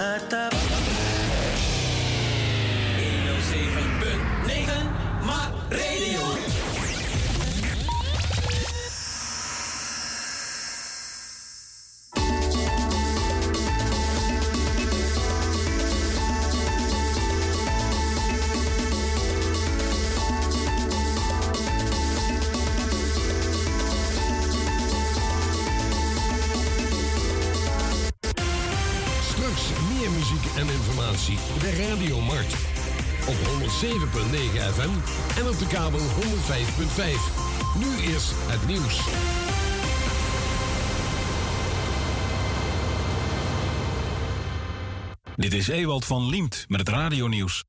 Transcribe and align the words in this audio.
Maar 0.00 0.49
107.9 33.80 33.86
FM 33.86 34.90
en 35.38 35.48
op 35.48 35.58
de 35.58 35.66
kabel 35.68 35.98
105.5. 35.98 36.04
Nu 37.78 38.12
is 38.12 38.32
het 38.34 38.66
nieuws. 38.66 39.00
Dit 45.36 45.52
is 45.52 45.68
Ewald 45.68 46.04
van 46.04 46.28
Liemt 46.28 46.64
met 46.68 46.80
het 46.80 46.88
radionieuws. 46.88 47.64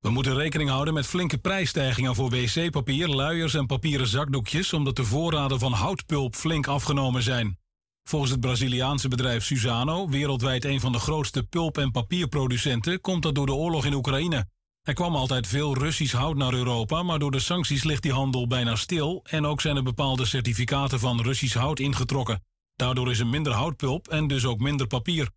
We 0.00 0.10
moeten 0.10 0.34
rekening 0.34 0.70
houden 0.70 0.94
met 0.94 1.06
flinke 1.06 1.38
prijsstijgingen 1.38 2.14
voor 2.14 2.30
wc-papier, 2.30 3.08
luiers 3.08 3.54
en 3.54 3.66
papieren 3.66 4.06
zakdoekjes, 4.06 4.72
omdat 4.72 4.96
de 4.96 5.04
voorraden 5.04 5.58
van 5.58 5.72
houtpulp 5.72 6.34
flink 6.34 6.66
afgenomen 6.66 7.22
zijn. 7.22 7.58
Volgens 8.02 8.30
het 8.30 8.40
Braziliaanse 8.40 9.08
bedrijf 9.08 9.44
Suzano, 9.44 10.08
wereldwijd 10.08 10.64
een 10.64 10.80
van 10.80 10.92
de 10.92 10.98
grootste 10.98 11.42
pulp- 11.42 11.78
en 11.78 11.90
papierproducenten, 11.90 13.00
komt 13.00 13.22
dat 13.22 13.34
door 13.34 13.46
de 13.46 13.54
oorlog 13.54 13.84
in 13.84 13.94
Oekraïne. 13.94 14.56
Er 14.88 14.94
kwam 14.94 15.16
altijd 15.16 15.46
veel 15.46 15.74
Russisch 15.74 16.14
hout 16.14 16.36
naar 16.36 16.52
Europa, 16.52 17.02
maar 17.02 17.18
door 17.18 17.30
de 17.30 17.38
sancties 17.38 17.84
ligt 17.84 18.02
die 18.02 18.12
handel 18.12 18.46
bijna 18.46 18.76
stil 18.76 19.20
en 19.24 19.46
ook 19.46 19.60
zijn 19.60 19.76
er 19.76 19.82
bepaalde 19.82 20.24
certificaten 20.24 21.00
van 21.00 21.20
Russisch 21.20 21.56
hout 21.56 21.78
ingetrokken. 21.78 22.44
Daardoor 22.76 23.10
is 23.10 23.18
er 23.18 23.26
minder 23.26 23.52
houtpulp 23.52 24.08
en 24.08 24.26
dus 24.26 24.44
ook 24.44 24.60
minder 24.60 24.86
papier. 24.86 25.30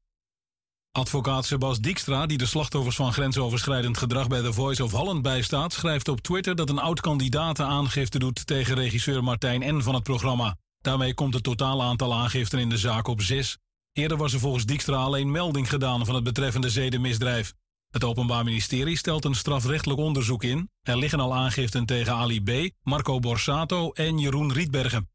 Advocaat 0.92 1.46
Sebas 1.46 1.80
Dijkstra, 1.80 2.26
die 2.26 2.38
de 2.38 2.46
slachtoffers 2.46 2.96
van 2.96 3.14
grensoverschrijdend 3.14 3.98
gedrag 3.98 4.28
bij 4.28 4.42
The 4.42 4.54
Voice 4.54 4.84
of 4.84 4.92
Holland 4.92 5.22
bijstaat, 5.22 5.74
schrijft 5.74 6.08
op 6.08 6.22
Twitter 6.22 6.56
dat 6.56 6.70
een 6.70 6.80
oud-kandidaat 6.80 7.60
aangifte 7.60 8.20
doet 8.20 8.48
tegen 8.48 8.76
regisseur 8.76 9.24
Martijn 9.24 9.76
N. 9.76 9.82
van 9.82 9.94
het 9.94 10.04
programma. 10.04 10.58
Daarmee 10.82 11.14
komt 11.14 11.34
het 11.34 11.44
totale 11.44 11.84
aantal 11.84 12.14
aangiften 12.14 12.60
in 12.60 12.70
de 12.70 12.78
zaak 12.78 13.08
op 13.08 13.22
zes. 13.22 13.58
Eerder 13.94 14.18
was 14.18 14.34
er 14.34 14.40
volgens 14.40 14.66
Dijkstra 14.66 14.98
alleen 14.98 15.32
melding 15.32 15.70
gedaan 15.70 16.06
van 16.06 16.16
het 16.16 16.24
betreffende 16.24 16.70
zedenmisdrijf. 16.70 17.54
Het 17.92 18.04
Openbaar 18.04 18.44
Ministerie 18.44 18.98
stelt 18.98 19.26
een 19.26 19.36
strafrechtelijk 19.36 20.00
onderzoek 20.00 20.44
in. 20.44 20.70
Er 20.82 20.98
liggen 20.98 21.20
al 21.20 21.36
aangiften 21.36 21.86
tegen 21.86 22.14
Ali 22.14 22.42
B., 22.44 22.70
Marco 22.84 23.20
Borsato 23.20 23.92
en 23.92 24.20
Jeroen 24.20 24.54
Rietbergen. 24.54 25.10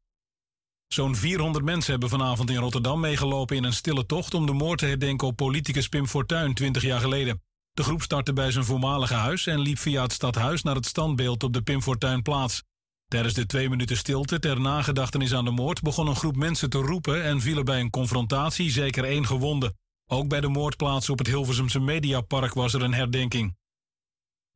Zo'n 0.87 1.15
400 1.15 1.65
mensen 1.65 1.91
hebben 1.91 2.09
vanavond 2.09 2.49
in 2.49 2.57
Rotterdam 2.57 2.99
meegelopen 2.99 3.55
in 3.55 3.63
een 3.63 3.73
stille 3.73 4.05
tocht 4.05 4.33
om 4.33 4.45
de 4.45 4.53
moord 4.53 4.79
te 4.79 4.85
herdenken 4.85 5.27
op 5.27 5.35
politicus 5.35 5.87
Pim 5.87 6.07
Fortuyn 6.07 6.53
20 6.53 6.83
jaar 6.83 6.99
geleden. 6.99 7.41
De 7.73 7.83
groep 7.83 8.01
startte 8.01 8.33
bij 8.33 8.51
zijn 8.51 8.65
voormalige 8.65 9.13
huis 9.13 9.47
en 9.47 9.59
liep 9.59 9.77
via 9.77 10.01
het 10.01 10.13
stadhuis 10.13 10.63
naar 10.63 10.75
het 10.75 10.85
standbeeld 10.85 11.43
op 11.43 11.53
de 11.53 11.61
Pim 11.61 11.81
Fortuynplaats. 11.81 12.63
Tijdens 13.07 13.33
de 13.33 13.45
twee 13.45 13.69
minuten 13.69 13.97
stilte 13.97 14.39
ter 14.39 14.61
nagedachtenis 14.61 15.33
aan 15.33 15.45
de 15.45 15.51
moord 15.51 15.81
begon 15.81 16.07
een 16.07 16.15
groep 16.15 16.35
mensen 16.35 16.69
te 16.69 16.77
roepen 16.77 17.23
en 17.23 17.41
vielen 17.41 17.65
bij 17.65 17.79
een 17.79 17.89
confrontatie 17.89 18.71
zeker 18.71 19.03
één 19.03 19.25
gewonde. 19.25 19.73
Ook 20.09 20.27
bij 20.27 20.41
de 20.41 20.47
moordplaats 20.47 21.09
op 21.09 21.17
het 21.17 21.27
Hilversumse 21.27 21.79
Mediapark 21.79 22.53
was 22.53 22.73
er 22.73 22.81
een 22.81 22.93
herdenking. 22.93 23.55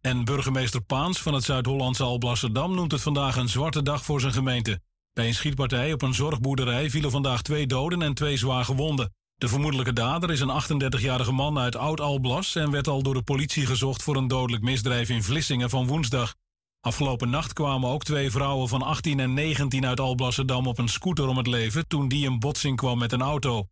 En 0.02 0.26
burgemeester 0.26 0.82
Paans 0.82 1.22
van 1.22 1.34
het 1.34 1.44
Zuid-Hollandse 1.44 2.04
Alblasserdam 2.04 2.76
noemt 2.76 2.92
het 2.92 3.02
vandaag 3.02 3.36
een 3.36 3.50
zwarte 3.50 3.84
dag 3.84 4.04
voor 4.06 4.20
zijn 4.20 4.34
gemeente. 4.34 4.82
Bij 5.14 5.28
een 5.28 5.34
schietpartij 5.34 5.94
op 5.94 6.02
een 6.02 6.14
zorgboerderij 6.14 6.90
vielen 6.90 7.12
vandaag 7.12 7.42
twee 7.42 7.68
doden 7.68 8.02
en 8.02 8.14
twee 8.14 8.38
zwaar 8.38 8.66
gewonden. 8.66 9.14
De 9.36 9.48
vermoedelijke 9.48 9.94
dader 9.94 10.32
is 10.32 10.40
een 10.40 10.82
38-jarige 10.92 11.32
man 11.32 11.60
uit 11.60 11.76
Oud-Alblas 11.76 12.56
en 12.56 12.72
werd 12.72 12.88
al 12.88 13.04
door 13.04 13.14
de 13.14 13.24
politie 13.24 13.66
gezocht 13.66 14.04
voor 14.04 14.16
een 14.16 14.28
dodelijk 14.28 14.64
misdrijf 14.64 15.10
in 15.10 15.24
Vlissingen 15.24 15.70
van 15.70 15.88
woensdag. 15.88 16.36
Afgelopen 16.80 17.30
nacht 17.30 17.54
kwamen 17.54 17.90
ook 17.90 18.04
twee 18.04 18.32
vrouwen 18.32 18.68
van 18.68 18.82
18 18.82 19.20
en 19.20 19.34
19 19.34 19.86
uit 19.86 20.00
Alblasserdam 20.00 20.68
op 20.68 20.78
een 20.78 20.90
scooter 20.90 21.28
om 21.28 21.38
het 21.38 21.48
leven 21.48 21.88
toen 21.88 22.08
die 22.08 22.26
in 22.26 22.40
botsing 22.40 22.78
kwam 22.78 22.98
met 22.98 23.12
een 23.12 23.22
auto. 23.22 23.68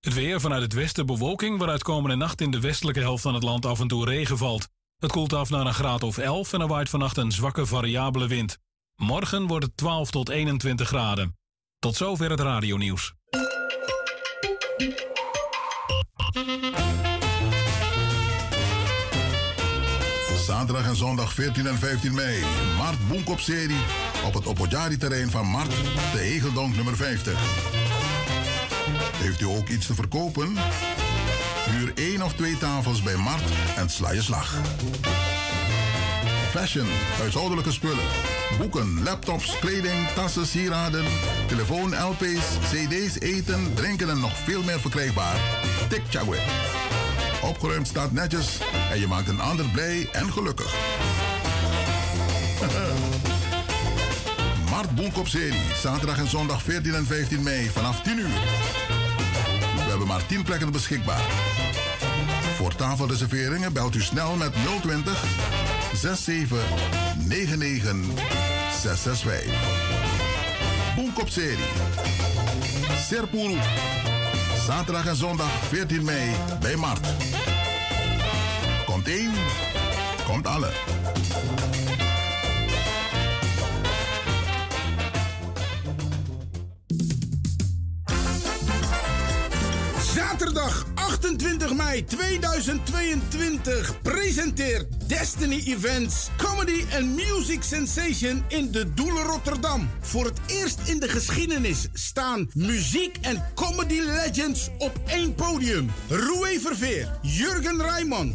Het 0.00 0.14
weer 0.14 0.40
vanuit 0.40 0.62
het 0.62 0.72
westen 0.72 1.06
bewolking, 1.06 1.58
waaruit 1.58 1.82
komende 1.82 2.16
nacht 2.16 2.40
in 2.40 2.50
de 2.50 2.60
westelijke 2.60 3.00
helft 3.00 3.22
van 3.22 3.34
het 3.34 3.42
land 3.42 3.66
af 3.66 3.80
en 3.80 3.88
toe 3.88 4.04
regen 4.04 4.38
valt. 4.38 4.68
Het 4.98 5.10
koelt 5.10 5.32
af 5.32 5.50
naar 5.50 5.66
een 5.66 5.74
graad 5.74 6.02
of 6.02 6.18
11 6.18 6.52
en 6.52 6.60
er 6.60 6.66
waait 6.66 6.88
vannacht 6.88 7.16
een 7.16 7.32
zwakke 7.32 7.66
variabele 7.66 8.26
wind. 8.26 8.58
Morgen 8.96 9.46
wordt 9.46 9.64
het 9.64 9.76
12 9.76 10.10
tot 10.10 10.28
21 10.28 10.88
graden. 10.88 11.36
Tot 11.78 11.96
zover 11.96 12.30
het 12.30 12.40
radionieuws. 12.40 13.14
Zaterdag 20.46 20.86
en 20.86 20.96
zondag 20.96 21.32
14 21.32 21.66
en 21.66 21.78
15 21.78 22.14
mei. 22.14 22.44
Mart 22.76 23.08
Boenkop-serie 23.08 23.80
op 24.26 24.34
het 24.34 24.46
Opojari-terrein 24.46 25.30
van 25.30 25.46
Mart, 25.46 25.70
de 26.12 26.18
Hegeldonk 26.18 26.76
nummer 26.76 26.96
50. 26.96 27.95
Heeft 29.26 29.40
u 29.40 29.46
ook 29.46 29.68
iets 29.68 29.86
te 29.86 29.94
verkopen? 29.94 30.56
Huur 31.70 31.92
één 31.94 32.22
of 32.22 32.32
twee 32.32 32.58
tafels 32.58 33.02
bij 33.02 33.16
Mart 33.16 33.42
en 33.76 33.90
sla 33.90 34.12
je 34.12 34.22
slag. 34.22 34.54
Fashion, 36.50 36.86
huishoudelijke 37.18 37.72
spullen, 37.72 38.04
boeken, 38.58 39.02
laptops, 39.02 39.58
kleding, 39.58 40.08
tassen, 40.14 40.46
sieraden, 40.46 41.04
telefoon, 41.46 41.94
LP's, 41.94 42.44
CD's, 42.72 43.18
eten, 43.18 43.74
drinken 43.74 44.10
en 44.10 44.20
nog 44.20 44.36
veel 44.36 44.62
meer 44.62 44.80
verkrijgbaar. 44.80 45.36
Tik 45.88 46.02
Chagwe. 46.10 46.38
Opgeruimd 47.42 47.86
staat 47.86 48.12
netjes 48.12 48.58
en 48.90 49.00
je 49.00 49.06
maakt 49.06 49.28
een 49.28 49.40
ander 49.40 49.66
blij 49.66 50.08
en 50.12 50.32
gelukkig. 50.32 50.74
Mart 54.70 54.94
Boenkop 54.94 55.28
serie, 55.28 55.72
zaterdag 55.82 56.18
en 56.18 56.28
zondag 56.28 56.62
14 56.62 56.94
en 56.94 57.06
15 57.06 57.42
mei 57.42 57.70
vanaf 57.70 58.02
10 58.02 58.18
uur. 58.18 58.95
Hebben 59.96 60.14
maar 60.14 60.26
10 60.26 60.42
plekken 60.42 60.72
beschikbaar. 60.72 61.20
Voor 62.56 62.74
tafelreserveringen 62.74 63.72
belt 63.72 63.94
u 63.94 64.00
snel 64.00 64.36
met 64.36 64.52
020 64.82 65.24
67 65.94 66.58
99 67.26 68.22
665. 68.82 69.52
Boenkop 70.96 71.28
serie. 71.28 71.64
Serpuru. 73.08 73.58
Zaterdag 74.66 75.06
en 75.06 75.16
zondag 75.16 75.50
14 75.68 76.04
mei 76.04 76.30
bij 76.60 76.76
Mart. 76.76 77.06
Komt 78.86 79.08
één, 79.08 79.32
komt 80.26 80.46
alle. 80.46 80.72
Zaterdag 90.38 90.86
28 90.94 91.74
mei 91.74 92.04
2022 92.04 94.02
presenteert 94.02 95.08
Destiny 95.08 95.62
Events 95.66 96.28
Comedy 96.36 96.84
and 96.92 97.16
Music 97.16 97.62
Sensation 97.62 98.44
in 98.48 98.70
de 98.70 98.94
Doelen 98.94 99.22
Rotterdam. 99.22 99.88
Voor 100.00 100.24
het 100.24 100.40
eerst 100.46 100.80
in 100.84 101.00
de 101.00 101.08
geschiedenis 101.08 101.88
staan 101.92 102.50
muziek 102.54 103.18
en 103.20 103.44
comedy 103.54 104.00
legends 104.00 104.70
op 104.78 105.00
één 105.06 105.34
podium. 105.34 105.90
Roué 106.08 106.60
Verveer, 106.60 107.18
Jurgen 107.22 107.82
Rijman, 107.82 108.34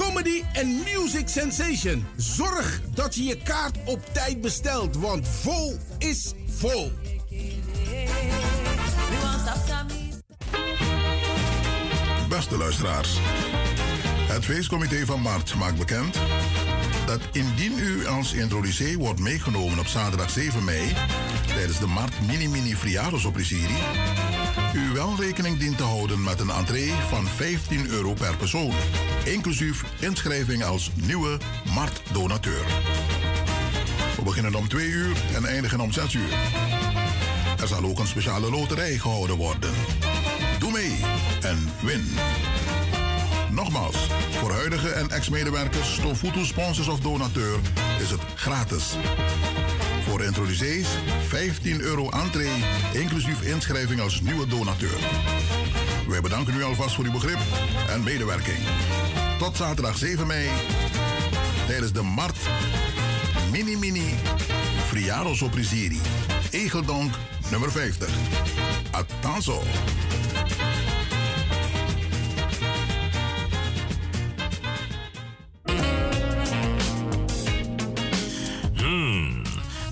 Comedy 0.00 0.42
and 0.54 0.84
Music 0.84 1.28
Sensation. 1.28 2.06
Zorg 2.16 2.80
dat 2.94 3.14
je 3.14 3.24
je 3.24 3.36
kaart 3.36 3.78
op 3.84 4.00
tijd 4.12 4.40
bestelt, 4.40 4.96
want 4.96 5.28
vol 5.28 5.78
is 5.98 6.32
vol. 6.48 6.92
Beste 12.28 12.56
luisteraars. 12.56 13.18
Het 14.28 14.44
feestcomité 14.44 15.04
van 15.06 15.20
Mart 15.20 15.54
maakt 15.54 15.78
bekend 15.78 16.16
dat 17.10 17.28
indien 17.32 17.78
u 17.78 18.06
als 18.06 18.32
introducee 18.32 18.98
wordt 18.98 19.20
meegenomen 19.20 19.78
op 19.78 19.86
zaterdag 19.86 20.30
7 20.30 20.64
mei 20.64 20.92
tijdens 21.46 21.78
de 21.78 21.86
Mart 21.86 22.26
Mini 22.26 22.48
Mini 22.48 22.76
Friados-opprisieri, 22.76 23.76
u 24.74 24.92
wel 24.92 25.14
rekening 25.18 25.58
dient 25.58 25.76
te 25.76 25.82
houden 25.82 26.22
met 26.22 26.40
een 26.40 26.50
entree 26.50 26.92
van 27.08 27.26
15 27.26 27.88
euro 27.88 28.12
per 28.12 28.36
persoon, 28.36 28.72
inclusief 29.24 29.84
inschrijving 29.98 30.64
als 30.64 30.90
nieuwe 30.94 31.38
Mart-donateur. 31.74 32.64
We 34.16 34.22
beginnen 34.22 34.54
om 34.54 34.68
2 34.68 34.86
uur 34.86 35.16
en 35.34 35.44
eindigen 35.44 35.80
om 35.80 35.92
6 35.92 36.14
uur. 36.14 36.32
Er 37.60 37.68
zal 37.68 37.84
ook 37.84 37.98
een 37.98 38.06
speciale 38.06 38.50
loterij 38.50 38.98
gehouden 38.98 39.36
worden. 39.36 39.72
Doe 40.58 40.72
mee 40.72 40.96
en 41.40 41.70
win. 41.80 42.08
Nogmaals, 43.50 44.06
voor 44.30 44.52
huidige 44.52 44.88
en 44.88 45.10
ex-medewerkers, 45.10 45.94
Stofutu 45.94 46.44
sponsors 46.44 46.88
of 46.88 47.00
donateur 47.00 47.58
is 48.00 48.10
het 48.10 48.20
gratis. 48.34 48.84
Voor 50.08 50.22
introducees 50.22 50.86
15 51.26 51.80
euro 51.80 52.08
entree, 52.08 52.64
inclusief 52.92 53.42
inschrijving 53.42 54.00
als 54.00 54.20
nieuwe 54.20 54.46
donateur. 54.46 54.98
Wij 56.08 56.20
bedanken 56.20 56.54
u 56.54 56.62
alvast 56.62 56.94
voor 56.94 57.04
uw 57.04 57.12
begrip 57.12 57.38
en 57.88 58.02
medewerking. 58.02 58.58
Tot 59.38 59.56
zaterdag 59.56 59.96
7 59.96 60.26
mei 60.26 60.48
tijdens 61.66 61.92
de 61.92 62.02
Mart 62.02 62.36
Mini 63.50 63.76
Mini 63.76 64.14
Friaros 64.86 65.42
Oprisiri. 65.42 66.00
Egeldonk 66.50 67.14
nummer 67.50 67.70
50. 67.70 68.08
Atanzo. 68.90 69.62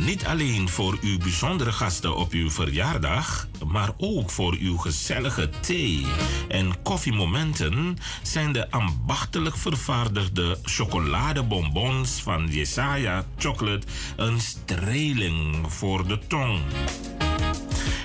Niet 0.09 0.27
alleen 0.27 0.69
voor 0.69 0.99
uw 1.01 1.19
bijzondere 1.19 1.73
gasten 1.73 2.17
op 2.17 2.33
uw 2.33 2.51
verjaardag, 2.51 3.49
maar 3.67 3.91
ook 3.97 4.31
voor 4.31 4.57
uw 4.61 4.77
gezellige 4.77 5.51
thee- 5.61 6.07
en 6.49 6.83
koffiemomenten 6.83 7.97
zijn 8.23 8.53
de 8.53 8.71
ambachtelijk 8.71 9.57
vervaardigde 9.57 10.59
chocoladebonbons 10.63 12.23
van 12.23 12.47
Jesaja 12.47 13.25
Chocolate 13.39 13.87
een 14.17 14.41
streling 14.41 15.73
voor 15.73 16.07
de 16.07 16.19
tong. 16.27 16.61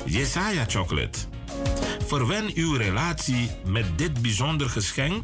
Jesaja 0.05 0.65
Chocolate. 0.67 1.19
Verwen 2.05 2.51
uw 2.53 2.73
relatie 2.73 3.49
met 3.65 3.97
dit 3.97 4.21
bijzonder 4.21 4.69
geschenk. 4.69 5.23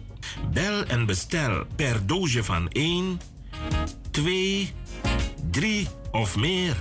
Bel 0.54 0.84
en 0.84 1.06
bestel 1.06 1.66
per 1.76 2.06
doosje 2.06 2.44
van 2.44 2.70
1, 2.70 3.22
2, 4.12 4.74
3 5.52 5.88
of 6.12 6.38
meer. 6.38 6.76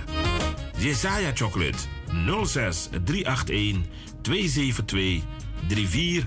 Jesaja 0.77 1.31
Chocolate 1.33 1.77
06 2.43 2.89
381 3.05 3.85
272 4.21 5.21
34 5.67 6.23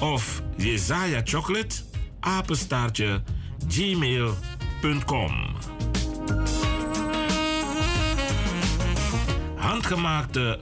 of 0.00 0.42
Jesaja 0.56 1.20
Chocolate 1.24 1.76
apenstaartje 2.20 3.22
gmail.com. 3.68 5.32
Handgemaakte 9.56 10.58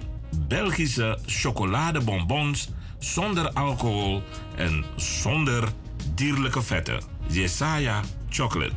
Belgische 0.48 1.18
chocoladebonbons 1.26 2.68
zonder 2.98 3.50
alcohol 3.52 4.22
en 4.56 4.84
zonder 4.96 5.68
dierlijke 6.14 6.62
vetten. 6.62 7.00
Jesaja 7.28 8.00
Chocolate. 8.28 8.74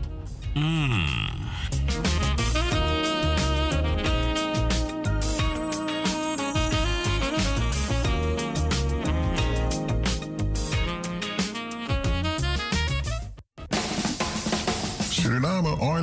Mmm. 0.53 1.05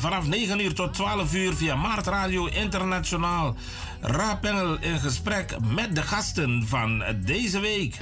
Vanaf 0.00 0.26
9 0.26 0.60
uur 0.60 0.74
tot 0.74 0.94
12 0.94 1.34
uur 1.34 1.54
via 1.54 1.76
Maart 1.76 2.06
Radio 2.06 2.46
Internationaal. 2.46 3.54
Ra-panel 4.00 4.78
in 4.80 4.98
gesprek 4.98 5.56
met 5.74 5.94
de 5.94 6.02
gasten 6.02 6.66
van 6.66 7.04
deze 7.24 7.60
week. 7.60 7.96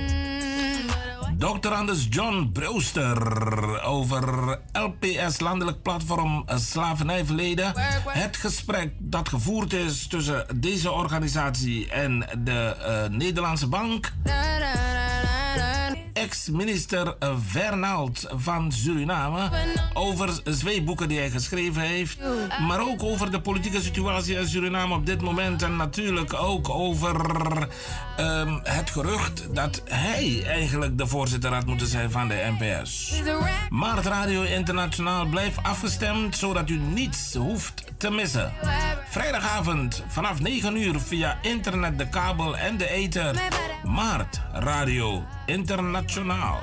Dr. 1.38 1.68
Anders 1.68 2.06
John 2.10 2.50
Brewster 2.52 3.82
over 3.82 4.58
LPS, 4.72 5.40
Landelijk 5.40 5.82
Platform 5.82 6.44
Slavernijverleden. 6.54 7.72
Het 8.06 8.36
gesprek 8.36 8.92
dat 8.98 9.28
gevoerd 9.28 9.72
is 9.72 10.06
tussen 10.06 10.46
deze 10.54 10.90
organisatie 10.90 11.90
en 11.90 12.26
de 12.44 12.76
uh, 13.10 13.18
Nederlandse 13.18 13.66
Bank. 13.66 14.12
Ex-minister 16.16 17.14
Fernald 17.49 18.26
van 18.35 18.73
Suriname 18.73 19.50
over 19.92 20.42
twee 20.42 20.82
boeken 20.82 21.08
die 21.08 21.18
hij 21.18 21.30
geschreven 21.30 21.82
heeft. 21.82 22.18
Maar 22.66 22.80
ook 22.80 23.02
over 23.02 23.30
de 23.30 23.40
politieke 23.40 23.80
situatie 23.80 24.37
in 24.37 24.49
Suriname 24.49 24.94
op 24.94 25.06
dit 25.06 25.20
moment. 25.20 25.62
En 25.62 25.76
natuurlijk 25.76 26.35
ook 26.35 26.68
over 26.68 27.16
um, 28.20 28.61
het 28.62 28.90
gerucht 28.90 29.54
dat 29.54 29.82
hij 29.85 30.44
eigenlijk 30.46 30.99
de 30.99 31.06
voorzitter 31.06 31.52
had 31.52 31.66
moeten 31.66 31.87
zijn 31.87 32.11
van 32.11 32.28
de 32.28 32.54
NPS. 32.58 33.23
Maar 33.68 33.96
het 33.96 34.06
Radio 34.06 34.42
Internationaal 34.42 35.26
blijft 35.26 35.62
afgestemd 35.62 36.37
zodat 36.37 36.70
u 36.70 36.78
niets 36.78 37.35
hoeft 37.35 37.85
te 37.99 38.11
missen. 38.11 38.52
Vrijdagavond 39.08 40.04
vanaf 40.08 40.40
9 40.40 40.76
uur 40.76 41.00
via 41.00 41.38
internet, 41.42 41.99
de 41.99 42.08
kabel 42.08 42.56
en 42.56 42.76
de 42.76 42.88
ether. 42.88 43.35
Maart 43.85 44.40
Radio 44.52 45.25
Internationaal. 45.46 46.60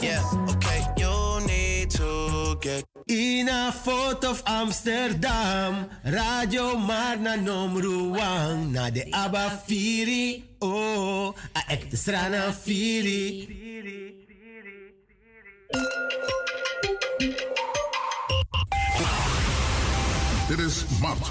Yeah, 0.00 0.22
okay, 0.50 0.80
you 0.96 1.46
need 1.46 1.90
to 1.90 2.56
get 2.60 2.84
In 3.08 3.48
a 3.48 3.70
foto 3.70 4.30
of 4.30 4.42
Amsterdam, 4.46 5.86
Radio 6.02 6.74
Marna 6.76 7.36
Nomruang, 7.38 8.72
na 8.72 8.90
de 8.90 9.06
Abba 9.14 9.62
Firi, 9.62 10.42
oh, 10.60 11.32
a 11.54 11.60
ekte 11.70 11.96
strana 11.96 12.50
Firi. 12.50 13.46
Dit 20.48 20.58
is 20.58 20.84
Mart, 21.00 21.30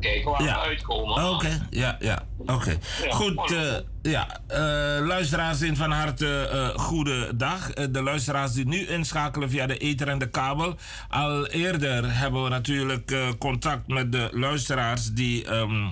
Kijken 0.00 0.30
waar 0.30 0.42
Ja. 0.42 0.54
we 0.54 0.60
uitkomen. 0.60 1.30
Oké, 1.30 1.66
ja, 1.70 1.96
ja. 2.00 2.22
Oké. 2.46 2.70
Ja, 3.04 3.14
Goed, 3.14 3.52
eh, 3.52 3.72
ja. 4.02 4.26
eh, 4.46 5.06
luisteraars 5.06 5.62
in 5.62 5.76
van 5.76 5.90
harte 5.90 6.48
eh 6.52 6.68
goede 6.82 7.36
dag. 7.36 7.72
De 7.72 8.02
luisteraars 8.02 8.52
die 8.52 8.66
nu 8.66 8.86
inschakelen 8.86 9.50
via 9.50 9.66
de 9.66 9.76
ether 9.78 10.08
en 10.08 10.18
de 10.18 10.30
kabel. 10.30 10.74
Al 11.08 11.46
eerder 11.46 12.18
hebben 12.18 12.42
we 12.42 12.48
natuurlijk 12.48 13.16
contact 13.38 13.86
met 13.88 14.12
de 14.12 14.28
luisteraars 14.32 15.12
die... 15.12 15.44
ehm, 15.46 15.86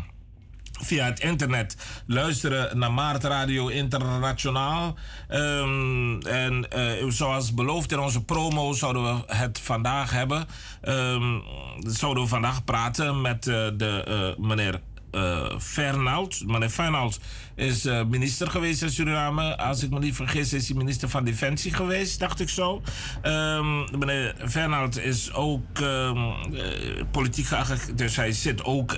via 0.82 1.04
het 1.04 1.20
internet 1.20 1.76
luisteren 2.06 2.78
naar 2.78 2.92
Maart 2.92 3.24
Radio 3.24 3.68
Internationaal. 3.68 4.94
Ehm, 5.28 6.20
en 6.20 6.70
eh, 6.70 7.08
zoals 7.08 7.54
beloofd 7.54 7.92
in 7.92 7.98
onze 7.98 8.24
promo 8.24 8.72
zouden 8.72 9.02
we 9.02 9.34
het 9.34 9.58
vandaag 9.58 10.10
hebben. 10.10 10.46
Ehm, 10.80 11.38
zouden 11.78 12.22
we 12.22 12.28
vandaag 12.28 12.64
praten 12.64 13.20
met 13.20 13.46
eh, 13.46 13.68
de 13.76 14.04
eh, 14.06 14.44
meneer 14.44 14.80
eh 15.10 15.58
Fernald. 15.58 16.46
Meneer 16.46 16.68
Fernald 16.68 17.20
is 17.54 17.84
eh, 17.84 18.04
minister 18.04 18.50
geweest 18.50 18.82
in 18.82 18.90
Suriname. 18.90 19.56
Als 19.58 19.82
ik 19.82 19.90
me 19.90 19.98
niet 19.98 20.14
vergis 20.14 20.52
is 20.52 20.68
hij 20.68 20.76
minister 20.76 21.08
van 21.08 21.24
Defensie 21.24 21.72
geweest, 21.72 22.18
dacht 22.18 22.40
ik 22.40 22.48
zo. 22.48 22.82
Ehm, 23.22 23.98
meneer 23.98 24.34
Fernald 24.48 24.98
is 24.98 25.32
ook 25.32 25.78
ehm, 25.78 26.16
eh, 26.16 27.04
politiek 27.10 27.48
dus 27.94 28.16
hij 28.16 28.32
zit 28.32 28.64
ook 28.64 28.96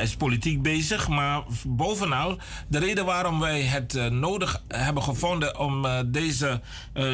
is 0.00 0.16
politiek 0.16 0.62
bezig. 0.62 1.08
Maar 1.08 1.42
bovenal, 1.66 2.38
de 2.68 2.78
reden 2.78 3.04
waarom 3.04 3.40
wij 3.40 3.62
het 3.62 4.10
nodig 4.10 4.62
hebben 4.68 5.02
gevonden 5.02 5.58
om 5.58 5.86
deze 6.06 6.60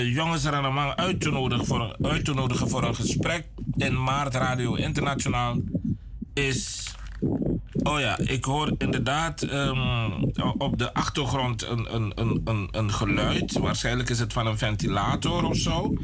jongens 0.02 0.44
er 0.44 0.54
allemaal 0.54 0.96
uit 0.96 1.20
te 1.20 1.30
nodigen 1.30 1.66
voor, 1.66 1.96
uit 2.02 2.24
te 2.24 2.34
nodigen 2.34 2.68
voor 2.68 2.82
een 2.82 2.94
gesprek 2.94 3.46
in 3.76 4.02
Maart 4.02 4.34
Radio 4.34 4.74
Internationaal 4.74 5.56
is. 6.34 6.92
Oh 7.82 8.00
ja, 8.00 8.18
ik 8.18 8.44
hoor 8.44 8.72
inderdaad 8.78 9.42
ehm, 9.42 10.10
op 10.58 10.78
de 10.78 10.94
achtergrond 10.94 11.66
een, 11.66 11.94
een, 11.94 12.12
een, 12.14 12.40
een, 12.44 12.68
een 12.70 12.92
geluid. 12.92 13.58
Waarschijnlijk 13.58 14.08
is 14.08 14.18
het 14.18 14.32
van 14.32 14.46
een 14.46 14.58
ventilator 14.58 15.44
of 15.44 15.56
zo. 15.56 15.94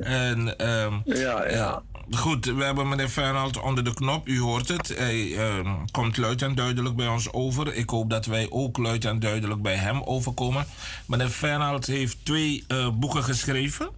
En, 0.00 0.58
ehm, 0.58 0.94
Ja, 1.04 1.48
ja. 1.48 1.82
Goed, 2.10 2.44
we 2.44 2.64
hebben 2.64 2.88
meneer 2.88 3.08
Fernald 3.08 3.60
onder 3.60 3.84
de 3.84 3.94
knop. 3.94 4.28
U 4.28 4.40
hoort 4.40 4.68
het. 4.68 4.96
Hij 4.96 5.36
ehm, 5.36 5.68
komt 5.90 6.16
luid 6.16 6.42
en 6.42 6.54
duidelijk 6.54 6.96
bij 6.96 7.08
ons 7.08 7.32
over. 7.32 7.74
Ik 7.74 7.90
hoop 7.90 8.10
dat 8.10 8.26
wij 8.26 8.46
ook 8.50 8.78
luid 8.78 9.04
en 9.04 9.18
duidelijk 9.18 9.62
bij 9.62 9.76
hem 9.76 10.02
overkomen. 10.02 10.66
Meneer 11.06 11.28
Fernald 11.28 11.86
heeft 11.86 12.24
twee 12.24 12.64
eh, 12.68 12.88
boeken 12.98 13.24
geschreven. 13.24 13.90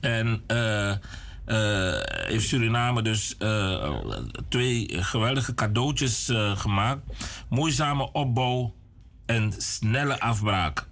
En 0.00 0.42
eh, 0.46 0.90
eh, 0.90 0.96
heeft 1.44 2.48
Suriname 2.48 3.02
dus 3.02 3.36
eh, 3.36 3.94
twee 4.48 5.02
geweldige 5.02 5.54
cadeautjes 5.54 6.28
eh, 6.28 6.56
gemaakt. 6.56 7.02
Moeizame 7.48 8.12
opbouw 8.12 8.74
en 9.26 9.52
snelle 9.56 10.20
afbraak. 10.20 10.90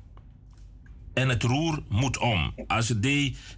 En 1.14 1.28
het 1.28 1.42
roer 1.42 1.82
moet 1.88 2.18
om. 2.18 2.54
Als 2.66 2.88
je 2.88 2.98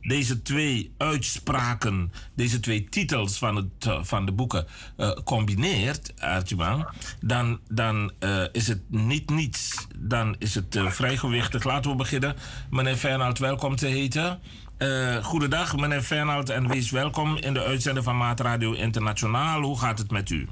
deze 0.01 0.43
twee 0.43 0.95
uitspraken, 0.99 2.13
deze 2.35 2.61
twee 2.61 2.89
titels 2.89 3.39
van, 3.39 3.57
het, 3.57 3.87
eh, 3.87 3.99
van 4.03 4.27
de 4.27 4.33
boeken 4.33 4.67
eh, 4.97 5.11
combineert, 5.25 6.21
Archibald, 6.21 6.85
dan, 7.21 7.61
dan 7.69 8.13
eh, 8.19 8.43
is 8.53 8.69
het 8.69 8.83
niet 8.89 9.31
niets. 9.31 9.87
Dan 9.99 10.37
is 10.39 10.55
het 10.55 10.77
eh, 10.77 10.91
vrij 10.91 11.17
gewichtig. 11.17 11.65
Laten 11.65 11.91
we 11.91 11.97
beginnen. 11.97 12.37
Meneer 12.71 12.97
Fernald, 12.97 13.39
welkom 13.39 13.77
te 13.77 13.87
heten. 13.87 14.41
Eh 14.83 15.25
goedendag, 15.25 15.77
meneer 15.77 16.03
Fernald, 16.03 16.51
en 16.51 16.69
wees 16.69 16.91
welkom 16.91 17.37
in 17.37 17.55
de 17.55 17.63
uitzending 17.63 18.05
van 18.05 18.17
Maat 18.17 18.41
Radio 18.41 18.73
Internationaal. 18.73 19.61
Hoe 19.61 19.79
gaat 19.79 19.99
het 19.99 20.11
met 20.11 20.31
u? 20.31 20.49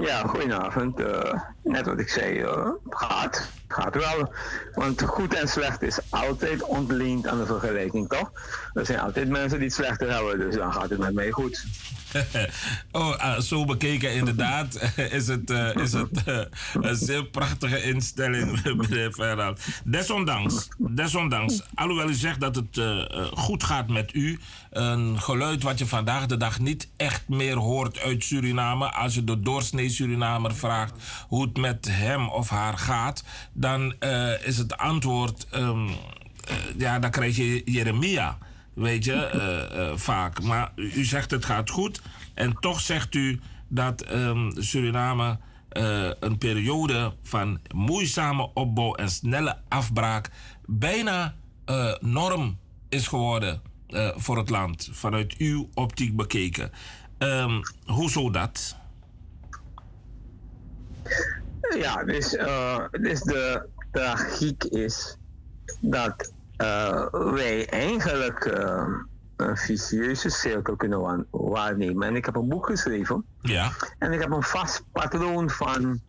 Ja, 0.00 0.22
goedenavond. 0.26 1.00
Eh, 1.00 1.40
net 1.62 1.86
wat 1.86 1.98
ik 1.98 2.08
zei, 2.08 2.38
het 2.38 2.78
gaat. 2.88 3.50
Gaat 3.68 3.94
wel. 3.94 4.32
Want 4.74 5.02
goed 5.02 5.34
en 5.34 5.48
slecht 5.48 5.82
is 5.82 5.98
altijd 6.10 6.62
ontleend 6.62 7.26
aan 7.26 7.38
de 7.38 7.46
vergelijking, 7.46 8.08
toch? 8.08 8.32
Er 8.74 8.86
zijn 8.86 9.00
altijd 9.00 9.28
mensen 9.28 9.58
die 9.58 9.66
het 9.66 9.76
slechter 9.76 10.12
hebben, 10.12 10.38
dus 10.38 10.54
dan 10.54 10.72
gaat 10.72 10.90
het 10.90 10.98
met 10.98 11.14
mij 11.14 11.30
goed. 11.30 11.64
oh, 12.92 13.16
ah, 13.16 13.40
zo 13.40 13.64
bekeken 13.64 14.14
inderdaad 14.14 14.92
is 15.18 15.28
het, 15.28 15.50
eh, 15.50 15.74
is 15.74 15.92
het 15.92 16.24
eh, 16.24 16.40
een 16.72 16.96
zeer 16.96 17.24
prachtige 17.24 17.82
instelling, 17.82 18.62
meneer 18.80 19.12
Fernand. 19.12 19.60
Desondanks, 19.84 20.68
desondanks, 20.78 21.62
alhoewel 21.74 22.08
u 22.08 22.14
zegt 22.14 22.40
dat 22.40 22.56
het 22.56 22.78
eh, 22.78 23.26
goed 23.32 23.64
gaat 23.64 23.88
met 23.88 24.14
u, 24.14 24.38
een 24.70 25.20
geluid 25.20 25.62
wat 25.62 25.78
je 25.78 25.86
vandaag 25.86 26.26
de 26.26 26.36
dag 26.36 26.60
niet 26.60 26.88
echt 26.96 27.28
meer 27.28 27.56
hoort 27.56 27.98
uit 27.98 28.24
Suriname, 28.24 28.92
als 28.92 29.14
je 29.14 29.24
de 29.24 29.40
doorsnee 29.40 29.88
Surinamer 29.88 30.54
vraagt 30.54 30.92
hoe 31.28 31.51
met 31.56 31.88
hem 31.90 32.28
of 32.28 32.48
haar 32.48 32.78
gaat, 32.78 33.24
dan 33.52 33.94
eh, 33.98 34.46
is 34.46 34.58
het 34.58 34.76
antwoord, 34.76 35.46
ehm, 35.50 35.88
eh, 36.48 36.56
ja, 36.76 36.98
dan 36.98 37.10
krijg 37.10 37.36
je 37.36 37.62
Jeremia. 37.64 38.38
Weet 38.74 39.04
je, 39.04 39.14
eh, 39.14 39.92
vaak. 39.94 40.42
Maar 40.42 40.72
u 40.76 41.04
zegt 41.04 41.30
het 41.30 41.44
gaat 41.44 41.70
goed. 41.70 42.02
En 42.34 42.56
toch 42.60 42.80
zegt 42.80 43.14
u 43.14 43.40
dat 43.68 44.00
ehm, 44.00 44.50
Suriname 44.58 45.38
een 46.20 46.38
periode 46.38 47.12
van 47.22 47.60
moeizame 47.74 48.50
opbouw 48.54 48.94
en 48.94 49.10
snelle 49.10 49.58
afbraak 49.68 50.30
bijna 50.66 51.34
norm 52.00 52.58
is 52.88 53.06
geworden 53.06 53.62
voor 54.16 54.38
het 54.38 54.50
land. 54.50 54.88
Vanuit 54.92 55.34
uw 55.38 55.68
optiek 55.74 56.16
bekeken. 56.16 56.70
Ehm, 57.18 57.60
hoezo 57.86 58.30
dat? 58.30 58.76
Ja, 61.78 62.04
dus, 62.04 62.36
eh, 62.36 62.78
dus 62.90 63.20
de 63.20 63.66
tragiek 63.92 64.64
is 64.64 65.16
dat 65.80 66.32
eh, 66.56 67.06
wij 67.12 67.68
eigenlijk 67.68 68.44
eh, 68.44 68.86
een 69.36 69.56
vicieuze 69.56 70.28
cirkel 70.30 70.76
kunnen 70.76 71.00
wa- 71.00 71.24
waarnemen. 71.30 72.08
En 72.08 72.16
ik 72.16 72.24
heb 72.24 72.36
een 72.36 72.48
boek 72.48 72.66
geschreven 72.66 73.24
Ja. 73.40 73.70
en 73.98 74.12
ik 74.12 74.20
heb 74.20 74.30
een 74.30 74.42
vast 74.42 74.84
patroon 74.92 75.50
van 75.50 76.00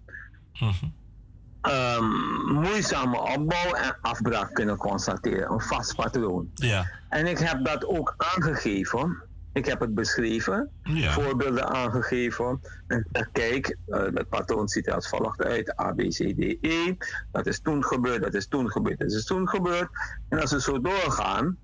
ehm, 1.62 2.06
moeizame 2.54 3.20
opbouw 3.20 3.74
en 3.74 3.98
afbraak 4.02 4.54
kunnen 4.54 4.78
constateren. 4.78 5.52
Een 5.52 5.62
vast 5.62 5.96
patroon. 5.96 6.52
Ja. 6.54 6.90
En 7.10 7.28
ik 7.28 7.38
heb 7.40 7.66
dat 7.66 7.86
ook 7.86 8.14
aangegeven. 8.18 9.22
Ik 9.54 9.66
heb 9.66 9.80
het 9.80 9.94
beschreven, 9.94 10.70
Ja. 10.84 11.12
voorbeelden 11.12 11.70
aangegeven. 11.70 12.62
En 12.88 13.08
kijk, 13.32 13.78
eh, 13.88 14.02
het 14.14 14.30
patroon 14.30 14.68
ziet 14.68 14.88
er 14.88 14.94
als 14.94 15.10
volgt 15.10 15.44
uit. 15.44 15.80
A, 15.80 15.92
B, 15.92 15.98
C, 15.98 16.14
D, 16.14 16.58
E. 16.62 16.96
Dat 17.32 17.46
is 17.46 17.60
toen 17.60 17.84
gebeurd, 17.84 18.22
dat 18.22 18.34
is 18.34 18.48
toen 18.48 18.72
gebeurd, 18.72 19.00
dat 19.00 19.12
is 19.12 19.26
toen 19.26 19.50
gebeurd. 19.50 19.90
En 20.30 20.40
als 20.42 20.52
we 20.52 20.62
zo 20.62 20.82
doorgaan, 20.82 21.58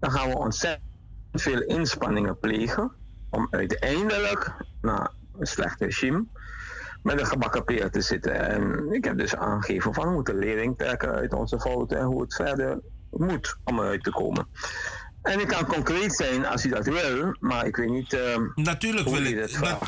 dan 0.00 0.10
gaan 0.10 0.28
we 0.28 0.36
ontzettend 0.38 0.82
veel 1.32 1.60
inspanningen 1.62 2.38
plegen. 2.38 2.92
Om 3.30 3.46
uiteindelijk, 3.50 4.54
na 4.80 5.12
een 5.38 5.46
slecht 5.46 5.80
regime, 5.80 6.24
met 7.02 7.20
een 7.20 7.26
gebakken 7.26 7.64
peer 7.64 7.90
te 7.90 8.00
zitten. 8.00 8.34
En 8.40 8.92
ik 8.92 9.04
heb 9.04 9.18
dus 9.18 9.36
aangegeven 9.36 9.94
van 9.94 10.06
we 10.06 10.12
moeten 10.12 10.38
lering 10.38 10.78
trekken 10.78 11.10
uit 11.10 11.32
onze 11.32 11.60
fouten 11.60 11.98
en 11.98 12.04
hoe 12.04 12.20
het 12.22 12.34
verder 12.34 12.80
moet 13.10 13.56
om 13.64 13.78
eruit 13.78 14.02
te 14.04 14.10
komen. 14.10 14.46
En 15.24 15.40
ik 15.40 15.46
kan 15.46 15.66
concreet 15.66 16.14
zijn 16.14 16.46
als 16.46 16.64
u 16.64 16.68
dat 16.70 16.86
wil, 16.86 17.36
maar 17.40 17.66
ik 17.66 17.76
weet 17.76 17.90
niet. 17.90 18.12
eh, 18.12 18.36
Natuurlijk 18.54 19.08
wil 19.08 19.24
ik. 19.24 19.60
na- 19.60 19.78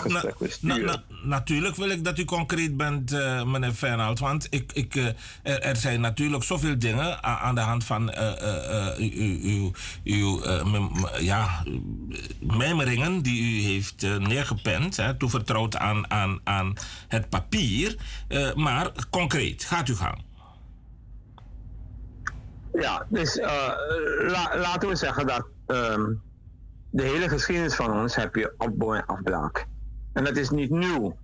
na- 0.60 0.76
na- 0.84 1.02
natuurlijk 1.24 1.76
wil 1.76 1.88
ik 1.88 2.04
dat 2.04 2.18
u 2.18 2.24
concreet 2.24 2.76
bent, 2.76 3.12
eh, 3.12 3.44
meneer 3.44 3.72
Fernald. 3.72 4.18
Want 4.18 4.46
ik, 4.50 4.72
ik, 4.72 4.94
eh, 4.94 5.06
er, 5.42 5.60
er 5.60 5.76
zijn 5.76 6.00
natuurlijk 6.00 6.44
zoveel 6.44 6.78
dingen 6.78 7.22
aan 7.22 7.54
de 7.54 7.60
hand 7.60 7.84
van 7.84 8.10
eh, 8.10 8.92
uw, 8.98 9.40
uw, 9.42 9.70
uw 10.04 10.40
mem- 10.64 11.06
ja, 11.20 11.62
mijmeringen 12.40 13.22
die 13.22 13.42
u 13.42 13.60
heeft 13.62 14.06
neergepend, 14.18 14.96
hè, 14.96 15.14
toevertrouwd 15.16 15.76
aan, 15.76 16.10
aan, 16.10 16.40
aan 16.44 16.74
het 17.08 17.28
papier. 17.28 17.96
Maar 18.54 18.90
concreet, 19.10 19.64
gaat 19.64 19.88
u 19.88 19.94
gang. 19.96 20.24
Ja, 22.80 23.06
dus 23.08 23.38
eh, 23.38 23.72
la- 24.18 24.58
laten 24.58 24.88
we 24.88 24.94
zeggen 24.96 25.26
dat 25.26 25.48
ehm, 25.66 26.14
de 26.88 27.02
hele 27.02 27.28
geschiedenis 27.28 27.74
van 27.74 27.92
ons 27.92 28.14
heb 28.14 28.34
je 28.34 28.54
opbouw 28.56 28.94
en 28.94 29.06
afbraak. 29.06 29.66
En 30.12 30.24
dat 30.24 30.36
is 30.36 30.50
niet 30.50 30.70
nieuw 30.70 31.18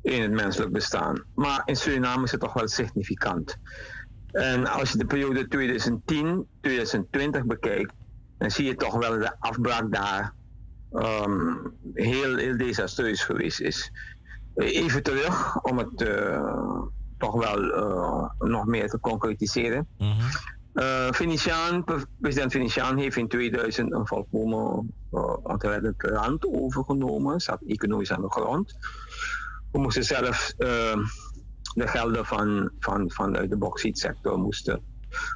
in 0.00 0.22
het 0.22 0.30
menselijk 0.30 0.72
bestaan. 0.72 1.24
Maar 1.34 1.62
in 1.64 1.76
Suriname 1.76 2.24
is 2.24 2.30
het 2.30 2.40
toch 2.40 2.52
wel 2.52 2.68
significant. 2.68 3.56
En 4.30 4.66
als 4.66 4.92
je 4.92 4.98
de 4.98 5.06
periode 5.06 5.46
2010-2020 7.40 7.44
bekijkt, 7.46 7.92
dan 8.36 8.50
zie 8.50 8.64
je 8.66 8.74
toch 8.74 8.94
wel 8.98 9.10
dat 9.10 9.20
de 9.20 9.36
afbraak 9.38 9.92
daar 9.92 10.34
ehm, 10.90 11.56
heel, 11.92 12.36
heel 12.36 12.56
desastreus 12.56 13.24
geweest 13.24 13.60
is. 13.60 13.90
Even 14.54 15.02
terug, 15.02 15.60
om 15.62 15.78
het 15.78 16.02
eh, 16.02 16.82
toch 17.16 17.34
wel 17.34 17.72
eh, 17.72 18.28
nog 18.48 18.64
meer 18.66 18.88
te 18.88 19.00
concretiseren. 19.00 19.88
Uh, 20.74 21.08
Venetiaan, 21.10 21.84
president 22.20 22.52
Venetiaan 22.52 22.98
heeft 22.98 23.16
in 23.16 23.28
2000 23.28 23.92
een 23.92 24.06
volkomen 24.06 24.94
uh, 25.12 25.36
ontreddend 25.42 26.02
land 26.02 26.46
overgenomen. 26.46 27.40
Zat 27.40 27.60
economisch 27.66 28.12
aan 28.12 28.22
de 28.22 28.30
grond. 28.30 28.76
We 29.72 29.78
moesten 29.78 30.04
zelf 30.04 30.52
uh, 30.58 30.68
de 31.74 31.86
gelden 31.86 32.26
van, 32.26 32.70
van, 32.78 33.10
vanuit 33.10 33.50
de 33.50 33.56
bauxietsector 33.56 34.38
moesten 34.38 34.82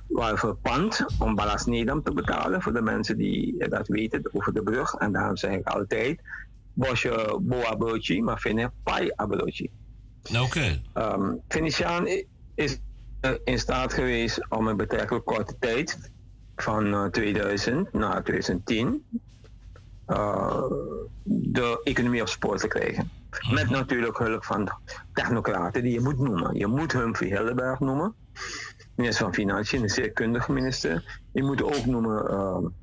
waren 0.09 0.39
verpand 0.39 1.07
om 1.19 1.35
Balas 1.35 1.67
Nedam 1.67 2.03
te 2.03 2.13
betalen. 2.13 2.63
Voor 2.63 2.73
de 2.73 2.83
mensen 2.83 3.17
die 3.17 3.69
dat 3.69 3.89
weten 3.89 4.29
over 4.33 4.55
de 4.55 4.63
brug. 4.63 4.95
En 4.95 5.13
daarom 5.13 5.37
zeg 5.37 5.53
ik 5.53 5.67
altijd, 5.67 6.21
Bosje 6.73 7.39
Boa 7.43 7.77
maar 8.23 8.39
Finne 8.39 8.73
Pai 8.83 9.11
Abroodje. 9.15 9.69
Oké. 10.29 10.41
Okay. 10.41 10.83
Um, 10.95 11.41
Venetiaan 11.49 12.07
is 12.55 12.79
in 13.45 13.59
staat 13.59 13.93
geweest 13.93 14.51
om 14.51 14.69
in 14.69 14.77
betrekkelijk 14.77 15.25
korte 15.25 15.57
tijd, 15.59 16.13
van 16.57 17.11
2000 17.11 17.93
naar 17.93 18.23
2010, 18.23 19.05
uh, 20.09 20.63
de 21.23 21.81
economie 21.85 22.21
op 22.21 22.29
spoor 22.29 22.59
te 22.59 22.69
krijgen. 22.69 23.11
Met 23.51 23.71
natuurlijk 23.71 24.19
hulp 24.19 24.45
van 24.45 24.69
technocraten 25.13 25.83
die 25.83 25.93
je 25.93 26.01
moet 26.01 26.19
noemen. 26.19 26.55
Je 26.55 26.67
moet 26.67 26.93
Humphrey 26.93 27.29
Hildeberg 27.29 27.81
noemen, 27.81 28.15
minister 28.95 29.25
van 29.25 29.35
Financiën, 29.35 29.83
een 29.83 29.91
zeer 29.91 30.11
kundige 30.11 30.53
minister. 30.53 31.21
Je 31.33 31.43
moet 31.43 31.63
ook 31.63 31.87
noemen 31.87 32.75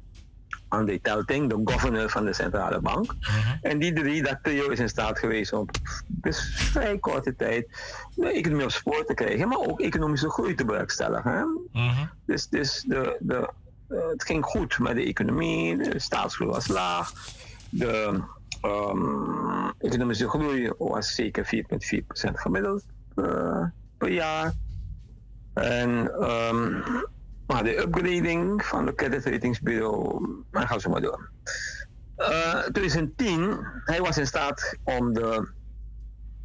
Andy 0.71 0.99
Telting, 1.01 1.49
de 1.49 1.61
governor 1.63 2.09
van 2.09 2.25
de 2.25 2.33
centrale 2.33 2.79
bank. 2.79 3.15
En 3.61 3.79
die 3.79 3.93
drie, 3.93 4.23
dat 4.23 4.37
trio 4.41 4.69
is 4.69 4.79
in 4.79 4.89
staat 4.89 5.19
geweest 5.19 5.53
om 5.53 5.67
dus 6.07 6.51
vrij 6.55 6.97
korte 6.97 7.35
tijd 7.35 7.67
de 8.15 8.31
economie 8.31 8.65
op 8.65 8.71
spoor 8.71 9.05
te 9.05 9.13
krijgen, 9.13 9.47
maar 9.47 9.57
ook 9.57 9.81
economische 9.81 10.29
groei 10.29 10.55
te 10.55 10.65
bewerkstelligen. 10.65 11.59
Dus, 12.25 12.47
dus 12.47 12.83
de, 12.87 13.17
de, 13.19 13.49
uh, 13.89 14.07
het 14.07 14.23
ging 14.23 14.45
goed 14.45 14.79
met 14.79 14.95
de 14.95 15.03
economie, 15.03 15.77
de 15.77 15.99
staatsschuld 15.99 16.53
was 16.53 16.67
laag, 16.67 17.13
de 17.69 18.21
um, 18.61 19.73
economische 19.77 20.29
groei 20.29 20.71
was 20.77 21.15
zeker 21.15 21.63
4,4% 22.29 22.31
gemiddeld 22.33 22.83
uh, 23.15 23.63
per 23.97 24.11
jaar. 24.11 24.53
En 25.53 25.89
um, 26.29 26.83
de 27.59 27.77
upgrading 27.77 28.65
van 28.65 28.85
de 28.85 28.93
kreditratingsbureau, 28.93 30.27
maar 30.51 30.67
gaan 30.67 30.79
zo 30.79 30.89
maar 30.89 31.01
door. 31.01 31.29
Uh, 32.17 32.59
2010, 32.59 33.57
hij 33.85 34.01
was 34.01 34.17
in 34.17 34.27
staat 34.27 34.77
om 34.83 35.13
de 35.13 35.49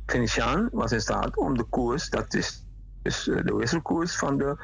Venetiaan 0.07 0.69
was 0.73 0.93
in 0.93 1.01
staat 1.01 1.37
om 1.37 1.57
de 1.57 1.65
koers, 1.65 2.11
dat 2.11 2.35
is 2.35 2.65
dus 3.03 3.25
de 3.25 3.55
wisselkoers 3.55 4.17
van 4.17 4.39
de 4.39 4.57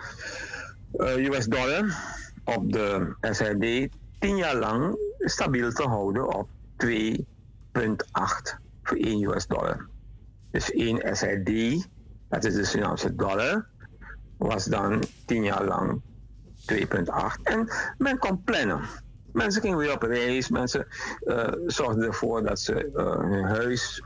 uh, 0.94 1.28
US 1.28 1.46
dollar 1.46 1.96
op 2.44 2.72
de 2.72 3.14
SRD 3.20 3.88
10 4.18 4.36
jaar 4.36 4.56
lang 4.56 4.98
stabiel 5.18 5.72
te 5.72 5.82
houden 5.82 6.34
op 6.34 6.48
2,8 6.86 6.92
voor 8.82 8.96
1 8.96 9.22
US 9.22 9.46
dollar. 9.46 9.88
Dus 10.50 10.70
1 10.70 11.16
SRD, 11.16 11.50
dat 12.28 12.44
is 12.44 12.54
de 12.54 12.64
Surinaamse 12.64 13.14
dollar, 13.14 13.66
was 14.36 14.64
dan 14.64 15.02
10 15.26 15.42
jaar 15.44 15.64
lang 15.64 16.00
2,8. 16.72 17.42
En 17.42 17.68
men 17.98 18.18
kon 18.18 18.42
plannen. 18.42 18.80
Mensen 19.32 19.62
gingen 19.62 19.78
weer 19.78 19.92
op 19.92 20.02
reis, 20.02 20.48
mensen 20.48 20.86
uh, 21.24 21.48
zorgden 21.66 22.04
ervoor 22.04 22.42
dat 22.42 22.60
ze 22.60 22.90
uh, 22.94 23.30
hun 23.30 23.44
huis 23.44 24.02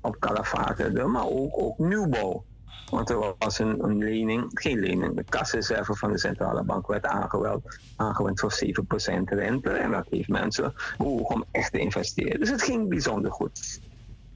op 0.00 0.20
kalafaat 0.20 0.78
hadden, 0.78 1.10
maar 1.10 1.26
ook, 1.26 1.58
ook 1.58 1.78
nieuwbouw. 1.78 2.44
Want 2.90 3.10
er 3.10 3.34
was 3.38 3.58
een, 3.58 3.84
een 3.84 3.98
lening, 3.98 4.50
geen 4.54 4.78
lening, 4.78 5.16
de 5.16 5.24
kasreserve 5.24 5.94
van 5.94 6.12
de 6.12 6.18
centrale 6.18 6.62
bank 6.62 6.86
werd 6.86 7.06
aangewend, 7.06 7.78
aangewend 7.96 8.40
voor 8.40 8.52
7% 8.64 9.22
rente. 9.24 9.70
En 9.70 9.90
dat 9.90 10.06
heeft 10.10 10.28
mensen 10.28 10.74
om 10.98 11.44
echt 11.50 11.72
te 11.72 11.78
investeren. 11.78 12.40
Dus 12.40 12.50
het 12.50 12.62
ging 12.62 12.88
bijzonder 12.88 13.32
goed. 13.32 13.80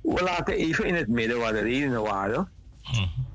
We 0.02 0.22
laten 0.22 0.54
even 0.54 0.85
in 0.85 0.94
het 0.94 1.09
midden 1.09 1.38
waar 1.38 1.52
de 1.52 1.61
redenen 1.61 2.02
waren. 2.02 2.50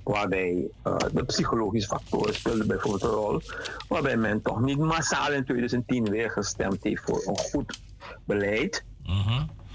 Waarbij 0.04 0.68
uh, 0.88 0.96
de 1.13 1.24
psychologische 1.24 1.88
factoren 1.88 2.34
speelden 2.34 2.68
bijvoorbeeld 2.68 3.04
een 3.04 3.10
rol. 3.10 3.42
Waarbij 3.88 4.18
men 4.18 4.42
toch 4.42 4.62
niet 4.62 4.78
massaal 4.78 5.32
in 5.32 5.44
2010 5.44 6.10
weer 6.10 6.32
gestemd 6.32 6.84
heeft 6.84 7.04
voor 7.04 7.22
een 7.26 7.38
goed 7.38 7.80
beleid. 8.26 8.84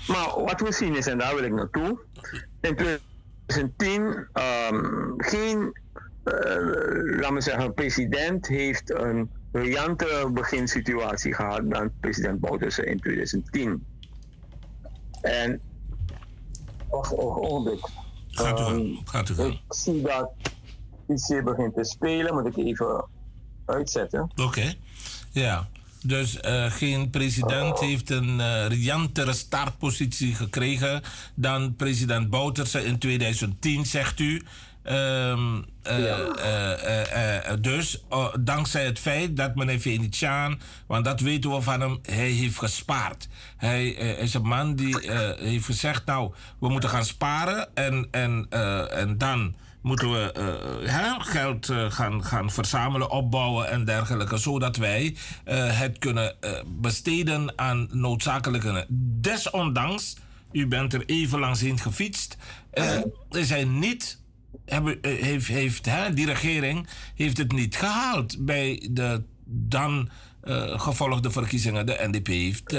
Maar 0.08 0.44
wat 0.44 0.60
we 0.60 0.72
zien 0.72 0.96
is, 0.96 1.06
en 1.06 1.18
daar 1.18 1.34
wil 1.34 1.44
ik 1.44 1.52
naartoe. 1.52 1.98
In 2.60 2.76
2010 2.76 4.28
um, 4.32 5.14
geen, 5.16 5.78
uh, 6.24 7.20
laat 7.20 7.30
me 7.30 7.40
zeggen, 7.40 7.74
president 7.74 8.46
heeft 8.46 8.90
een 8.90 9.30
briljante 9.50 10.30
beginsituatie 10.32 11.34
gehad 11.34 11.70
dan 11.70 11.90
president 12.00 12.40
Bouterse 12.40 12.84
in 12.84 13.00
2010. 13.00 13.86
En, 15.20 15.60
wacht, 16.90 17.16
ogenblik. 17.16 17.86
Gaat 18.38 18.60
u. 18.60 18.62
Um, 18.62 19.00
Gaat 19.04 19.28
u 19.28 19.34
gaan. 19.34 19.50
Ik 19.50 19.60
zie 19.68 20.02
dat 20.02 20.30
iets 21.08 21.34
begint 21.44 21.74
te 21.74 21.84
spelen, 21.84 22.34
moet 22.34 22.46
ik 22.46 22.56
even 22.56 23.04
uitzetten. 23.66 24.22
Oké. 24.22 24.42
Okay. 24.42 24.78
Ja. 25.30 25.68
Dus 26.02 26.38
uh, 26.44 26.70
geen 26.70 27.10
president 27.10 27.80
heeft 27.80 28.10
een 28.10 28.38
uh, 28.38 28.66
riantere 28.66 29.32
startpositie 29.32 30.34
gekregen 30.34 31.02
dan 31.34 31.74
president 31.76 32.30
Bouterse 32.30 32.84
in 32.84 32.98
2010, 32.98 33.86
zegt 33.86 34.20
u. 34.20 34.42
Um, 34.90 35.64
uh, 35.90 36.04
ja. 36.04 37.56
dus 37.56 38.04
dankzij 38.40 38.84
het 38.84 38.98
feit 38.98 39.36
dat 39.36 39.54
meneer 39.54 39.80
Venetiaan, 39.80 40.60
want 40.86 41.04
dat 41.04 41.20
weten 41.20 41.50
we 41.50 41.62
van 41.62 41.80
hem, 41.80 41.98
hij 42.02 42.30
heeft 42.30 42.58
gespaard. 42.58 43.28
Hij 43.56 43.88
is 43.88 44.34
een 44.34 44.46
man 44.46 44.74
die 44.74 44.96
heeft 45.38 45.64
gezegd, 45.64 46.06
nou, 46.06 46.32
we 46.60 46.68
moeten 46.68 46.90
gaan 46.90 47.04
sparen 47.04 47.68
en, 47.74 48.08
en, 48.10 48.46
en 48.90 49.18
dan 49.18 49.54
moeten 49.82 50.12
we 50.12 50.34
uh, 50.82 51.14
geld 51.18 51.68
uh, 51.68 51.90
gaan, 51.90 52.24
gaan 52.24 52.50
verzamelen, 52.50 53.10
opbouwen 53.10 53.70
en 53.70 53.84
dergelijke, 53.84 54.36
zodat 54.36 54.76
wij 54.76 55.04
uh, 55.04 55.78
het 55.78 55.98
kunnen 55.98 56.34
besteden 56.66 57.58
aan 57.58 57.88
noodzakelijke. 57.92 58.86
Desondanks, 59.20 60.16
u 60.52 60.66
bent 60.66 60.92
er 60.92 61.02
even 61.06 61.38
langs 61.38 61.60
heen 61.60 61.78
gefietst, 61.78 62.36
is 63.30 63.48
hij 63.50 63.64
niet. 63.64 64.17
Hebben, 64.64 64.98
heeft, 65.00 65.46
heeft, 65.46 65.86
hè, 65.86 66.14
die 66.14 66.26
regering 66.26 66.88
heeft 67.14 67.38
het 67.38 67.52
niet 67.52 67.76
gehaald 67.76 68.44
bij 68.44 68.88
de 68.90 69.22
dan 69.44 70.08
gevolgde 70.76 71.30
verkiezingen. 71.30 71.86
De 71.86 71.98
NDP 72.10 72.26
heeft, 72.26 72.70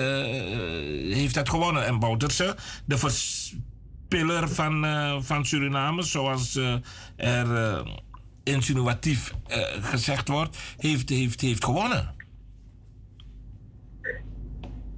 heeft 1.15 1.35
het 1.35 1.49
gewonnen. 1.49 1.85
En 1.85 1.99
Bouterse, 1.99 2.55
de 2.85 2.97
vers 2.97 3.53
pillar 4.09 4.49
van, 4.49 4.85
uh, 4.85 5.17
van 5.21 5.45
Suriname, 5.45 6.01
zoals 6.03 6.55
uh, 6.55 6.73
er 7.15 7.47
uh, 7.47 7.93
insinuatief 8.43 9.33
gezegd 9.81 10.27
wordt, 10.27 10.57
heeft, 10.77 11.09
heeft, 11.09 11.41
heeft 11.41 11.65
gewonnen. 11.65 12.15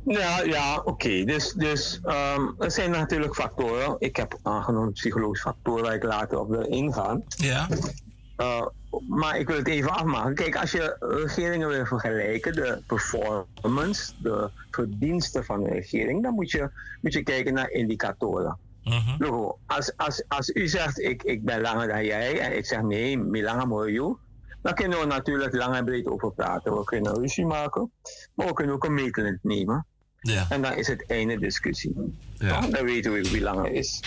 Ja, 0.05 0.41
ja 0.41 0.77
oké. 0.77 0.89
Okay. 0.89 1.25
Dus, 1.25 1.53
dus 1.53 1.99
um, 2.03 2.55
er 2.59 2.71
zijn 2.71 2.91
natuurlijk 2.91 3.35
factoren. 3.35 3.95
Ik 3.99 4.15
heb 4.15 4.39
aangenomen 4.43 4.91
psychologische 4.91 5.47
factoren 5.47 5.83
waar 5.83 5.93
ik 5.93 6.03
later 6.03 6.39
op 6.39 6.49
wil 6.49 6.65
ingaan. 6.65 7.23
Ja. 7.27 7.67
maar 9.07 9.37
ik 9.39 9.47
wil 9.47 9.57
het 9.57 9.67
even 9.67 9.91
afmaken. 9.91 10.35
Kijk, 10.35 10.55
als 10.55 10.71
je 10.71 10.95
regeringen 10.99 11.67
wil 11.67 11.85
vergelijken, 11.85 12.53
de 12.53 12.81
performance, 12.87 14.13
de 14.21 14.49
verdiensten 14.71 15.45
van 15.45 15.63
de 15.63 15.69
regering, 15.69 16.23
dan 16.23 16.33
moet 16.33 16.51
je, 16.51 16.69
moet 17.01 17.13
je 17.13 17.23
kijken 17.23 17.53
naar 17.53 17.69
indicatoren. 17.69 18.57
Uh-huh. 18.83 19.51
als, 19.65 19.97
als, 19.97 20.23
als 20.27 20.49
u 20.49 20.67
zegt, 20.67 20.99
ik, 20.99 21.23
ik 21.23 21.45
ben 21.45 21.61
langer 21.61 21.87
dan 21.87 22.05
jij, 22.05 22.39
en 22.39 22.57
ik 22.57 22.65
zeg 22.65 22.81
nee, 22.81 23.17
meer 23.17 23.43
langer 23.43 23.67
moet 23.67 23.87
je, 23.87 24.15
dan 24.61 24.73
kunnen 24.73 24.99
we 24.99 25.05
natuurlijk 25.05 25.53
lang 25.53 25.75
en 25.75 25.85
breed 25.85 26.05
over 26.05 26.33
praten. 26.33 26.77
We 26.77 26.83
kunnen 26.83 27.19
ruzie 27.19 27.45
maken, 27.45 27.91
maar 28.33 28.47
we 28.47 28.53
kunnen 28.53 28.75
ook 28.75 28.83
een 28.83 28.93
meetlint 28.93 29.43
nemen. 29.43 29.85
Ja. 30.21 30.45
En 30.49 30.61
dan 30.61 30.73
is 30.73 30.87
het 30.87 31.05
einde 31.07 31.39
discussie. 31.39 32.15
Ja. 32.33 32.61
Dan 32.61 32.85
weten 32.85 33.11
we 33.13 33.21
wie 33.21 33.41
langer 33.41 33.71
is. 33.71 34.03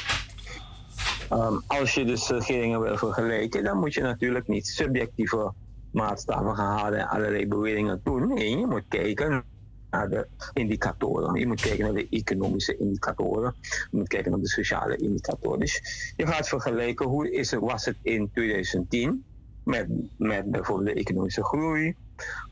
Um, 1.32 1.62
als 1.66 1.94
je 1.94 2.04
dus 2.04 2.28
regeringen 2.28 2.80
wil 2.80 2.96
vergelijken, 2.96 3.64
dan 3.64 3.78
moet 3.78 3.94
je 3.94 4.00
natuurlijk 4.00 4.48
niet 4.48 4.66
subjectieve 4.66 5.52
maatstaven 5.90 6.56
gaan 6.56 6.78
halen 6.78 6.98
en 6.98 7.08
allerlei 7.08 7.46
beweringen 7.46 8.00
doen. 8.04 8.28
Nee, 8.28 8.58
je 8.58 8.66
moet 8.66 8.84
kijken 8.88 9.44
naar 9.90 10.08
de 10.08 10.26
indicatoren. 10.52 11.40
Je 11.40 11.46
moet 11.46 11.60
kijken 11.60 11.84
naar 11.84 11.94
de 11.94 12.06
economische 12.10 12.76
indicatoren. 12.76 13.54
Je 13.60 13.96
moet 13.96 14.08
kijken 14.08 14.30
naar 14.30 14.40
de 14.40 14.48
sociale 14.48 14.96
indicatoren. 14.96 15.58
Dus 15.58 15.80
je 16.16 16.26
gaat 16.26 16.48
vergelijken 16.48 17.06
hoe 17.06 17.32
is 17.32 17.50
het, 17.50 17.60
was 17.60 17.84
het 17.84 17.96
in 18.02 18.30
2010 18.32 19.24
met, 19.64 19.88
met 20.16 20.50
bijvoorbeeld 20.50 20.94
de 20.94 21.00
economische 21.00 21.44
groei. 21.44 21.96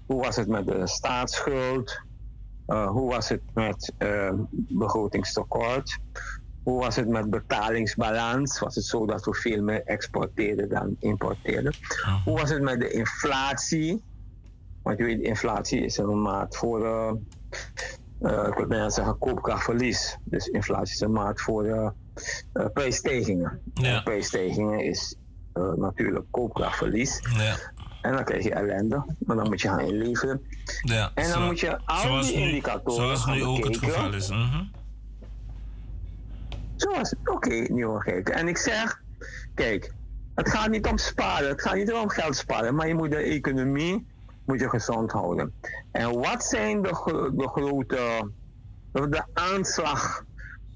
Hoe 0.07 0.23
was 0.23 0.37
het 0.37 0.49
met 0.49 0.67
de 0.67 0.87
staatsschuld? 0.87 2.01
Uh, 2.73 2.89
hoe 2.89 3.11
was 3.11 3.29
het 3.29 3.41
met 3.55 3.93
uh, 3.99 4.33
begrotingstekort? 4.53 5.99
Hoe 6.63 6.81
was 6.81 6.97
het 6.97 7.09
met 7.09 7.31
betalingsbalans? 7.31 8.59
Was 8.59 8.75
het 8.75 8.85
zo 8.85 9.07
dat 9.07 9.25
we 9.25 9.35
veel 9.35 9.63
meer 9.63 9.83
exporteerden 9.85 10.69
dan 10.69 10.97
importeerden? 10.99 11.75
Hoe 12.25 12.39
was 12.39 12.51
het 12.51 12.63
met 12.63 12.81
de 12.81 12.91
inflatie? 12.91 14.03
Want 14.83 14.99
je 14.99 15.05
weet, 15.05 15.21
inflatie 15.21 15.85
is 15.85 15.97
een 15.97 16.23
maat 16.23 16.57
voor, 16.57 16.81
uh, 18.21 18.47
ik 18.49 18.55
wil 18.55 18.67
bijna 18.67 18.91
zeggen, 18.91 19.19
koopkrachtverlies. 19.19 20.19
Dus 20.25 20.47
inflatie 20.47 20.95
is 20.95 21.01
een 21.01 21.13
maat 21.13 21.41
voor 21.41 21.95
prijsstijgingen. 22.73 23.61
Ja. 23.75 24.01
Prijsstijgingen 24.01 24.85
is 24.85 25.17
natuurlijk 25.77 26.25
koopkrachtverlies. 26.31 27.21
Ja. 27.37 27.57
En 28.03 28.13
dan 28.13 28.25
krijg 28.25 28.45
je 28.45 28.55
ellende, 28.55 29.05
maar 29.19 29.37
dan 29.37 29.49
moet 29.49 29.61
je 29.61 29.69
gaan 29.69 29.81
inleveren. 29.81 30.43
Ja, 30.83 31.11
en 31.15 31.31
dan 31.31 31.45
moet 31.45 31.61
je 31.61 31.79
al 31.85 32.21
die 32.21 32.33
indicatoren. 32.33 33.17
Zoals 33.17 33.27
nu 33.27 33.45
ook 33.45 33.65
het 33.65 33.77
geval 33.77 34.15
is. 34.15 34.31
Mm 34.31 34.71
Zoals, 36.77 37.15
oké, 37.21 37.33
okay, 37.33 37.69
nu 37.71 37.87
kijken. 37.99 38.35
En 38.35 38.49
ik 38.49 38.57
zeg, 38.57 39.03
kijk, 39.55 39.93
het 40.35 40.49
gaat 40.49 40.71
niet 40.71 40.87
om 40.87 40.99
sparen, 40.99 41.49
het 41.49 41.63
gaat 41.63 41.75
niet 41.75 41.93
om 41.93 42.09
geld 42.09 42.37
sparen, 42.37 42.75
maar 42.75 42.89
je 42.89 42.95
moet 42.95 43.11
de 43.11 43.17
economie 43.17 44.07
moet 44.45 44.61
je 44.61 44.69
gezond 44.69 45.13
houden. 45.13 45.55
En 45.91 46.19
wat 46.21 46.45
zijn 46.45 46.83
de, 46.83 47.31
de 47.35 47.49
grote, 47.49 48.31
de 48.93 49.25
aanslag 49.33 50.25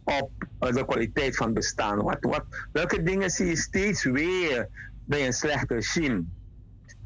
op 0.04 0.30
de 0.58 0.84
kwaliteit 0.86 1.36
van 1.36 1.52
bestaan? 1.52 2.02
Wat, 2.02 2.18
wat, 2.20 2.44
welke 2.72 3.02
dingen 3.02 3.30
zie 3.30 3.46
je 3.46 3.56
steeds 3.56 4.04
weer 4.04 4.68
bij 5.04 5.26
een 5.26 5.32
slecht 5.32 5.70
regime? 5.70 6.24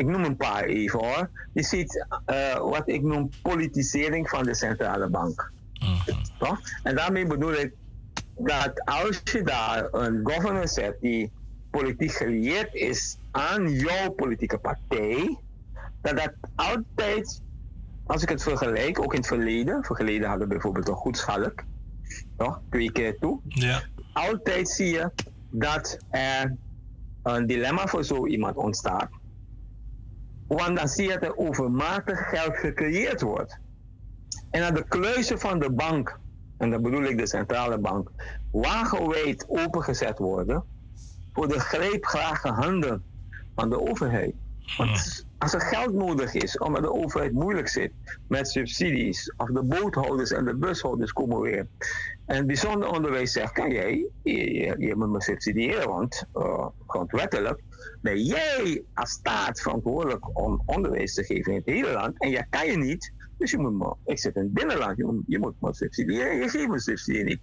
Ik 0.01 0.07
noem 0.07 0.25
een 0.25 0.37
paar 0.37 0.65
even 0.65 0.99
hoor. 0.99 1.31
Je 1.53 1.63
ziet 1.63 2.07
uh, 2.27 2.59
wat 2.59 2.89
ik 2.89 3.03
noem 3.03 3.31
politisering 3.43 4.29
van 4.29 4.45
de 4.45 4.55
centrale 4.55 5.09
bank. 5.09 5.53
Mm 5.81 6.59
En 6.83 6.95
daarmee 6.95 7.27
bedoel 7.27 7.53
ik 7.53 7.73
dat 8.39 8.85
als 8.85 9.21
je 9.25 9.43
daar 9.43 9.89
een 9.93 10.21
governance 10.25 10.81
hebt 10.81 11.01
die 11.01 11.31
politiek 11.71 12.13
gelieerd 12.13 12.75
is 12.75 13.19
aan 13.31 13.71
jouw 13.71 14.11
politieke 14.11 14.59
partij, 14.59 15.39
dat 16.01 16.17
dat 16.17 16.33
altijd, 16.55 17.43
als 18.07 18.23
ik 18.23 18.29
het 18.29 18.43
vergelijk, 18.43 19.01
ook 19.01 19.13
in 19.13 19.19
het 19.19 19.29
verleden, 19.29 19.85
verleden 19.85 20.29
hadden 20.29 20.49
we 20.49 20.55
bijvoorbeeld 20.55 20.89
een 20.89 20.95
goed 20.95 21.17
schalk, 21.17 21.65
toch? 22.37 22.61
twee 22.71 22.93
keer 22.93 23.19
toe, 23.19 23.41
ja. 23.49 23.83
altijd 24.13 24.69
zie 24.69 24.89
je 24.89 25.11
dat 25.51 25.99
er 26.11 26.57
een 27.23 27.47
dilemma 27.47 27.87
voor 27.87 28.05
zo 28.05 28.27
iemand 28.27 28.57
ontstaat. 28.57 29.19
Want 30.57 30.77
dan 30.77 30.89
zie 30.89 31.09
je 31.09 31.19
dat 31.19 31.23
er 31.23 31.37
overmatig 31.37 32.29
geld 32.29 32.57
gecreëerd 32.57 33.21
wordt. 33.21 33.59
En 34.51 34.61
dat 34.61 34.77
de 34.77 34.89
kluizen 34.89 35.39
van 35.39 35.59
de 35.59 35.71
bank, 35.71 36.19
en 36.59 36.71
dat 36.71 36.83
bedoel 36.83 37.03
ik 37.03 37.19
de 37.19 37.27
centrale 37.27 37.79
bank, 37.79 38.11
wagenwijd 38.51 39.45
opengezet 39.49 40.19
worden 40.19 40.65
voor 41.33 41.49
de 41.49 41.61
greepgrage 41.61 42.49
handen 42.49 43.03
van 43.55 43.71
de 43.71 43.81
overheid. 43.81 44.35
Want 44.77 45.27
als 45.39 45.55
er 45.55 45.61
geld 45.61 45.95
nodig 45.95 46.35
is, 46.35 46.59
omdat 46.59 46.83
de 46.83 46.93
overheid 46.93 47.33
moeilijk 47.33 47.69
zit 47.69 47.93
met 48.29 48.49
subsidies, 48.49 49.33
of 49.37 49.49
de 49.49 49.63
boothouders 49.63 50.31
en 50.31 50.45
de 50.45 50.57
bushouders 50.57 51.13
komen 51.13 51.41
weer. 51.41 51.67
En 52.27 52.47
bijzonder 52.47 52.89
onderwijs 52.89 53.33
zegt, 53.33 53.53
kan 53.53 53.71
jij, 53.71 54.07
je, 54.23 54.75
je, 54.79 54.95
moet 54.97 55.11
me 55.11 55.23
subsidiëren, 55.23 55.89
want 55.89 56.25
uh, 56.35 56.67
grondwettelijk 56.91 57.63
ben 58.01 58.23
jij 58.23 58.83
als 58.95 59.11
staat 59.11 59.61
verantwoordelijk 59.61 60.39
om 60.39 60.63
onderwijs 60.67 61.15
te 61.15 61.25
geven 61.25 61.53
in 61.53 61.59
het 61.59 61.67
hele 61.67 61.93
land. 61.93 62.21
En 62.21 62.31
jij 62.31 62.47
kan 62.51 62.67
je 62.67 62.77
niet, 62.77 63.13
dus 63.39 63.51
je 63.51 63.59
moet 63.59 63.79
me, 63.79 63.95
ik 64.05 64.19
zit 64.19 64.37
in 64.37 64.43
het 64.43 64.53
binnenland, 64.53 64.97
je 65.27 65.39
moet, 65.39 65.61
me 65.61 65.75
subsidiëren, 65.75 66.37
je 66.37 66.49
geeft 66.49 66.69
me 66.69 66.81
subsidie 66.81 67.25
niet. 67.25 67.41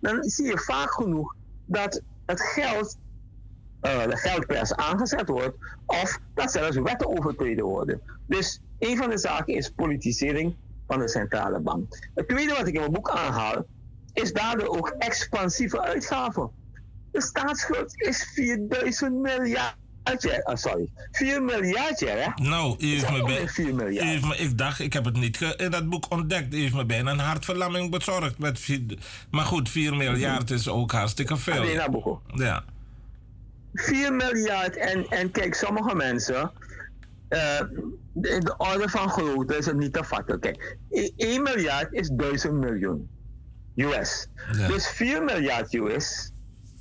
Dan 0.00 0.22
zie 0.22 0.46
je 0.46 0.58
vaak 0.58 0.92
genoeg 0.92 1.34
dat 1.64 2.02
het 2.26 2.40
geld 2.40 2.98
uh, 3.82 4.04
de 4.04 4.16
geldpers 4.16 4.74
aangezet 4.74 5.28
wordt, 5.28 5.56
of 5.86 6.20
dat 6.34 6.50
zelfs 6.52 6.76
wetten 6.76 7.16
overtreden 7.16 7.64
worden. 7.64 8.00
Dus 8.26 8.60
een 8.78 8.96
van 8.96 9.10
de 9.10 9.18
zaken 9.18 9.54
is 9.54 9.70
politisering 9.70 10.56
van 10.86 10.98
de 10.98 11.08
centrale 11.08 11.60
bank. 11.60 12.10
Het 12.14 12.28
tweede 12.28 12.52
wat 12.52 12.66
ik 12.66 12.74
in 12.74 12.80
mijn 12.80 12.92
boek 12.92 13.10
aanhaal, 13.10 13.64
is 14.12 14.32
daardoor 14.32 14.68
ook 14.68 14.88
expansieve 14.88 15.80
uitgaven. 15.80 16.50
De 17.10 17.22
staatsschuld 17.22 18.02
is 18.02 18.30
4000 18.34 19.12
miljard. 19.12 19.74
Sorry, 20.54 20.90
4 21.10 21.42
miljard, 21.42 22.00
hè? 22.00 22.26
Nou, 22.34 22.76
u 22.78 22.86
heeft 22.86 23.10
me 23.10 23.24
bij, 23.24 23.48
4 23.48 23.74
miljard. 23.74 24.08
Heeft 24.08 24.24
me, 24.24 24.36
ik 24.36 24.58
dacht, 24.58 24.78
ik 24.78 24.92
heb 24.92 25.04
het 25.04 25.16
niet 25.16 25.54
in 25.56 25.70
dat 25.70 25.88
boek 25.88 26.06
ontdekt. 26.08 26.54
U 26.54 26.60
heeft 26.60 26.74
me 26.74 26.84
bijna 26.84 27.10
een 27.10 27.18
hartverlamming 27.18 27.90
bezorgd. 27.90 28.38
Met 28.38 28.58
vier, 28.58 28.98
maar 29.30 29.44
goed, 29.44 29.68
4 29.68 29.96
miljard 29.96 30.50
is 30.50 30.68
ook 30.68 30.92
hartstikke 30.92 31.36
veel. 31.36 31.60
Alleen. 31.60 32.20
Ja. 32.34 32.64
4 33.72 34.12
miljard. 34.12 34.76
En, 34.76 35.06
en 35.08 35.30
kijk, 35.30 35.54
sommige 35.54 35.94
mensen. 35.94 36.50
Uh, 37.28 37.60
in 38.12 38.40
de 38.40 38.54
orde 38.56 38.88
van 38.88 39.10
grootte 39.10 39.56
is 39.56 39.66
het 39.66 39.76
niet 39.76 39.92
te 39.92 40.04
vatten. 40.04 40.40
Kijk, 40.40 40.76
1 41.16 41.42
miljard 41.42 41.92
is 41.92 42.10
1000 42.12 42.54
miljoen 42.54 43.08
US. 43.74 44.28
Ja. 44.52 44.66
Dus 44.66 44.88
4 44.88 45.24
miljard 45.24 45.74
US 45.74 46.32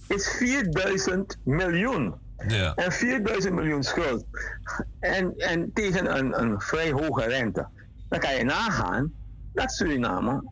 is 0.07 0.27
4000 0.29 1.37
miljoen. 1.43 2.13
Ja. 2.47 2.75
En 2.75 2.91
4000 2.91 3.53
miljoen 3.53 3.83
schuld. 3.83 4.25
En, 4.99 5.37
en 5.37 5.73
tegen 5.73 6.17
een, 6.17 6.41
een 6.41 6.61
vrij 6.61 6.91
hoge 6.91 7.23
rente. 7.23 7.67
Dan 8.09 8.19
kan 8.19 8.35
je 8.35 8.43
nagaan 8.43 9.13
dat 9.53 9.71
Suriname 9.71 10.43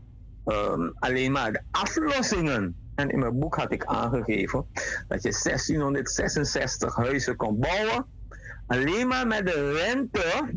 um, 0.46 0.94
alleen 1.00 1.32
maar 1.32 1.52
de 1.52 1.62
aflossingen 1.72 2.76
en 2.96 3.10
in 3.10 3.20
mijn 3.20 3.40
boek 3.40 3.56
had 3.56 3.72
ik 3.72 3.86
aangegeven 3.86 4.66
dat 5.08 5.24
je 5.24 5.40
1666 5.44 6.96
huizen 6.96 7.36
kon 7.36 7.60
bouwen. 7.60 8.06
Alleen 8.68 9.08
maar 9.08 9.28
met 9.28 9.46
de 9.46 9.72
rente. 9.72 10.54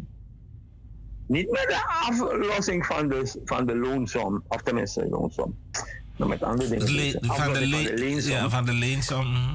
Niet 1.27 1.51
met 1.51 1.67
de 1.69 1.85
aflossing 2.09 2.87
van 2.87 3.09
de, 3.09 3.41
van 3.45 3.67
de 3.67 3.77
loonsom. 3.77 4.45
Of 4.49 4.63
tenminste 4.63 5.01
de 5.01 5.09
loonsom. 5.09 5.59
Maar 6.17 6.29
met 6.29 6.43
andere 6.43 6.71
dingen. 6.71 6.95
Le 6.95 7.19
van, 7.21 7.53
de 7.53 7.67
le 7.67 7.77
van, 7.77 7.85
de 7.85 7.95
leensom. 7.95 8.33
Ja, 8.33 8.51
van 8.51 8.65
de 8.65 8.73
leensom. 8.73 9.27
Mhm. 9.27 9.55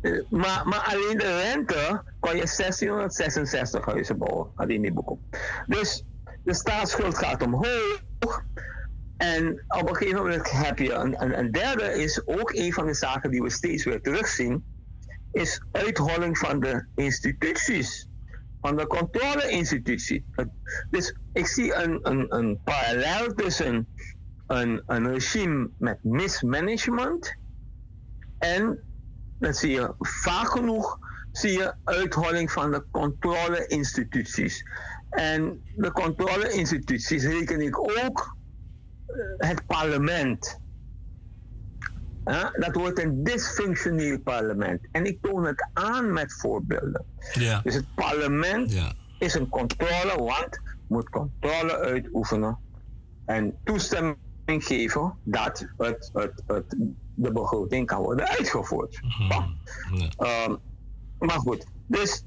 Eh, 0.00 0.22
maar, 0.28 0.62
maar 0.68 0.80
alleen 0.80 1.18
de 1.18 1.42
rente 1.42 2.02
kon 2.20 2.36
je 2.36 2.46
1666 2.56 3.84
huizen 3.84 4.18
bouwen. 4.18 4.50
Had 4.54 4.68
in 4.68 4.82
die 4.82 4.92
boek. 4.92 5.18
Dus 5.66 6.04
de 6.44 6.54
staatsschuld 6.54 7.18
gaat 7.18 7.42
omhoog. 7.42 8.44
En 9.16 9.64
op 9.68 9.88
een 9.88 9.96
gegeven 9.96 10.18
moment 10.18 10.50
heb 10.50 10.78
je 10.78 10.92
een, 10.92 11.38
een, 11.38 11.52
derde 11.52 12.02
is 12.02 12.26
ook 12.26 12.52
een 12.52 12.72
van 12.72 12.86
de 12.86 12.94
zaken 12.94 13.30
die 13.30 13.42
we 13.42 13.50
steeds 13.50 13.84
weer 13.84 14.00
terugzien, 14.00 14.64
is 15.32 15.62
uitholling 15.72 16.38
van 16.38 16.60
de 16.60 16.86
instituties, 16.94 18.08
van 18.60 18.76
de 18.76 18.86
controleinstitutie. 18.86 20.24
Dus 20.90 21.16
ik 21.32 21.46
zie 21.46 21.74
een, 21.74 21.98
een, 22.02 22.34
een 22.34 22.60
parallel 22.64 23.34
tussen 23.34 23.88
een, 24.46 24.82
een 24.86 25.12
regime 25.12 25.70
met 25.78 25.98
mismanagement 26.02 27.36
en, 28.38 28.78
dat 29.38 29.56
zie 29.56 29.70
je 29.70 29.94
vaak 29.98 30.48
genoeg, 30.48 30.98
zie 31.32 31.52
je 31.52 31.74
uitholling 31.84 32.50
van 32.52 32.70
de 32.70 32.84
controleinstituties. 32.90 34.64
En 35.10 35.62
de 35.76 35.92
controleinstituties 35.92 37.24
reken 37.24 37.60
ik 37.60 37.78
ook 37.78 38.36
het 39.36 39.66
parlement. 39.66 40.60
dat 42.52 42.74
wordt 42.74 42.98
een 42.98 43.24
dysfunctioneel 43.24 44.20
parlement. 44.20 44.80
En 44.90 45.04
ik 45.04 45.18
toon 45.22 45.44
het 45.44 45.68
aan 45.72 46.12
met 46.12 46.32
voorbeelden. 46.32 47.04
Ja. 47.32 47.60
Dus 47.62 47.74
het 47.74 47.94
parlement 47.94 48.72
ja. 48.72 48.92
is 49.18 49.34
een 49.34 49.48
controle, 49.48 50.14
want 50.16 50.60
moet 50.88 51.08
controle 51.08 51.78
uitoefenen 51.78 52.58
en 53.24 53.58
toestemming 53.64 54.16
geven 54.46 55.18
dat 55.22 55.66
het, 55.76 56.10
het, 56.12 56.42
het, 56.46 56.76
de 57.14 57.32
begroting 57.32 57.86
kan 57.86 58.02
worden 58.02 58.28
uitgevoerd. 58.28 59.00
Mm 59.02 59.54
maar 61.18 61.38
goed, 61.38 61.66
dus, 61.86 62.24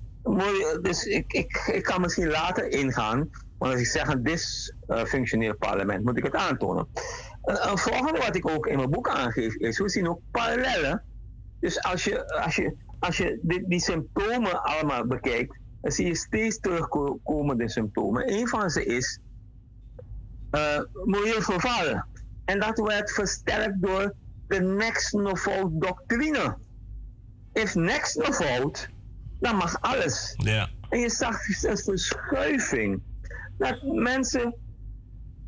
dus 0.81 1.03
ik, 1.03 1.33
ik, 1.33 1.71
ik 1.73 1.83
kan 1.83 2.01
misschien 2.01 2.27
later 2.27 2.69
ingaan 2.69 3.29
want 3.59 3.71
als 3.71 3.81
ik 3.81 3.87
zeg 3.87 4.07
een 4.07 4.23
dysfunctioneel 4.23 5.55
parlement, 5.55 6.03
moet 6.03 6.17
ik 6.17 6.23
het 6.23 6.35
aantonen. 6.35 6.87
Een, 7.41 7.77
volgende 7.77 8.19
wat 8.19 8.35
ik 8.35 8.49
ook 8.49 8.67
in 8.67 8.77
mijn 8.77 8.89
boek 8.89 9.09
aangeef 9.09 9.55
is, 9.55 9.79
we 9.79 9.89
zien 9.89 10.09
ook 10.09 10.21
parallellen. 10.31 11.03
Dus 11.59 11.83
als 11.83 12.03
je, 12.03 12.41
als 12.43 12.55
je, 12.55 12.75
als 12.99 13.17
je 13.17 13.39
die, 13.41 13.67
die 13.67 13.79
symptomen 13.79 14.63
allemaal 14.63 15.05
bekijkt, 15.05 15.57
dan 15.81 15.91
zie 15.91 16.05
je 16.05 16.15
steeds 16.15 16.59
terugkomende 16.59 17.69
symptomen. 17.69 18.33
Een 18.33 18.47
van 18.47 18.69
ze 18.69 18.85
is 18.85 19.19
uh, 20.51 20.79
milieuvervallen. 21.05 22.07
En 22.49 22.59
dat 22.59 22.79
werd 22.79 23.11
versterkt 23.11 23.81
door 23.81 24.13
de 24.47 24.61
next 24.61 25.13
no 25.13 25.35
vote 25.35 25.77
doctrine. 25.77 26.57
If 27.53 27.75
next 27.75 28.15
no 28.15 28.31
vote, 28.31 28.87
dan 29.39 29.55
mag 29.55 29.81
alles. 29.81 30.33
Ja. 30.37 30.69
En 30.89 30.99
je 30.99 31.09
zag 31.09 31.47
een 31.63 31.77
verschuiving 31.77 33.01
dat 33.57 33.83
mensen, 33.83 34.55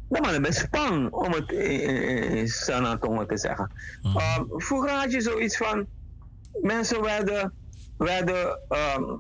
dat 0.10 0.22
maar 0.22 0.42
best 0.42 0.60
spang 0.60 1.12
om 1.12 1.32
het 1.32 1.52
in 1.52 2.48
Sanatongen 2.48 3.28
te 3.28 3.38
zeggen. 3.38 3.72
Mm. 4.02 4.16
Um, 4.16 4.62
vroeger 4.62 4.90
had 4.90 5.12
je 5.12 5.22
zoiets 5.22 5.58
van, 5.58 5.86
mensen 6.62 7.02
werden, 7.02 7.54
werden 7.98 8.60
um, 8.98 9.18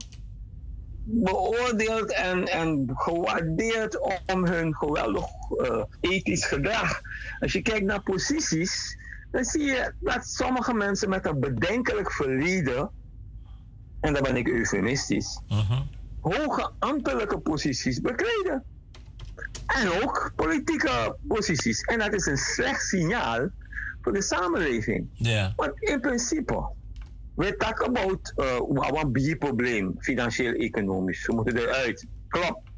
beoordeeld 1.03 2.13
en, 2.13 2.45
en 2.45 2.91
gewaardeerd 2.93 3.99
om 4.33 4.45
hun 4.45 4.75
geweldig 4.75 5.25
uh, 5.51 5.83
ethisch 5.99 6.45
gedrag. 6.45 7.01
Als 7.39 7.51
je 7.51 7.61
kijkt 7.61 7.85
naar 7.85 8.01
posities, 8.01 8.97
dan 9.31 9.43
zie 9.43 9.63
je 9.63 9.93
dat 9.99 10.25
sommige 10.25 10.73
mensen 10.73 11.09
met 11.09 11.25
een 11.25 11.39
bedenkelijk 11.39 12.11
verleden, 12.11 12.89
en 13.99 14.13
dan 14.13 14.23
ben 14.23 14.35
ik 14.35 14.47
eufemistisch, 14.47 15.41
uh-huh. 15.49 15.81
hoge 16.19 16.71
ambtelijke 16.79 17.39
posities 17.39 18.01
bekleden. 18.01 18.63
En 19.65 20.03
ook 20.03 20.31
politieke 20.35 21.15
posities. 21.27 21.81
En 21.81 21.99
dat 21.99 22.13
is 22.13 22.25
een 22.25 22.37
slecht 22.37 22.81
signaal 22.81 23.49
voor 24.01 24.13
de 24.13 24.21
samenleving. 24.21 25.09
Yeah. 25.13 25.51
Want 25.55 25.71
in 25.81 25.99
principe, 25.99 26.69
we 27.35 27.55
talk 27.57 27.81
about 27.81 28.33
uh, 28.35 29.01
een 29.01 29.11
bierprobleem, 29.11 29.95
financieel-economisch. 29.99 31.25
We 31.25 31.33
moeten 31.33 31.57
eruit. 31.57 32.05
Klopt. 32.27 32.69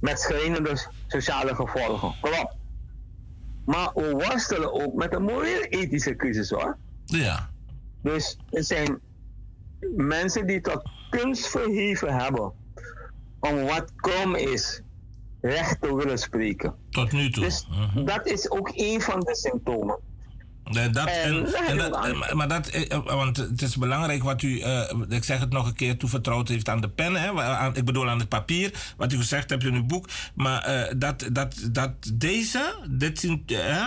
Met 0.00 0.20
schrijnende 0.20 0.76
sociale 1.06 1.54
gevolgen. 1.54 2.14
Klopt. 2.20 2.56
Maar 3.64 3.90
we 3.94 4.10
worstelen 4.10 4.72
ook 4.72 4.94
met 4.94 5.14
een 5.14 5.22
moreel-ethische 5.22 6.16
crisis 6.16 6.50
hoor. 6.50 6.76
Ja. 7.04 7.50
Dus 8.02 8.38
er 8.50 8.64
zijn 8.64 9.00
mensen 9.96 10.46
die 10.46 10.60
tot 10.60 10.82
kunst 11.10 11.46
verheven 11.46 12.14
hebben 12.14 12.52
om 13.40 13.64
wat 13.64 13.92
krom 13.96 14.34
is, 14.34 14.80
recht 15.40 15.80
te 15.80 15.96
willen 15.96 16.18
spreken. 16.18 16.74
Tot 16.90 17.12
nu 17.12 17.30
toe. 17.30 17.44
Dus 17.44 17.66
uh-huh. 17.70 18.06
dat 18.06 18.26
is 18.26 18.50
ook 18.50 18.70
een 18.74 19.00
van 19.00 19.20
de 19.20 19.36
symptomen. 19.36 19.98
Dat, 20.72 21.06
en, 21.06 21.46
en, 21.66 21.76
dat, 21.76 22.34
maar 22.34 22.48
dat, 22.48 22.66
eh, 22.66 22.92
eh, 22.92 23.04
want 23.04 23.36
het 23.36 23.62
is 23.62 23.76
belangrijk 23.76 24.22
wat 24.22 24.42
u, 24.42 24.48
uh, 24.48 24.90
ik 25.08 25.24
zeg 25.24 25.40
het 25.40 25.50
nog 25.50 25.66
een 25.66 25.74
keer, 25.74 25.96
toevertrouwd 25.96 26.48
heeft 26.48 26.68
aan 26.68 26.80
de 26.80 26.88
pen. 26.88 27.14
Hè, 27.14 27.32
aan, 27.42 27.76
ik 27.76 27.84
bedoel 27.84 28.08
aan 28.08 28.18
het 28.18 28.28
papier, 28.28 28.94
wat 28.96 29.12
u 29.12 29.16
gezegd 29.16 29.50
hebt 29.50 29.64
in 29.64 29.74
uw 29.74 29.86
boek. 29.86 30.08
Maar 30.34 30.68
uh, 30.68 30.92
dat, 30.96 31.28
dat, 31.32 31.68
dat 31.70 31.92
deze, 32.14 32.74
dit 32.90 33.22
uh, 33.22 33.86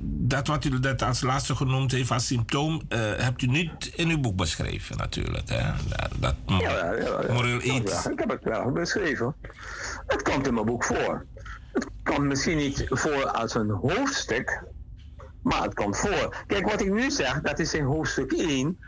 dat 0.00 0.46
wat 0.46 0.64
u 0.64 0.80
dat 0.80 1.02
als 1.02 1.20
laatste 1.20 1.56
genoemd 1.56 1.92
heeft 1.92 2.10
als 2.10 2.26
symptoom, 2.26 2.82
hebt 3.16 3.42
u 3.42 3.46
niet 3.46 3.92
in 3.94 4.08
uw 4.08 4.20
boek 4.20 4.36
beschreven 4.36 4.96
natuurlijk. 4.96 5.48
Hè? 5.48 5.70
Dat, 6.18 6.34
ja, 6.46 6.58
ja, 6.60 6.92
ja, 6.92 7.32
moreel 7.32 7.62
iets. 7.62 8.06
ik 8.06 8.18
heb 8.18 8.30
het 8.30 8.44
wel 8.44 8.70
beschreven. 8.70 9.34
Het 10.06 10.22
komt 10.22 10.46
in 10.46 10.54
mijn 10.54 10.66
boek 10.66 10.84
voor. 10.84 11.26
Het 11.74 11.86
komt 12.02 12.26
misschien 12.26 12.56
niet 12.56 12.86
voor 12.88 13.26
als 13.30 13.54
een 13.54 13.70
hoofdstuk, 13.70 14.62
maar 15.42 15.62
het 15.62 15.74
komt 15.74 15.96
voor. 15.96 16.44
Kijk, 16.46 16.70
wat 16.70 16.80
ik 16.80 16.92
nu 16.92 17.10
zeg, 17.10 17.40
dat 17.40 17.58
is 17.58 17.74
in 17.74 17.84
hoofdstuk 17.84 18.32
1. 18.32 18.78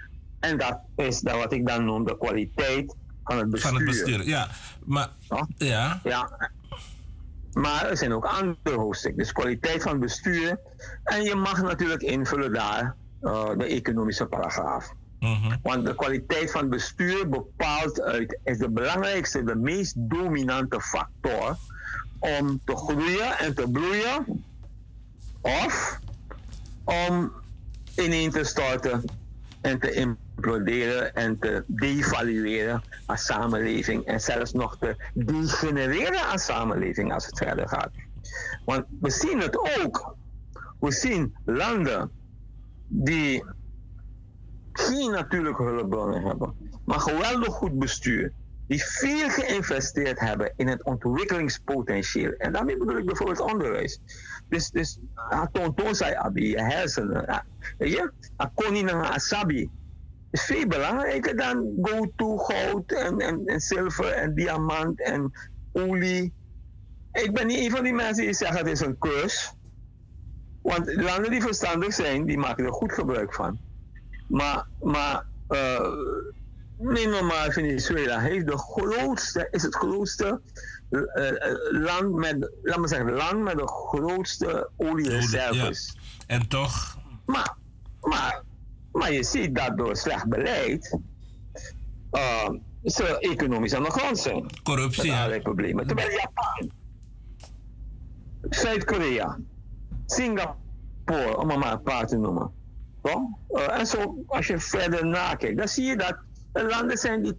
En 0.40 0.58
dat 0.58 0.78
is 0.96 1.20
dat 1.20 1.36
wat 1.36 1.52
ik 1.52 1.66
dan 1.66 1.84
noem 1.84 2.04
de 2.04 2.18
kwaliteit 2.18 2.94
van 3.24 3.38
het 3.38 3.50
bestuur. 3.50 3.70
Van 3.70 3.80
het 3.80 3.86
bestuur, 3.86 4.26
ja. 4.26 4.48
Maar, 4.84 5.08
ja. 5.56 6.00
ja. 6.04 6.50
Maar 7.52 7.88
er 7.90 7.96
zijn 7.96 8.12
ook 8.12 8.24
andere 8.24 8.76
hoofdstukken. 8.76 9.22
Dus 9.22 9.32
kwaliteit 9.32 9.82
van 9.82 9.98
bestuur. 10.00 10.58
En 11.04 11.22
je 11.22 11.34
mag 11.34 11.62
natuurlijk 11.62 12.02
invullen 12.02 12.52
daar 12.52 12.94
uh, 13.22 13.48
de 13.56 13.64
economische 13.64 14.26
paragraaf. 14.26 14.92
Mm-hmm. 15.20 15.58
Want 15.62 15.86
de 15.86 15.94
kwaliteit 15.94 16.50
van 16.50 16.68
bestuur 16.68 17.28
bepaalt 17.28 18.00
uit, 18.00 18.38
is 18.44 18.58
de 18.58 18.70
belangrijkste, 18.70 19.44
de 19.44 19.56
meest 19.56 19.94
dominante 19.96 20.80
factor 20.80 21.56
om 22.18 22.60
te 22.64 22.76
groeien 22.76 23.38
en 23.38 23.54
te 23.54 23.70
bloeien 23.70 24.44
of 25.40 26.00
om 26.84 27.32
ineen 27.96 28.30
te 28.30 28.44
storten 28.44 29.04
en 29.60 29.78
te 29.78 29.92
imploderen 29.92 31.14
en 31.14 31.38
te 31.38 31.64
devalueren 31.66 32.82
als 33.06 33.24
samenleving 33.24 34.04
en 34.04 34.20
zelfs 34.20 34.52
nog 34.52 34.76
te 34.78 34.96
degenereren 35.14 36.28
als 36.28 36.44
samenleving 36.44 37.12
als 37.12 37.26
het 37.26 37.38
verder 37.38 37.68
gaat. 37.68 37.90
Want 38.64 38.84
we 39.00 39.10
zien 39.10 39.40
het 39.40 39.58
ook. 39.82 40.14
We 40.80 40.92
zien 40.92 41.36
landen 41.44 42.10
die 42.88 43.44
geen 44.72 45.10
natuurlijke 45.10 45.62
hulpbronnen 45.62 46.22
hebben, 46.22 46.54
maar 46.84 47.00
geweldig 47.00 47.52
goed 47.52 47.78
bestuur 47.78 48.32
die 48.66 48.84
veel 48.84 49.28
geïnvesteerd 49.28 50.20
hebben 50.20 50.52
in 50.56 50.68
het 50.68 50.84
ontwikkelingspotentieel. 50.84 52.32
En 52.32 52.52
daarmee 52.52 52.76
bedoel 52.76 52.98
ik 52.98 53.06
bijvoorbeeld 53.06 53.40
onderwijs. 53.40 54.00
Dus, 54.48 54.70
dus 54.70 54.98
toon 55.74 55.94
zei 55.94 56.14
Abi, 56.14 56.50
je 56.50 56.62
hersenen. 56.62 57.44
Weet 57.78 57.92
je, 57.92 58.12
Akoni 58.36 58.82
naar 58.82 59.04
Asabi 59.04 59.70
is 60.30 60.44
veel 60.44 60.66
belangrijker 60.66 61.36
dan 61.36 61.78
go-to 61.82 62.36
goud 62.36 62.92
en, 62.92 63.18
en, 63.18 63.46
en 63.46 63.60
zilver 63.60 64.12
en 64.12 64.34
diamant 64.34 65.02
en 65.02 65.32
olie. 65.72 66.32
Ik 67.12 67.32
ben 67.32 67.46
niet 67.46 67.58
een 67.58 67.70
van 67.70 67.84
die 67.84 67.94
mensen 67.94 68.24
die 68.24 68.34
zeggen 68.34 68.58
het 68.58 68.66
is 68.66 68.80
een 68.80 68.98
curse. 68.98 69.54
Want 70.62 70.94
landen 70.94 71.30
die 71.30 71.42
verstandig 71.42 71.94
zijn, 71.94 72.24
die 72.24 72.38
maken 72.38 72.64
er 72.64 72.72
goed 72.72 72.92
gebruik 72.92 73.34
van. 73.34 73.58
Maar, 74.28 74.66
maar 74.80 75.26
uh, 75.48 75.88
Neem 76.78 77.26
maar 77.26 77.52
Venezuela 77.52 78.20
heeft 78.20 78.46
de 78.46 78.58
grootste, 78.58 79.48
is 79.50 79.62
het 79.62 79.74
grootste 79.74 80.40
uh, 80.90 81.02
land 81.70 82.14
met, 82.14 82.50
laat 82.62 82.78
me 82.78 82.88
zeggen, 82.88 83.12
land 83.12 83.42
met 83.42 83.56
de 83.56 83.66
grootste 83.66 84.70
oliereserves. 84.76 85.92
Ja. 85.94 86.34
En 86.34 86.48
toch? 86.48 86.98
Maar, 87.26 87.56
maar, 88.00 88.42
maar 88.92 89.12
je 89.12 89.24
ziet 89.24 89.54
dat 89.54 89.76
door 89.76 89.96
slecht 89.96 90.28
beleid 90.28 90.98
uh, 92.12 92.48
ze 92.84 93.18
economisch 93.18 93.74
aan 93.74 93.82
de 93.82 93.90
grond 93.90 94.18
zijn. 94.18 94.46
Corruptie. 94.62 95.10
Met 95.10 95.18
allerlei 95.18 95.40
problemen. 95.40 95.86
Terwijl 95.86 96.10
Japan, 96.10 96.70
Zuid-Korea, 98.50 99.38
Singapore, 100.06 101.36
om 101.36 101.46
maar 101.46 101.72
een 101.72 101.82
paar 101.82 102.06
te 102.06 102.16
noemen. 102.16 102.54
Uh, 103.50 103.78
en 103.78 103.86
zo, 103.86 104.24
als 104.26 104.46
je 104.46 104.60
verder 104.60 105.06
nakijkt, 105.06 105.58
dan 105.58 105.68
zie 105.68 105.84
je 105.84 105.96
dat 105.96 106.16
landen 106.64 106.96
zijn 106.96 107.22
die 107.22 107.38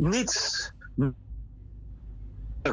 niets 0.00 0.72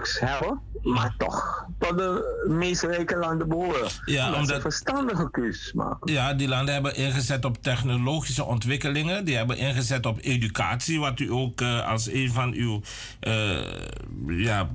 hebben, 0.03 0.61
maar 0.83 1.15
toch 1.17 1.65
tot 1.79 1.97
de 1.97 2.45
meest 2.47 2.83
rijke 2.83 3.17
landen 3.17 3.47
behoren. 3.47 3.89
Ja, 4.05 4.25
omdat, 4.25 4.39
omdat 4.39 4.61
verstandige 4.61 5.31
keuzes 5.31 5.73
maken. 5.73 6.13
Ja, 6.13 6.33
die 6.33 6.47
landen 6.47 6.73
hebben 6.73 6.95
ingezet 6.95 7.45
op 7.45 7.61
technologische 7.61 8.43
ontwikkelingen. 8.43 9.25
Die 9.25 9.35
hebben 9.35 9.57
ingezet 9.57 10.05
op 10.05 10.19
educatie, 10.21 10.99
wat 10.99 11.19
u 11.19 11.31
ook 11.31 11.61
uh, 11.61 11.87
als 11.87 12.11
een 12.11 12.31
van 12.31 12.53
uw 12.53 12.81
uh, 13.21 13.57
ja, 14.27 14.69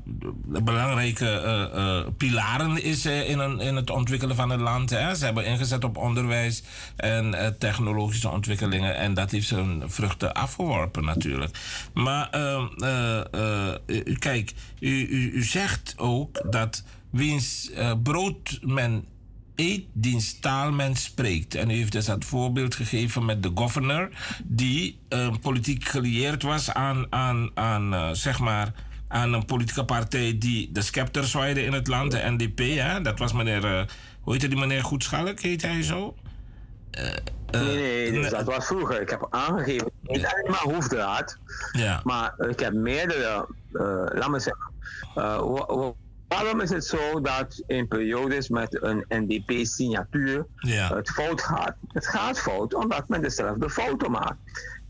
belangrijke 0.45 1.43
uh, 1.75 2.13
pilaren 2.17 2.83
is 2.83 3.07
in, 3.07 3.39
een, 3.39 3.61
in 3.61 3.77
het 3.77 3.91
ontwikkelen 3.91 4.37
van 4.37 4.51
het 4.51 4.61
land. 4.61 4.91
Hè. 4.91 5.15
Ze 5.15 5.25
hebben 5.25 5.45
ingezet 5.45 5.85
op 5.85 5.97
onderwijs 5.97 6.63
en 6.97 7.57
technologische 7.59 8.29
ontwikkelingen. 8.29 8.97
En 8.97 9.15
dat 9.15 9.31
heeft 9.31 9.47
zijn 9.47 9.83
vruchten 9.87 10.33
afgeworpen 10.33 11.05
natuurlijk. 11.05 11.59
Maar 11.93 12.29
kijk, 14.19 14.53
u, 14.81 15.10
u, 15.11 15.31
u 15.33 15.43
zegt 15.43 15.95
ook 15.97 16.53
dat 16.53 16.85
wiens 17.11 17.71
uh, 17.71 17.93
brood 18.03 18.59
men 18.63 19.05
eet, 19.55 19.85
diens 19.93 20.41
taal 20.41 20.73
men 20.73 20.97
spreekt. 20.97 21.55
En 21.55 21.71
u 21.71 21.75
heeft 21.75 21.93
dus 21.93 22.05
dat 22.05 22.25
voorbeeld 22.25 22.75
gegeven 22.75 23.25
met 23.25 23.43
de 23.43 23.51
governor, 23.55 24.09
die 24.45 24.99
uh, 25.09 25.35
politiek 25.41 25.85
gelieerd 25.85 26.43
was 26.43 26.73
aan, 26.73 27.07
aan, 27.11 27.51
aan 27.55 27.95
uh, 27.95 28.11
zeg 28.13 28.39
maar, 28.39 28.73
aan 29.09 29.33
een 29.33 29.45
politieke 29.45 29.85
partij 29.85 30.39
die 30.39 30.73
de 30.73 30.83
scepter 30.83 31.25
zwaaide 31.25 31.65
in 31.65 31.73
het 31.73 31.87
land, 31.87 32.11
de 32.11 32.23
NDP. 32.25 32.59
Hè? 32.59 33.03
Dat 33.03 33.19
was 33.19 33.33
meneer, 33.33 33.91
hoe 34.21 34.33
heette 34.33 34.49
die 34.49 34.59
meneer 34.59 34.83
Goedschalk, 34.83 35.41
heet 35.41 35.63
hij 35.63 35.83
zo? 35.83 36.15
nee, 37.51 38.11
nee, 38.11 38.13
dus 38.13 38.31
dat 38.31 38.45
was 38.45 38.67
vroeger. 38.67 39.01
Ik 39.01 39.11
heb 39.11 39.27
aangegeven, 39.31 39.91
niet 40.03 40.27
alleen 40.27 40.51
maar 40.51 40.75
hoefdraad, 40.75 41.39
ja. 41.73 42.01
maar 42.05 42.35
ik 42.49 42.61
heb 42.61 42.73
meerdere, 42.73 43.47
laat 44.13 44.29
me 44.29 44.41
zeggen, 44.41 44.70
Waarom 46.29 46.61
is 46.61 46.71
het 46.71 46.85
zo 46.85 47.21
dat 47.21 47.63
in 47.67 47.89
periodes 47.89 48.49
met 48.49 48.83
een 48.83 49.05
NDP-signatuur 49.09 50.47
ja. 50.57 50.95
het 50.95 51.11
fout 51.11 51.43
gaat? 51.43 51.77
Het 51.89 52.07
gaat 52.07 52.39
fout 52.39 52.75
omdat 52.75 53.09
men 53.09 53.23
dezelfde 53.23 53.71
foto 53.71 54.09
maakt. 54.09 54.39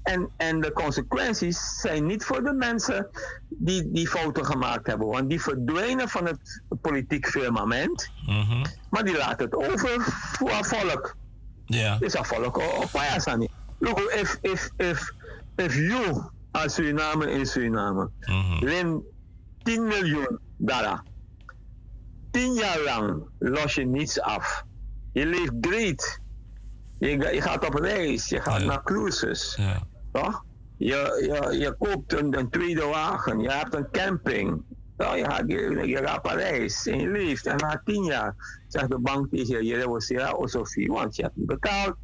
En, 0.02 0.28
en 0.36 0.60
de 0.60 0.72
consequenties 0.72 1.80
zijn 1.80 2.06
niet 2.06 2.24
voor 2.24 2.42
de 2.42 2.52
mensen 2.52 3.08
die 3.48 3.90
die 3.92 4.08
foto 4.08 4.42
gemaakt 4.42 4.86
hebben, 4.86 5.06
want 5.06 5.28
die 5.28 5.42
verdwijnen 5.42 6.08
van 6.08 6.26
het 6.26 6.62
politiek 6.80 7.26
firmament, 7.26 8.10
mm 8.26 8.42
-hmm. 8.42 8.64
maar 8.90 9.04
die 9.04 9.16
laten 9.16 9.44
het 9.44 9.54
over 9.54 10.00
voor 10.32 10.50
het 10.50 10.66
volk. 10.66 11.16
Ja. 11.66 11.98
Dus 11.98 12.12
dat 12.12 12.26
volk 12.26 12.56
op 12.56 12.88
Payasani. 12.92 13.48
Look, 13.78 13.98
if, 13.98 14.38
if, 14.40 14.70
if, 14.76 15.12
if 15.56 15.74
you 15.74 16.22
als 16.50 16.74
Suriname 16.74 17.30
in 17.30 17.46
Suriname 17.46 18.10
mm 18.20 18.42
-hmm. 18.42 18.60
win 18.60 19.02
10 19.62 19.86
miljoen 19.86 20.38
dollar 20.56 21.02
tien 22.30 22.54
jaar 22.54 22.80
lang 22.84 23.24
los 23.38 23.74
je 23.74 23.84
niets 23.84 24.20
af. 24.20 24.64
Je 25.12 25.26
leeft 25.26 25.52
great. 25.60 26.20
Je, 26.98 27.08
je 27.08 27.40
gaat 27.40 27.66
op 27.66 27.74
reis, 27.74 28.28
je 28.28 28.40
gaat 28.40 28.60
ja. 28.60 28.66
naar 28.66 28.82
cruises. 28.82 29.54
Ja. 29.58 29.82
Toch? 30.12 30.44
Je, 30.76 30.86
je, 31.50 31.58
je 31.58 31.74
koopt 31.78 32.12
een, 32.12 32.38
een 32.38 32.50
tweede 32.50 32.84
wagen, 32.84 33.40
je 33.40 33.50
hebt 33.50 33.74
een 33.74 33.90
camping. 33.90 34.62
Nou, 34.96 35.16
je, 35.16 35.24
gaat, 35.24 35.44
je, 35.46 35.86
je 35.86 35.96
gaat 35.96 36.22
Parijs 36.22 36.86
en 36.86 37.00
je 37.00 37.08
leeft. 37.08 37.46
En 37.46 37.56
na 37.56 37.82
tien 37.84 38.04
jaar 38.04 38.62
zegt 38.68 38.90
de 38.90 38.98
bank 38.98 39.30
tegen 39.30 39.64
je, 39.64 39.76
je 39.76 39.88
was 39.88 40.08
ja, 40.08 40.32
of 40.32 40.50
Sophie, 40.50 40.88
want 40.88 41.16
je 41.16 41.22
hebt 41.22 41.36
niet 41.36 41.46
betaald. 41.46 41.94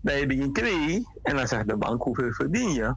Dan 0.00 0.16
heb 0.16 0.30
je 0.30 0.42
een 0.42 0.52
twee 0.52 1.06
en 1.22 1.36
dan 1.36 1.48
zegt 1.48 1.68
de 1.68 1.76
bank 1.76 2.02
hoeveel 2.02 2.32
verdien 2.32 2.72
je. 2.72 2.94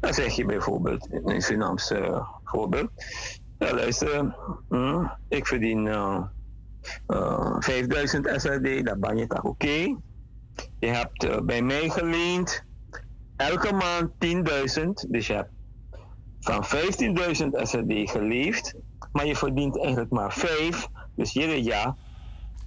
Dan 0.00 0.14
zeg 0.14 0.32
je 0.32 0.44
bijvoorbeeld, 0.44 1.08
in 1.10 1.42
Surinaamse 1.42 2.26
uh, 2.48 2.60
voorbeeld, 2.60 2.90
ja, 3.58 3.74
luister, 3.74 4.36
hm, 4.68 5.04
ik 5.28 5.46
verdien 5.46 5.86
uh, 5.86 6.22
uh, 7.08 7.56
5000 7.58 8.28
SRD, 8.36 8.86
dat 8.86 9.00
ben 9.00 9.16
je 9.16 9.26
toch 9.26 9.42
oké. 9.42 9.96
Je 10.78 10.86
hebt 10.86 11.24
uh, 11.24 11.40
bij 11.40 11.62
mij 11.62 11.88
geleend 11.88 12.64
elke 13.36 13.72
maand 13.72 14.10
10.000, 15.06 15.10
dus 15.10 15.26
je 15.26 15.32
hebt 15.32 15.50
van 16.40 16.64
15.000 16.64 17.62
SRD 17.62 18.10
geleefd, 18.10 18.74
maar 19.12 19.26
je 19.26 19.36
verdient 19.36 19.78
eigenlijk 19.78 20.10
maar 20.10 20.32
5. 20.32 20.88
Dus 21.14 21.34
ieder 21.34 21.56
jaar, 21.56 21.94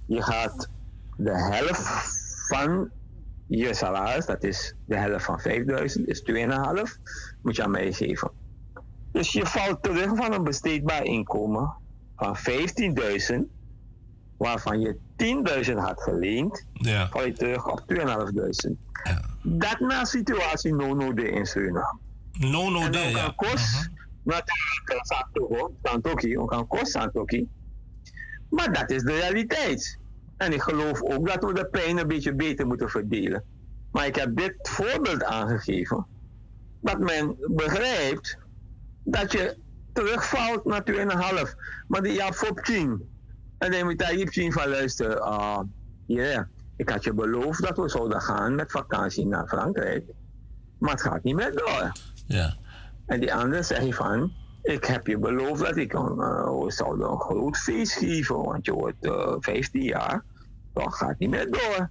je 0.06 0.22
gaat 0.22 0.68
de 1.16 1.38
helft 1.38 2.10
van 2.48 2.90
je 3.46 3.74
salaris, 3.74 4.26
dat 4.26 4.42
is 4.44 4.74
de 4.86 4.96
helft 4.96 5.24
van 5.24 5.40
5000, 5.40 6.08
is 6.08 6.22
2,5, 6.30 6.32
moet 7.42 7.56
je 7.56 7.62
aan 7.62 7.70
mij 7.70 7.92
geven. 7.92 8.30
Dus 9.12 9.32
je 9.32 9.46
valt 9.46 9.82
terug 9.82 10.16
van 10.16 10.32
een 10.32 10.44
besteedbaar 10.44 11.04
inkomen 11.04 11.74
van 12.16 12.36
15.000, 12.36 13.36
waarvan 14.36 14.80
je 14.80 14.98
10.000 15.66 15.74
had 15.74 16.02
geleend, 16.02 16.66
ja. 16.72 17.08
val 17.08 17.24
je 17.24 17.32
terug 17.32 17.70
op 17.70 17.82
2.500. 17.94 18.04
Ja. 19.04 19.20
Dat 19.42 19.80
na 19.80 20.04
situatie 20.04 20.74
no 20.74 20.94
no 20.94 21.14
de 21.14 21.30
in 21.30 21.46
Suriname. 21.46 21.98
No 22.32 22.70
no 22.70 22.90
de, 22.90 22.98
ja. 22.98 23.32
kost, 23.36 23.90
natuurlijk, 24.22 25.00
Santoki, 25.02 25.74
Santoki, 25.82 26.34
kan 26.34 26.66
kost 26.66 26.92
Santoki. 26.92 27.48
Maar 28.50 28.72
dat 28.72 28.90
is 28.90 29.02
de 29.02 29.12
realiteit. 29.12 29.98
En 30.36 30.52
ik 30.52 30.62
geloof 30.62 31.02
ook 31.02 31.28
dat 31.28 31.44
we 31.44 31.54
de 31.54 31.66
pijn 31.66 31.98
een 31.98 32.06
beetje 32.06 32.34
beter 32.34 32.66
moeten 32.66 32.88
verdelen. 32.88 33.44
Maar 33.92 34.06
ik 34.06 34.16
heb 34.16 34.36
dit 34.36 34.54
voorbeeld 34.62 35.24
aangegeven. 35.24 36.06
Dat 36.80 36.98
men 36.98 37.36
begrijpt 37.38 38.38
je 39.02 39.56
terugvalt 39.92 40.64
naar 40.64 40.82
2,5. 41.46 41.54
Maar 41.88 42.02
die 42.02 42.12
Jaap 42.12 42.46
op 42.50 42.60
10. 42.60 43.10
En 43.58 43.70
dan 43.70 43.84
moet 43.84 43.90
je 43.90 44.26
daar 44.42 44.52
van 44.52 44.68
luisteren. 44.68 45.16
Uh, 45.16 45.60
yeah, 46.06 46.44
ik 46.76 46.88
had 46.88 47.04
je 47.04 47.14
beloofd 47.14 47.62
dat 47.62 47.76
we 47.76 47.88
zouden 47.88 48.20
gaan 48.20 48.54
met 48.54 48.70
vakantie 48.70 49.26
naar 49.26 49.48
Frankrijk. 49.48 50.04
Maar 50.78 50.90
het 50.90 51.02
gaat 51.02 51.22
niet 51.22 51.34
meer 51.34 51.52
door. 51.52 51.92
Ja. 52.26 52.56
En 53.06 53.20
die 53.20 53.34
andere 53.34 53.62
zegt 53.62 53.94
van, 53.94 54.32
ik 54.62 54.84
heb 54.84 55.06
je 55.06 55.18
beloofd 55.18 55.64
dat 55.64 55.76
ik 55.76 55.92
een, 55.92 56.16
uh, 56.18 56.62
we 56.62 56.72
zouden 56.72 57.10
een 57.10 57.20
groot 57.20 57.56
feest 57.56 57.92
geven, 57.92 58.36
want 58.42 58.66
je 58.66 58.72
wordt 58.72 59.04
uh, 59.04 59.36
15 59.40 59.82
jaar. 59.82 60.24
Dat 60.72 60.94
gaat 60.94 61.18
niet 61.18 61.30
meer 61.30 61.50
door. 61.50 61.90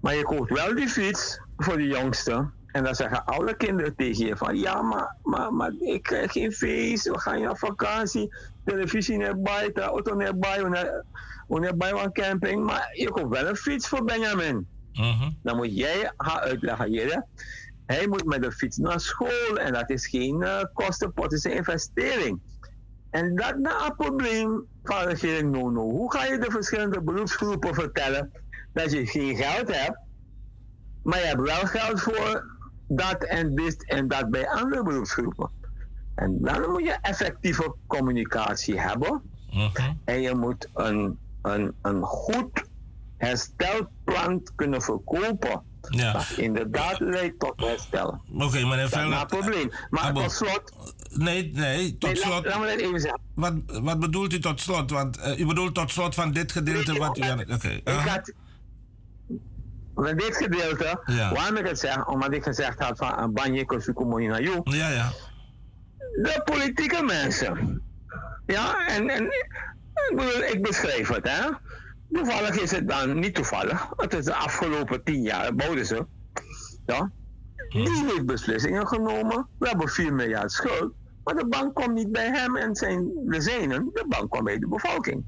Maar 0.00 0.14
je 0.14 0.22
koopt 0.22 0.50
wel 0.50 0.74
die 0.74 0.88
fiets 0.88 1.40
voor 1.56 1.76
de 1.76 1.86
jongste. 1.86 2.50
En 2.72 2.84
dan 2.84 2.94
zeggen 2.94 3.24
alle 3.24 3.56
kinderen 3.56 3.94
tegen 3.94 4.26
je 4.26 4.36
van 4.36 4.56
ja, 4.56 4.82
maar, 4.82 5.16
maar, 5.22 5.52
maar 5.54 5.72
ik 5.78 6.02
krijg 6.02 6.32
geen 6.32 6.52
feest, 6.52 7.08
we 7.08 7.18
gaan 7.18 7.42
naar 7.42 7.56
vakantie, 7.56 8.34
televisie 8.64 9.16
neerbij, 9.16 9.70
de 9.72 9.80
auto 9.80 10.14
neerbij, 10.14 10.62
we 11.48 11.60
neerbij 11.60 11.92
een 11.92 12.12
camping, 12.12 12.64
maar 12.64 12.90
je 12.92 13.10
koopt 13.10 13.28
wel 13.28 13.46
een 13.46 13.56
fiets 13.56 13.88
voor 13.88 14.04
Benjamin. 14.04 14.66
Uh-huh. 14.92 15.28
Dan 15.42 15.56
moet 15.56 15.76
jij 15.76 16.12
haar 16.16 16.40
uitleggen, 16.40 17.26
hij 17.86 18.06
moet 18.06 18.24
met 18.24 18.42
de 18.42 18.52
fiets 18.52 18.76
naar 18.76 19.00
school 19.00 19.58
en 19.58 19.72
dat 19.72 19.90
is 19.90 20.06
geen 20.06 20.40
uh, 20.40 20.64
kostenpot, 20.72 21.24
het 21.24 21.32
is 21.32 21.44
een 21.44 21.56
investering. 21.56 22.40
En 23.10 23.34
dat 23.34 23.58
na 23.58 23.86
een 23.86 23.96
probleem 23.96 24.66
van 24.82 24.98
de 24.98 25.08
regering 25.08 25.50
no, 25.50 25.70
no. 25.70 25.90
Hoe 25.90 26.12
ga 26.12 26.24
je 26.24 26.38
de 26.38 26.50
verschillende 26.50 27.02
beroepsgroepen 27.02 27.74
vertellen 27.74 28.32
dat 28.72 28.92
je 28.92 29.06
geen 29.06 29.36
geld 29.36 29.76
hebt, 29.76 29.98
maar 31.02 31.18
je 31.18 31.24
hebt 31.24 31.40
wel 31.40 31.66
geld 31.66 32.00
voor 32.00 32.44
dat 32.96 33.24
en 33.24 33.54
dit 33.54 33.84
en 33.84 34.08
dat 34.08 34.30
bij 34.30 34.48
andere 34.48 34.82
beroepsgroepen. 34.82 35.50
En 36.14 36.38
dan 36.40 36.70
moet 36.70 36.82
je 36.82 36.98
effectieve 37.02 37.74
communicatie 37.86 38.80
hebben. 38.80 39.22
Uh-huh. 39.54 39.90
En 40.04 40.20
je 40.20 40.34
moet 40.34 40.68
een, 40.74 41.18
een, 41.42 41.74
een 41.82 42.02
goed 42.02 42.64
herstelplan 43.16 44.42
kunnen 44.56 44.82
verkopen. 44.82 45.62
Ja. 45.88 46.12
Dat 46.12 46.32
inderdaad 46.36 47.00
leidt 47.00 47.38
tot 47.38 47.52
herstel. 47.56 48.20
Oké, 48.34 48.44
okay, 48.44 48.62
meneer 48.62 48.90
Dat 48.90 49.32
is 49.32 49.38
probleem. 49.38 49.70
Maar 49.90 50.02
Abo. 50.02 50.20
tot 50.20 50.32
slot, 50.32 50.72
Nee, 51.14 51.50
nee, 51.54 51.98
tot 51.98 52.12
nee, 52.12 52.22
laat, 52.22 52.32
slot. 52.32 52.44
laat 52.44 52.60
me 52.60 52.66
dat 52.66 52.78
even 52.78 53.00
zeggen. 53.00 53.20
Wat, 53.34 53.54
wat 53.66 54.00
bedoelt 54.00 54.32
u 54.32 54.38
tot 54.38 54.60
slot? 54.60 54.90
Want 54.90 55.18
uh, 55.18 55.38
u 55.38 55.46
bedoelt 55.46 55.74
tot 55.74 55.90
slot 55.90 56.14
van 56.14 56.32
dit 56.32 56.52
gedeelte 56.52 56.90
Nee, 56.90 57.00
wat 57.00 57.18
u... 57.18 57.22
Oké. 57.52 57.80
Had 57.90 58.32
met 59.94 60.18
dit 60.18 60.36
gedeelte, 60.36 61.02
Ja. 61.04 61.32
waarom 61.32 61.56
ik 61.56 61.66
het 61.66 61.78
zeg, 61.78 62.06
omdat 62.06 62.32
ik 62.32 62.42
gezegd 62.42 62.78
had 62.78 62.98
van 62.98 63.18
een 63.18 63.32
banje 63.32 63.64
kosukumoni 63.64 64.26
naar 64.26 64.42
jou. 64.42 64.60
Ja, 64.62 64.88
ja. 64.88 65.10
De 65.98 66.40
politieke 66.44 67.02
mensen. 67.02 67.82
Ja, 68.46 68.86
en, 68.86 69.08
en 69.08 69.24
ik, 69.24 70.12
bedoel, 70.16 70.42
ik 70.42 70.62
beschrijf 70.62 71.08
het, 71.08 71.28
hè. 71.28 71.50
Toevallig 72.12 72.60
is 72.60 72.70
het 72.70 72.88
dan 72.88 73.18
niet 73.18 73.34
toevallig. 73.34 73.88
Het 73.96 74.14
is 74.14 74.24
de 74.24 74.34
afgelopen 74.34 75.02
tien 75.02 75.22
jaar 75.22 75.54
bouwden 75.54 75.86
ze. 75.86 76.06
Ja. 76.86 77.10
Die 77.68 78.04
heeft 78.06 78.26
beslissingen 78.26 78.86
genomen. 78.88 79.48
We 79.58 79.68
hebben 79.68 79.88
4 79.88 80.14
miljard 80.14 80.52
schuld. 80.52 80.92
Maar 81.24 81.34
de 81.34 81.46
bank 81.46 81.74
komt 81.74 81.94
niet 81.94 82.12
bij 82.12 82.30
hem 82.30 82.56
en 82.56 82.74
zijn 82.76 83.10
de 83.26 83.40
zijnen. 83.40 83.90
De 83.92 84.04
bank 84.08 84.30
komt 84.30 84.44
bij 84.44 84.58
de 84.58 84.68
bevolking. 84.68 85.24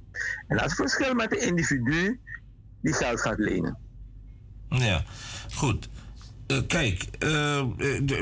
En 0.48 0.56
dat 0.56 0.64
is 0.66 0.70
het 0.70 0.80
verschil 0.80 1.14
met 1.14 1.30
de 1.30 1.38
individu 1.38 2.20
die 2.80 2.92
geld 2.92 3.20
gaat 3.20 3.38
lenen. 3.38 3.78
Ja, 4.78 5.04
goed. 5.54 5.88
Eh, 6.46 6.58
kijk, 6.66 7.06
eh, 7.18 7.58
eh, 7.58 7.66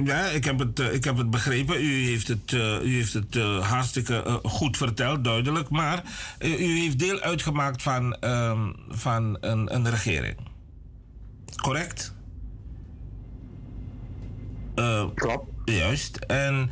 ja, 0.04 0.24
ik, 0.24 0.44
heb 0.44 0.58
het, 0.58 0.78
ik 0.78 1.04
heb 1.04 1.16
het 1.16 1.30
begrepen. 1.30 1.84
U 1.84 2.04
heeft 2.04 2.28
het, 2.28 2.52
u 2.82 2.94
heeft 2.94 3.12
het 3.12 3.34
hartstikke 3.60 4.40
goed 4.42 4.76
verteld, 4.76 5.24
duidelijk. 5.24 5.70
Maar 5.70 6.02
u 6.40 6.80
heeft 6.80 6.98
deel 6.98 7.20
uitgemaakt 7.20 7.82
van, 7.82 8.14
ehm, 8.14 8.72
van 8.88 9.36
een, 9.40 9.74
een 9.74 9.90
regering. 9.90 10.36
Correct? 11.62 12.14
Klopt. 15.14 15.50
Juist. 15.64 16.16
En 16.16 16.70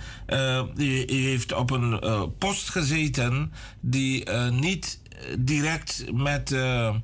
u, 0.77 1.05
u 1.07 1.15
heeft 1.15 1.53
op 1.53 1.71
een 1.71 2.01
post 2.39 2.69
gezeten 2.69 3.53
die 3.81 4.31
niet 4.51 5.00
direct 5.39 6.05
met, 6.13 6.53
eh, 6.53 6.95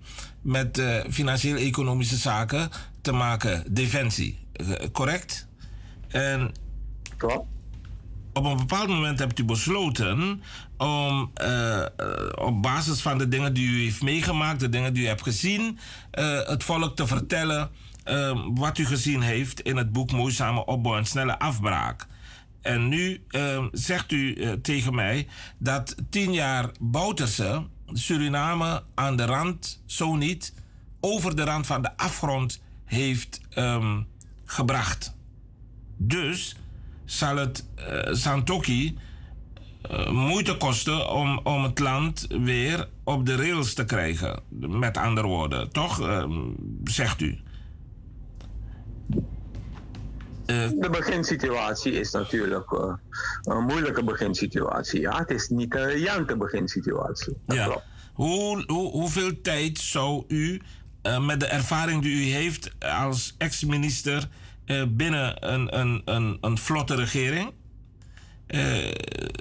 met 0.42 0.78
eh, 0.78 1.04
financieel-economische 1.10 2.16
zaken 2.16 2.68
te 3.00 3.12
maken, 3.12 3.74
defensie. 3.74 4.38
Eh, 4.52 4.66
correct? 4.92 5.48
En 6.08 6.52
Klopt. 7.16 7.46
op 8.32 8.44
een 8.44 8.56
bepaald 8.56 8.88
moment 8.88 9.18
hebt 9.18 9.38
u 9.38 9.44
besloten 9.44 10.42
om 10.76 11.30
op 12.34 12.62
basis 12.62 13.00
van 13.00 13.18
de 13.18 13.28
dingen 13.28 13.54
die 13.54 13.68
u 13.68 13.82
heeft 13.82 14.02
meegemaakt, 14.02 14.60
de 14.60 14.68
dingen 14.68 14.94
die 14.94 15.02
u 15.02 15.06
hebt 15.06 15.22
gezien, 15.22 15.78
het 16.46 16.64
volk 16.64 16.96
te 16.96 17.06
vertellen 17.06 17.70
wat 18.54 18.78
u 18.78 18.86
gezien 18.86 19.20
heeft 19.20 19.60
in 19.60 19.76
het 19.76 19.92
boek 19.92 20.12
Moeizame 20.12 20.64
opbouw 20.64 20.96
en 20.96 21.04
snelle 21.04 21.38
afbraak. 21.38 22.06
En 22.62 22.88
nu 22.88 23.24
zegt 23.72 24.12
u 24.12 24.36
tegen 24.60 24.94
mij 24.94 25.26
dat 25.58 25.94
tien 26.10 26.32
jaar 26.32 26.70
Bouterse 26.80 27.66
Suriname 27.93 28.82
aan 28.95 29.16
de 29.16 29.24
rand, 29.24 29.82
zo 29.87 30.16
niet, 30.16 30.55
over 31.01 31.37
de 31.37 31.45
rand 31.45 31.66
van 31.66 31.82
de 31.82 31.97
afgrond 31.97 32.62
heeft 32.84 33.41
ehm, 33.51 34.03
gebracht. 34.45 35.14
Dus 35.97 36.57
zal 37.05 37.37
het 37.37 37.64
eh 37.74 38.14
Santoki 38.14 38.99
eh, 39.82 40.11
moeite 40.11 40.57
kosten 40.57 41.11
om, 41.11 41.41
om 41.43 41.62
het 41.62 41.78
land 41.78 42.26
weer 42.28 42.89
op 43.05 43.26
de 43.26 43.37
rails 43.37 43.74
te 43.74 43.84
krijgen. 43.84 44.43
Met 44.59 44.97
andere 44.97 45.26
woorden, 45.26 45.72
toch? 45.72 46.01
Ehm, 46.01 46.41
zegt 46.84 47.20
u. 47.20 47.41
De 50.47 50.88
beginsituatie 50.90 51.92
is 51.92 52.11
natuurlijk 52.11 52.72
eh, 52.72 52.94
een 53.42 53.64
moeilijke 53.64 54.05
beginsituatie. 54.05 55.01
Ja, 55.01 55.18
het 55.18 55.30
is 55.30 55.49
niet 55.49 55.74
een 55.74 55.88
riante 55.88 56.36
beginsituatie. 56.36 57.36
Ja. 57.47 57.82
Hoe, 58.12 58.64
hoe, 58.66 58.90
hoeveel 58.90 59.40
tijd 59.40 59.78
zou 59.78 60.24
u 60.28 60.61
eh, 61.03 61.26
met 61.26 61.40
de 61.40 61.47
ervaring 61.47 62.03
die 62.03 62.26
u 62.26 62.30
heeft 62.32 62.70
als 62.78 63.34
ex-minister 63.38 64.28
eh, 64.64 64.82
binnen 64.88 65.53
een, 65.53 65.78
een, 65.78 66.03
een, 66.05 66.38
een 66.40 66.59
vlotte 66.59 66.94
regering, 66.94 67.53
eh, 68.47 68.90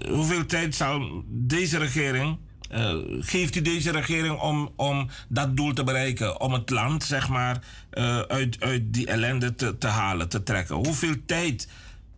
hoeveel 0.09 0.45
tijd 0.45 0.75
zal 0.75 1.23
deze 1.27 1.77
regering 1.77 2.37
eh, 2.69 2.95
geeft 3.19 3.55
u 3.55 3.61
deze 3.61 3.91
regering 3.91 4.39
om, 4.39 4.73
om 4.75 5.09
dat 5.27 5.57
doel 5.57 5.73
te 5.73 5.83
bereiken? 5.83 6.39
Om 6.39 6.53
het 6.53 6.69
land, 6.69 7.03
zeg 7.03 7.29
maar, 7.29 7.63
uh, 7.93 8.19
uit, 8.19 8.57
uit 8.59 8.93
die 8.93 9.07
ellende 9.07 9.55
te, 9.55 9.77
te 9.77 9.87
halen, 9.87 10.29
te 10.29 10.43
trekken? 10.43 10.75
Hoeveel 10.75 11.15
tijd 11.25 11.67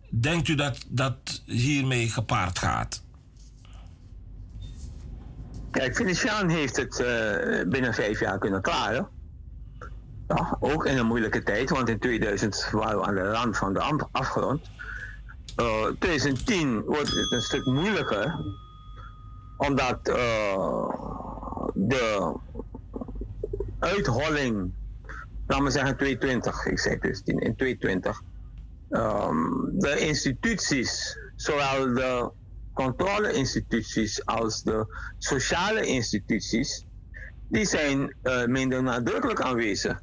denkt 0.08 0.48
u 0.48 0.54
dat 0.54 0.84
dat 0.88 1.42
hiermee 1.44 2.08
gepaard 2.08 2.58
gaat? 2.58 3.02
Kijk, 5.70 5.96
Felician 5.96 6.48
heeft 6.48 6.76
het 6.76 7.00
uh, 7.00 7.70
binnen 7.70 7.94
vijf 7.94 8.20
jaar 8.20 8.38
kunnen 8.38 8.62
klaren. 8.62 9.08
Ja, 10.28 10.56
ook 10.60 10.86
in 10.86 10.98
een 10.98 11.06
moeilijke 11.06 11.42
tijd, 11.42 11.70
want 11.70 11.88
in 11.88 11.98
2000 11.98 12.68
waren 12.72 12.98
we 12.98 13.06
aan 13.06 13.14
de 13.14 13.30
rand 13.30 13.56
van 13.56 13.72
de 13.72 14.06
afgrond. 14.12 14.70
Uh, 15.56 15.84
2010 15.98 16.82
wordt 16.82 17.10
het 17.10 17.32
een 17.32 17.40
stuk 17.40 17.64
moeilijker, 17.64 18.34
omdat 19.58 20.08
uh, 20.08 20.88
de 21.74 22.34
uitholling, 23.78 24.72
laten 25.46 25.64
we 25.64 25.70
zeggen 25.70 25.96
2020, 25.96 26.66
ik 26.66 26.78
zei 26.78 26.98
dus 26.98 27.22
in 27.24 27.56
2020, 27.56 28.22
um, 28.90 29.70
de 29.78 29.98
instituties, 29.98 31.18
zowel 31.36 31.94
de 31.94 32.30
controleinstituties 32.72 34.26
als 34.26 34.62
de 34.62 34.86
sociale 35.18 35.86
instituties, 35.86 36.84
die 37.48 37.64
zijn 37.64 38.16
uh, 38.22 38.44
minder 38.44 38.82
nadrukkelijk 38.82 39.40
aanwezig. 39.40 40.00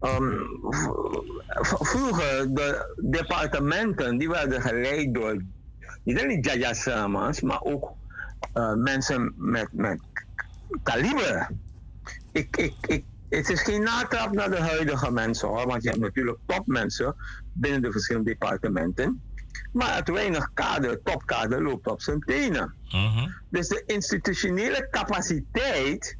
Um, 0.00 0.46
vroeger, 1.62 2.54
de 2.54 2.94
departementen, 3.10 4.18
die 4.18 4.28
werden 4.28 4.62
geleid 4.62 5.14
door 5.14 5.42
niet 6.04 6.20
alleen 6.20 6.40
Jajasamas, 6.40 7.40
maar 7.40 7.62
ook 7.62 7.92
uh, 8.54 8.74
mensen 8.74 9.34
met, 9.36 9.68
met 9.72 10.00
kaliber. 10.82 11.50
Ik, 12.32 12.56
ik, 12.56 12.74
ik, 12.86 13.04
het 13.28 13.48
is 13.48 13.62
geen 13.62 13.82
natrap 13.82 14.32
naar 14.32 14.50
de 14.50 14.60
huidige 14.60 15.10
mensen 15.10 15.48
hoor, 15.48 15.66
want 15.66 15.82
je 15.82 15.88
hebt 15.88 16.00
natuurlijk 16.00 16.38
topmensen 16.46 17.14
binnen 17.52 17.82
de 17.82 17.92
verschillende 17.92 18.30
departementen. 18.30 19.22
Maar 19.72 19.96
het 19.96 20.08
weinig 20.08 20.50
kader, 20.54 21.02
topkader 21.02 21.62
loopt 21.62 21.86
op 21.86 22.02
zijn 22.02 22.20
tenen. 22.20 22.74
Uh-huh. 22.86 23.28
Dus 23.50 23.68
de 23.68 23.82
institutionele 23.86 24.88
capaciteit 24.90 26.16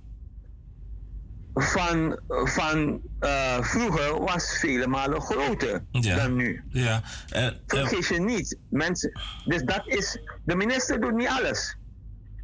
van, 1.54 2.20
van 2.26 3.00
uh, 3.20 3.62
vroeger 3.62 4.20
was 4.20 4.58
vele 4.58 4.86
malen 4.86 5.20
groter 5.20 5.84
ja. 5.90 6.16
dan 6.16 6.36
nu. 6.36 6.62
Ja. 6.68 7.02
Uh, 7.36 7.48
Vergeet 7.66 8.06
je 8.06 8.20
niet, 8.20 8.58
mensen. 8.68 9.20
Dus 9.44 9.62
dat 9.62 9.82
is, 9.84 10.20
de 10.44 10.56
minister 10.56 11.00
doet 11.00 11.14
niet 11.14 11.28
alles. 11.28 11.76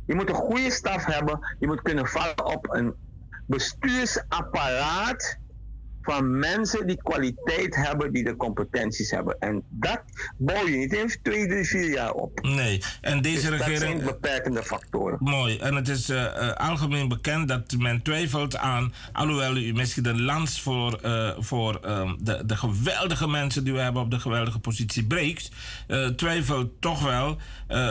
Je 0.07 0.15
moet 0.15 0.29
een 0.29 0.35
goede 0.35 0.71
staf 0.71 1.05
hebben. 1.05 1.57
Je 1.59 1.67
moet 1.67 1.83
kunnen 1.83 2.07
vallen 2.07 2.45
op 2.45 2.75
een 2.75 2.97
bestuursapparaat 3.47 5.39
van 6.07 6.39
mensen 6.39 6.87
die 6.87 7.03
kwaliteit 7.03 7.77
hebben, 7.77 8.13
die 8.13 8.25
de 8.25 8.37
competenties 8.37 9.11
hebben. 9.11 9.37
En 9.41 9.63
dat 9.71 10.03
bouw 10.37 10.67
je 10.67 10.77
niet 10.77 10.93
in 10.93 11.17
twee, 11.23 11.49
drie, 11.49 11.65
vier 11.65 11.91
jaar 11.91 12.13
op. 12.13 12.43
Nee, 12.43 12.83
en 13.01 13.23
deze 13.23 13.51
dus 13.51 13.59
regering. 13.59 13.81
Dat 13.81 14.03
zijn 14.03 14.21
beperkende 14.21 14.63
factoren. 14.63 15.19
Mooi. 15.21 15.59
En 15.59 15.75
het 15.75 15.89
is 15.89 16.11
uh, 16.11 16.17
uh, 16.17 16.53
algemeen 16.53 17.09
bekend 17.09 17.49
dat 17.49 17.75
men 17.79 18.03
twijfelt 18.03 18.57
aan, 18.57 18.95
alhoewel 19.13 19.57
u 19.57 19.73
misschien 19.73 20.07
een 20.07 20.23
lans 20.23 20.61
voor, 20.61 20.99
uh, 21.05 21.31
voor 21.39 21.81
um, 21.87 22.17
de, 22.21 22.43
de 22.47 22.57
geweldige 22.57 23.29
mensen 23.29 23.65
die 23.65 23.73
we 23.73 23.81
hebben 23.81 24.03
op 24.03 24.11
de 24.11 24.21
geweldige 24.21 24.59
positie 24.59 25.05
breekt, 25.05 25.51
twijfelt 26.17 26.81
toch 26.81 27.03
wel 27.03 27.39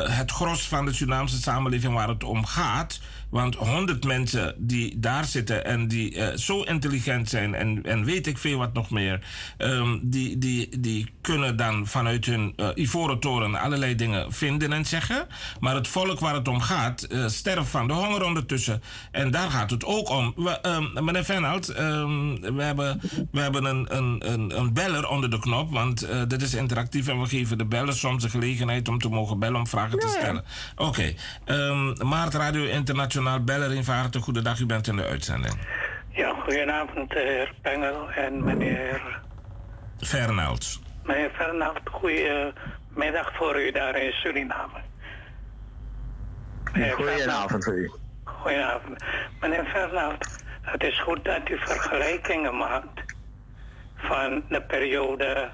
het 0.09 0.31
gros 0.31 0.67
van 0.67 0.85
de 0.85 0.93
Surinaamse 0.93 1.41
samenleving 1.41 1.93
waar 1.93 2.07
het 2.07 2.23
om 2.23 2.45
gaat. 2.45 2.99
Want 3.29 3.55
honderd 3.55 4.05
mensen 4.05 4.55
die 4.57 4.99
daar 4.99 5.25
zitten 5.25 5.65
en 5.65 5.87
die 5.87 6.37
zo 6.37 6.61
intelligent 6.61 7.29
zijn 7.29 7.55
en, 7.55 7.83
en 7.83 8.04
weet 8.05 8.27
ik 8.27 8.37
veel 8.37 8.57
wat 8.57 8.73
nog 8.73 8.89
meer, 8.89 9.19
um, 9.57 9.99
die, 10.03 10.37
die, 10.37 10.79
die 10.79 11.13
kunnen 11.21 11.57
dan 11.57 11.87
vanuit 11.87 12.25
hun 12.25 12.53
uh, 12.57 12.67
ivoren 12.75 13.19
toren 13.19 13.55
allerlei 13.55 13.95
dingen 13.95 14.33
vinden 14.33 14.73
en 14.73 14.85
zeggen. 14.85 15.27
Maar 15.59 15.75
het 15.75 15.87
volk 15.87 16.19
waar 16.19 16.33
het 16.33 16.47
om 16.47 16.61
gaat, 16.61 17.07
uh, 17.09 17.27
sterft 17.27 17.69
van 17.69 17.87
de 17.87 17.93
honger 17.93 18.23
ondertussen. 18.23 18.81
En 19.11 19.31
daar 19.31 19.49
gaat 19.49 19.69
het 19.69 19.85
ook 19.85 20.09
om. 20.09 20.33
We, 20.35 20.59
um, 20.61 21.05
meneer 21.05 21.25
Venhout, 21.25 21.79
um, 21.79 22.41
we 22.55 22.63
hebben, 22.63 23.01
we 23.31 23.39
hebben 23.39 23.65
een, 23.65 23.97
een, 23.97 24.31
een, 24.31 24.59
een 24.59 24.73
beller 24.73 25.07
onder 25.07 25.29
de 25.29 25.39
knop, 25.39 25.71
want 25.71 26.07
dit 26.27 26.41
is 26.41 26.53
interactief 26.53 27.07
en 27.07 27.21
we 27.21 27.27
geven 27.27 27.57
de 27.57 27.65
beller 27.65 27.93
soms 27.93 28.23
de 28.23 28.29
gelegenheid 28.29 28.87
om 28.87 28.99
te 28.99 29.09
mogen 29.09 29.39
bellen 29.39 29.59
om 29.59 29.67
vragen 29.67 29.99
te 29.99 30.07
stellen. 30.07 30.43
Oké, 30.75 31.15
okay. 31.45 31.93
Maart 32.03 32.33
Radio 32.33 32.65
Internationaal 32.65 33.43
beller 33.43 33.73
in 33.73 33.83
Vaart. 33.83 34.15
Goedendag, 34.15 34.59
u 34.59 34.65
bent 34.65 34.87
in 34.87 34.95
de 34.95 35.05
uitzending. 35.05 35.53
Ja, 36.15 36.33
goedenavond, 36.33 37.09
de 37.09 37.19
heer 37.19 37.53
Pengel 37.61 38.09
en 38.09 38.43
meneer... 38.43 39.21
Fernelds. 39.97 40.81
Meneer 41.03 41.29
Fernald, 41.29 41.79
goedemiddag 41.83 43.35
voor 43.35 43.61
u 43.61 43.71
daar 43.71 43.95
in 43.95 44.11
Suriname. 44.11 44.79
Goedenavond 46.93 47.63
voor 47.63 47.73
u. 47.73 47.91
Goedenavond. 48.23 49.03
Meneer 49.41 49.65
Fernald, 49.65 50.43
het 50.61 50.83
is 50.83 51.01
goed 51.01 51.25
dat 51.25 51.49
u 51.49 51.57
vergelijkingen 51.57 52.57
maakt 52.57 53.03
van 53.95 54.43
de 54.49 54.61
periode 54.61 55.49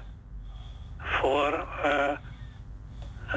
voor 0.98 1.66
uh, 1.84 2.10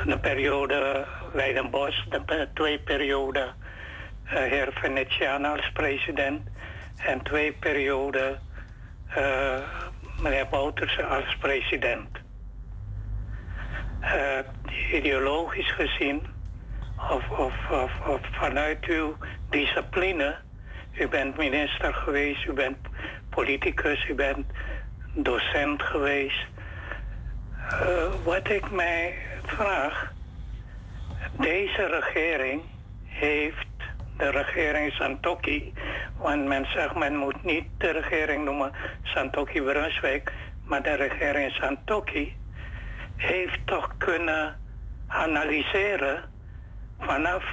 de 0.05 0.19
periode 0.19 1.05
Weidenbos, 1.33 2.05
de 2.09 2.49
twee 2.53 2.79
perioden 2.79 3.55
uh, 4.25 4.31
heer 4.31 4.69
Venetiaan 4.73 5.45
als 5.45 5.71
president 5.73 6.41
en 7.05 7.21
twee 7.23 7.51
perioden 7.53 8.39
uh, 9.17 9.57
meneer 10.21 10.47
Bouterse 10.47 11.05
als 11.05 11.37
president. 11.39 12.09
Uh, 14.01 14.39
ideologisch 14.93 15.71
gezien, 15.71 16.21
of, 17.09 17.29
of, 17.29 17.53
of, 17.71 17.91
of, 18.07 18.21
vanuit 18.31 18.85
uw 18.85 19.17
discipline, 19.49 20.35
u 20.93 21.07
bent 21.07 21.37
minister 21.37 21.93
geweest, 21.93 22.45
u 22.45 22.53
bent 22.53 22.77
politicus, 23.29 24.07
u 24.07 24.13
bent 24.13 24.45
docent 25.13 25.81
geweest. 25.81 26.45
wat 28.23 28.49
ik 28.49 28.71
mij 28.71 29.15
vraag, 29.43 30.13
deze 31.39 31.85
regering 31.85 32.61
heeft 33.05 33.74
de 34.17 34.29
regering 34.29 34.91
Santoki. 34.93 35.73
Want 36.17 36.45
men 36.45 36.65
zegt 36.65 36.95
men 36.95 37.15
moet 37.15 37.43
niet 37.43 37.65
de 37.77 37.91
regering 37.91 38.45
noemen 38.45 38.71
Santoki 39.03 39.61
Brunswijk, 39.61 40.31
maar 40.63 40.83
de 40.83 40.95
regering 40.95 41.51
Santoki 41.51 42.35
heeft 43.15 43.59
toch 43.65 43.97
kunnen 43.97 44.59
analyseren 45.07 46.23
vanaf 46.99 47.43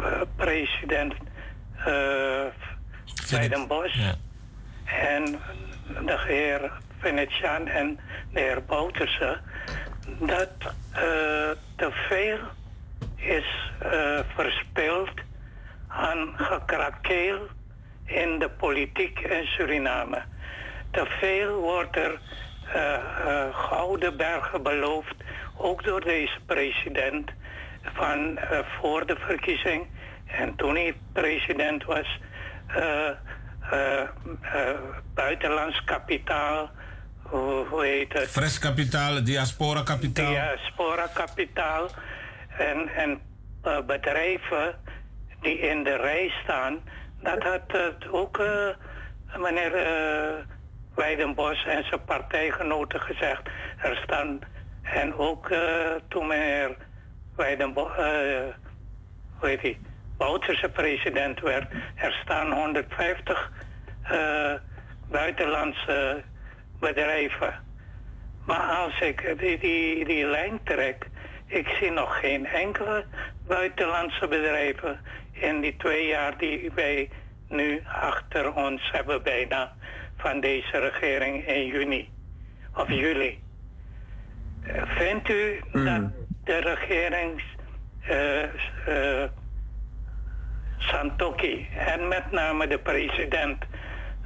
uh, 0.00 0.20
president 0.36 1.14
uh, 1.86 2.44
Biden-Bos 3.30 4.14
en 4.84 5.24
de 6.04 6.18
heer 6.26 6.72
Venetiaan 6.98 7.66
en 7.66 8.00
de 8.32 8.40
heer 8.40 8.64
Bouterse 8.64 9.40
dat 10.18 10.50
uh, 10.62 11.00
te 11.76 11.90
veel 11.90 12.38
is 13.16 13.72
verspild 14.34 15.10
aan 15.94 16.34
gekrakeel 16.36 17.46
in 18.04 18.38
de 18.38 18.50
politiek 18.50 19.18
in 19.18 19.44
Suriname. 19.44 20.22
Te 20.90 21.06
veel 21.20 21.60
wordt 21.60 21.96
er 21.96 22.20
uh, 22.76 22.98
uh, 23.26 23.56
gouden 23.68 24.16
bergen 24.16 24.62
beloofd, 24.62 25.14
ook 25.56 25.84
door 25.84 26.00
deze 26.00 26.38
president, 26.46 27.30
van 27.82 28.38
uh, 28.38 28.58
voor 28.80 29.06
de 29.06 29.16
verkiezing. 29.18 29.86
En 30.26 30.56
toen 30.56 30.74
hij 30.74 30.96
president 31.12 31.84
was, 31.84 32.20
buitenlands 35.14 35.84
kapitaal, 35.84 36.70
hoe, 37.22 37.84
heet 37.84 38.12
het? 38.12 38.28
Fres 38.28 38.58
kapitaal, 38.58 39.24
diaspora 39.24 39.82
kapitaal. 39.82 40.30
Diaspora 40.30 41.06
kapitaal 41.14 41.88
en, 42.58 42.88
en 42.88 43.20
bedrijven 43.86 44.74
die 45.44 45.58
in 45.58 45.84
de 45.84 45.96
rij 45.96 46.32
staan, 46.42 46.80
dat 47.22 47.42
had 47.42 47.62
het 47.66 48.08
ook 48.10 48.38
uh, 48.38 48.68
meneer 49.36 49.74
uh, 49.74 50.44
Weidenbos 50.94 51.64
en 51.66 51.84
zijn 51.84 52.04
partijgenoten 52.04 53.00
gezegd. 53.00 53.42
Er 53.78 54.00
staan, 54.04 54.38
en 54.82 55.14
ook 55.14 55.50
toen 56.08 56.26
meneer 56.26 56.76
Weidenbos, 57.36 57.96
hoe 59.38 59.48
heet 59.48 59.76
Bouterse 60.16 60.68
president 60.68 61.40
werd, 61.40 61.72
er 61.94 62.12
staan 62.22 62.52
150 62.52 63.52
buitenlandse 65.10 66.22
bedrijven. 66.80 67.62
Maar 68.46 68.60
als 68.60 69.00
ik 69.00 69.34
die, 69.38 69.58
die, 69.58 70.04
die 70.04 70.26
lijn 70.26 70.60
trek, 70.64 71.06
ik 71.46 71.68
zie 71.68 71.90
nog 71.90 72.18
geen 72.20 72.46
enkele 72.46 73.04
buitenlandse 73.46 74.28
bedrijven 74.28 75.00
in 75.34 75.60
die 75.60 75.76
twee 75.76 76.06
jaar 76.06 76.38
die 76.38 76.70
wij 76.74 77.08
nu 77.48 77.82
achter 77.86 78.54
ons 78.54 78.90
hebben 78.92 79.22
bijna 79.22 79.72
van 80.16 80.40
deze 80.40 80.78
regering 80.78 81.46
in 81.46 81.66
juni 81.66 82.08
of 82.74 82.88
juli. 82.88 83.42
Eh, 84.62 84.82
Vindt 84.86 85.28
u 85.28 85.60
dat 85.72 86.02
de 86.44 86.58
regering 86.58 87.42
eh, 88.00 88.42
eh, 88.42 89.30
Santoki 90.78 91.68
en 91.76 92.08
met 92.08 92.30
name 92.30 92.66
de 92.66 92.78
president 92.78 93.64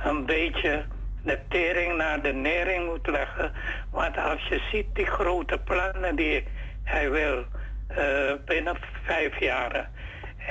een 0.05 0.27
beetje 0.27 0.85
de 1.23 1.39
tering 1.49 1.97
naar 1.97 2.23
de 2.23 2.33
nering 2.33 2.87
moet 2.87 3.07
leggen? 3.07 3.53
Want 3.91 4.17
als 4.19 4.49
je 4.49 4.61
ziet 4.73 4.95
die 4.95 5.07
grote 5.07 5.59
plannen 5.59 6.17
die 6.17 6.45
hij 6.85 7.11
wil 7.11 7.45
eh, 7.87 8.33
binnen 8.45 8.77
vijf 9.05 9.41
jaar 9.41 9.91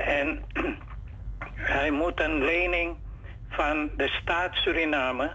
en 0.05 0.43
hij 1.75 1.91
moet 1.91 2.19
een 2.21 2.43
lening 2.43 2.97
van 3.49 3.89
de 3.97 4.07
staat 4.07 4.55
Suriname 4.55 5.31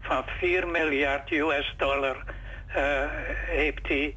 van 0.00 0.24
4 0.38 0.66
miljard 0.66 1.30
US 1.30 1.74
dollar 1.76 2.24
eh, 2.66 3.04
heeft 3.46 3.88
hij 3.88 4.16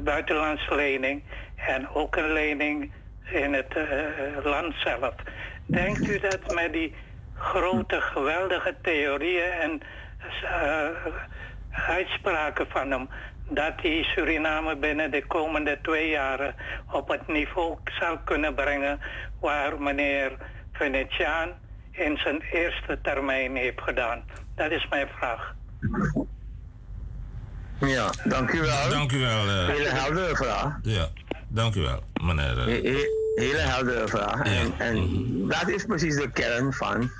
buitenlandse 0.00 0.74
lening 0.74 1.22
en 1.56 1.88
ook 1.88 2.16
een 2.16 2.32
lening 2.32 2.92
in 3.24 3.52
het 3.52 3.76
eh, 3.76 4.44
land 4.44 4.74
zelf. 4.76 5.14
Denkt 5.66 6.08
u 6.08 6.18
dat 6.18 6.54
met 6.54 6.72
die 6.72 6.94
grote 7.34 8.00
geweldige 8.00 8.74
theorieën 8.82 9.50
en 9.50 9.80
eh, 10.42 10.88
uitspraken 11.70 12.66
van 12.68 12.90
hem 12.90 13.08
dat 13.48 13.72
hij 13.76 14.02
Suriname 14.02 14.76
binnen 14.76 15.10
de 15.10 15.26
komende 15.26 15.78
twee 15.82 16.08
jaren 16.08 16.54
op 16.92 17.08
het 17.08 17.28
niveau 17.28 17.76
zal 18.00 18.18
kunnen 18.24 18.54
brengen 18.54 18.98
waar 19.40 19.80
meneer 19.80 20.32
Venetiaan 20.72 21.48
in 21.90 22.16
zijn 22.16 22.40
eerste 22.52 22.98
termijn 23.02 23.56
heeft 23.56 23.80
gedaan? 23.80 24.22
Dat 24.54 24.70
is 24.70 24.86
mijn 24.90 25.08
vraag. 25.18 25.54
Ja, 27.80 28.10
dank 28.24 28.52
u 28.52 28.60
wel. 28.60 28.88
Dank 28.90 29.12
u 29.12 29.18
wel. 29.20 29.48
eh. 29.48 29.66
Hele 29.68 29.88
heldere 29.88 30.36
vraag. 30.36 30.78
Ja, 30.82 31.08
dank 31.48 31.74
u 31.74 31.80
wel, 31.80 32.02
meneer. 32.22 32.58
eh. 32.58 32.64
He- 32.64 32.88
he- 32.90 33.42
hele 33.44 33.58
heldere 33.58 34.08
vraag. 34.08 34.40
En, 34.42 34.72
en 34.78 35.08
dat 35.48 35.68
is 35.68 35.84
precies 35.84 36.16
de 36.16 36.30
kern 36.30 36.72
van, 36.72 37.10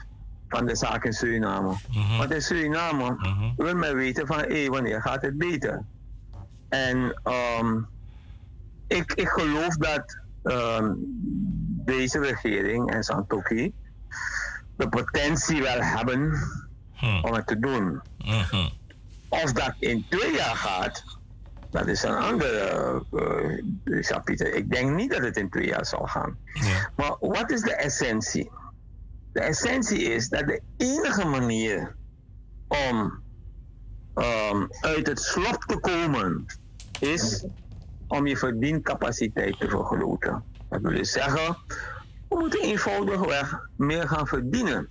van 0.49 0.67
de 0.67 0.77
zaak 0.77 1.05
in 1.05 1.13
Suriname. 1.13 1.75
Want 2.19 2.33
in 2.35 2.43
Suriname 2.43 3.17
wil 3.57 3.75
men 3.75 3.95
weten 3.97 4.27
van 4.27 4.39
hé, 4.39 4.67
wanneer 4.69 5.03
gaat 5.03 5.23
het 5.23 5.39
beter? 5.39 5.83
En 6.75 7.21
ehm, 7.23 7.79
ik, 8.87 9.13
ik 9.13 9.29
geloof 9.29 9.77
dat 9.77 10.19
ehm, 10.43 10.93
deze 11.85 12.19
regering 12.19 12.91
en 12.91 13.03
Santoki 13.03 13.75
de 14.77 14.89
potentie 14.89 15.63
wel 15.63 15.81
hebben 15.81 16.33
om 17.23 17.33
het 17.33 17.47
te 17.47 17.59
doen. 17.59 18.03
Of 19.29 19.53
dat 19.53 19.75
in 19.79 20.07
twee 20.09 20.33
jaar 20.33 20.57
gaat, 20.57 21.05
dat 21.71 21.87
is 21.87 22.03
een 22.03 22.17
andere 22.17 23.03
uh, 23.13 24.03
chapiter. 24.03 24.55
Ik 24.55 24.71
denk 24.71 24.95
niet 24.95 25.11
dat 25.11 25.23
het 25.23 25.37
in 25.37 25.51
twee 25.51 25.67
jaar 25.67 25.87
zal 25.87 26.07
gaan. 26.07 26.39
Maar 26.97 27.17
wat 27.21 27.51
is 27.51 27.61
de 27.61 27.75
essentie? 27.75 28.51
De 29.33 29.41
essentie 29.41 30.03
is 30.03 30.29
dat 30.29 30.47
de 30.47 30.63
enige 30.77 31.27
manier 31.27 31.97
om 32.69 33.23
um, 34.15 34.69
uit 34.81 35.07
het 35.07 35.21
slop 35.21 35.65
te 35.67 35.79
komen 35.79 36.47
is 37.01 37.45
om 38.09 38.27
je 38.27 38.37
verdiencapaciteit 38.37 39.61
te 39.61 39.69
vergroten. 39.69 40.45
Dat 40.69 40.81
wil 40.81 40.93
dus 40.93 41.13
zeggen, 41.13 41.57
we 42.29 42.37
moeten 42.39 42.61
eenvoudigweg 42.63 43.69
meer 43.77 44.09
gaan 44.09 44.27
verdienen. 44.27 44.89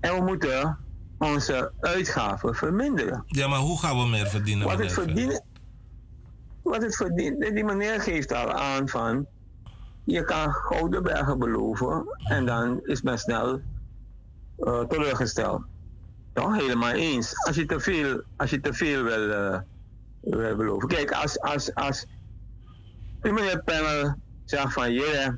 En 0.00 0.14
we 0.14 0.22
moeten 0.24 0.78
onze 1.18 1.72
uitgaven 1.80 2.54
verminderen. 2.54 3.24
Ja, 3.26 3.48
maar 3.48 3.58
hoe 3.58 3.78
gaan 3.78 3.98
we 3.98 4.06
meer 4.08 4.26
verdienen? 4.26 4.66
Wat 4.66 4.78
het 4.78 4.92
verdienen, 4.92 5.44
wat 6.62 6.82
het 6.82 6.96
verdienen, 6.96 7.54
die 7.54 7.64
meneer 7.64 8.00
geeft 8.00 8.32
al 8.32 8.52
aan 8.52 8.88
van, 8.88 9.26
je 10.04 10.24
kan 10.24 10.52
gouden 10.52 11.02
bergen 11.02 11.38
beloven 11.38 12.04
en 12.18 12.46
dan 12.46 12.80
is 12.82 13.02
men 13.02 13.18
snel 13.18 13.60
uh, 14.58 14.80
teleurgesteld. 14.80 15.62
Ja, 16.34 16.52
helemaal 16.52 16.92
eens. 16.92 17.46
Als 17.46 17.56
je 17.56 17.66
te 17.66 17.80
veel, 17.80 18.22
als 18.36 18.50
je 18.50 18.60
te 18.60 18.72
veel 18.72 19.02
wil, 19.02 19.28
uh, 19.28 19.58
wil 20.20 20.56
beloven. 20.56 20.88
Kijk, 20.88 21.10
als, 21.10 21.40
als, 21.40 21.74
als 21.74 22.06
meneer 23.20 23.62
Pennel 23.62 24.14
zegt 24.44 24.72
van, 24.72 24.92
yeah, 24.92 25.34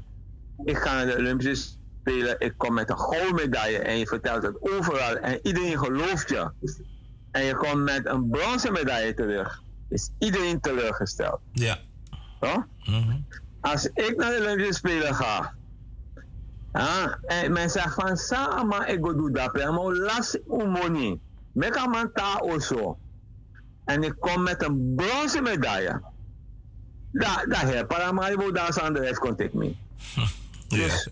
ik 0.65 0.77
ga 0.77 0.95
naar 0.95 1.07
de 1.07 1.17
Olympische 1.17 1.77
Spelen, 2.01 2.37
ik 2.39 2.55
kom 2.57 2.75
met 2.75 2.91
een 2.91 2.99
goudmedaille 2.99 3.79
en 3.79 3.99
je 3.99 4.07
vertelt 4.07 4.43
het 4.43 4.57
overal 4.61 5.17
en 5.17 5.39
iedereen 5.43 5.79
gelooft 5.79 6.29
je. 6.29 6.51
En 7.31 7.45
je 7.45 7.55
komt 7.55 7.83
met 7.83 8.07
een 8.07 8.29
bronzen 8.31 8.73
medaille 8.73 9.15
terug, 9.15 9.63
is 9.89 10.11
iedereen 10.19 10.61
teleurgesteld. 10.61 11.41
Ja. 11.53 11.79
Ja? 12.41 12.67
Als 13.61 13.87
ik 13.87 14.17
naar 14.17 14.31
de 14.31 14.39
Olympische 14.41 14.73
Spelen 14.73 15.15
ga, 15.15 15.55
en 17.27 17.53
men 17.53 17.71
zegt 17.71 17.95
van, 17.95 18.17
sama 18.17 18.87
ik 18.87 19.03
doe 19.03 19.31
dat, 19.31 19.55
maar 19.55 19.93
las 19.93 20.39
umoni. 20.49 21.21
Meka 21.53 21.87
man 21.87 22.13
ta 22.13 22.39
oso. 22.39 22.99
En 23.85 24.03
ik 24.03 24.15
kom 24.19 24.43
met 24.43 24.63
een 24.63 24.95
bronzen 24.97 25.43
medaille. 25.43 26.03
Daar, 27.13 27.45
daar 27.49 27.87
Paramaribo 27.87 28.53
daar 28.53 28.81
aan 28.83 28.93
de 28.93 29.01
rest 29.01 29.19
contact 29.19 29.53
mee. 29.53 29.79
Dus, 30.69 31.09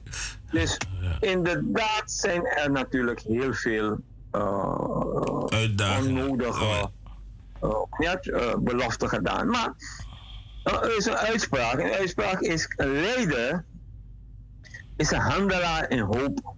dus 0.50 0.78
inderdaad 1.20 2.02
zijn 2.04 2.46
er 2.46 2.70
natuurlijk 2.70 3.20
heel 3.20 3.54
veel 3.54 3.98
uh, 4.32 5.98
onnodige 5.98 6.90
uh, 7.62 7.70
ja, 7.98 8.18
uh, 8.22 8.54
beloften 8.58 9.08
gedaan. 9.08 9.48
Maar 9.48 9.72
er 10.62 10.96
is 10.96 11.06
een 11.06 11.16
uitspraak. 11.16 11.78
Een 11.78 11.92
uitspraak 11.92 12.40
is 12.40 12.72
een 12.76 12.92
leider 12.92 13.64
is 15.00 15.10
een 15.10 15.20
handelaar 15.20 15.90
in 15.90 16.00
hoop. 16.00 16.54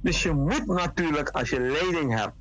Dus 0.00 0.22
je 0.22 0.32
moet 0.32 0.66
natuurlijk, 0.66 1.28
als 1.28 1.48
je 1.48 1.60
leiding 1.60 2.18
hebt, 2.18 2.34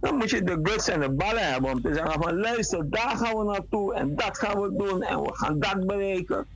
dan 0.00 0.16
moet 0.16 0.30
je 0.30 0.42
de 0.42 0.58
guts 0.62 0.88
en 0.88 1.00
de 1.00 1.10
ballen 1.10 1.52
hebben 1.52 1.70
om 1.70 1.82
te 1.82 1.94
zeggen 1.94 2.22
van 2.22 2.40
luister, 2.40 2.90
daar 2.90 3.16
gaan 3.16 3.36
we 3.36 3.44
naartoe 3.44 3.94
en 3.94 4.16
dat 4.16 4.38
gaan 4.38 4.60
we 4.60 4.76
doen 4.76 5.02
en 5.02 5.22
we 5.22 5.30
gaan 5.32 5.58
dat 5.60 5.86
bereiken. 5.86 6.46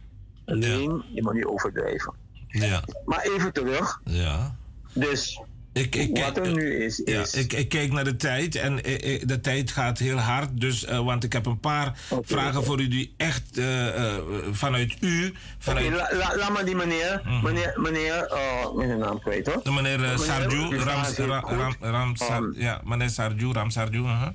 Alleen, 0.45 1.05
je 1.13 1.23
moet 1.23 1.35
niet 1.35 1.45
overdrijven. 1.45 2.15
Ja. 2.49 2.83
Maar 3.05 3.21
even 3.21 3.53
terug. 3.53 4.01
Ja. 4.05 4.55
Dus 4.93 5.41
ik, 5.73 5.97
ik, 5.97 6.19
wat 6.19 6.37
er 6.37 6.53
nu 6.53 6.85
is, 6.85 7.01
is... 7.01 7.33
Ja, 7.33 7.41
ik, 7.41 7.53
ik 7.53 7.69
kijk 7.69 7.93
naar 7.93 8.05
de 8.05 8.17
tijd 8.17 8.55
en 8.55 8.85
eh, 8.85 9.23
de 9.27 9.41
tijd 9.41 9.71
gaat 9.71 9.99
heel 9.99 10.17
hard. 10.17 10.61
Dus, 10.61 10.85
uh, 10.85 10.99
want 11.05 11.25
ik 11.25 11.33
heb 11.33 11.47
een 11.47 11.61
paar 11.61 11.99
okay, 12.09 12.25
vragen 12.27 12.65
voor 12.65 12.81
u 12.81 12.89
die 12.89 13.15
echt 13.17 13.59
uh, 13.59 13.87
uh, 13.87 14.15
vanuit 14.53 14.97
u... 15.01 15.35
Vanuit... 15.59 15.87
Okay, 15.87 15.99
la, 15.99 16.17
la, 16.17 16.37
laat 16.37 16.53
maar 16.53 16.65
die 16.65 16.77
meneer, 16.77 17.21
mm 17.25 17.31
-hmm. 17.31 17.43
meneer, 17.43 17.73
meneer, 17.77 18.31
uh, 18.33 18.75
meneer 18.75 18.99
naam 18.99 19.21
kwijt 19.21 19.47
hoor. 19.47 19.61
De 19.63 19.73
meneer, 19.73 20.01
meneer 20.01 20.19
Sarju, 20.19 20.77
Ram, 20.77 21.03
Ram, 21.17 21.45
Ram, 21.49 21.75
Ram, 21.81 22.17
Sar, 22.17 22.43
um, 22.43 22.55
ja, 22.57 22.81
meneer 22.85 23.11
Sarju, 23.11 23.53
Ram 23.53 23.71
Sarju, 23.71 24.03
uh 24.03 24.23
-huh. 24.23 24.29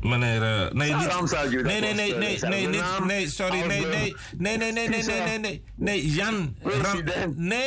Meneer, 0.00 0.42
uh, 0.42 0.72
nee, 0.72 0.94
niet, 0.94 1.62
nee, 1.62 1.80
nee, 1.80 1.94
nee, 1.94 2.14
nee, 2.14 2.36
uh, 2.36 2.48
nee, 2.48 2.68
naam, 2.68 3.06
nee, 3.06 3.28
sorry, 3.28 3.66
nee, 3.66 3.86
nee, 3.86 4.14
nee, 4.38 4.56
nee, 4.56 4.72
nee, 4.72 4.88
nee, 4.88 5.02
nee, 5.02 5.20
nee, 5.20 5.38
nee, 5.38 5.62
nee, 5.74 6.10
Jan, 6.10 6.56
Ram, 6.62 7.02
nee, 7.36 7.58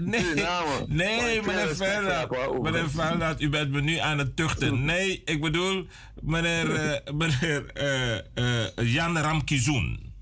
nee, 0.00 0.34
nee, 0.88 1.42
meneer 1.42 1.76
Verlaat, 1.76 2.60
meneer 2.62 2.90
Verlaat, 2.90 3.40
u 3.40 3.48
bent 3.48 3.70
me 3.70 3.80
nu 3.80 3.96
aan 3.96 4.18
het 4.18 4.36
tuchten. 4.36 4.84
Nee, 4.84 5.22
ik 5.24 5.40
bedoel, 5.40 5.86
meneer, 6.20 6.70
uh, 6.70 7.14
meneer 7.14 7.64
uh, 8.34 8.92
Jan 8.92 9.18
Ramkizoen. 9.18 10.12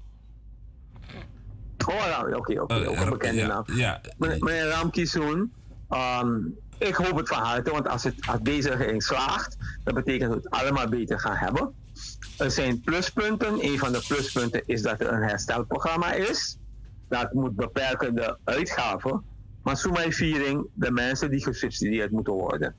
Oh, 1.86 2.36
oké, 2.36 2.60
oké, 2.60 2.88
ook 2.88 2.96
een 2.96 3.10
bekende 3.10 3.46
naam. 3.46 3.64
Ja, 3.72 4.00
meneer 4.18 4.68
Ramkizoen, 4.68 5.52
um, 5.90 6.58
ik 6.78 6.94
hoop 6.94 7.16
het 7.16 7.28
van 7.28 7.42
harte, 7.42 7.70
want 7.70 7.88
als, 7.88 8.04
het, 8.04 8.14
als 8.26 8.40
deze 8.42 8.70
regering 8.70 9.02
slaagt, 9.02 9.56
dat 9.84 9.94
betekent 9.94 10.30
dat 10.30 10.42
we 10.42 10.48
het 10.48 10.62
allemaal 10.62 10.88
beter 10.88 11.20
gaan 11.20 11.36
hebben. 11.36 11.74
Er 12.38 12.50
zijn 12.50 12.80
pluspunten. 12.80 13.64
Een 13.64 13.78
van 13.78 13.92
de 13.92 14.04
pluspunten 14.08 14.62
is 14.66 14.82
dat 14.82 15.00
er 15.00 15.12
een 15.12 15.22
herstelprogramma 15.22 16.12
is. 16.12 16.58
Dat 17.08 17.32
moet 17.32 17.56
beperken 17.56 18.14
de 18.14 18.36
uitgaven. 18.44 19.22
Maar 19.62 19.76
Soemai 19.76 20.12
Viering, 20.12 20.66
de 20.74 20.90
mensen 20.90 21.30
die 21.30 21.42
gesubsidieerd 21.42 22.10
moeten 22.10 22.32
worden. 22.32 22.74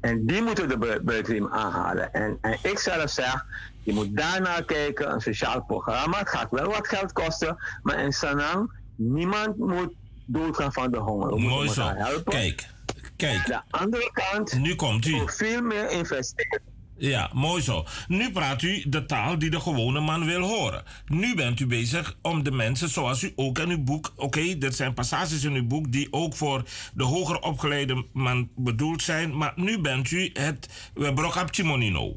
En 0.00 0.26
die 0.26 0.42
moeten 0.42 0.68
de 0.68 1.00
buitenriem 1.02 1.48
aanhalen. 1.48 2.12
En, 2.12 2.38
en 2.40 2.58
ik 2.62 2.78
zelf 2.78 3.10
zeg, 3.10 3.46
je 3.82 3.92
moet 3.92 4.16
daarnaar 4.16 4.64
kijken, 4.64 5.12
een 5.12 5.20
sociaal 5.20 5.64
programma. 5.64 6.18
Het 6.18 6.28
gaat 6.28 6.50
wel 6.50 6.66
wat 6.66 6.88
geld 6.88 7.12
kosten, 7.12 7.56
maar 7.82 7.98
in 7.98 8.12
Sanang, 8.12 8.72
niemand 8.94 9.56
moet 9.56 9.92
doodgaan 10.24 10.72
van 10.72 10.90
de 10.90 10.98
honger. 10.98 11.34
We 11.34 11.40
Mooi 11.40 11.68
zo. 11.68 11.82
Helpen. 11.82 12.32
Kijk, 12.32 12.66
kijk. 13.18 13.46
De 13.46 13.62
andere 13.70 14.10
kant, 14.12 14.58
nu 14.58 14.74
komt 14.74 15.06
u. 15.06 15.22
veel 15.26 15.62
meer 15.62 15.90
investeren. 15.90 16.60
Ja, 16.98 17.30
mooi 17.34 17.62
zo. 17.62 17.84
Nu 18.08 18.32
praat 18.32 18.62
u 18.62 18.84
de 18.88 19.06
taal 19.06 19.38
die 19.38 19.50
de 19.50 19.60
gewone 19.60 20.00
man 20.00 20.24
wil 20.24 20.40
horen. 20.40 20.82
Nu 21.06 21.34
bent 21.34 21.60
u 21.60 21.66
bezig 21.66 22.16
om 22.22 22.42
de 22.42 22.50
mensen, 22.50 22.88
zoals 22.88 23.22
u 23.22 23.32
ook 23.36 23.58
in 23.58 23.70
uw 23.70 23.82
boek... 23.82 24.12
Oké, 24.16 24.24
okay, 24.24 24.58
dit 24.58 24.76
zijn 24.76 24.94
passages 24.94 25.44
in 25.44 25.52
uw 25.52 25.66
boek 25.66 25.92
die 25.92 26.08
ook 26.10 26.34
voor 26.34 26.62
de 26.94 27.04
hoger 27.04 27.38
opgeleide 27.38 28.04
man 28.12 28.50
bedoeld 28.56 29.02
zijn. 29.02 29.36
Maar 29.36 29.52
nu 29.56 29.80
bent 29.80 30.10
u 30.10 30.30
het 30.32 30.68
Brokapchimonino. 31.14 32.16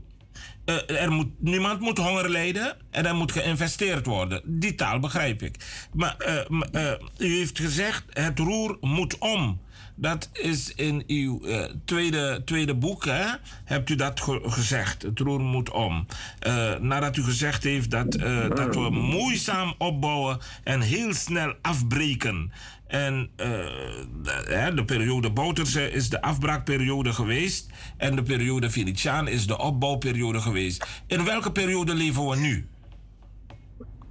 Uh, 0.65 1.01
er 1.01 1.11
moet, 1.11 1.27
niemand 1.37 1.79
moet 1.79 1.97
honger 1.97 2.29
lijden 2.29 2.77
en 2.91 3.05
er 3.05 3.15
moet 3.15 3.31
geïnvesteerd 3.31 4.05
worden. 4.05 4.41
Die 4.45 4.75
taal 4.75 4.99
begrijp 4.99 5.41
ik. 5.41 5.55
Maar 5.93 6.15
uh, 6.49 6.61
uh, 6.71 6.91
u 7.17 7.37
heeft 7.37 7.59
gezegd, 7.59 8.03
het 8.09 8.39
roer 8.39 8.77
moet 8.81 9.17
om. 9.17 9.61
Dat 10.01 10.29
is 10.33 10.73
in 10.73 11.03
uw 11.07 11.39
uh, 11.43 11.63
tweede, 11.85 12.41
tweede 12.45 12.75
boek, 12.75 13.05
hè? 13.05 13.25
hebt 13.65 13.89
u 13.89 13.95
dat 13.95 14.21
ge 14.21 14.41
gezegd. 14.43 15.01
Het 15.01 15.19
roer 15.19 15.39
moet 15.39 15.71
om. 15.71 16.05
Uh, 16.47 16.77
nadat 16.79 17.17
u 17.17 17.23
gezegd 17.23 17.63
heeft 17.63 17.91
dat, 17.91 18.17
uh, 18.17 18.49
dat 18.49 18.75
we 18.75 18.89
moeizaam 18.89 19.73
opbouwen 19.77 20.39
en 20.63 20.81
heel 20.81 21.13
snel 21.13 21.53
afbreken. 21.61 22.51
En 22.87 23.29
de, 23.35 24.71
de 24.75 24.85
periode 24.85 25.31
Bouterse 25.31 25.91
is 25.91 26.09
de 26.09 26.21
afbraakperiode 26.21 27.13
geweest. 27.13 27.69
En 27.97 28.15
de 28.15 28.23
periode 28.23 28.69
Venetiaan 28.69 29.27
is 29.27 29.47
de 29.47 29.57
opbouwperiode 29.57 30.41
geweest. 30.41 30.87
In 31.07 31.25
welke 31.25 31.51
periode 31.51 31.93
leven 31.93 32.27
we 32.27 32.35
nu? 32.35 32.67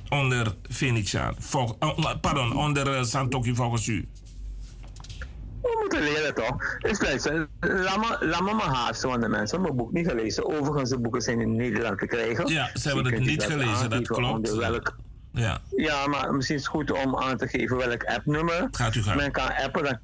Onder 0.08 0.54
Venetiaan. 0.68 1.36
Pardon, 2.20 2.56
onder 2.56 3.06
volgens 3.54 3.86
u. 3.86 4.08
We 5.62 5.76
moeten 5.80 6.02
leren 6.02 6.34
toch? 6.34 6.78
Dus 6.78 7.00
luister, 7.00 7.48
laat 7.60 7.96
me, 7.96 8.26
laat 8.26 8.42
me 8.42 8.54
maar 8.54 8.74
haasten, 8.74 9.08
want 9.08 9.22
de 9.22 9.28
mensen 9.28 9.56
hebben 9.56 9.76
mijn 9.76 9.76
boek 9.76 9.92
niet 9.92 10.08
gelezen. 10.08 10.46
Overigens, 10.46 10.90
de 10.90 10.98
boeken 10.98 11.20
zijn 11.20 11.40
in 11.40 11.56
Nederland 11.56 11.98
te 11.98 12.06
krijgen. 12.06 12.46
Ja, 12.46 12.70
ze 12.74 12.88
hebben 12.88 13.12
het 13.12 13.24
niet 13.24 13.42
gelezen, 13.42 13.90
dat 13.90 14.06
klopt. 14.06 14.54
Welk, 14.54 14.96
ja. 15.32 15.60
ja, 15.76 16.06
maar 16.06 16.34
misschien 16.34 16.56
is 16.56 16.62
het 16.62 16.70
goed 16.70 16.90
om 16.90 17.16
aan 17.16 17.36
te 17.36 17.48
geven 17.48 17.76
welk 17.76 18.04
appnummer. 18.04 18.68
Gaat 18.70 18.94
u 18.94 19.02
gaan. 19.02 19.16
Men 19.16 19.32
kan 19.32 19.54
appen, 19.54 19.84
dan 19.84 19.98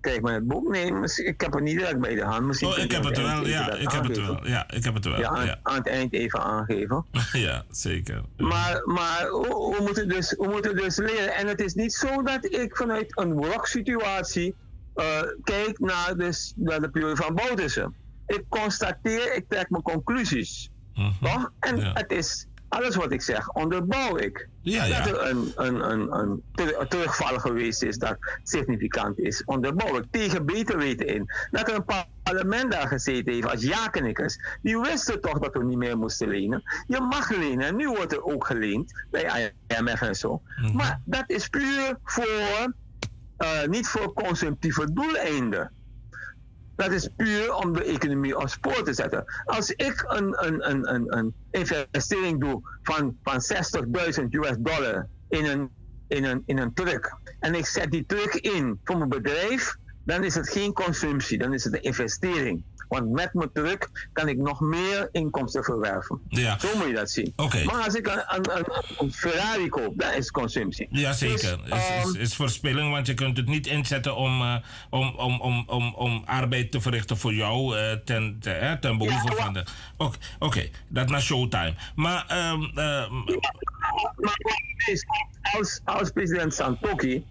krijgt 0.00 0.22
men 0.22 0.34
het 0.34 0.46
boek. 0.46 0.68
Nee, 0.68 0.92
ik 1.24 1.40
heb 1.40 1.52
het 1.52 1.62
niet 1.62 1.78
direct 1.78 2.00
bij 2.00 2.14
de 2.14 2.24
hand. 2.24 2.46
Misschien 2.46 2.68
oh, 2.68 2.78
ik 2.78 2.92
heb 2.92 3.04
het 3.04 3.16
wel, 3.16 3.46
ja, 3.46 3.74
ik 3.74 3.90
heb 3.90 4.02
het 4.04 4.16
wel. 4.16 4.46
Ja, 4.46 4.70
ik 4.70 4.84
heb 4.84 4.94
het 4.94 5.04
wel. 5.04 5.18
Ja, 5.18 5.28
aan, 5.28 5.46
ja. 5.46 5.58
aan 5.62 5.74
het 5.74 5.86
eind 5.86 6.12
even 6.12 6.42
aangeven. 6.42 7.04
ja, 7.32 7.64
zeker. 7.70 8.22
Maar, 8.36 8.82
maar 8.84 9.24
we, 9.30 9.74
we, 9.76 9.82
moeten 9.82 10.08
dus, 10.08 10.34
we 10.38 10.48
moeten 10.48 10.76
dus 10.76 10.96
leren. 10.96 11.34
En 11.34 11.46
het 11.46 11.60
is 11.60 11.74
niet 11.74 11.92
zo 11.92 12.22
dat 12.22 12.44
ik 12.44 12.76
vanuit 12.76 13.18
een 13.18 13.32
worksituatie 13.32 14.54
uh, 14.94 15.20
kijk 15.42 15.78
naar, 15.78 16.16
dus, 16.16 16.52
naar 16.56 16.80
de 16.80 16.90
periode 16.90 17.16
van 17.16 17.34
Boutersen. 17.34 17.94
Ik 18.26 18.44
constateer, 18.48 19.34
ik 19.34 19.44
trek 19.48 19.70
mijn 19.70 19.82
conclusies. 19.82 20.70
Mm 20.94 21.12
-hmm. 21.20 21.28
Toch? 21.28 21.52
En 21.58 21.76
ja. 21.76 21.92
het 21.92 22.12
is 22.12 22.46
alles 22.70 22.96
wat 22.96 23.12
ik 23.12 23.22
zeg, 23.22 23.52
onderbouw 23.52 24.16
ik. 24.16 24.48
Ja, 24.60 24.84
ja. 24.84 25.02
Dat 25.02 25.06
er 25.06 25.30
een, 25.30 25.52
een, 25.56 25.90
een, 25.90 26.12
een, 26.12 26.42
terugval 26.88 27.38
geweest 27.38 27.82
is 27.82 27.98
dat 27.98 28.16
significant 28.42 29.18
is, 29.18 29.44
onderbouw 29.44 29.96
ik. 29.96 30.04
Tegen 30.10 30.46
beter 30.46 30.78
weten 30.78 31.06
in. 31.06 31.32
Dat 31.50 31.68
er 31.68 31.74
een 31.74 32.04
parlement 32.22 32.70
daar 32.70 32.88
gezeten 32.88 33.32
heeft 33.32 33.50
als 33.50 33.62
ja-knikkers. 33.62 34.38
Die 34.62 34.78
wisten 34.78 35.20
toch 35.20 35.38
dat 35.38 35.52
we 35.52 35.64
niet 35.64 35.76
meer 35.76 35.98
moesten 35.98 36.28
lenen. 36.28 36.62
Je 36.86 37.00
mag 37.00 37.30
lenen. 37.30 37.66
En 37.66 37.76
nu 37.76 37.88
wordt 37.88 38.12
er 38.12 38.24
ook 38.24 38.46
geleend 38.46 39.04
bij 39.10 39.52
IMF 39.66 40.00
en 40.00 40.14
zo. 40.14 40.30
Mm 40.30 40.66
-hmm. 40.66 40.76
Maar 40.76 41.00
dat 41.04 41.24
is 41.26 41.48
puur 41.48 41.98
voor 42.04 42.72
uh, 43.42 43.64
niet 43.64 43.88
voor 43.88 44.12
consumptieve 44.12 44.92
doeleinden. 44.92 45.72
Dat 46.76 46.92
is 46.92 47.08
puur 47.16 47.54
om 47.54 47.72
de 47.72 47.84
economie 47.84 48.38
op 48.38 48.48
spoor 48.48 48.82
te 48.82 48.92
zetten. 48.92 49.24
Als 49.44 49.70
ik 49.70 50.04
een, 50.06 50.46
een, 50.46 50.70
een, 50.70 50.94
een, 50.94 51.16
een 51.16 51.34
investering 51.50 52.40
doe 52.40 52.60
van, 52.82 53.18
van 53.22 53.40
60.000 54.22 54.24
US 54.30 54.56
dollar 54.58 55.08
in 55.28 55.44
een, 55.44 55.70
in, 56.06 56.24
een, 56.24 56.42
in 56.46 56.58
een 56.58 56.74
truck 56.74 57.18
en 57.38 57.54
ik 57.54 57.66
zet 57.66 57.90
die 57.90 58.06
truck 58.06 58.34
in 58.34 58.80
voor 58.84 58.96
mijn 58.96 59.08
bedrijf, 59.08 59.76
dan 60.04 60.24
is 60.24 60.34
het 60.34 60.48
geen 60.50 60.72
consumptie, 60.72 61.38
dan 61.38 61.54
is 61.54 61.64
het 61.64 61.74
een 61.74 61.82
investering. 61.82 62.64
Want 62.90 63.10
met 63.10 63.34
mijn 63.34 63.52
truck 63.52 64.08
kan 64.12 64.28
ik 64.28 64.36
nog 64.36 64.60
meer 64.60 65.08
inkomsten 65.12 65.64
verwerven. 65.64 66.20
Ja. 66.28 66.58
Zo 66.58 66.68
moet 66.76 66.86
je 66.86 66.94
dat 66.94 67.10
zien. 67.10 67.32
Okay. 67.36 67.64
Maar 67.64 67.84
als 67.84 67.94
ik 67.94 68.06
een, 68.06 68.50
een, 68.98 69.12
Ferrari 69.12 69.68
koop, 69.68 69.98
dat 69.98 70.14
is 70.14 70.30
consumptie. 70.30 70.86
Jazeker. 70.90 71.58
Dus, 71.64 71.78
is, 71.78 72.04
is, 72.04 72.14
is, 72.14 72.34
verspilling, 72.34 72.92
want 72.92 73.06
je 73.06 73.14
kunt 73.14 73.36
het 73.36 73.46
niet 73.46 73.66
inzetten 73.66 74.16
om, 74.16 74.40
uh, 74.40 74.56
om, 74.90 75.14
om, 75.16 75.40
om, 75.40 75.64
om, 75.66 75.94
om 75.94 76.22
arbeid 76.24 76.70
te 76.70 76.80
verrichten 76.80 77.16
voor 77.16 77.34
jou 77.34 77.76
uh, 77.76 77.92
ten, 77.92 78.36
ten, 78.40 78.62
uh, 78.62 78.72
ten 78.72 78.98
behoeve 78.98 79.34
ja, 79.36 79.44
van 79.44 79.52
de. 79.52 79.64
Oké, 79.96 80.16
okay, 80.38 80.70
dat 80.88 81.08
na 81.08 81.20
showtime. 81.20 81.74
Maar. 81.94 82.50
Um, 82.52 82.72
maar 84.16 84.36
als, 85.56 85.80
als 85.84 86.10
president 86.10 86.54
Santoki 86.54 87.24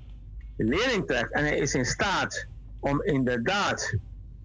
leerling 0.57 1.07
trekt 1.07 1.34
en 1.34 1.43
hij 1.43 1.57
is 1.57 1.76
in 1.76 1.86
staat 1.86 2.45
om 2.80 3.03
inderdaad 3.03 3.93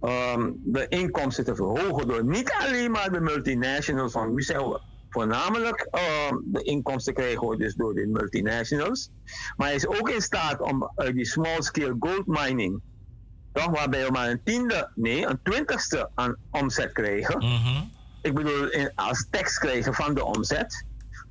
um, 0.05 0.61
de 0.65 0.89
inkomsten 0.89 1.45
te 1.45 1.55
verhogen 1.55 2.09
door 2.09 2.25
niet 2.25 2.53
alleen 2.59 2.91
maar 2.91 3.13
de 3.13 3.21
multinationals 3.21 4.13
van 4.13 4.35
wie 4.35 4.45
zijn 4.45 4.59
we 4.59 4.81
voornamelijk 5.15 5.89
um, 6.31 6.43
de 6.47 6.63
inkomsten 6.63 7.15
krijgen 7.15 7.49
we 7.49 7.57
dus 7.57 7.75
door 7.75 7.95
de 7.95 8.07
multinationals. 8.07 9.11
Maar 9.57 9.67
hij 9.67 9.77
is 9.77 9.87
ook 9.87 10.09
in 10.09 10.21
staat 10.21 10.61
om 10.61 10.91
uit 10.95 11.15
die 11.15 11.27
small 11.27 11.63
scale 11.63 11.97
gold 11.99 12.27
mining, 12.27 12.81
toch, 13.53 13.71
waarbij 13.71 14.05
we 14.05 14.11
maar 14.11 14.31
een 14.31 14.43
tiende, 14.45 14.91
nee, 14.95 15.27
een 15.27 15.39
twintigste 15.43 16.11
aan 16.15 16.37
omzet 16.51 16.93
krijgen. 16.93 17.39
Mm 17.39 17.57
-hmm. 17.57 17.91
Ik 18.23 18.35
bedoel, 18.35 18.71
in, 18.71 18.93
als 18.95 19.27
tekst 19.31 19.59
krijgen 19.59 19.95
van 19.95 20.15
de 20.15 20.25
omzet. 20.25 20.85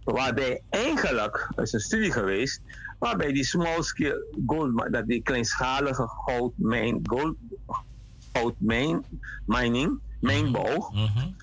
Waarbij 0.03 0.61
eigenlijk, 0.69 1.51
er 1.55 1.63
is 1.63 1.73
een 1.73 1.79
studie 1.79 2.11
geweest, 2.11 2.61
waarbij 2.99 3.31
die 3.31 3.43
small 3.43 3.81
scale 3.81 4.25
gold, 4.45 4.91
dat 4.91 5.07
die 5.07 5.21
kleinschalige 5.21 6.07
goudmijn, 6.07 6.99
gold, 7.03 7.35
goudmijn, 8.33 9.05
mining, 9.45 9.99
mijnbouw, 10.19 10.91
mm 10.91 11.05
-hmm. 11.05 11.35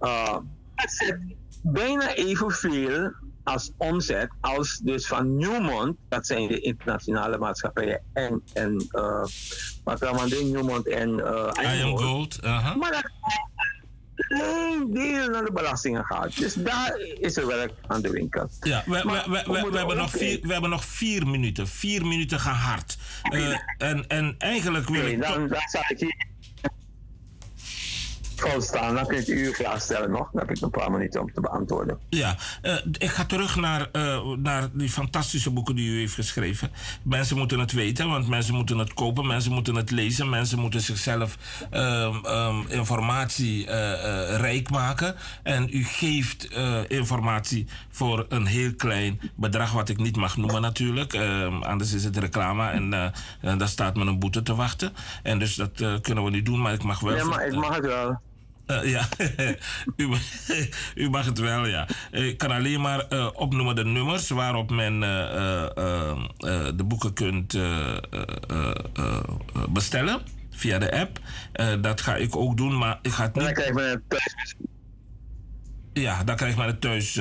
uh, 0.00 0.38
zet 0.76 1.18
bijna 1.62 2.14
evenveel 2.14 3.12
als 3.44 3.72
omzet 3.76 4.28
als 4.40 4.78
dus 4.82 5.06
van 5.06 5.36
Newmont, 5.36 5.96
dat 6.08 6.26
zijn 6.26 6.48
de 6.48 6.60
internationale 6.60 7.38
maatschappijen 7.38 8.02
en, 8.12 8.42
en 8.52 8.86
uh, 8.90 9.24
wat 9.84 9.98
dan 9.98 10.28
Newmont 10.28 10.88
en 10.88 11.08
uh, 11.08 11.76
Iron 11.78 11.98
Gold. 11.98 12.38
Uh 12.44 12.66
-huh. 12.66 12.76
Maar 12.76 12.90
dat 12.90 13.10
geen 14.14 14.92
deel 14.92 15.28
naar 15.28 15.44
de 15.44 15.52
belastingen 15.52 16.04
gaat. 16.04 16.36
Dus 16.36 16.54
daar 16.54 16.98
is 17.20 17.36
er 17.36 17.46
werk 17.46 17.72
aan 17.86 18.02
de 18.02 18.10
winkel. 18.10 18.48
Ja, 18.60 18.82
we, 18.86 18.92
we, 18.92 19.42
we, 19.52 19.70
we, 19.70 19.76
hebben 19.78 19.96
nog 19.96 20.10
vier, 20.10 20.38
we 20.42 20.52
hebben 20.52 20.70
nog 20.70 20.84
vier 20.84 21.26
minuten. 21.26 21.68
Vier 21.68 22.06
minuten 22.06 22.40
gehard. 22.40 22.98
Uh, 23.30 23.58
en, 23.78 24.06
en 24.08 24.34
eigenlijk 24.38 24.88
wil 24.88 25.06
ik... 25.06 25.20
Dan, 25.20 25.48
dan 25.48 25.60
zou 25.66 25.84
ik 25.88 25.98
hier 25.98 26.26
volstaan. 28.40 28.94
Dan 28.94 29.06
kun 29.06 29.14
je 29.14 29.20
het 29.20 29.30
uur 29.30 29.54
vraag 29.54 29.80
stellen 29.80 30.10
nog. 30.10 30.30
Dan 30.32 30.46
heb 30.46 30.56
ik 30.56 30.62
een 30.62 30.70
paar 30.70 30.90
minuten 30.90 31.20
om 31.20 31.32
te 31.32 31.40
beantwoorden. 31.40 31.98
Ja, 32.08 32.36
uh, 32.62 32.76
ik 32.98 33.10
ga 33.10 33.24
terug 33.24 33.56
naar, 33.56 33.88
uh, 33.92 34.26
naar 34.36 34.68
die 34.72 34.90
fantastische 34.90 35.50
boeken 35.50 35.74
die 35.74 35.90
u 35.90 35.98
heeft 35.98 36.14
geschreven. 36.14 36.70
Mensen 37.02 37.36
moeten 37.36 37.58
het 37.58 37.72
weten, 37.72 38.08
want 38.08 38.28
mensen 38.28 38.54
moeten 38.54 38.78
het 38.78 38.94
kopen. 38.94 39.26
Mensen 39.26 39.52
moeten 39.52 39.74
het 39.74 39.90
lezen. 39.90 40.28
Mensen 40.28 40.58
moeten 40.58 40.80
zichzelf 40.80 41.38
um, 41.72 42.24
um, 42.26 42.64
informatie 42.68 43.66
uh, 43.66 43.70
rijk 44.36 44.70
maken. 44.70 45.14
En 45.42 45.68
u 45.72 45.84
geeft 45.84 46.48
informatie 46.88 47.66
voor 47.90 48.26
een 48.28 48.46
heel 48.46 48.74
klein 48.74 49.20
bedrag, 49.34 49.72
wat 49.72 49.88
ik 49.88 49.98
niet 49.98 50.16
mag 50.16 50.36
noemen 50.36 50.60
natuurlijk. 50.60 51.12
Um, 51.12 51.62
anders 51.62 51.92
is 51.92 52.04
het 52.04 52.16
reclame 52.16 52.68
en, 52.68 53.12
en 53.40 53.58
daar 53.58 53.68
staat 53.68 53.96
me 53.96 54.04
een 54.04 54.18
boete 54.18 54.42
te 54.42 54.54
wachten. 54.54 54.92
En 55.22 55.38
dus 55.38 55.54
dat 55.54 56.00
kunnen 56.00 56.24
we 56.24 56.30
niet 56.30 56.46
doen, 56.46 56.60
maar 56.60 56.72
ik 56.72 56.82
mag 56.82 57.00
wel... 57.00 57.16
Ja, 57.16 57.24
maar 57.24 57.46
ik 57.46 57.54
mag 57.54 57.74
het 57.74 57.86
wel. 57.86 58.20
Uh, 58.66 58.84
ja, 58.84 59.08
u, 59.96 60.08
u, 61.04 61.10
mag 61.10 61.24
het 61.24 61.38
wel, 61.38 61.66
ja. 61.66 61.88
Ik 62.10 62.38
kan 62.38 62.50
alleen 62.50 62.80
maar 62.80 63.06
uh, 63.10 63.28
opnoemen 63.32 63.74
de 63.74 63.84
nummers 63.84 64.28
waarop 64.28 64.70
men 64.70 64.94
uh, 64.94 65.00
de 66.76 66.84
boeken 66.84 67.12
kunt 67.12 67.58
bestellen 69.68 70.20
via 70.50 70.78
de 70.78 70.92
app. 70.92 71.20
dat 71.80 72.00
ga 72.00 72.16
ik 72.16 72.36
ook 72.36 72.56
doen, 72.56 72.78
maar 72.78 72.98
ik 73.02 73.10
ga 73.10 73.22
het 73.22 73.34
niet... 73.34 73.44
Dan 73.44 73.52
krijg 73.52 73.74
je 73.74 73.80
het 73.80 74.02
thuis. 74.08 74.54
Ja, 75.92 76.24
dan 76.24 76.36
krijg 76.36 76.56
je 76.56 76.62
het 76.62 76.80
thuis 76.80 77.20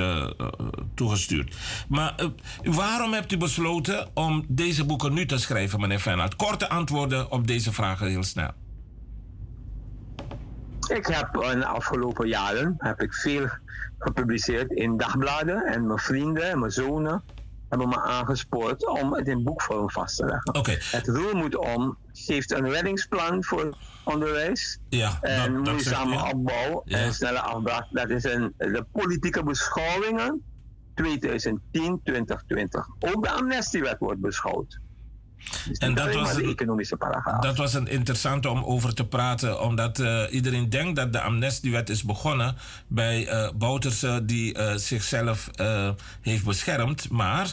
toegestuurd. 0.95 1.55
Maar 1.87 2.15
waarom 2.63 3.13
hebt 3.13 3.31
u 3.31 3.37
besloten 3.37 4.09
om 4.13 4.45
deze 4.47 4.85
boeken 4.85 5.13
nu 5.13 5.25
te 5.25 5.37
schrijven, 5.37 5.79
meneer 5.79 5.99
Feyenoord? 5.99 6.35
Korte 6.35 6.69
antwoorden 6.69 7.31
op 7.31 7.47
deze 7.47 7.73
vragen 7.73 8.07
heel 8.07 8.23
snel. 8.23 8.51
Ik 10.93 11.05
heb 11.07 11.37
in 11.51 11.59
de 11.59 11.65
afgelopen 11.65 12.27
jaren 12.27 12.75
heb 12.77 13.01
ik 13.01 13.13
veel 13.13 13.47
gepubliceerd 13.99 14.71
in 14.71 14.97
dagbladen. 14.97 15.65
En 15.65 15.85
mijn 15.87 15.99
vrienden 15.99 16.49
en 16.49 16.59
mijn 16.59 16.71
zonen 16.71 17.23
hebben 17.69 17.89
me 17.89 18.01
aangespoord 18.01 18.87
om 18.87 19.13
het 19.13 19.27
in 19.27 19.43
boekvorm 19.43 19.89
vast 19.91 20.17
te 20.17 20.25
leggen. 20.25 20.55
Okay. 20.55 20.77
Het 20.91 21.07
roer 21.07 21.35
moet 21.35 21.55
om 21.57 21.97
heeft 22.25 22.51
een 22.51 22.69
reddingsplan 22.69 23.43
voor 23.43 23.77
onderwijs. 24.03 24.79
Ja, 24.89 25.17
en 25.21 25.53
dat- 25.53 25.63
moeizame 25.73 26.31
opbouw 26.33 26.81
Ja. 26.85 26.97
en 26.97 27.13
snelle 27.13 27.39
afbraak. 27.39 27.85
Dat 27.91 28.09
is 28.09 28.23
een, 28.23 28.53
de 28.57 28.85
politieke 28.91 29.43
beschouwingen 29.43 30.41
2010-2020. 30.93 32.87
Ook 32.99 33.23
de 33.23 33.31
amnestiewet 33.31 33.99
wordt 33.99 34.21
beschouwd. 34.21 34.79
Dus 35.67 35.77
En 35.77 35.93
dat 35.93 36.13
was 36.13 36.33
de 36.35 36.43
een- 36.43 36.49
economische 36.49 36.95
paragraaf. 36.97 37.41
Dat 37.41 37.57
was 37.57 37.73
een 37.73 37.87
interessante 37.87 38.49
om 38.49 38.63
over 38.63 38.93
te 38.93 39.05
praten, 39.05 39.61
omdat 39.61 39.99
eh, 39.99 40.23
iedereen 40.29 40.69
denkt 40.69 40.95
dat 40.95 41.13
de 41.13 41.21
amnestiewet 41.21 41.89
is 41.89 42.03
begonnen 42.03 42.55
bij 42.87 43.27
eh 43.27 43.49
Bouterse 43.55 44.21
die 44.25 44.53
eh, 44.53 44.75
zichzelf 44.75 45.49
heeft 46.21 46.45
beschermd. 46.45 47.09
Maar 47.09 47.51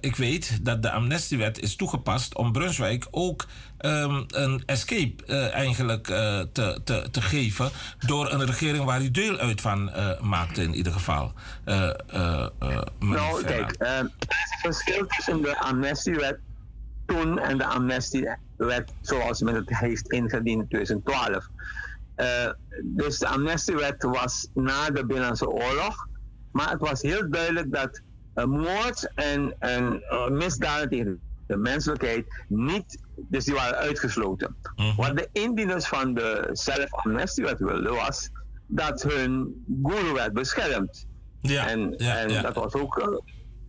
ik 0.00 0.16
weet 0.16 0.58
dat 0.64 0.82
de 0.82 0.90
amnestiewet 0.90 1.58
is 1.60 1.76
toegepast 1.76 2.34
om 2.36 2.52
Brunswijk 2.52 3.06
ook 3.10 3.46
ehm, 3.78 4.22
een 4.28 4.62
escape 4.66 5.24
eigenlijk 5.50 6.04
te, 6.52 6.80
te, 6.84 7.08
te 7.10 7.22
geven 7.22 7.70
door 8.06 8.32
een 8.32 8.46
regering 8.46 8.84
waar 8.84 9.02
u 9.02 9.10
deel 9.10 9.36
uit 9.38 9.60
van 9.60 9.92
maakte 10.20 10.62
in 10.62 10.74
ieder 10.74 10.92
geval. 10.92 11.32
Nou, 12.98 13.44
kijk, 13.44 13.74
er 13.78 14.04
is 14.28 14.50
een 14.50 14.72
verschil 14.72 15.06
tussen 15.06 15.42
de 15.42 15.58
amnestiewet 15.58 16.38
toen 17.06 17.38
en 17.38 17.58
de 17.58 17.66
amnestiewet 17.66 18.92
zoals 19.00 19.42
men 19.42 19.54
het 19.54 19.78
heeft 19.78 20.12
ingediend 20.12 20.60
in 20.60 20.68
2012. 20.68 21.48
Eh, 22.14 22.50
dus 22.82 23.18
de 23.18 23.28
amnestiewet 23.28 24.02
was 24.02 24.48
na 24.54 24.90
de 24.90 25.06
Binnenlandse 25.06 25.50
Oorlog, 25.50 26.06
maar 26.52 26.70
het 26.70 26.80
was 26.80 27.02
heel 27.02 27.30
duidelijk 27.30 27.72
dat 27.72 28.02
moord 28.46 29.10
en, 29.14 29.54
en 29.58 30.02
eh, 30.02 30.28
misdaden 30.28 30.88
tegen 30.88 31.20
de 31.46 31.56
menselijkheid 31.56 32.44
niet, 32.48 32.98
dus 33.16 33.44
die 33.44 33.54
waren 33.54 33.76
uitgesloten. 33.76 34.56
Wat 34.96 35.16
de 35.16 35.28
indieners 35.32 35.86
van 35.86 36.14
de 36.14 36.48
zelf-amnestiewet 36.52 37.58
wilden 37.58 37.94
was 37.94 38.30
dat 38.66 39.02
hun 39.02 39.64
guru 39.82 40.12
werd 40.12 40.32
beschermd. 40.32 41.06
Ja, 41.40 41.68
en 41.68 41.94
ja, 41.96 42.16
en 42.16 42.28
ja. 42.28 42.42
dat 42.42 42.54
was 42.54 42.74
ook 42.74 42.98
eh, 42.98 43.06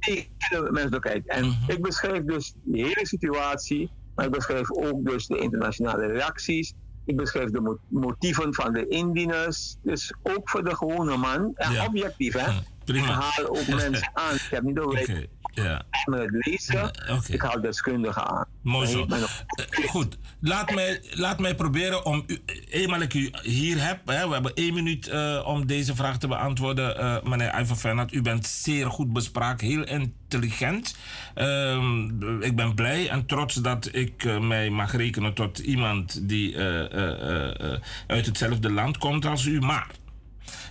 tegen 0.06 0.66
de 0.66 0.72
menselijkheid. 0.72 1.28
En 1.28 1.46
Mhm. 1.46 1.72
ik 1.72 1.82
beschrijf 1.82 2.24
dus 2.24 2.54
de 2.64 2.78
hele 2.78 3.08
situatie, 3.08 3.92
maar 4.16 4.26
ik 4.26 4.32
beschrijf 4.32 4.72
ook 4.72 5.06
dus 5.06 5.28
de 5.28 5.38
internationale 5.38 6.06
reacties. 6.06 6.74
Ik 7.06 7.16
beschrijf 7.16 7.50
de 7.50 7.62
mo- 7.62 7.80
motieven 7.90 8.54
van 8.54 8.74
de 8.74 8.88
indieners. 8.88 9.76
Dus 9.84 10.14
ook 10.24 10.50
voor 10.50 10.64
de 10.64 10.76
gewone 10.76 11.18
man. 11.18 11.52
En 11.56 11.72
Ja. 11.72 11.86
objectief, 11.86 12.34
hè. 12.34 12.52
Prima. 12.86 13.06
Ik 13.08 13.12
haal 13.14 13.48
ook 13.50 13.68
mensen 13.84 14.12
aan. 14.14 14.36
Ik 14.36 14.48
heb 14.50 14.64
niet 14.64 14.76
de 14.76 15.28
ja. 15.56 15.82
met 16.06 16.20
het 16.20 16.46
lezen. 16.46 16.92
Ik 17.28 17.42
haal 17.42 17.62
deskundigen 17.62 18.28
aan. 18.30 18.46
Mooi 18.62 18.88
zo. 18.88 19.06
Eh, 19.06 19.90
Goed, 19.90 20.18
laat 20.42 20.74
mij, 20.76 21.02
laat 21.12 21.40
mij 21.40 21.56
proberen 21.56 22.06
om, 22.06 22.24
u, 22.28 22.40
eenmaal 22.70 23.02
ik 23.02 23.14
u 23.14 23.32
hier 23.42 23.84
heb, 23.88 24.00
hè, 24.08 24.28
we 24.28 24.34
hebben 24.34 24.54
één 24.54 24.74
minuut 24.74 25.08
eh, 25.08 25.42
om 25.46 25.66
deze 25.68 25.96
vraag 25.96 26.18
te 26.18 26.28
beantwoorden. 26.28 26.98
eh, 26.98 27.24
meneer 27.24 27.60
Ivan 27.60 27.78
Fernand, 27.78 28.14
u 28.14 28.22
bent 28.22 28.46
zeer 28.48 28.90
goed 28.92 29.14
bespraakt, 29.14 29.62
heel 29.62 29.84
intelligent. 29.84 30.96
Ehm, 31.34 32.42
ik 32.42 32.56
ben 32.56 32.76
blij 32.76 33.10
en 33.10 33.26
trots 33.26 33.56
dat 33.56 33.90
ik 33.92 34.24
eh, 34.24 34.40
mij 34.40 34.70
mag 34.70 34.96
rekenen 34.96 35.34
tot 35.34 35.60
iemand 35.60 36.28
die 36.30 36.56
eh, 36.56 36.80
eh, 36.94 37.30
eh, 37.30 37.74
eh, 37.74 37.80
uit 38.08 38.26
hetzelfde 38.26 38.72
land 38.72 38.98
komt 38.98 39.26
als 39.26 39.46
u. 39.46 39.60
Maar 39.60 39.88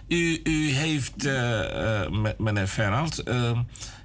u, 0.08 0.40
u 0.44 0.68
heeft, 0.70 1.24
eh, 1.26 2.02
eh, 2.02 2.10
me- 2.10 2.34
meneer 2.38 2.66
Fernand, 2.66 3.18
eh, 3.18 3.34
eh, 3.36 3.50
eh, 3.50 3.58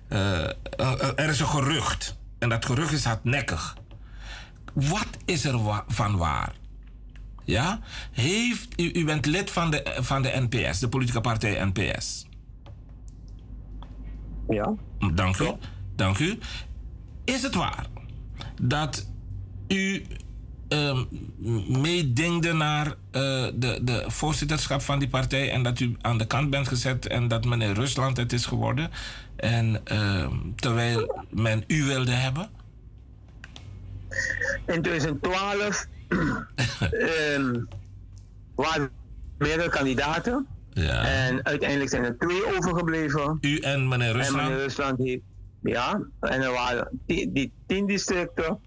er 0.10 1.30
is 1.30 1.40
een 1.40 1.48
gerucht. 1.48 2.18
En 2.40 2.50
dat 2.50 2.66
gerucht 2.66 2.92
is 2.92 3.04
hardnekkig. 3.04 3.78
Wat 4.74 5.08
is 5.26 5.46
er 5.46 5.64
wa- 5.64 5.84
van 5.88 6.18
waar? 6.18 6.54
Ja? 7.46 7.80
Heeft, 8.12 8.80
u, 8.82 8.92
u 8.94 9.06
bent 9.06 9.26
lid 9.26 9.52
van 9.52 9.72
de, 9.72 9.98
van 10.00 10.22
de 10.22 10.48
NPS, 10.50 10.80
de 10.80 10.90
politieke 10.90 11.22
partij 11.22 11.66
NPS. 11.74 12.28
Ja. 14.50 14.74
Dank 15.14 15.38
u. 15.38 15.52
Dank 15.96 16.18
u. 16.20 16.38
Is 17.26 17.42
het 17.42 17.56
waar 17.56 17.86
dat 18.62 19.08
u 19.68 20.06
ehm, 20.68 21.04
meedingde 21.82 22.54
naar 22.54 22.86
eh, 22.88 22.94
de, 23.54 23.80
de 23.82 24.04
voorzitterschap 24.08 24.82
van 24.82 25.00
die 25.00 25.08
partij 25.10 25.52
en 25.52 25.64
dat 25.64 25.80
u 25.80 25.96
aan 26.02 26.18
de 26.18 26.26
kant 26.28 26.50
bent 26.50 26.68
gezet 26.68 27.08
en 27.08 27.28
dat 27.28 27.46
meneer 27.46 27.74
Rusland 27.74 28.18
het 28.18 28.34
is 28.34 28.46
geworden? 28.46 28.90
En 29.40 29.82
ehm, 29.84 30.36
terwijl 30.56 31.26
men 31.30 31.64
u 31.68 31.84
wilde 31.84 32.12
hebben? 32.12 32.50
In 34.68 34.82
2012 34.82 35.88
ehm, 36.80 37.64
waren 38.56 38.90
meerdere 39.38 39.70
kandidaten. 39.70 40.48
Ja. 40.70 41.06
En 41.06 41.46
uiteindelijk 41.46 41.90
zijn 41.90 42.04
er 42.04 42.18
twee 42.18 42.58
overgebleven. 42.58 43.38
U 43.42 43.58
en 43.58 43.88
meneer 43.88 44.12
Rusland? 44.12 44.38
En 44.38 44.44
meneer 44.44 44.64
Rusland 44.64 44.98
heeft, 44.98 45.24
ja, 45.62 46.02
en 46.20 46.42
er 46.42 46.52
waren 46.52 47.00
die, 47.06 47.32
die 47.32 47.52
tien 47.68 47.86
districten. 47.86 48.60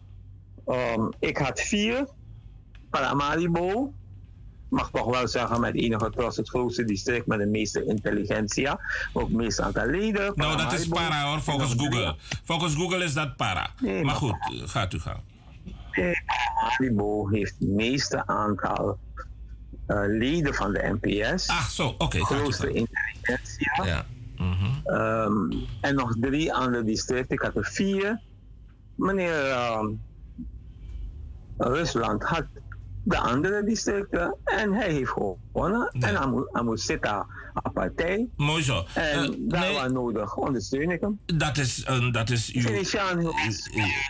Ehm, 0.67 1.11
ik 1.19 1.37
had 1.37 1.61
vier. 1.61 2.07
Paramaribo, 2.91 3.95
mag 4.73 4.91
toch 4.91 5.11
wel 5.11 5.29
zeggen 5.29 5.61
met 5.61 5.75
enige 5.75 6.11
trots 6.11 6.37
het 6.37 6.49
grootste 6.49 6.85
district 6.85 7.27
met 7.27 7.39
de 7.39 7.47
meeste 7.47 7.85
intelligentia. 7.85 8.81
Ook 9.13 9.31
meeste 9.31 9.63
aantal 9.63 9.87
leden. 9.87 10.33
Nou, 10.35 10.57
dat 10.57 10.73
is 10.73 10.89
para 10.89 11.31
hoor, 11.31 11.41
volgens 11.41 11.75
Google. 11.77 12.17
Volgens 12.45 12.75
Google 12.75 13.05
is 13.05 13.15
dat 13.15 13.37
para. 13.37 13.71
Nee, 13.81 14.05
maar 14.05 14.15
goed, 14.15 14.31
eh, 14.31 14.69
gaat 14.69 14.93
u 14.93 15.01
gaan. 15.01 15.21
Paramaribo 15.91 17.29
heeft 17.29 17.55
het 17.59 17.69
meeste 17.69 18.27
aantal 18.27 18.99
eh, 19.87 20.03
leden 20.07 20.55
van 20.55 20.73
de 20.73 20.99
NPS. 21.01 21.49
Ach 21.49 21.71
zo, 21.71 21.95
oké. 21.99 22.17
u 22.17 22.21
grootste 22.21 22.73
intelligentia. 22.73 23.85
Ja. 23.85 24.07
Mhm. 24.37 24.71
Ehm, 24.85 25.65
en 25.81 25.95
nog 25.95 26.17
drie 26.21 26.55
andere 26.55 26.85
districten. 26.85 27.37
Ik 27.37 27.43
had 27.43 27.57
er 27.57 27.65
vier. 27.65 28.21
Meneer 28.95 29.51
ehm, 29.51 29.87
Rusland 31.59 32.23
had 32.23 32.45
de 33.03 33.19
andere 33.19 33.65
districten 33.65 34.37
en 34.45 34.73
hij 34.73 34.93
heeft 34.93 35.11
gewonnen. 35.11 35.91
En 36.01 36.17
hij 36.17 36.27
moet, 36.27 36.49
hij 36.53 36.63
moet 36.63 36.81
zitten 36.81 37.27
aan 37.53 37.73
partij. 37.73 38.29
Mooi 38.37 38.63
zo. 38.63 38.87
En 38.95 39.23
Eh, 39.23 39.31
daar 39.39 39.61
nee. 39.61 39.75
waar 39.75 39.93
nodig 39.93 40.37
ondersteun 40.37 40.91
ik 40.91 41.01
hem. 41.01 41.21
Dat 41.27 41.59
is, 41.59 41.83
een, 41.87 42.13
dat 42.13 42.31
is 42.31 42.53
uw, 42.53 42.69
uw, 43.17 43.33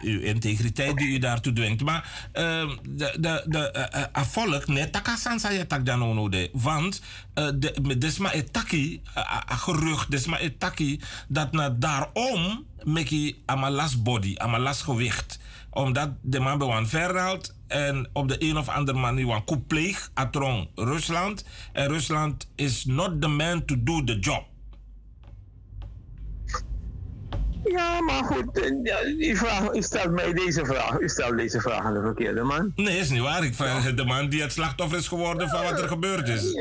uw 0.03 0.21
integriteit 0.21 0.97
die 0.97 1.09
u 1.09 1.19
daartoe 1.19 1.53
dwingt. 1.53 1.83
Maar 1.83 2.29
ehm, 2.33 2.69
de, 2.89 3.17
de, 3.21 3.45
de 3.47 3.71
eh, 3.71 4.05
eh, 4.13 4.23
volk, 4.23 4.67
nee, 4.67 4.91
takasan 4.91 5.41
sa 5.41 5.51
je 5.51 5.67
tak 5.67 5.87
dan 5.87 6.03
ono 6.03 6.29
de. 6.29 6.51
Want 6.53 7.03
eh, 7.35 7.49
de, 7.55 7.99
desma 7.99 8.33
etaki, 8.33 9.03
gerucht, 9.47 10.11
desma 10.11 10.39
etaki, 10.39 11.01
dat 11.29 11.53
na 11.53 11.71
daarom 11.71 12.67
meki 12.85 13.43
amalas 13.47 14.03
body, 14.03 14.35
amalas 14.37 14.83
gewicht. 14.83 15.39
Omdat 15.71 16.11
de 16.21 16.41
man 16.41 16.59
bewan 16.59 16.87
verhaalt 16.87 17.55
en 17.73 18.09
op 18.13 18.29
de 18.29 18.37
een 18.39 18.57
of 18.57 18.69
andere 18.69 18.99
manier 18.99 19.27
wan 19.27 19.45
coup 19.45 19.67
pleeg 19.67 20.11
atron 20.15 20.69
Rusland. 20.75 21.45
En 21.73 21.89
Rusland 21.89 22.49
is 22.55 22.85
not 22.85 23.21
the 23.21 23.29
man 23.29 23.65
to 23.65 23.83
do 23.83 24.05
the 24.05 24.19
job. 24.19 24.45
Ja, 27.65 28.01
maar 28.01 28.25
goed, 28.25 28.61
eh, 28.61 28.71
ja, 28.83 29.03
die 29.05 29.37
vraag, 29.37 29.73
u 29.73 29.83
stelt 29.83 30.11
mij 30.11 30.33
deze 30.33 30.65
vraag. 30.65 30.99
U 30.99 31.09
stelt 31.09 31.37
deze 31.37 31.61
vraag 31.61 31.85
aan 31.85 31.95
de 31.95 32.01
verkeerde 32.01 32.43
man. 32.43 32.73
Nee, 32.77 32.99
is 32.99 33.11
niet 33.11 33.21
waar. 33.21 33.45
Ik 33.45 33.55
vraag 33.55 33.95
de 33.95 34.05
man 34.05 34.29
die 34.29 34.43
het 34.43 34.53
slachtoffer 34.53 34.99
is 34.99 35.09
geworden 35.09 35.49
van 35.49 35.63
wat 35.63 35.81
er 35.81 35.89
gebeurd 35.89 36.29
is. 36.29 36.53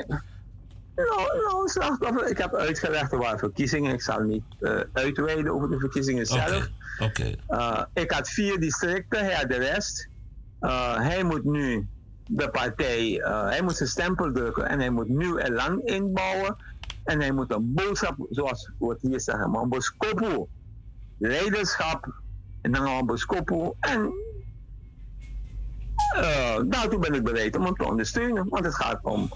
Nou, 0.96 1.38
nou, 1.44 1.68
slachtoffer. 1.68 2.30
Ik 2.30 2.38
heb 2.38 2.56
uitgelegd 2.56 3.12
waren 3.12 3.40
verkiezingen. 3.40 3.94
Ik 3.94 4.02
zal 4.02 4.20
niet 4.20 4.44
eh, 4.60 4.80
uitweiden 4.94 5.54
over 5.54 5.70
de 5.70 5.80
verkiezingen 5.80 6.26
zelf. 6.26 6.70
Oké. 7.00 7.36
Uh, 7.50 7.84
ik 7.94 8.12
had 8.12 8.30
vier 8.30 8.60
districten, 8.60 9.24
hij 9.26 9.34
had 9.34 9.50
de 9.50 9.58
rest. 9.58 10.10
Uh, 10.62 10.96
hij 10.96 11.24
moet 11.24 11.44
nu 11.44 11.88
de 12.28 12.50
partij, 12.50 13.20
uh, 13.20 13.44
hij 13.44 13.62
moet 13.62 13.76
zijn 13.76 13.90
stempel 13.90 14.32
drukken 14.32 14.70
en 14.70 14.80
hij 14.80 14.90
moet 14.90 15.08
nieuw 15.08 15.38
elan 15.38 15.82
inbouwen. 15.82 16.56
En 17.04 17.20
hij 17.20 17.32
moet 17.32 17.52
een 17.52 17.74
boodschap, 17.74 18.16
zoals 18.30 18.72
we 18.80 18.98
hier 19.02 19.20
zeggen, 19.22 19.52
maar 19.52 19.62
een 19.62 19.70
boskopo. 19.70 20.50
Leiderschap, 21.18 22.22
en 22.62 22.72
dan 22.72 22.88
een 22.88 23.06
boskopo. 23.06 23.76
En 23.80 24.12
uh, 26.18 26.60
daartoe 26.66 27.00
ben 27.00 27.14
ik 27.14 27.24
bereid 27.24 27.56
om 27.56 27.66
hem 27.66 27.76
te 27.76 27.86
ondersteunen. 27.86 28.50
Want 28.50 28.66
het 28.66 28.76
gaat 28.76 29.00
om 29.04 29.30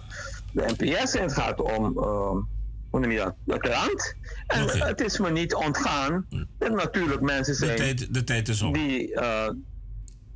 de 0.53 0.73
NPS 0.78 1.15
en 1.15 1.21
het 1.21 1.34
gaat 1.34 1.61
om 1.61 1.97
uh, 1.97 2.30
hoe 2.89 2.99
noem 2.99 3.11
je 3.11 3.34
dat, 3.45 3.61
de. 3.61 4.15
En 4.47 4.67
het 4.88 5.01
is 5.01 5.17
me 5.19 5.32
niet 5.32 5.55
ontgaan 5.55 6.26
dat 6.57 6.71
natuurlijk 6.71 7.21
mensen 7.21 7.53
De 7.53 7.65
zijn 7.65 7.78
tijd, 7.78 8.13
de 8.13 8.23
tijd 8.23 8.47
is 8.47 8.61
om. 8.61 8.73
die 8.73 9.13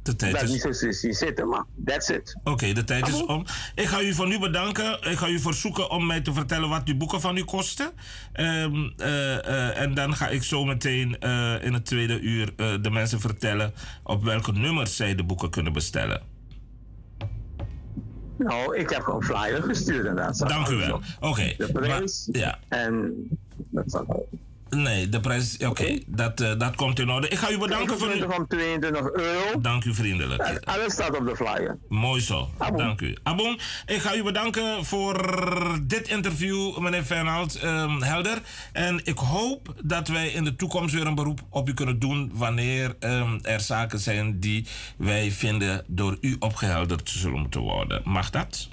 De 0.10 0.16
tijd 0.16 0.42
is 0.42 0.50
niet 0.50 0.62
zo 0.62 0.92
zien 0.92 1.14
zitten, 1.14 1.48
maar 1.48 1.64
that's 1.86 2.10
it. 2.10 2.40
Oké, 2.44 2.74
de 2.74 2.84
tijd 2.84 3.08
is 3.08 3.26
om. 3.26 3.46
Ik 3.76 3.86
ga 3.86 4.02
u 4.02 4.14
voor 4.14 4.28
nu 4.28 4.40
bedanken. 4.40 4.94
Ik 5.02 5.18
ga 5.18 5.28
u 5.28 5.40
verzoeken 5.40 5.90
om 5.90 6.06
mij 6.06 6.22
te 6.22 6.34
vertellen 6.34 6.70
wat 6.70 6.86
die 6.86 6.96
boeken 6.96 7.22
van 7.22 7.38
u 7.38 7.44
kosten. 7.44 7.92
Ehm, 8.34 8.90
eh, 8.98 9.38
eh, 9.38 9.82
en 9.82 9.94
dan 9.94 10.16
ga 10.16 10.28
ik 10.28 10.44
zo 10.44 10.66
meteen 10.66 11.20
eh, 11.20 11.64
in 11.64 11.74
het 11.74 11.86
tweede 11.86 12.20
uur 12.20 12.54
eh, 12.56 12.74
de 12.82 12.90
mensen 12.90 13.20
vertellen 13.20 13.74
op 14.04 14.24
welke 14.24 14.52
nummers 14.52 14.96
zij 14.96 15.16
de 15.16 15.24
boeken 15.24 15.50
kunnen 15.50 15.74
bestellen. 15.74 16.22
Nou, 18.38 18.78
ik 18.78 18.90
heb 18.90 19.02
gewoon 19.02 19.24
flyer 19.24 19.64
gestuurd 19.64 20.06
inderdaad. 20.06 20.38
Dank 20.38 20.68
u 20.68 20.76
wel. 20.76 21.02
Oké. 21.20 21.54
De 21.58 21.72
prijs. 21.72 22.30
ja. 22.32 22.60
En 22.68 23.14
dat 23.56 23.84
staat 23.88 24.06
Nee, 24.70 25.10
de 25.10 25.20
prijs, 25.20 25.58
oké, 25.58 26.00
dat, 26.08 26.42
uh, 26.42 26.52
dat 26.58 26.76
komt 26.76 27.00
in 27.00 27.10
orde. 27.10 27.28
Ik 27.28 27.38
ga 27.38 27.52
u 27.52 27.58
bedanken 27.58 28.00
voor... 28.00 28.08
uw... 28.08 28.30
van 28.30 28.48
22 28.48 29.12
euro. 29.12 29.62
Dank 29.62 29.84
u 29.86 29.94
vriendelijk. 29.94 30.42
En 30.42 30.64
alles 30.64 30.94
staat 30.94 31.18
op 31.18 31.26
de 31.26 31.36
flyer. 31.36 31.78
Mooi 31.88 32.22
zo, 32.22 32.50
Abon. 32.58 32.78
dank 32.78 33.02
u. 33.02 33.18
Abon, 33.24 33.60
ik 33.86 34.02
ga 34.02 34.16
u 34.16 34.24
bedanken 34.24 34.86
voor 34.86 35.18
dit 35.82 36.08
interview, 36.08 36.78
meneer 36.78 37.04
Fernald 37.04 37.64
um, 37.64 38.02
Helder. 38.02 38.42
En 38.74 39.02
ik 39.04 39.18
hoop 39.18 39.74
dat 39.84 40.08
wij 40.08 40.28
in 40.28 40.44
de 40.44 40.56
toekomst 40.56 40.94
weer 40.94 41.08
een 41.08 41.16
beroep 41.16 41.40
op 41.50 41.70
u 41.70 41.74
kunnen 41.74 42.00
doen... 42.00 42.32
wanneer 42.34 42.96
um, 43.00 43.40
er 43.42 43.60
zaken 43.60 44.00
zijn 44.00 44.40
die 44.40 44.68
wij 44.98 45.32
vinden 45.32 45.84
door 45.88 46.18
u 46.22 46.36
opgehelderd 46.40 47.10
zullen 47.10 47.40
moeten 47.40 47.62
worden. 47.62 48.02
Mag 48.06 48.30
dat? 48.30 48.70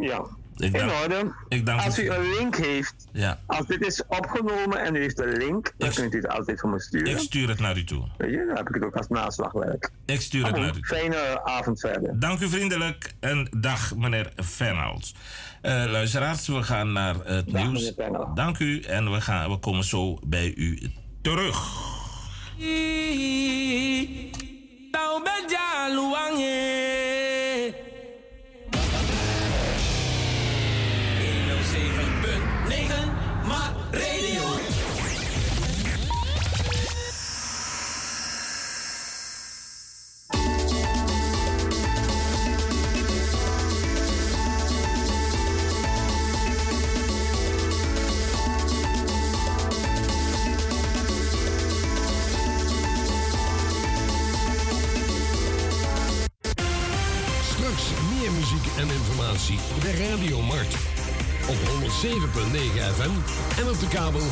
Ja. 0.00 0.38
Ik 0.60 0.74
in 0.74 0.90
orde. 1.02 1.32
Ik 1.48 1.66
dank 1.66 1.80
als 1.80 1.98
u 1.98 2.10
een 2.10 2.30
link 2.38 2.56
heeft, 2.56 2.94
ja. 3.12 3.40
als 3.46 3.66
dit 3.66 3.86
is 3.86 4.02
opgenomen 4.06 4.80
en 4.80 4.94
u 4.94 5.00
heeft 5.00 5.20
een 5.20 5.36
link, 5.36 5.72
dan 5.76 5.88
ik, 5.88 5.94
kunt 5.94 6.14
u 6.14 6.16
het 6.16 6.28
altijd 6.28 6.60
voor 6.60 6.70
me 6.70 6.80
sturen. 6.80 7.12
Ik 7.12 7.18
stuur 7.18 7.48
het 7.48 7.58
naar 7.58 7.76
u 7.76 7.84
toe. 7.84 8.08
Weet 8.16 8.30
je, 8.30 8.44
dan 8.46 8.56
heb 8.56 8.68
ik 8.68 8.74
het 8.74 8.84
ook 8.84 8.96
als 8.96 9.08
naslagwerk. 9.08 9.90
Ik 10.06 10.20
stuur 10.20 10.46
het 10.46 10.56
naar 10.56 10.68
u 10.68 10.72
toe. 10.72 10.84
Fijne 10.84 11.44
avond 11.44 11.80
verder. 11.80 12.20
Dank 12.20 12.40
u 12.40 12.48
vriendelijk 12.48 13.14
en 13.20 13.48
dag 13.60 13.96
meneer 13.96 14.32
Fernald. 14.44 15.12
Uh, 15.62 15.72
luisteraars, 15.72 16.46
we 16.46 16.62
gaan 16.62 16.92
naar 16.92 17.14
het 17.24 17.50
dag, 17.50 17.62
nieuws. 17.62 17.94
Dank 18.34 18.58
u 18.58 18.80
en 18.80 19.12
we, 19.12 19.20
gaan, 19.20 19.50
we 19.50 19.58
komen 19.58 19.84
zo 19.84 20.18
bij 20.26 20.52
u 20.56 20.92
terug. 21.22 21.88
Informatie 59.48 59.80
bij 59.82 60.08
Radio 60.08 60.42
Mart. 60.42 60.74
Op 61.48 61.56
107.9 61.56 61.60
FM 62.94 63.10
en 63.60 63.68
op 63.68 63.80
de 63.80 63.88
kabel 63.88 64.20
105.5. 64.20 64.26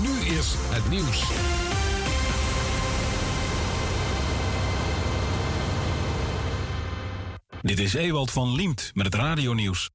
Nu 0.00 0.36
is 0.36 0.54
het 0.56 0.88
nieuws. 0.88 1.24
Dit 7.62 7.78
is 7.78 7.94
Ewald 7.94 8.30
van 8.30 8.54
Liemt 8.54 8.90
met 8.94 9.04
het 9.04 9.14
radionieuws. 9.14 9.90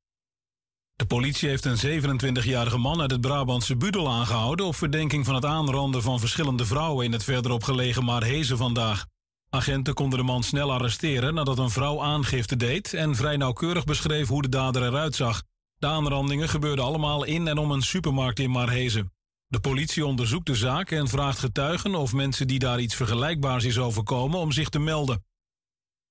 De 0.96 1.06
politie 1.06 1.50
heeft 1.50 1.66
een 1.66 2.02
27-jarige 2.42 2.78
man 2.78 3.02
uit 3.02 3.12
het 3.12 3.22
Brabantse 3.22 3.78
Budel 3.78 4.10
aangehouden... 4.10 4.66
op 4.66 4.76
verdenking 4.76 5.26
van 5.26 5.36
het 5.36 5.46
aanranden 5.46 6.02
van 6.02 6.20
verschillende 6.20 6.66
vrouwen... 6.66 7.06
in 7.06 7.12
het 7.12 7.24
verderop 7.24 7.64
gelegen 7.64 8.04
Maarhezen 8.04 8.58
vandaag. 8.58 9.06
Agenten 9.50 9.94
konden 9.94 10.20
de 10.20 10.26
man 10.26 10.44
snel 10.44 10.72
arresteren 10.72 11.34
nadat 11.34 11.58
een 11.58 11.70
vrouw 11.70 12.04
aangifte 12.04 12.56
deed 12.56 12.94
en 12.94 13.16
vrij 13.16 13.38
nauwkeurig 13.38 13.84
beschreef 13.84 14.28
hoe 14.28 14.42
de 14.42 14.50
dader 14.50 14.84
eruit 14.84 15.16
zag. 15.16 15.44
De 15.78 15.88
aanrandingen 15.88 16.50
gebeurden 16.50 16.86
allemaal 16.86 17.24
in 17.24 17.48
en 17.48 17.58
om 17.58 17.72
een 17.72 17.82
supermarkt 17.82 18.40
in 18.40 18.50
Marhezen. 18.50 19.12
De 19.48 19.60
politie 19.60 20.06
onderzoekt 20.06 20.46
de 20.46 20.56
zaak 20.56 20.92
en 20.92 21.08
vraagt 21.08 21.40
getuigen 21.40 21.96
of 21.96 22.14
mensen 22.14 22.48
die 22.48 22.60
daar 22.60 22.80
iets 22.80 22.96
vergelijkbaars 22.96 23.64
is 23.64 23.78
overkomen 23.78 24.40
om 24.40 24.52
zich 24.52 24.70
te 24.70 24.80
melden. 24.80 25.26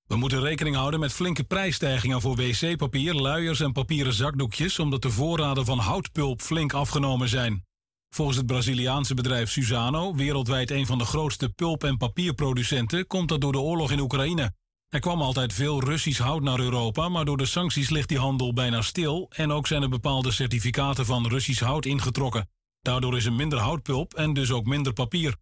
We 0.07 0.17
moeten 0.17 0.41
rekening 0.41 0.77
houden 0.77 1.01
met 1.01 1.13
flinke 1.13 1.45
prijsstijgingen 1.45 2.21
voor 2.21 2.37
wc-papier, 2.37 3.15
luiers 3.15 3.61
en 3.61 3.73
papieren 3.73 4.13
zakdoekjes, 4.13 4.79
omdat 4.79 5.03
de 5.03 5.11
voorraden 5.11 5.65
van 5.65 5.79
houtpulp 5.79 6.41
flink 6.41 6.73
afgenomen 6.73 7.29
zijn. 7.29 7.65
Volgens 8.09 8.37
het 8.37 8.47
Braziliaanse 8.47 9.15
bedrijf 9.15 9.51
Suzano, 9.51 10.15
wereldwijd 10.15 10.71
een 10.71 10.87
van 10.87 10.99
de 10.99 11.05
grootste 11.05 11.49
pulp- 11.49 11.85
en 11.85 11.97
papierproducenten, 11.97 13.07
komt 13.07 13.29
dat 13.29 13.41
door 13.41 13.53
de 13.53 13.61
oorlog 13.61 13.91
in 13.91 14.01
Oekraïne. 14.01 14.53
Er 14.89 15.01
kwam 15.01 15.23
altijd 15.23 15.53
veel 15.53 15.83
Russisch 15.83 16.21
hout 16.21 16.43
naar 16.43 16.61
Europa, 16.61 17.09
maar 17.09 17.25
door 17.25 17.37
de 17.37 17.47
sancties 17.47 17.91
ligt 17.91 18.09
die 18.09 18.19
handel 18.19 18.53
bijna 18.53 18.83
stil 18.83 19.27
en 19.31 19.53
ook 19.53 19.67
zijn 19.67 19.83
er 19.83 19.89
bepaalde 19.89 20.31
certificaten 20.31 21.07
van 21.07 21.27
Russisch 21.27 21.63
hout 21.63 21.85
ingetrokken. 21.85 22.49
Daardoor 22.81 23.17
is 23.17 23.25
er 23.25 23.33
minder 23.33 23.59
houtpulp 23.59 24.15
en 24.15 24.33
dus 24.33 24.51
ook 24.51 24.67
minder 24.67 24.93
papier. 24.93 25.37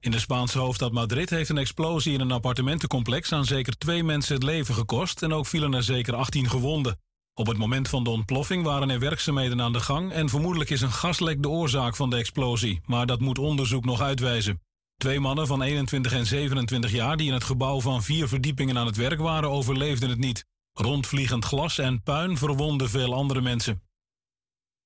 In 0.00 0.10
de 0.10 0.18
Spaanse 0.18 0.58
hoofdstad 0.58 0.92
Madrid 0.92 1.30
heeft 1.30 1.50
een 1.50 1.58
explosie 1.58 2.12
in 2.12 2.20
een 2.20 2.32
appartementencomplex 2.32 3.32
aan 3.32 3.44
zeker 3.44 3.78
twee 3.78 4.04
mensen 4.04 4.34
het 4.34 4.42
leven 4.42 4.74
gekost 4.74 5.22
en 5.22 5.32
ook 5.32 5.46
vielen 5.46 5.74
er 5.74 5.82
zeker 5.82 6.14
18 6.14 6.48
gewonden. 6.48 7.00
Op 7.38 7.46
het 7.46 7.58
moment 7.58 7.88
van 7.88 8.04
de 8.04 8.10
ontploffing 8.10 8.64
waren 8.64 8.90
er 8.90 8.98
werkzaamheden 8.98 9.60
aan 9.60 9.72
de 9.72 9.80
gang 9.80 10.12
en 10.12 10.28
vermoedelijk 10.28 10.70
is 10.70 10.80
een 10.80 10.92
gaslek 10.92 11.42
de 11.42 11.48
oorzaak 11.48 11.96
van 11.96 12.10
de 12.10 12.16
explosie, 12.16 12.80
maar 12.84 13.06
dat 13.06 13.20
moet 13.20 13.38
onderzoek 13.38 13.84
nog 13.84 14.00
uitwijzen. 14.00 14.60
Twee 14.96 15.20
mannen 15.20 15.46
van 15.46 15.62
21 15.62 16.12
en 16.12 16.26
27 16.26 16.92
jaar 16.92 17.16
die 17.16 17.26
in 17.26 17.32
het 17.32 17.44
gebouw 17.44 17.80
van 17.80 18.02
vier 18.02 18.28
verdiepingen 18.28 18.78
aan 18.78 18.86
het 18.86 18.96
werk 18.96 19.20
waren 19.20 19.50
overleefden 19.50 20.08
het 20.08 20.18
niet. 20.18 20.44
Rondvliegend 20.72 21.44
glas 21.44 21.78
en 21.78 22.02
puin 22.02 22.36
verwonden 22.36 22.90
veel 22.90 23.14
andere 23.14 23.40
mensen. 23.40 23.82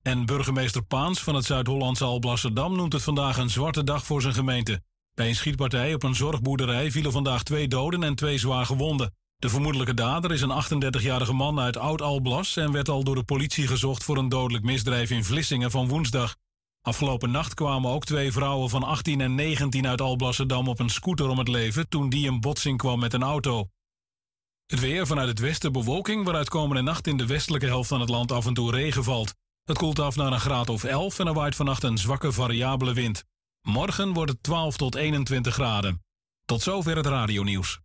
En 0.01 0.25
burgemeester 0.25 0.83
Paans 0.83 1.23
van 1.23 1.35
het 1.35 1.45
Zuid-Hollandse 1.45 2.03
Alblasserdam 2.03 2.75
noemt 2.75 2.93
het 2.93 3.03
vandaag 3.03 3.37
een 3.37 3.49
zwarte 3.49 3.83
dag 3.83 4.05
voor 4.05 4.21
zijn 4.21 4.33
gemeente. 4.33 4.81
Bij 5.13 5.27
een 5.27 5.35
schietpartij 5.35 5.93
op 5.93 6.03
een 6.03 6.15
zorgboerderij 6.15 6.91
vielen 6.91 7.11
vandaag 7.11 7.43
twee 7.43 7.67
doden 7.67 8.03
en 8.03 8.15
twee 8.15 8.37
zwaar 8.37 8.65
gewonden. 8.65 9.13
De 9.41 9.49
vermoedelijke 9.49 9.93
dader 9.93 10.31
is 10.31 10.41
een 10.41 10.63
38-jarige 10.93 11.33
man 11.33 11.59
uit 11.59 11.77
Oud-Alblas 11.77 12.57
en 12.57 12.71
werd 12.71 12.89
al 12.89 13.03
door 13.03 13.15
de 13.15 13.23
politie 13.23 13.67
gezocht 13.67 14.03
voor 14.03 14.17
een 14.17 14.29
dodelijk 14.29 14.63
misdrijf 14.63 15.09
in 15.09 15.23
Vlissingen 15.23 15.71
van 15.71 15.87
woensdag. 15.87 16.35
Afgelopen 16.81 17.31
nacht 17.31 17.53
kwamen 17.53 17.91
ook 17.91 18.05
twee 18.05 18.31
vrouwen 18.31 18.69
van 18.69 18.83
18 18.83 19.21
en 19.21 19.35
19 19.35 19.87
uit 19.87 20.01
Alblasserdam 20.01 20.67
op 20.67 20.79
een 20.79 20.89
scooter 20.89 21.27
om 21.27 21.37
het 21.37 21.47
leven 21.47 21.89
toen 21.89 22.09
die 22.09 22.25
in 22.25 22.39
botsing 22.39 22.77
kwam 22.77 22.99
met 22.99 23.13
een 23.13 23.23
auto. 23.23 23.67
Het 24.65 24.79
weer 24.79 25.07
vanuit 25.07 25.27
het 25.27 25.39
westen 25.39 25.71
bewolking, 25.71 26.23
waaruit 26.23 26.49
komende 26.49 26.81
nacht 26.81 27.07
in 27.07 27.17
de 27.17 27.25
westelijke 27.25 27.67
helft 27.67 27.89
van 27.89 27.99
het 27.99 28.09
land 28.09 28.31
af 28.31 28.45
en 28.45 28.53
toe 28.53 28.71
regen 28.71 29.03
valt. 29.03 29.33
Het 29.63 29.77
koelt 29.77 29.99
af 29.99 30.15
naar 30.15 30.31
een 30.31 30.39
graad 30.39 30.69
of 30.69 30.83
11 30.83 31.19
en 31.19 31.27
er 31.27 31.33
waait 31.33 31.55
vannacht 31.55 31.83
een 31.83 31.97
zwakke 31.97 32.31
variabele 32.31 32.93
wind. 32.93 33.23
Morgen 33.61 34.13
wordt 34.13 34.31
het 34.31 34.43
12 34.43 34.77
tot 34.77 34.95
21 34.95 35.53
graden. 35.53 36.03
Tot 36.45 36.61
zover 36.61 36.95
het 36.95 37.05
radionieuws. 37.05 37.79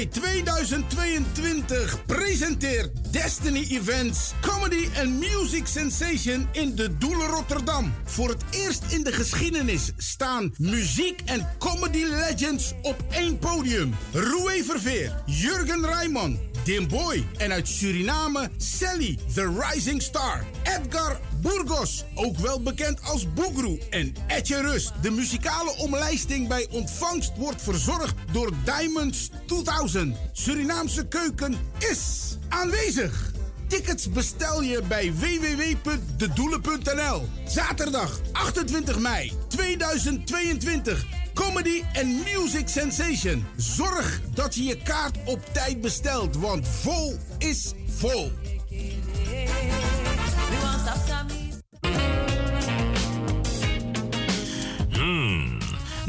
Mei 0.00 0.08
2022 0.08 2.04
presenteert 2.06 3.12
Destiny 3.12 3.66
Events 3.70 4.32
Comedy 4.40 4.88
and 4.96 5.20
Music 5.20 5.66
Sensation 5.66 6.48
in 6.52 6.74
de 6.74 6.98
Doelen 6.98 7.26
Rotterdam. 7.26 7.92
Voor 8.04 8.28
het 8.28 8.44
eerst 8.50 8.84
in 8.88 9.02
de 9.02 9.12
geschiedenis 9.12 9.92
staan 9.96 10.54
muziek 10.58 11.20
en 11.24 11.48
comedy 11.58 12.04
legends 12.04 12.72
op 12.82 12.96
één 13.10 13.38
podium. 13.38 13.94
Roué 14.12 14.64
Verveer, 14.64 15.22
Jurgen 15.26 15.86
Rijman, 15.86 16.38
Dim 16.64 16.88
Boy 16.88 17.26
en 17.36 17.52
uit 17.52 17.68
Suriname 17.68 18.50
Sally, 18.56 19.18
the 19.34 19.60
Rising 19.70 20.02
Star. 20.02 20.44
Edgar 20.62 21.20
Burgos, 21.40 22.04
ook 22.14 22.38
wel 22.38 22.62
bekend 22.62 23.02
als 23.02 23.32
Boegroe. 23.32 23.78
En 23.90 24.14
Etje 24.26 24.60
Rust. 24.60 24.92
De 25.02 25.10
muzikale 25.10 25.76
omlijsting 25.76 26.48
bij 26.48 26.66
ontvangst 26.70 27.32
wordt 27.36 27.62
verzorgd 27.62 28.14
door 28.32 28.50
Diamonds 28.64 29.30
2000. 29.46 30.16
Surinaamse 30.32 31.06
keuken 31.06 31.56
is 31.78 32.36
aanwezig. 32.48 33.32
Tickets 33.66 34.10
bestel 34.10 34.62
je 34.62 34.82
bij 34.88 35.12
www.dedoelen.nl. 35.14 37.28
Zaterdag 37.46 38.20
28 38.32 38.98
mei 38.98 39.32
2022. 39.48 41.06
Comedy 41.34 41.82
and 41.92 42.24
Music 42.24 42.68
Sensation. 42.68 43.46
Zorg 43.56 44.20
dat 44.34 44.54
je 44.54 44.64
je 44.64 44.82
kaart 44.82 45.18
op 45.24 45.40
tijd 45.52 45.80
bestelt, 45.80 46.36
want 46.36 46.68
vol 46.68 47.16
is 47.38 47.72
vol. 47.88 48.32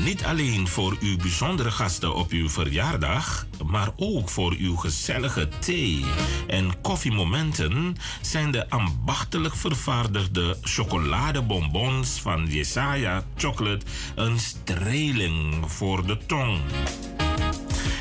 Niet 0.03 0.23
alleen 0.23 0.67
voor 0.67 0.97
uw 0.99 1.17
bijzondere 1.17 1.71
gasten 1.71 2.15
op 2.15 2.31
uw 2.31 2.49
verjaardag, 2.49 3.47
maar 3.65 3.89
ook 3.95 4.29
voor 4.29 4.55
uw 4.57 4.75
gezellige 4.75 5.49
thee- 5.59 6.05
en 6.47 6.81
koffiemomenten 6.81 7.95
zijn 8.21 8.51
de 8.51 8.69
ambachtelijk 8.69 9.55
vervaardigde 9.55 10.57
chocoladebonbons 10.61 12.09
van 12.21 12.45
Jesaja 12.45 13.23
Chocolate 13.35 13.85
een 14.15 14.39
streling 14.39 15.71
voor 15.71 16.05
de 16.05 16.17
tong. 16.25 16.59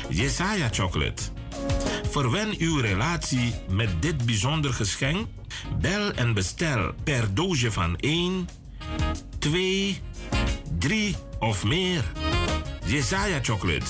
Jesaja 0.09 0.69
Chocolate. 0.71 1.23
Verwen 2.11 2.55
uw 2.57 2.79
relatie 2.79 3.53
met 3.69 4.01
dit 4.01 4.25
bijzonder 4.25 4.73
geschenk. 4.73 5.27
Bel 5.79 6.11
en 6.11 6.33
bestel 6.33 6.93
per 7.03 7.33
doosje 7.33 7.71
van 7.71 7.95
1, 7.95 8.47
2, 9.39 10.01
3 10.79 11.15
of 11.39 11.63
meer. 11.63 12.03
Jesaja 12.85 13.39
Chocolate 13.41 13.85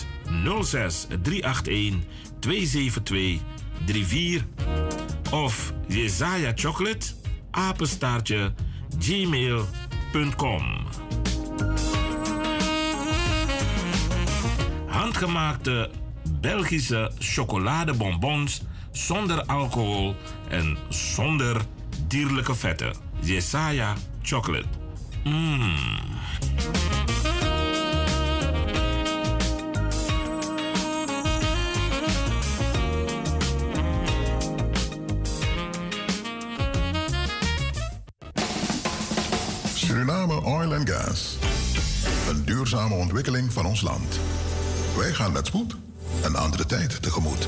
06 0.61 1.07
381 1.23 2.03
272 2.39 3.39
34 3.85 4.41
of 5.31 5.73
Jesaja 5.87 6.51
Chocolate 6.55 7.13
apenstaartje 7.51 8.53
gmail.com. 8.99 10.63
Handgemaakte 14.85 15.89
Belgische 16.41 17.11
chocoladebonbons 17.19 18.61
zonder 18.91 19.45
alcohol 19.45 20.15
en 20.49 20.77
zonder 20.89 21.61
dierlijke 22.07 22.55
vetten. 22.55 22.93
Jesaja 23.21 23.95
Chocolate. 24.21 24.67
Mmm. 25.23 26.20
Suriname 39.73 40.45
Oil 40.45 40.73
and 40.73 40.89
Gas. 40.89 41.37
Een 42.29 42.45
duurzame 42.45 42.95
ontwikkeling 42.95 43.53
van 43.53 43.65
ons 43.65 43.81
land. 43.81 44.19
Wij 44.97 45.13
gaan 45.13 45.31
met 45.31 45.47
spoed 45.47 45.75
een 46.23 46.35
andere 46.35 46.65
tijd 46.65 47.01
tegemoet. 47.01 47.47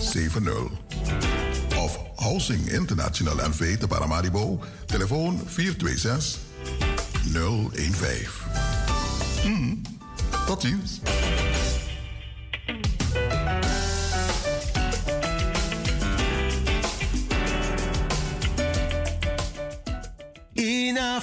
70. 0.00 0.70
Of 1.76 1.98
Housing 2.16 2.68
International 2.68 3.36
NV 3.48 3.58
te 3.78 3.86
Paramaribo, 3.88 4.58
telefoon 4.86 5.40
426 5.46 6.38
015. 7.32 8.28
Hmm, 9.42 9.80
tot 10.46 10.60
ziens. 10.62 11.00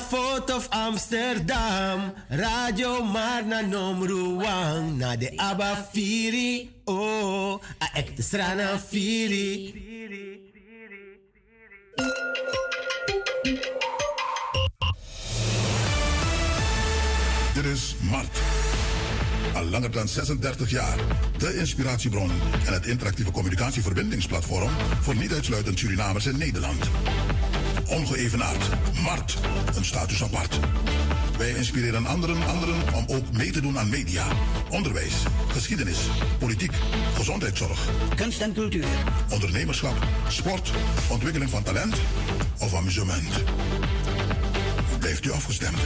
Fort 0.08 0.50
of 0.52 0.68
Amsterdam, 0.70 2.14
Radio 2.30 3.04
Marna 3.04 3.62
Nomruang, 3.62 4.98
na 4.98 5.16
de 5.16 5.34
Abba 5.36 5.88
Firi, 5.92 6.70
oh, 6.86 7.60
a 7.80 7.90
ek 7.94 8.16
de 8.16 8.24
strana 8.24 8.80
Firi. 8.80 9.74
Dit 17.54 17.66
is 17.66 17.96
Mart. 18.00 18.40
Al 19.54 19.66
langer 19.66 19.92
dan 19.92 20.08
36 20.08 20.70
jaar. 20.70 20.98
De 21.38 21.58
inspiratiebron 21.58 22.32
en 22.66 22.74
het 22.74 22.86
interactieve 22.86 23.32
communicatieverbindingsplatform 23.32 24.70
voor 25.02 25.16
niet 25.16 25.34
uitsluitend 25.34 25.80
Surinamers 25.80 26.26
in 26.26 26.38
Nederland. 26.38 26.90
Ongeëvenaard. 27.88 28.70
Mart. 29.04 29.38
Een 29.76 29.86
status 29.86 30.24
apart. 30.24 30.60
Wij 31.38 31.50
inspireren 31.50 32.06
anderen, 32.06 32.48
anderen 32.48 32.76
om 32.94 33.06
ook 33.08 33.32
mee 33.32 33.52
te 33.52 33.62
doen 33.62 33.80
aan 33.80 33.90
media, 33.90 34.28
onderwijs, 34.70 35.14
geschiedenis, 35.48 35.98
politiek, 36.40 36.74
gezondheidszorg, 37.16 37.90
kunst 38.16 38.42
en 38.42 38.54
cultuur, 38.54 38.86
ondernemerschap, 39.30 40.08
sport, 40.28 40.72
ontwikkeling 41.10 41.50
van 41.50 41.64
talent 41.64 41.96
of 42.60 42.74
amusement. 42.74 43.44
Blijft 45.00 45.26
u 45.26 45.32
afgestemd? 45.32 45.78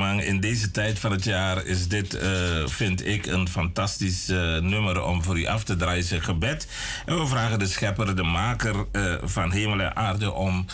In 0.00 0.40
deze 0.40 0.70
tijd 0.70 0.98
van 0.98 1.12
het 1.12 1.24
jaar 1.24 1.66
is 1.66 1.88
dit, 1.88 2.14
eh, 2.14 2.66
vind 2.66 3.06
ik, 3.06 3.26
een 3.26 3.48
fantastisch 3.48 4.28
eh, 4.28 4.58
nummer 4.58 5.02
om 5.02 5.22
voor 5.22 5.38
u 5.38 5.46
af 5.46 5.64
te 5.64 5.76
draaien. 5.76 6.22
Gebed. 6.22 6.66
En 7.06 7.18
we 7.18 7.26
vragen 7.26 7.58
de 7.58 7.66
schepper, 7.66 8.16
de 8.16 8.22
maker 8.22 8.86
eh, 8.92 9.14
van 9.22 9.52
hemel 9.52 9.80
en 9.80 9.96
aarde, 9.96 10.32
om 10.32 10.66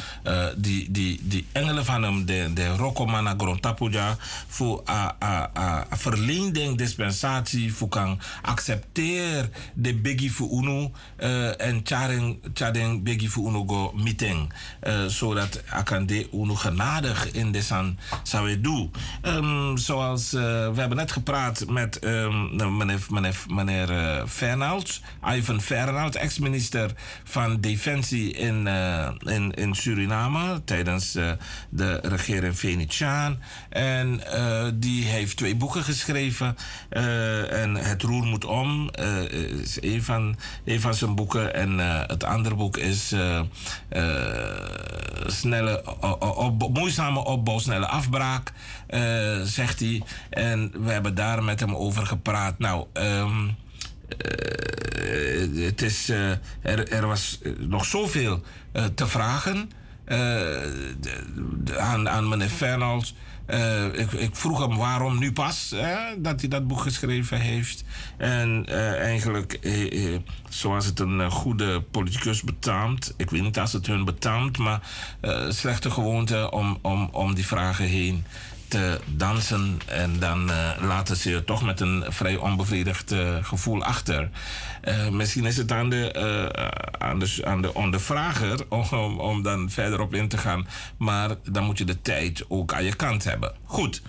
die, 0.56 0.90
die, 0.90 1.20
die 1.22 1.46
engelen 1.52 1.84
van 1.84 2.02
hem, 2.02 2.26
de, 2.26 2.50
de 2.54 2.76
Rokomana 2.76 3.34
Grontapuja, 3.36 4.16
voor 4.46 4.82
a, 4.88 5.16
a, 5.22 5.86
dispensatie, 6.76 7.74
voor 7.74 7.88
kan 7.88 8.20
accepteer 8.42 9.48
de 9.74 9.94
biggie 9.94 10.32
voor 10.32 10.50
uno 10.50 10.92
en 11.56 11.80
charing, 11.84 12.38
charing 12.54 13.02
biggie 13.02 13.30
voor 13.30 13.48
uno 13.48 13.64
go 13.66 13.92
meeting. 13.94 14.52
zodat 15.06 15.62
akande 15.68 16.28
uno 16.32 16.54
genadig 16.54 17.30
in 17.32 17.52
de 17.52 17.62
san 17.62 17.98
Sawedu. 18.22 18.90
Um, 19.22 19.76
zoals 19.76 20.34
uh, 20.34 20.40
we 20.42 20.80
hebben 20.80 20.96
net 20.96 21.12
gepraat 21.12 21.64
met 21.68 22.04
um, 22.04 22.76
meneer, 22.76 23.06
meneer, 23.10 23.36
meneer 23.48 23.90
uh, 23.90 24.26
Fernald, 24.26 25.00
Ivan 25.34 25.60
Fernald, 25.60 26.17
ex-minister 26.18 26.90
van 27.24 27.60
Defensie 27.60 28.32
in, 28.32 28.66
uh, 28.66 29.08
in, 29.18 29.52
in 29.52 29.74
Suriname 29.74 30.64
tijdens 30.64 31.12
de 31.68 32.00
regering 32.02 32.58
Venetiaan. 32.58 33.42
En 33.68 34.20
die 34.74 35.04
heeft 35.04 35.36
twee 35.36 35.56
boeken 35.56 35.82
geschreven. 35.82 36.56
en 37.50 37.74
Het 37.74 38.02
Roer 38.02 38.24
moet 38.24 38.44
om 38.44 38.90
is 39.60 39.82
een 39.82 40.02
van, 40.02 40.36
een 40.64 40.80
van 40.80 40.94
zijn 40.94 41.14
boeken. 41.14 41.54
En 41.54 41.78
het 42.08 42.24
andere 42.24 42.54
boek 42.54 42.76
is 42.76 43.14
snelle, 45.26 45.84
moeizame 46.72 47.24
opbouw, 47.24 47.58
snelle 47.58 47.86
afbraak, 47.86 48.52
zegt 49.44 49.80
hij. 49.80 50.02
En 50.30 50.72
we 50.84 50.92
hebben 50.92 51.14
daar 51.14 51.42
met 51.44 51.60
hem 51.60 51.74
over 51.74 52.06
gepraat. 52.06 52.58
Nou, 52.58 52.86
um, 52.92 53.56
uh, 54.08 55.64
het 55.64 55.82
is, 55.82 56.10
uh, 56.10 56.30
er, 56.60 56.88
er, 56.88 57.06
was 57.06 57.38
nog 57.58 57.84
zoveel 57.84 58.42
te 58.94 59.06
vragen 59.06 59.70
aan, 61.76 62.08
aan 62.08 62.28
meneer 62.28 62.48
Fernald. 62.48 63.14
Uh, 63.50 63.84
ik, 63.84 64.12
ik, 64.12 64.36
vroeg 64.36 64.60
hem 64.60 64.76
waarom 64.76 65.18
nu 65.18 65.32
pas 65.32 65.74
dat 66.18 66.40
hij 66.40 66.48
dat 66.48 66.66
boek 66.66 66.80
geschreven 66.80 67.40
heeft. 67.40 67.84
En 68.16 68.66
uh, 68.68 68.92
eigenlijk, 68.92 69.52
eh, 69.52 70.16
zoals 70.48 70.86
het 70.86 71.00
een 71.00 71.30
goede 71.30 71.80
politicus 71.80 72.42
betaamt, 72.42 73.14
ik 73.16 73.30
weet 73.30 73.42
niet 73.42 73.58
als 73.58 73.72
het 73.72 73.86
hun 73.86 74.04
betaamt, 74.04 74.58
maar 74.58 74.80
slechte 75.48 75.90
gewoonte 75.90 76.50
om, 76.50 76.78
om, 76.82 77.08
om 77.12 77.34
die 77.34 77.46
vragen 77.46 77.84
heen 77.84 78.24
te 78.68 79.00
dansen. 79.06 79.80
En 79.86 80.18
dan 80.18 80.50
uh, 80.50 80.70
laten 80.80 81.16
ze 81.16 81.30
je 81.30 81.44
toch 81.44 81.62
met 81.62 81.80
een 81.80 82.04
vrij 82.08 82.36
onbevredigd 82.36 83.12
uh, 83.12 83.44
gevoel 83.44 83.82
achter. 83.82 84.30
Uh, 84.84 85.08
misschien 85.08 85.44
is 85.44 85.56
het 85.56 85.72
aan 85.72 85.90
de, 85.90 86.12
aan 86.98 87.18
de, 87.18 87.40
aan 87.44 87.62
de 87.62 87.74
ondervrager 87.74 88.66
om, 88.90 89.20
om 89.20 89.42
dan 89.42 89.70
verder 89.70 90.00
op 90.00 90.14
in 90.14 90.28
te 90.28 90.38
gaan. 90.38 90.66
Maar 90.98 91.30
dan 91.50 91.64
moet 91.64 91.78
je 91.78 91.84
de 91.84 92.02
tijd 92.02 92.44
ook 92.48 92.72
aan 92.72 92.84
je 92.84 92.96
kant 92.96 93.24
hebben. 93.24 93.54
Goed. 93.64 94.02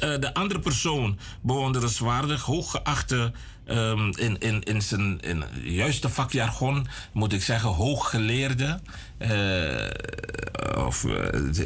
De 0.00 0.30
andere 0.32 0.60
persoon, 0.60 1.18
bewonderenswaardig, 1.40 2.42
hooggeachte 2.42 3.32
um, 3.66 4.16
in, 4.16 4.38
in, 4.38 4.62
in 4.62 4.82
zijn 4.82 5.20
in 5.20 5.44
juiste 5.62 6.08
vakjargon 6.08 6.86
moet 7.12 7.32
ik 7.32 7.42
zeggen 7.42 7.70
hooggeleerde 7.70 8.80
uh, 9.18 10.84
of 10.86 11.04
uh, 11.04 11.14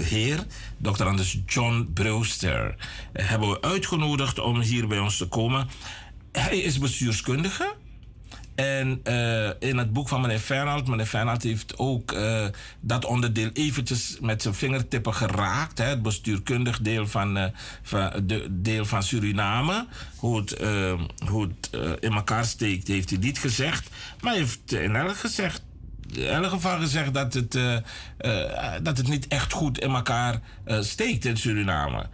heer, 0.02 0.44
Dr. 0.76 1.04
Anders 1.04 1.38
John 1.46 1.90
Brewster, 1.94 2.74
hebben 3.12 3.50
we 3.50 3.62
uitgenodigd 3.62 4.38
om 4.38 4.60
hier 4.60 4.86
bij 4.86 4.98
ons 4.98 5.16
te 5.16 5.28
komen. 5.28 5.68
Hij 6.32 6.58
is 6.58 6.78
bestuurskundige. 6.78 7.74
En 8.60 9.00
uh, 9.04 9.50
in 9.58 9.78
het 9.78 9.92
boek 9.92 10.08
van 10.08 10.20
meneer 10.20 10.38
Fernald, 10.38 10.88
meneer 10.88 11.06
Fernald 11.06 11.42
heeft 11.42 11.78
ook 11.78 12.12
uh, 12.12 12.46
dat 12.80 13.04
onderdeel 13.04 13.50
eventjes 13.52 14.16
met 14.20 14.42
zijn 14.42 14.54
vingertippen 14.54 15.14
geraakt. 15.14 15.78
Hè, 15.78 15.84
het 15.84 16.02
bestuurkundig 16.02 16.80
deel 16.80 17.06
van, 17.06 17.36
uh, 17.36 17.44
van, 17.82 18.12
de, 18.22 18.46
deel 18.50 18.84
van 18.84 19.02
Suriname. 19.02 19.86
Hoe 20.16 20.36
het, 20.40 20.58
hoe 21.28 21.48
het 21.48 21.70
in 22.00 22.12
elkaar 22.12 22.44
steekt, 22.44 22.88
heeft 22.88 23.10
hij 23.10 23.18
niet 23.18 23.38
gezegd. 23.38 23.90
Maar 24.20 24.32
hij 24.32 24.40
heeft 24.40 24.72
in 24.72 24.96
elk, 24.96 25.16
gezegd, 25.16 25.62
in 26.12 26.26
elk 26.26 26.50
geval 26.50 26.78
gezegd 26.78 27.14
dat 27.14 27.34
het, 27.34 27.52
dat 28.82 28.96
het 28.96 29.08
niet 29.08 29.28
echt 29.28 29.52
goed 29.52 29.78
in 29.78 29.90
elkaar 29.90 30.40
steekt 30.80 31.24
in 31.24 31.36
Suriname. 31.36 32.06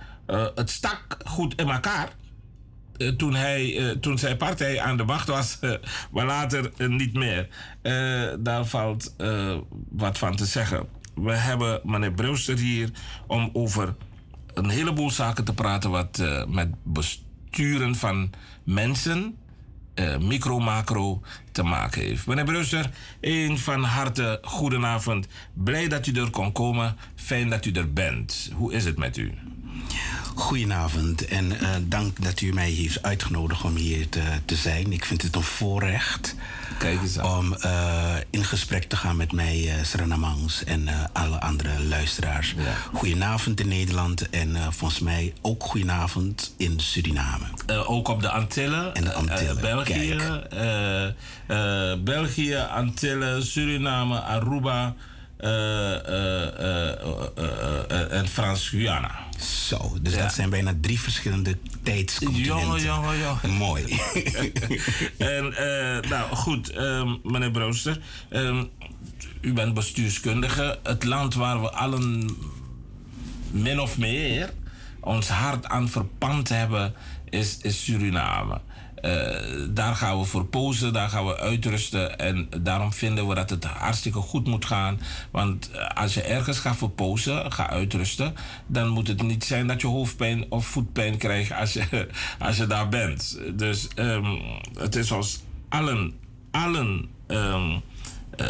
het 0.54 0.70
stak 0.70 1.16
goed 1.24 1.54
in 1.60 1.68
elkaar. 1.68 2.08
Eh, 2.98 3.08
toen, 3.08 3.34
hij, 3.34 3.74
uh, 3.74 3.90
toen 3.90 4.18
zijn 4.18 4.36
partij 4.36 4.80
aan 4.80 4.96
de 4.96 5.04
macht 5.04 5.28
was, 5.28 5.58
uh, 5.60 5.72
maar 6.12 6.26
later 6.26 6.70
niet 6.88 7.14
meer. 7.14 7.48
daar 8.40 8.66
valt 8.66 9.14
wat 9.88 10.18
van 10.18 10.36
te 10.36 10.46
zeggen. 10.46 10.86
We 11.14 11.32
hebben 11.32 11.80
meneer 11.84 12.12
Brewster 12.12 12.58
hier 12.58 12.90
om 13.26 13.50
over 13.52 13.94
een 14.54 14.68
heleboel 14.68 15.10
zaken 15.10 15.44
te 15.44 15.54
praten 15.54 15.90
wat 15.90 16.22
met 16.48 16.68
besturen 16.82 17.94
van 17.94 18.30
mensen, 18.64 19.36
micro, 20.20 20.58
macro, 20.58 21.22
te 21.52 21.62
maken 21.62 22.02
heeft. 22.02 22.26
Meneer 22.26 22.44
Brewster, 22.44 22.90
een 23.20 23.58
van 23.58 23.82
harte 23.82 24.38
goedenavond. 24.42 25.26
Blij 25.52 25.88
dat 25.88 26.06
u 26.06 26.12
er 26.12 26.30
kon 26.30 26.52
komen. 26.52 26.96
Fijn 27.14 27.48
dat 27.48 27.64
u 27.64 27.72
er 27.72 27.92
bent. 27.92 28.50
Hoe 28.54 28.72
is 28.72 28.84
het 28.84 28.98
met 28.98 29.16
u? 29.16 29.32
Goedenavond 30.36 31.26
en 31.26 31.52
uh, 31.52 31.68
dank 31.82 32.22
dat 32.22 32.40
u 32.40 32.52
mij 32.52 32.70
heeft 32.70 33.02
uitgenodigd 33.02 33.64
om 33.64 33.76
hier 33.76 34.08
te, 34.08 34.22
te 34.44 34.54
zijn. 34.54 34.92
Ik 34.92 35.04
vind 35.04 35.22
het 35.22 35.36
een 35.36 35.42
voorrecht 35.42 36.34
Kijk 36.78 37.00
eens 37.02 37.18
aan. 37.18 37.38
om 37.38 37.56
uh, 37.64 38.14
in 38.30 38.44
gesprek 38.44 38.84
te 38.84 38.96
gaan 38.96 39.16
met 39.16 39.32
mij, 39.32 39.62
uh, 39.62 39.72
Sranamangs 39.82 40.64
en 40.64 40.88
alle 41.12 41.40
andere 41.40 41.82
luisteraars. 41.88 42.54
Ja. 42.56 42.74
Goedenavond 42.92 43.60
in 43.60 43.68
Nederland 43.68 44.30
en 44.30 44.56
volgens 44.72 45.00
mij 45.00 45.32
ook 45.40 45.62
goedenavond 45.62 46.54
in 46.56 46.80
Suriname. 46.80 47.46
ook 47.86 48.08
op 48.08 48.22
de 48.22 48.30
Antillen. 48.30 48.94
En 48.94 49.04
de 49.04 49.12
Antillen. 49.12 49.60
België, 49.60 50.18
België, 52.04 52.56
Antillen, 52.56 53.46
Suriname, 53.46 54.20
Aruba 54.20 54.94
en 58.10 58.28
Frans-Guyana. 58.28 59.24
Zo, 59.38 59.96
dus 60.02 60.14
ja. 60.14 60.22
dat 60.22 60.32
zijn 60.32 60.50
bijna 60.50 60.74
drie 60.80 61.00
verschillende 61.00 61.58
tijdscontinenten. 61.82 62.56
Jongen, 62.56 62.82
jongen, 62.82 63.18
jongen. 63.18 63.50
Mooi. 63.50 63.84
en, 65.18 65.54
nou 66.08 66.34
goed, 66.34 66.76
um, 66.76 67.20
meneer 67.22 67.50
Brooster. 67.50 67.98
Um, 68.30 68.70
u 69.40 69.52
bent 69.52 69.74
bestuurskundige. 69.74 70.78
Het 70.82 71.04
land 71.04 71.34
waar 71.34 71.60
we 71.60 71.70
allen 71.70 72.36
min 73.50 73.80
of 73.80 73.98
meer 73.98 74.52
ons 75.00 75.28
hart 75.28 75.66
aan 75.66 75.88
verpand 75.88 76.48
hebben, 76.48 76.94
is, 77.30 77.58
is 77.58 77.84
Suriname. 77.84 78.60
Uh, 79.02 79.66
daar 79.70 79.94
gaan 79.94 80.18
we 80.18 80.24
voor 80.24 80.44
posen, 80.44 80.92
daar 80.92 81.08
gaan 81.08 81.26
we 81.26 81.38
uitrusten. 81.38 82.18
En 82.18 82.48
daarom 82.62 82.92
vinden 82.92 83.28
we 83.28 83.34
dat 83.34 83.50
het 83.50 83.64
hartstikke 83.64 84.18
goed 84.18 84.46
moet 84.46 84.64
gaan. 84.64 85.00
Want 85.30 85.70
uh, 85.74 85.86
als 85.86 86.14
je 86.14 86.22
ergens 86.22 86.58
gaat 86.58 86.76
verpozen, 86.76 87.52
ga 87.52 87.70
uitrusten, 87.70 88.34
dan 88.66 88.88
moet 88.88 89.08
het 89.08 89.22
niet 89.22 89.44
zijn 89.44 89.66
dat 89.66 89.80
je 89.80 89.86
hoofdpijn 89.86 90.44
of 90.48 90.66
voetpijn 90.66 91.16
krijgt 91.16 91.52
als 91.52 91.72
je, 91.72 92.08
als 92.38 92.56
je 92.56 92.66
daar 92.66 92.88
bent. 92.88 93.40
Dus 93.54 93.88
um, 93.94 94.38
het 94.78 94.96
is 94.96 95.10
ons 95.10 95.42
allen, 95.68 96.14
allen. 96.50 97.08
Um, 97.26 97.82
uh, 98.36 98.46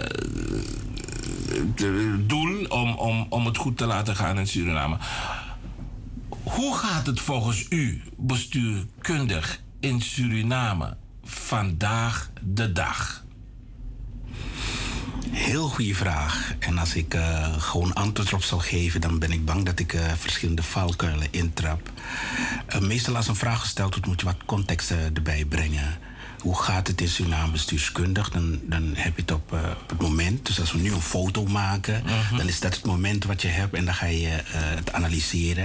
doel 2.27 2.64
om, 2.68 2.94
om, 2.94 3.27
om 3.28 3.47
het 3.47 3.56
goed 3.56 3.77
te 3.77 3.86
laten 3.86 4.16
gaan 4.16 4.39
in 4.39 4.47
Suriname. 4.47 4.97
Hoe 6.43 6.77
gaat 6.77 7.06
het 7.06 7.20
volgens 7.20 7.66
u 7.70 8.02
bestuurkundig 8.16 9.64
in 9.86 10.00
Suriname 10.00 10.96
vandaag 11.24 12.30
de 12.40 12.72
dag? 12.72 13.24
Heel 15.30 15.68
goede 15.68 15.94
vraag. 15.94 16.54
En 16.58 16.78
als 16.78 16.94
ik 16.94 17.14
uh, 17.14 17.54
gewoon 17.58 17.92
antwoord 17.94 18.32
op 18.32 18.42
zou 18.42 18.60
geven, 18.60 19.00
dan 19.00 19.18
ben 19.18 19.32
ik 19.32 19.44
bang 19.44 19.64
dat 19.64 19.78
ik 19.78 19.92
uh, 19.92 20.12
verschillende 20.12 20.62
valkuilen 20.62 21.28
intrap. 21.30 21.90
Uh, 22.74 22.80
meestal 22.80 23.16
als 23.16 23.28
een 23.28 23.36
vraag 23.36 23.60
gesteld 23.60 23.90
wordt, 23.90 24.06
moet 24.06 24.20
je 24.20 24.26
wat 24.26 24.44
context 24.46 24.90
erbij 24.90 25.44
brengen 25.44 25.98
hoe 26.47 26.62
gaat 26.62 26.86
het 26.86 27.01
in 27.01 27.09
Suriname 27.09 27.52
bestuurskundig? 27.52 28.31
Dan, 28.31 28.60
dan 28.62 28.93
heb 28.94 29.16
je 29.16 29.23
het 29.23 29.31
op, 29.31 29.52
uh, 29.52 29.60
op 29.82 29.89
het 29.89 30.01
moment. 30.01 30.47
Dus 30.47 30.60
als 30.60 30.73
we 30.73 30.78
nu 30.78 30.93
een 30.93 31.01
foto 31.01 31.44
maken, 31.44 32.02
-huh. 32.06 32.39
dan 32.39 32.48
is 32.48 32.60
dat 32.60 32.74
het 32.74 32.85
moment 32.85 33.24
wat 33.24 33.43
je 33.43 33.48
hebt 33.48 33.74
en 33.74 33.85
dan 33.85 33.94
ga 33.94 34.06
je 34.06 34.28
uh, 34.28 34.40
het 34.52 34.93
analyseren. 34.93 35.64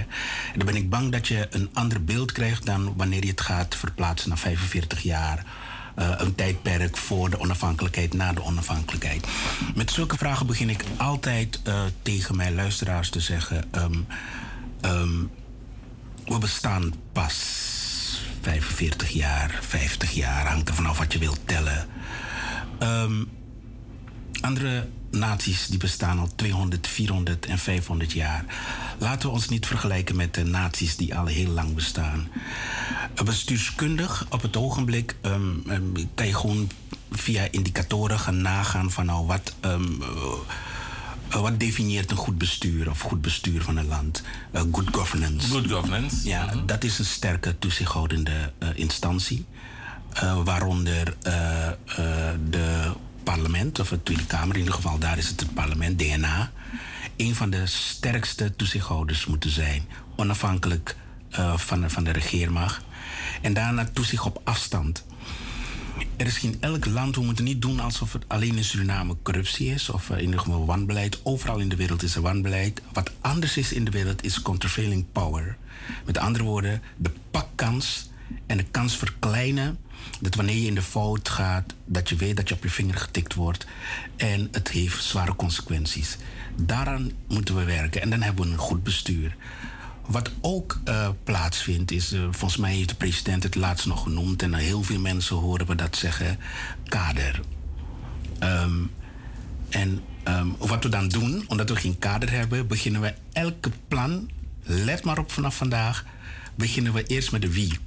En 0.54 0.58
dan 0.58 0.66
ben 0.66 0.76
ik 0.76 0.90
bang 0.90 1.12
dat 1.12 1.28
je 1.28 1.48
een 1.50 1.70
ander 1.74 2.04
beeld 2.04 2.32
krijgt 2.32 2.66
dan 2.66 2.94
wanneer 2.98 3.24
je 3.24 3.30
het 3.30 3.42
gaat 3.42 3.76
verplaatsen 3.76 4.30
naar 4.30 4.38
45 4.38 5.02
jaar. 5.02 5.46
Uh, 6.00 6.10
een 6.18 6.36
tijdperk 6.36 6.98
voor 6.98 7.30
de 7.30 7.40
onafhankelijkheid, 7.40 8.14
na 8.14 8.34
de 8.34 8.44
onafhankelijkheid. 8.44 9.28
Met 9.76 9.92
zulke 9.92 10.18
vragen 10.18 10.46
begin 10.46 10.70
ik 10.70 10.84
altijd 10.98 11.60
uh, 11.68 11.82
tegen 12.02 12.36
mijn 12.36 12.56
luisteraars 12.56 13.10
te 13.10 13.20
zeggen: 13.20 13.64
um, 13.76 14.08
um, 14.82 15.30
we 16.26 16.38
bestaan 16.38 16.94
pas 17.12 17.71
45 18.42 19.10
jaar, 19.10 19.60
50 19.62 20.12
jaar, 20.12 20.48
hangt 20.48 20.70
er 20.70 20.76
vanaf 20.76 20.98
wat 20.98 21.14
je 21.14 21.20
wilt 21.20 21.40
tellen. 21.46 21.88
Um, 22.80 23.30
andere 24.42 24.88
naties 25.12 25.68
die 25.68 25.78
bestaan 25.78 26.20
al 26.20 26.30
200, 26.36 26.88
400 26.88 27.46
en 27.46 27.58
500 27.58 28.12
jaar. 28.12 28.46
Laten 28.98 29.30
we 29.30 29.34
ons 29.36 29.50
niet 29.50 29.66
vergelijken 29.66 30.16
met 30.16 30.34
de 30.34 30.44
naties 30.44 30.96
die 30.96 31.16
al 31.16 31.26
heel 31.26 31.50
lang 31.50 31.74
bestaan. 31.74 32.28
Bestuurskundig 33.26 34.26
op 34.30 34.42
het 34.42 34.58
ogenblik 34.58 35.16
um, 35.22 35.64
um, 35.70 35.94
kan 36.16 36.28
je 36.28 36.36
gewoon 36.36 36.70
via 37.12 37.48
indicatoren 37.52 38.20
gaan 38.20 38.42
nagaan 38.42 38.92
van 38.92 39.06
nou 39.06 39.26
wat 39.26 39.54
Eh, 41.32 41.42
wat 41.42 41.60
definieert 41.60 42.12
een 42.12 42.18
goed 42.18 42.38
bestuur 42.38 42.90
of 42.90 43.00
goed 43.00 43.22
bestuur 43.22 43.62
van 43.64 43.78
een 43.78 43.88
land? 43.88 44.22
Eh, 44.52 44.62
good 44.72 44.88
governance. 44.96 45.48
Good 45.48 45.68
governance. 45.68 46.28
Ja, 46.28 46.54
dat 46.66 46.84
is 46.84 47.00
een 47.00 47.06
sterke 47.06 47.60
toezichthoudende 47.60 48.52
eh, 48.58 48.68
instantie. 48.76 49.46
waaronder 50.44 51.16
de 52.50 52.92
parlement, 53.24 53.80
of 53.80 53.90
het 53.90 54.06
Tweede 54.06 54.26
Kamer, 54.26 54.54
in 54.54 54.60
ieder 54.60 54.74
geval 54.76 54.98
daar 54.98 55.18
is 55.18 55.28
het 55.28 55.40
het 55.40 55.54
parlement, 55.54 56.00
DNA. 56.00 56.52
Een 57.18 57.36
van 57.36 57.50
de 57.50 57.66
sterkste 57.66 58.56
toezichthouders 58.56 59.26
moeten 59.26 59.50
zijn. 59.50 59.86
Onafhankelijk 60.16 60.96
van, 61.56 61.82
de- 61.82 61.90
van 61.90 62.04
de 62.04 62.12
regeermacht. 62.12 62.82
En 63.42 63.54
daarna 63.54 63.90
toezicht 63.94 64.26
op 64.26 64.42
afstand. 64.44 65.04
Er 66.18 66.26
is 66.26 66.38
geen 66.38 66.58
elk 66.60 66.86
land, 66.86 67.16
we 67.16 67.24
moeten 67.24 67.44
niet 67.44 67.62
doen 67.62 67.80
alsof 67.80 68.14
het 68.14 68.24
alleen 68.28 68.58
in 68.58 68.64
Suriname 68.64 69.16
corruptie 69.24 69.74
is 69.74 69.90
of 69.90 70.10
in 70.10 70.20
ieder 70.20 70.40
geval 70.40 70.66
wanbeleid. 70.66 71.20
Overal 71.24 71.58
in 71.58 71.70
de 71.70 71.76
wereld 71.76 72.04
is 72.04 72.16
er 72.16 72.22
wanbeleid. 72.22 72.82
Wat 72.94 73.12
anders 73.22 73.58
is 73.58 73.74
in 73.74 73.86
de 73.86 73.92
wereld 73.92 74.24
is 74.24 74.42
countervailing 74.42 75.06
power. 75.12 75.58
Met 76.06 76.18
andere 76.18 76.44
woorden, 76.44 76.82
de 76.98 77.12
pakkans 77.32 78.10
en 78.46 78.58
de 78.58 78.66
kans 78.72 78.98
verkleinen. 78.98 79.78
Dat 80.20 80.36
wanneer 80.36 80.56
je 80.56 80.68
in 80.68 80.76
de 80.76 80.82
fout 80.82 81.30
gaat, 81.30 81.74
dat 81.86 82.10
je 82.10 82.16
weet 82.16 82.38
dat 82.38 82.50
je 82.50 82.56
op 82.56 82.64
je 82.64 82.70
vinger 82.70 82.98
getikt 82.98 83.34
wordt. 83.34 83.66
En 84.16 84.48
het 84.52 84.70
heeft 84.70 85.04
zware 85.04 85.36
consequenties. 85.36 86.18
Daaraan 86.56 87.12
moeten 87.28 87.56
we 87.56 87.64
werken 87.64 88.02
en 88.02 88.10
dan 88.10 88.22
hebben 88.22 88.46
we 88.46 88.52
een 88.52 88.58
goed 88.58 88.84
bestuur. 88.84 89.36
Wat 90.12 90.32
ook 90.42 90.80
eh, 90.84 91.10
plaatsvindt 91.24 91.92
is, 91.92 92.12
eh, 92.12 92.20
volgens 92.22 92.58
mij 92.58 92.74
heeft 92.74 92.90
de 92.90 92.96
president 92.96 93.44
het 93.44 93.56
laatst 93.56 93.86
nog 93.86 94.04
genoemd 94.04 94.42
en 94.42 94.54
heel 94.54 94.84
veel 94.84 95.00
mensen 95.00 95.36
horen 95.36 95.68
we 95.68 95.76
dat 95.76 95.96
zeggen, 95.96 96.38
kader. 96.88 97.40
Ehm, 98.40 98.72
en 99.70 100.02
ehm, 100.24 100.48
wat 100.58 100.84
we 100.84 100.90
dan 100.90 101.08
doen, 101.08 101.44
omdat 101.48 101.70
we 101.70 101.76
geen 101.76 102.00
kader 102.00 102.32
hebben, 102.32 102.68
beginnen 102.68 103.02
we 103.02 103.14
elke 103.34 103.70
plan, 103.88 104.30
let 104.64 105.04
maar 105.04 105.18
op 105.20 105.32
vanaf 105.32 105.56
vandaag, 105.58 106.06
beginnen 106.56 106.94
we 106.94 107.04
eerst 107.04 107.32
met 107.32 107.42
de 107.42 107.52
wie. 107.54 107.80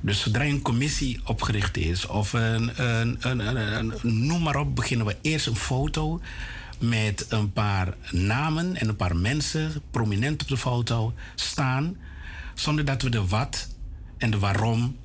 Dus 0.00 0.20
zodra 0.20 0.44
een 0.44 0.62
commissie 0.62 1.20
opgericht 1.24 1.76
is, 1.76 2.06
of 2.06 2.32
een, 2.32 2.82
een- 2.84 3.16
een- 3.22 3.92
noem 4.02 4.42
maar 4.42 4.56
op, 4.56 4.76
beginnen 4.76 5.06
we 5.06 5.16
eerst 5.22 5.46
een 5.46 5.56
foto 5.56 6.20
met 6.78 7.26
een 7.28 7.52
paar 7.52 7.94
namen 8.10 8.76
en 8.76 8.88
een 8.88 8.96
paar 8.96 9.16
mensen, 9.16 9.72
prominent 9.90 10.42
op 10.42 10.48
de 10.48 10.56
foto, 10.56 11.14
staan, 11.34 11.96
zonder 12.54 12.84
dat 12.84 13.02
we 13.02 13.10
de 13.10 13.26
wat 13.26 13.68
en 14.18 14.30
de 14.30 14.38
waarom 14.38 14.96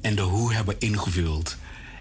en 0.00 0.14
de 0.14 0.22
hoe 0.22 0.52
hebben 0.52 0.76
ingevuld. 0.78 1.56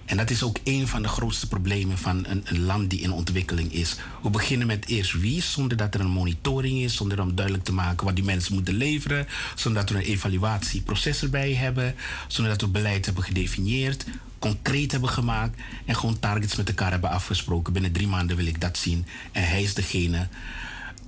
En 0.10 0.18
dat 0.18 0.30
is 0.30 0.44
ook 0.44 0.58
een 0.64 0.88
van 0.88 1.02
de 1.02 1.08
grootste 1.08 1.48
problemen 1.48 1.98
van 1.98 2.26
een, 2.28 2.42
een 2.46 2.62
land 2.64 2.90
die 2.90 3.00
in 3.00 3.12
ontwikkeling 3.12 3.74
is. 3.74 3.96
We 4.24 4.30
beginnen 4.30 4.68
met 4.68 4.88
eerst 4.88 5.12
wie, 5.12 5.42
zonder 5.42 5.78
dat 5.78 5.94
er 5.94 6.00
een 6.00 6.10
monitoring 6.10 6.80
is, 6.80 6.96
zonder 6.96 7.22
om 7.22 7.36
duidelijk 7.36 7.66
te 7.66 7.74
maken 7.74 8.06
wat 8.06 8.16
die 8.16 8.24
mensen 8.24 8.54
moeten 8.54 8.74
leveren, 8.74 9.28
zonder 9.56 9.82
dat 9.82 9.92
we 9.92 9.98
een 9.98 10.12
evaluatieproces 10.12 11.22
erbij 11.22 11.54
hebben, 11.54 11.96
zonder 12.28 12.52
dat 12.52 12.62
we 12.62 12.68
beleid 12.68 13.06
hebben 13.06 13.24
gedefinieerd, 13.24 14.06
concreet 14.40 14.92
hebben 14.92 15.10
gemaakt 15.10 15.60
en 15.86 15.96
gewoon 15.96 16.20
targets 16.20 16.56
met 16.56 16.68
elkaar 16.68 16.92
hebben 16.92 17.10
afgesproken. 17.10 17.74
Binnen 17.74 17.92
drie 17.92 18.08
maanden 18.08 18.38
wil 18.38 18.46
ik 18.46 18.62
dat 18.62 18.78
zien. 18.78 19.06
En 19.32 19.48
hij 19.48 19.62
is 19.64 19.74
degene 19.74 20.28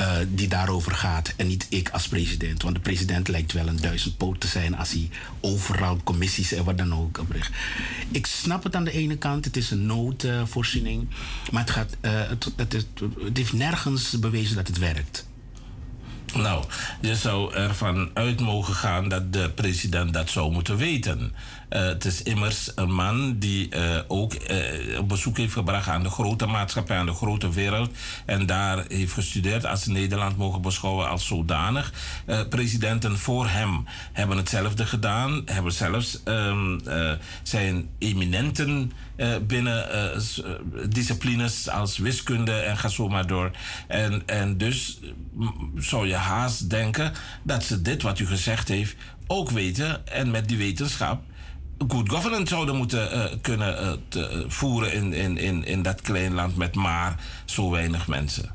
eh, 0.02 0.18
die 0.28 0.48
daarover 0.48 0.92
gaat 0.92 1.34
en 1.38 1.48
niet 1.48 1.66
ik 1.70 1.90
als 1.90 2.08
president. 2.08 2.62
Want 2.62 2.76
de 2.76 2.82
president 2.82 3.28
lijkt 3.28 3.52
wel 3.52 3.68
een 3.68 3.82
duizendpoot 3.82 4.40
te 4.40 4.48
zijn 4.48 4.78
als 4.78 4.92
hij 4.92 5.10
overal 5.40 6.00
commissies 6.04 6.52
en 6.52 6.64
wat 6.64 6.78
dan 6.78 6.94
ook 6.94 7.18
opricht. 7.20 7.52
Ik 8.12 8.26
snap 8.26 8.64
het 8.64 8.76
aan 8.76 8.84
de 8.84 8.92
ene 8.92 9.18
kant, 9.18 9.46
het 9.46 9.58
is 9.58 9.72
een 9.72 9.86
noodvoorziening, 9.86 11.08
maar 11.52 11.62
het, 11.62 11.72
gaat, 11.72 11.98
eh, 12.02 12.12
het, 12.12 12.52
het, 12.56 12.74
het, 12.74 12.88
het 13.24 13.38
heeft 13.38 13.54
nergens 13.54 14.20
bewezen 14.20 14.56
dat 14.56 14.68
het 14.68 14.78
werkt. 14.78 15.30
Nou, 16.36 16.66
je 17.02 17.16
zou 17.16 17.54
ervan 17.54 18.10
uit 18.14 18.40
mogen 18.40 18.74
gaan 18.74 19.10
dat 19.10 19.34
de 19.34 19.52
president 19.56 20.14
dat 20.14 20.30
zou 20.30 20.52
moeten 20.52 20.78
weten. 20.78 21.34
Eh, 21.72 21.86
het 21.86 22.06
is 22.06 22.24
immers 22.24 22.72
een 22.76 22.94
man 22.94 23.40
die 23.40 23.70
eh, 23.70 24.00
ook 24.08 24.34
eh, 24.34 25.00
op 25.00 25.10
bezoek 25.10 25.38
heeft 25.38 25.54
gebracht 25.54 25.88
aan 25.88 26.04
de 26.04 26.10
grote 26.10 26.46
maatschappij, 26.46 26.98
aan 26.98 27.06
de 27.06 27.14
grote 27.14 27.50
wereld. 27.50 27.92
En 28.26 28.46
daar 28.46 28.86
heeft 28.88 29.14
gestudeerd 29.14 29.66
als 29.66 29.86
Nederland 29.86 30.38
mogen 30.38 30.62
beschouwen 30.62 31.10
als 31.10 31.26
zodanig. 31.26 31.94
Presidenten 32.50 33.18
voor 33.18 33.48
hem 33.48 33.86
hebben 34.14 34.38
hetzelfde 34.38 34.86
gedaan, 34.86 35.42
hebben 35.46 35.72
zelfs 35.72 36.24
ehm, 36.24 36.80
eh, 36.80 37.12
zijn 37.44 37.90
eminenten 37.98 38.92
binnen 39.48 39.88
disciplines 40.90 41.70
als 41.70 41.98
wiskunde 41.98 42.54
en 42.54 42.78
ga 42.78 42.88
zo 42.88 43.10
maar 43.10 43.28
door. 43.28 43.52
En, 43.88 44.24
en 44.26 44.58
dus 44.58 45.00
zou 45.76 46.08
je 46.08 46.16
haast 46.16 46.70
denken 46.70 47.14
dat 47.44 47.64
ze 47.64 47.82
dit 47.82 48.02
wat 48.02 48.20
u 48.20 48.28
gezegd 48.28 48.68
heeft 48.68 48.96
ook 49.28 49.50
weten 49.50 50.08
en 50.08 50.32
met 50.32 50.48
die 50.48 50.58
wetenschap 50.58 51.24
good 51.88 52.10
governance 52.10 52.54
zouden 52.54 52.76
moeten 52.76 53.12
eh, 53.12 53.38
kunnen 53.42 53.78
eh, 53.78 53.92
te- 54.08 54.28
eh, 54.28 54.40
voeren 54.48 54.94
in, 54.94 55.14
in, 55.14 55.38
in, 55.38 55.66
in 55.66 55.82
dat 55.82 56.02
klein 56.02 56.34
land 56.34 56.56
met 56.56 56.76
maar 56.76 57.16
zo 57.46 57.70
weinig 57.70 58.08
mensen. 58.08 58.52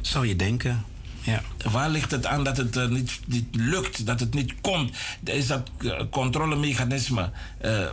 Zou 0.00 0.26
je 0.26 0.36
denken, 0.36 0.84
ja. 1.20 1.42
Waar 1.70 1.90
ligt 1.90 2.10
het 2.10 2.26
aan 2.26 2.44
dat 2.44 2.56
het 2.56 2.90
niet, 2.90 3.20
niet 3.26 3.46
lukt, 3.50 4.06
dat 4.06 4.20
het 4.20 4.34
niet 4.34 4.54
komt? 4.60 4.96
Is 5.24 5.46
dat 5.46 5.70
controlemechanisme 6.10 7.30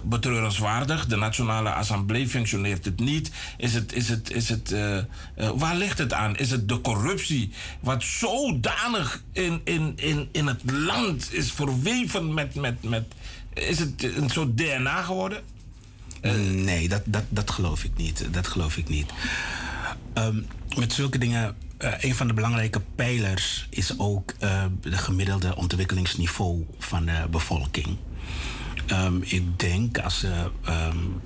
betreurenswaardig? 0.03 1.05
De 1.05 1.15
Nationale 1.15 1.69
Assemblée 1.69 2.27
functioneert 2.27 2.85
het 2.85 2.99
niet? 2.99 3.31
Is 3.57 3.73
het, 3.73 3.93
is 3.93 4.09
het, 4.09 4.31
is 4.31 4.49
het, 4.49 4.75
waar 5.55 5.75
ligt 5.75 5.97
het 5.97 6.13
aan? 6.13 6.37
Is 6.37 6.51
het 6.51 6.69
de 6.69 6.81
corruptie 6.81 7.51
wat 7.79 8.03
zodanig 8.03 9.23
in, 9.31 9.61
in, 9.63 9.93
in, 9.95 10.29
in 10.31 10.47
het 10.47 10.71
land 10.71 11.33
is 11.33 11.51
verweven 11.51 12.33
met, 12.33 12.55
met, 12.55 12.83
met... 12.83 13.03
Is 13.55 13.79
het 13.79 14.03
een 14.03 14.29
soort 14.29 14.57
DNA 14.57 15.01
geworden? 15.01 15.43
Nee, 16.51 16.89
dat, 16.89 17.01
dat, 17.05 17.23
dat 17.29 17.51
geloof 17.51 17.83
ik 17.83 17.91
niet. 17.95 18.27
Dat 18.31 18.47
geloof 18.47 18.77
ik 18.77 18.89
niet. 18.89 19.11
Ehm, 20.13 20.41
met 20.77 20.93
zulke 20.93 21.17
dingen, 21.17 21.55
eh, 21.77 21.91
een 21.99 22.15
van 22.15 22.27
de 22.27 22.33
belangrijke 22.33 22.81
pijlers 22.95 23.67
is 23.69 23.99
ook 23.99 24.33
uh, 24.43 24.63
de 24.81 24.97
gemiddelde 24.97 25.55
ontwikkelingsniveau 25.55 26.65
van 26.77 27.05
de 27.05 27.27
bevolking. 27.31 27.97
Um, 28.91 29.21
ik 29.23 29.59
denk 29.59 29.99
als, 29.99 30.23
um, 30.23 31.21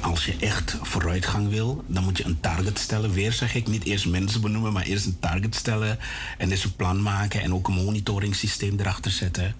als 0.00 0.24
je 0.24 0.36
echt 0.40 0.78
vooruitgang 0.82 1.48
wil, 1.48 1.84
dan 1.86 2.04
moet 2.04 2.18
je 2.18 2.24
een 2.24 2.40
target 2.40 2.78
stellen. 2.78 3.12
Weer 3.12 3.32
zeg 3.32 3.54
ik, 3.54 3.66
niet 3.66 3.84
eerst 3.84 4.06
mensen 4.06 4.40
benoemen, 4.40 4.72
maar 4.72 4.82
eerst 4.82 5.06
een 5.06 5.18
target 5.18 5.54
stellen 5.54 5.98
en 6.38 6.50
eens 6.50 6.64
een 6.64 6.76
plan 6.76 7.02
maken 7.02 7.40
en 7.40 7.54
ook 7.54 7.68
een 7.68 7.84
monitoringsysteem 7.84 8.80
erachter 8.80 9.10
zetten. 9.10 9.54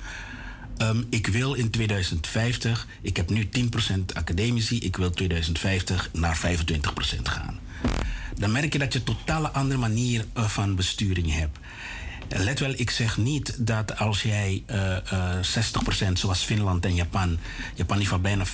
Um, 0.82 1.06
ik 1.10 1.26
wil 1.26 1.54
in 1.54 1.70
2050, 1.70 2.86
ik 3.02 3.16
heb 3.16 3.30
nu 3.30 3.48
10% 3.58 3.68
academici, 4.12 4.78
ik 4.78 4.96
wil 4.96 5.10
2050 5.10 6.10
naar 6.12 6.40
25% 6.46 7.22
gaan. 7.22 7.58
Dan 8.36 8.52
merk 8.52 8.72
je 8.72 8.78
dat 8.78 8.92
je 8.92 8.98
een 8.98 9.04
totale 9.04 9.50
andere 9.50 9.80
manier 9.80 10.24
uh, 10.36 10.44
van 10.44 10.76
besturing 10.76 11.34
hebt. 11.34 11.58
Let 12.28 12.58
wel, 12.58 12.72
ik 12.76 12.90
zeg 12.90 13.16
niet 13.16 13.66
dat 13.66 13.98
als 13.98 14.22
jij 14.22 14.62
uh, 14.70 14.96
uh, 15.12 15.34
60% 16.08 16.12
zoals 16.12 16.42
Finland 16.42 16.84
en 16.84 16.94
Japan, 16.94 17.38
Japan 17.74 17.98
heeft 17.98 18.20
bijna 18.20 18.46
65% 18.46 18.50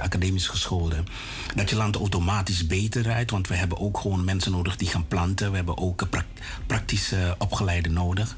academisch 0.00 0.46
gescholden, 0.46 1.06
dat 1.54 1.70
je 1.70 1.76
land 1.76 1.96
automatisch 1.96 2.66
beter 2.66 3.02
rijdt, 3.02 3.30
want 3.30 3.48
we 3.48 3.54
hebben 3.54 3.78
ook 3.78 3.98
gewoon 3.98 4.24
mensen 4.24 4.52
nodig 4.52 4.76
die 4.76 4.88
gaan 4.88 5.06
planten, 5.06 5.50
we 5.50 5.56
hebben 5.56 5.78
ook 5.78 6.10
pra 6.10 6.24
praktische 6.66 7.34
opgeleide 7.38 7.88
nodig. 7.88 8.36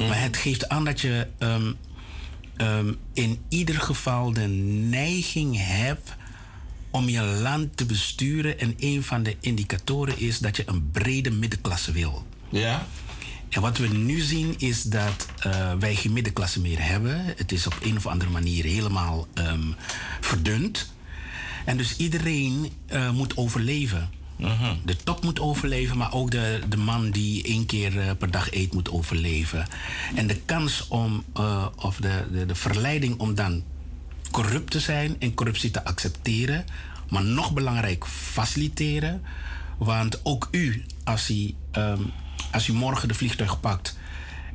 Mm. 0.00 0.08
Maar 0.08 0.20
het 0.20 0.36
geeft 0.36 0.68
aan 0.68 0.84
dat 0.84 1.00
je 1.00 1.26
um, 1.38 1.76
um, 2.56 2.96
in 3.12 3.38
ieder 3.48 3.74
geval 3.74 4.32
de 4.32 4.46
neiging 4.88 5.56
hebt 5.58 6.16
om 6.90 7.08
je 7.08 7.22
land 7.22 7.76
te 7.76 7.86
besturen. 7.86 8.58
En 8.58 8.74
een 8.78 9.02
van 9.02 9.22
de 9.22 9.36
indicatoren 9.40 10.18
is 10.18 10.38
dat 10.38 10.56
je 10.56 10.62
een 10.66 10.90
brede 10.90 11.30
middenklasse 11.30 11.92
wil. 11.92 12.26
Ja. 12.48 12.86
En 13.48 13.60
wat 13.60 13.78
we 13.78 13.88
nu 13.88 14.20
zien 14.20 14.54
is 14.58 14.82
dat 14.82 15.26
uh, 15.46 15.72
wij 15.78 15.94
geen 15.94 16.12
middenklasse 16.12 16.60
meer 16.60 16.82
hebben. 16.82 17.24
Het 17.36 17.52
is 17.52 17.66
op 17.66 17.76
een 17.82 17.96
of 17.96 18.06
andere 18.06 18.30
manier 18.30 18.64
helemaal 18.64 19.26
um, 19.34 19.74
verdund. 20.20 20.92
En 21.64 21.76
dus 21.76 21.96
iedereen 21.96 22.72
uh, 22.92 23.10
moet 23.10 23.36
overleven. 23.36 24.10
-huh. 24.40 24.70
De 24.84 24.96
top 24.96 25.22
moet 25.22 25.40
overleven, 25.40 25.96
maar 25.96 26.12
ook 26.12 26.30
de, 26.30 26.60
de 26.68 26.76
man 26.76 27.10
die 27.10 27.42
één 27.42 27.66
keer 27.66 27.94
uh, 27.94 28.10
per 28.18 28.30
dag 28.30 28.52
eet 28.52 28.72
moet 28.72 28.90
overleven. 28.90 29.66
En 30.14 30.26
de 30.26 30.40
kans 30.44 30.88
om, 30.88 31.24
uh, 31.38 31.66
of 31.76 31.96
de, 31.96 32.24
de, 32.32 32.46
de 32.46 32.54
verleiding 32.54 33.18
om 33.18 33.34
dan 33.34 33.62
corrupt 34.30 34.70
te 34.70 34.80
zijn 34.80 35.16
en 35.18 35.34
corruptie 35.34 35.70
te 35.70 35.84
accepteren, 35.84 36.64
maar 37.08 37.24
nog 37.24 37.52
belangrijk 37.52 38.06
faciliteren. 38.06 39.22
Want 39.78 40.20
ook 40.24 40.48
u, 40.50 40.84
als 41.04 41.30
u, 41.30 41.54
um, 41.72 42.12
als 42.52 42.68
u 42.68 42.72
morgen 42.72 43.08
de 43.08 43.14
vliegtuig 43.14 43.60
pakt 43.60 43.98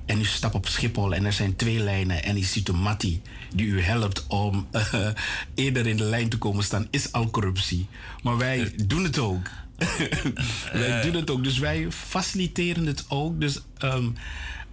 en 0.06 0.20
u 0.20 0.26
stapt 0.26 0.56
op 0.56 0.68
Schiphol 0.68 1.14
en 1.14 1.26
er 1.26 1.34
zijn 1.34 1.56
twee 1.56 1.80
lijnen 1.80 2.24
en 2.24 2.38
u 2.38 2.42
ziet 2.42 2.70
een 2.70 2.82
mattie 2.82 3.22
die 3.54 3.66
u 3.66 3.82
helpt 3.82 4.28
om 4.28 4.68
uh, 4.72 4.94
eerder 5.56 5.88
in 5.88 5.98
de 5.98 6.04
lijn 6.04 6.30
te 6.30 6.38
komen 6.38 6.64
staan, 6.64 6.88
is 6.90 7.12
al 7.12 7.30
corruptie. 7.30 7.88
Maar 8.24 8.38
wij 8.38 8.74
doen 8.86 9.04
het 9.04 9.20
ook. 9.20 9.48
wij 10.74 11.02
doen 11.02 11.14
het 11.14 11.30
ook. 11.30 11.44
Dus 11.44 11.60
wij 11.60 11.88
faciliteren 11.90 12.86
het 12.86 13.06
ook. 13.08 13.42
Dus 13.42 13.62
ehm, 13.78 14.10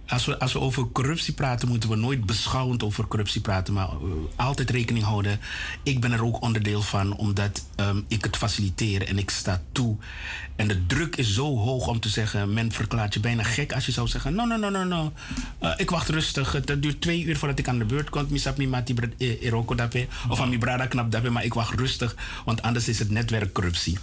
als, 0.07 0.25
we, 0.25 0.39
als 0.39 0.55
over 0.55 0.91
corruptie 0.91 1.33
praten, 1.33 1.67
moeten 1.67 1.89
we 1.89 1.95
nooit 1.95 2.25
beschouwend 2.25 2.83
over 2.83 3.07
corruptie 3.07 3.41
praten, 3.41 3.73
maar 3.73 3.89
uh, 4.03 4.11
altijd 4.35 4.69
rekening 4.69 5.05
houden. 5.05 5.39
Ik 5.83 5.99
ben 5.99 6.11
er 6.11 6.25
ook 6.25 6.41
onderdeel 6.41 6.81
van, 6.81 7.17
omdat 7.17 7.65
ehm, 7.75 8.01
ik 8.07 8.23
het 8.23 8.37
faciliteer 8.37 9.07
en 9.07 9.17
ik 9.17 9.29
sta 9.29 9.61
toe. 9.71 9.95
En 10.55 10.67
de 10.67 10.85
druk 10.85 11.15
is 11.15 11.33
zo 11.33 11.57
hoog 11.57 11.87
om 11.87 11.99
te 11.99 12.09
zeggen, 12.09 12.53
men 12.53 12.71
verklaart 12.71 13.13
je 13.13 13.19
bijna 13.19 13.43
gek 13.43 13.73
als 13.73 13.85
je 13.85 13.91
zou 13.91 14.07
zeggen, 14.07 14.35
no, 14.35 14.45
no, 14.45 14.57
no, 14.57 14.69
no, 14.69 14.83
no. 14.83 15.13
Uh, 15.61 15.73
ik 15.77 15.89
wacht 15.89 16.09
rustig. 16.09 16.51
Het 16.51 16.81
duurt 16.81 17.01
twee 17.01 17.23
uur 17.23 17.37
voordat 17.37 17.59
ik 17.59 17.67
aan 17.67 17.79
de 17.79 17.85
beurt 17.85 18.09
kom. 18.09 18.25
Misap 18.29 18.57
mi 18.57 18.67
mati 18.67 18.95
eroko 19.17 19.75
dape, 19.75 20.07
of 20.29 20.39
aan 20.39 20.49
mi 20.49 20.57
brada 20.57 20.85
knap 20.85 21.11
dape, 21.11 21.29
maar 21.29 21.43
ik 21.43 21.53
wacht 21.53 21.79
rustig, 21.79 22.15
want 22.45 22.61
anders 22.61 22.87
is 22.87 22.99
het 22.99 23.09
netwerkcorruptie. 23.09 23.97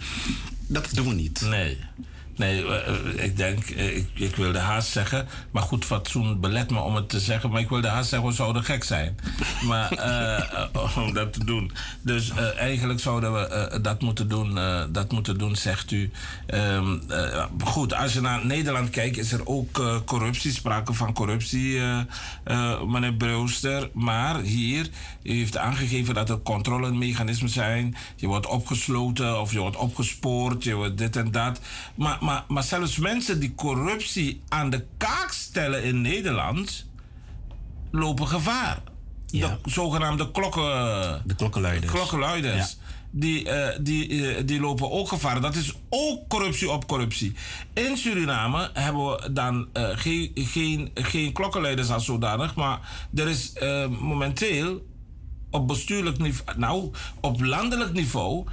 Dat 0.67 0.95
doen 0.95 1.09
we 1.09 1.15
niet. 1.15 1.41
Nee. 1.41 1.79
Nee, 2.41 2.65
uh, 2.65 3.25
ik 3.25 3.37
denk, 3.37 3.71
uh, 3.71 3.97
ik, 3.97 4.09
ik, 4.15 4.37
wilde 4.37 4.59
haast 4.59 4.89
zeggen, 4.89 5.29
maar 5.51 5.63
goed 5.63 5.85
fatsoen 5.85 6.41
belet 6.41 6.71
me 6.71 6.81
om 6.81 6.95
het 6.95 7.09
te 7.09 7.21
zeggen, 7.21 7.51
maar 7.51 7.61
ik 7.61 7.69
wilde 7.69 7.89
haast 7.89 8.09
zeggen, 8.09 8.29
we 8.29 8.35
zouden 8.35 8.65
gek 8.65 8.85
zijn. 8.85 9.19
Maar 9.67 9.91
om 11.05 11.13
dat 11.13 11.33
te 11.33 11.45
doen. 11.45 11.73
Dus 12.03 12.33
eigenlijk 12.57 13.01
zouden 13.01 13.33
we 13.33 13.79
dat 13.83 14.01
moeten 14.01 14.29
doen, 14.29 14.55
dat 14.93 15.13
moeten 15.13 15.39
doen, 15.39 15.57
zegt 15.57 15.91
u. 15.91 16.11
Um, 16.47 17.03
goed, 17.65 17.95
als 17.95 18.13
je 18.13 18.21
naar 18.21 18.47
Nederland 18.47 18.91
kijkt, 18.91 19.19
is 19.19 19.33
er 19.33 19.47
ook 19.47 20.03
corruptie, 20.05 20.53
sprake 20.53 20.93
van 20.93 21.13
corruptie, 21.13 21.81
meneer 22.87 23.15
Brewster. 23.15 23.91
Maar 23.93 24.41
hier, 24.41 24.89
u 25.23 25.33
heeft 25.33 25.57
aangegeven 25.57 26.15
dat 26.15 26.31
er 26.31 26.43
controlemechanismen 26.43 27.51
zijn. 27.51 27.97
Je 28.17 28.27
wordt 28.27 28.47
opgesloten 28.47 29.41
of 29.41 29.53
je 29.53 29.59
wordt 29.59 29.77
opgespoord, 29.77 30.65
je 30.65 30.75
wordt 30.75 30.99
dit 30.99 31.17
en 31.17 31.31
dat. 31.31 31.61
Maar, 31.95 32.19
maar 32.49 32.63
zelfs 32.63 32.99
mensen 32.99 33.41
die 33.41 33.55
corruptie 33.55 34.43
aan 34.49 34.71
de 34.71 34.85
kaak 34.97 35.33
stellen 35.33 35.83
in 35.83 36.01
Nederland 36.01 36.87
lopen 37.91 38.29
gevaar. 38.29 38.83
Ja. 39.27 39.59
De 39.63 39.71
zogenaamde 39.71 40.31
klokken, 40.31 40.63
de 41.25 41.35
klokkenluiders. 41.35 41.93
klokkenluiders. 41.93 42.71
Ja. 42.71 42.89
Die, 43.13 43.45
uh, 43.45 43.69
die, 43.81 44.09
uh, 44.09 44.37
die 44.45 44.61
lopen 44.61 44.91
ook 44.91 45.09
gevaar. 45.09 45.41
Dat 45.41 45.55
is 45.55 45.75
ook 45.89 46.29
corruptie 46.29 46.71
op 46.71 46.87
corruptie. 46.87 47.35
In 47.75 47.97
Suriname 47.97 48.71
hebben 48.73 49.07
we 49.07 49.33
dan 49.33 49.69
uh, 49.73 49.89
geen, 49.93 50.31
geen, 50.35 50.91
geen 50.95 51.33
klokkenluiders 51.33 51.91
als 51.91 52.05
zodanig. 52.05 52.55
Maar 52.55 53.07
er 53.15 53.29
is 53.29 53.53
momenteel 54.01 54.87
op 55.51 55.69
bestuurlijk 55.69 56.19
niveau, 56.19 56.59
nou, 56.59 56.91
op 57.21 57.41
landelijk 57.41 57.93
niveau, 57.93 58.47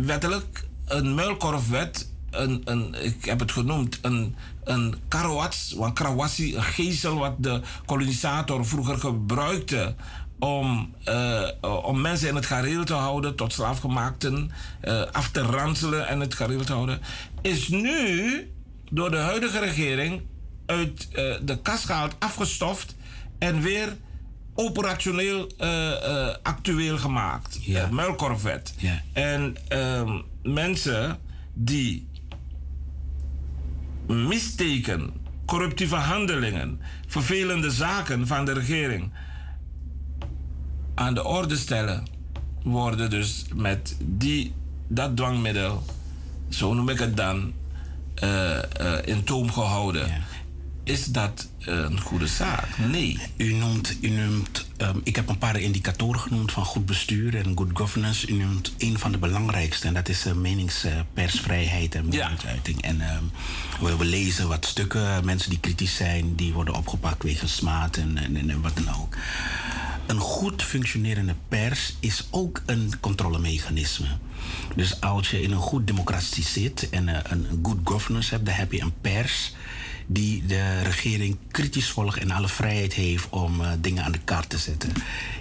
wettelijk 0.00 0.68
een 0.86 1.14
muilkorfwet 1.14 2.11
een, 2.32 2.62
een, 2.64 3.04
ik 3.04 3.24
heb 3.24 3.40
het 3.40 3.52
genoemd, 3.52 3.98
een, 4.02 4.36
een 4.64 4.94
karawats, 5.08 5.76
een 5.80 5.92
karawassi, 5.92 6.56
een 6.56 6.62
gezel 6.62 7.18
wat 7.18 7.34
de 7.38 7.60
kolonisator 7.84 8.66
vroeger 8.66 8.98
gebruikte 8.98 9.94
om, 10.38 10.94
uh, 11.08 11.48
om 11.82 12.00
mensen 12.00 12.28
in 12.28 12.34
het 12.34 12.46
gareel 12.46 12.84
te 12.84 12.94
houden, 12.94 13.36
tot 13.36 13.52
slaafgemaakten 13.52 14.50
uh, 14.84 15.02
af 15.12 15.30
te 15.30 15.40
ranselen 15.40 16.08
en 16.08 16.20
het 16.20 16.34
gareel 16.34 16.64
te 16.64 16.72
houden, 16.72 17.00
is 17.42 17.68
nu 17.68 18.50
door 18.90 19.10
de 19.10 19.16
huidige 19.16 19.58
regering 19.58 20.22
uit 20.66 21.08
uh, 21.12 21.34
de 21.42 21.58
kast 21.62 21.84
gehaald, 21.84 22.14
afgestoft 22.18 22.94
en 23.38 23.60
weer 23.60 23.96
operationeel 24.54 25.50
actueel 26.42 26.98
gemaakt. 26.98 27.58
Ja. 27.60 27.88
muilkorfwet. 27.90 28.74
Ja. 28.76 29.02
En 29.12 29.56
ehm, 29.68 30.20
mensen 30.42 31.18
die 31.54 32.08
missteken, 34.06 35.12
corruptieve 35.46 35.94
handelingen, 35.96 36.80
vervelende 37.06 37.70
zaken 37.70 38.26
van 38.26 38.44
de 38.44 38.52
regering 38.52 39.12
aan 40.94 41.14
de 41.14 41.24
orde 41.24 41.56
stellen, 41.56 42.06
worden 42.62 43.10
dus 43.10 43.44
met 43.54 43.96
die, 44.00 44.54
dat 44.88 45.16
dwangmiddel, 45.16 45.82
zo 46.48 46.74
noem 46.74 46.88
ik 46.88 46.98
het 46.98 47.16
dan, 47.16 47.52
uh, 48.22 48.58
uh, 48.80 48.98
in 49.04 49.24
toom 49.24 49.50
gehouden. 49.52 50.22
Is 50.84 51.04
dat 51.04 51.48
een 51.58 52.00
goede 52.00 52.26
zaak? 52.26 52.78
Nee. 52.78 53.18
U 53.36 53.52
noemt, 53.52 53.96
u 54.00 54.08
noemt 54.08 54.66
um, 54.78 55.00
ik 55.04 55.16
heb 55.16 55.28
een 55.28 55.38
paar 55.38 55.60
indicatoren 55.60 56.20
genoemd 56.20 56.52
van 56.52 56.64
goed 56.64 56.86
bestuur 56.86 57.36
en 57.36 57.52
good 57.56 57.70
governance. 57.72 58.28
U 58.28 58.32
noemt 58.32 58.74
een 58.78 58.98
van 58.98 59.12
de 59.12 59.18
belangrijkste 59.18 59.86
en 59.86 59.94
dat 59.94 60.08
is 60.08 60.26
uh, 60.26 60.32
meningspersvrijheid 60.32 61.94
en 61.94 62.08
meningsuiting. 62.08 62.82
Ja. 62.82 62.88
En 62.88 63.00
um, 63.00 63.30
we, 63.80 63.96
we, 63.96 64.04
lezen 64.04 64.48
wat 64.48 64.66
stukken, 64.66 65.24
mensen 65.24 65.50
die 65.50 65.60
kritisch 65.60 65.96
zijn, 65.96 66.34
die 66.34 66.52
worden 66.52 66.74
opgepakt 66.74 67.22
wegens 67.22 67.54
smaad 67.54 67.96
en, 67.96 68.18
en, 68.18 68.50
en 68.50 68.60
wat 68.60 68.76
dan 68.76 68.94
ook. 68.94 69.16
Een 70.06 70.18
goed 70.18 70.62
functionerende 70.62 71.34
pers 71.48 71.94
is 72.00 72.26
ook 72.30 72.62
een 72.66 72.92
controlemechanisme. 73.00 74.06
Dus 74.76 75.00
als 75.00 75.30
je 75.30 75.42
in 75.42 75.52
een 75.52 75.58
goed 75.58 75.86
democratie 75.86 76.44
zit 76.44 76.88
en 76.90 77.08
uh, 77.08 77.16
een, 77.22 77.46
een 77.50 77.60
good 77.62 77.78
governance 77.84 78.30
hebt, 78.30 78.46
dan 78.46 78.54
heb 78.54 78.72
je 78.72 78.80
een 78.80 79.00
pers 79.00 79.52
die 80.12 80.46
de 80.46 80.82
regering 80.82 81.38
kritisch 81.50 81.90
volgt 81.90 82.18
en 82.18 82.30
alle 82.30 82.48
vrijheid 82.48 82.92
heeft 82.92 83.28
om 83.28 83.60
uh, 83.60 83.68
dingen 83.78 84.04
aan 84.04 84.12
de 84.12 84.20
kaart 84.24 84.48
te 84.48 84.58
zetten. 84.58 84.92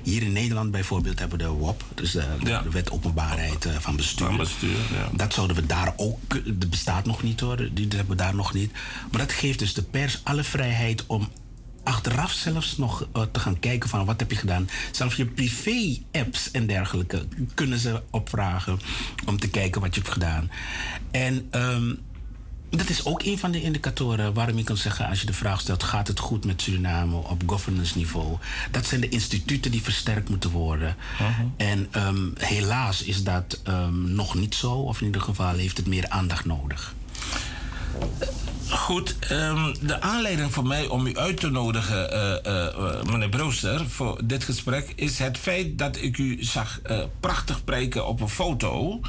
Hier 0.03 0.21
in 0.21 0.31
Nederland 0.31 0.71
bijvoorbeeld 0.71 1.19
hebben 1.19 1.37
we 1.37 1.43
de 1.43 1.49
WOP, 1.49 1.83
dus 1.95 2.11
de, 2.11 2.25
ja. 2.43 2.61
de 2.61 2.69
wet 2.69 2.91
openbaarheid 2.91 3.65
uh, 3.65 3.71
van 3.79 3.95
bestuur. 3.95 4.27
Van 4.27 4.37
bestuur 4.37 4.77
ja. 4.93 5.09
Dat 5.13 5.33
zouden 5.33 5.55
we 5.55 5.65
daar 5.65 5.93
ook, 5.95 6.19
dat 6.45 6.69
bestaat 6.69 7.05
nog 7.05 7.23
niet 7.23 7.39
hoor, 7.39 7.69
die 7.73 7.87
hebben 7.87 8.17
we 8.17 8.23
daar 8.23 8.35
nog 8.35 8.53
niet. 8.53 8.71
Maar 9.11 9.21
dat 9.21 9.31
geeft 9.31 9.59
dus 9.59 9.73
de 9.73 9.83
pers 9.83 10.21
alle 10.23 10.43
vrijheid 10.43 11.05
om 11.05 11.29
achteraf 11.83 12.31
zelfs 12.31 12.77
nog 12.77 13.07
uh, 13.15 13.23
te 13.31 13.39
gaan 13.39 13.59
kijken 13.59 13.89
van 13.89 14.05
wat 14.05 14.19
heb 14.19 14.31
je 14.31 14.37
gedaan. 14.37 14.69
Zelfs 14.91 15.15
je 15.15 15.25
privé-apps 15.25 16.51
en 16.51 16.67
dergelijke 16.67 17.25
kunnen 17.53 17.79
ze 17.79 18.01
opvragen 18.09 18.79
om 19.25 19.39
te 19.39 19.49
kijken 19.49 19.81
wat 19.81 19.95
je 19.95 20.01
hebt 20.01 20.13
gedaan. 20.13 20.51
En 21.11 21.47
um, 21.51 21.99
dat 22.77 22.89
is 22.89 23.05
ook 23.05 23.23
een 23.23 23.37
van 23.37 23.51
de 23.51 23.61
indicatoren 23.61 24.33
waarom 24.33 24.57
je 24.57 24.63
kan 24.63 24.77
zeggen, 24.77 25.07
als 25.07 25.19
je 25.19 25.25
de 25.25 25.33
vraag 25.33 25.59
stelt, 25.59 25.83
gaat 25.83 26.07
het 26.07 26.19
goed 26.19 26.45
met 26.45 26.61
Suriname 26.61 27.15
op 27.15 27.43
governance 27.45 27.97
niveau? 27.97 28.37
Dat 28.71 28.85
zijn 28.85 29.01
de 29.01 29.09
instituten 29.09 29.71
die 29.71 29.81
versterkt 29.81 30.29
moeten 30.29 30.49
worden. 30.49 30.95
Uh 31.21 31.37
-huh. 31.37 31.45
En 31.57 31.87
um, 32.07 32.33
helaas 32.37 33.03
is 33.03 33.23
dat 33.23 33.61
um, 33.67 34.11
nog 34.11 34.35
niet 34.35 34.55
zo, 34.55 34.71
of 34.71 34.99
in 34.99 35.05
ieder 35.05 35.21
geval 35.21 35.55
heeft 35.55 35.77
het 35.77 35.87
meer 35.87 36.09
aandacht 36.09 36.45
nodig. 36.45 36.93
Goed, 38.69 39.15
um, 39.31 39.73
de 39.81 40.01
aanleiding 40.01 40.53
voor 40.53 40.67
mij 40.67 40.87
om 40.87 41.05
u 41.05 41.17
uit 41.17 41.39
te 41.39 41.49
nodigen, 41.49 42.13
uh, 42.13 42.53
uh, 42.53 43.03
meneer 43.03 43.29
Brooster, 43.29 43.89
voor 43.89 44.21
dit 44.23 44.43
gesprek, 44.43 44.93
is 44.95 45.19
het 45.19 45.37
feit 45.37 45.77
dat 45.77 46.01
ik 46.01 46.17
u 46.17 46.43
zag 46.43 46.79
uh, 46.89 46.99
prachtig 47.19 47.63
preken 47.63 48.07
op 48.07 48.21
een 48.21 48.29
foto. 48.29 48.99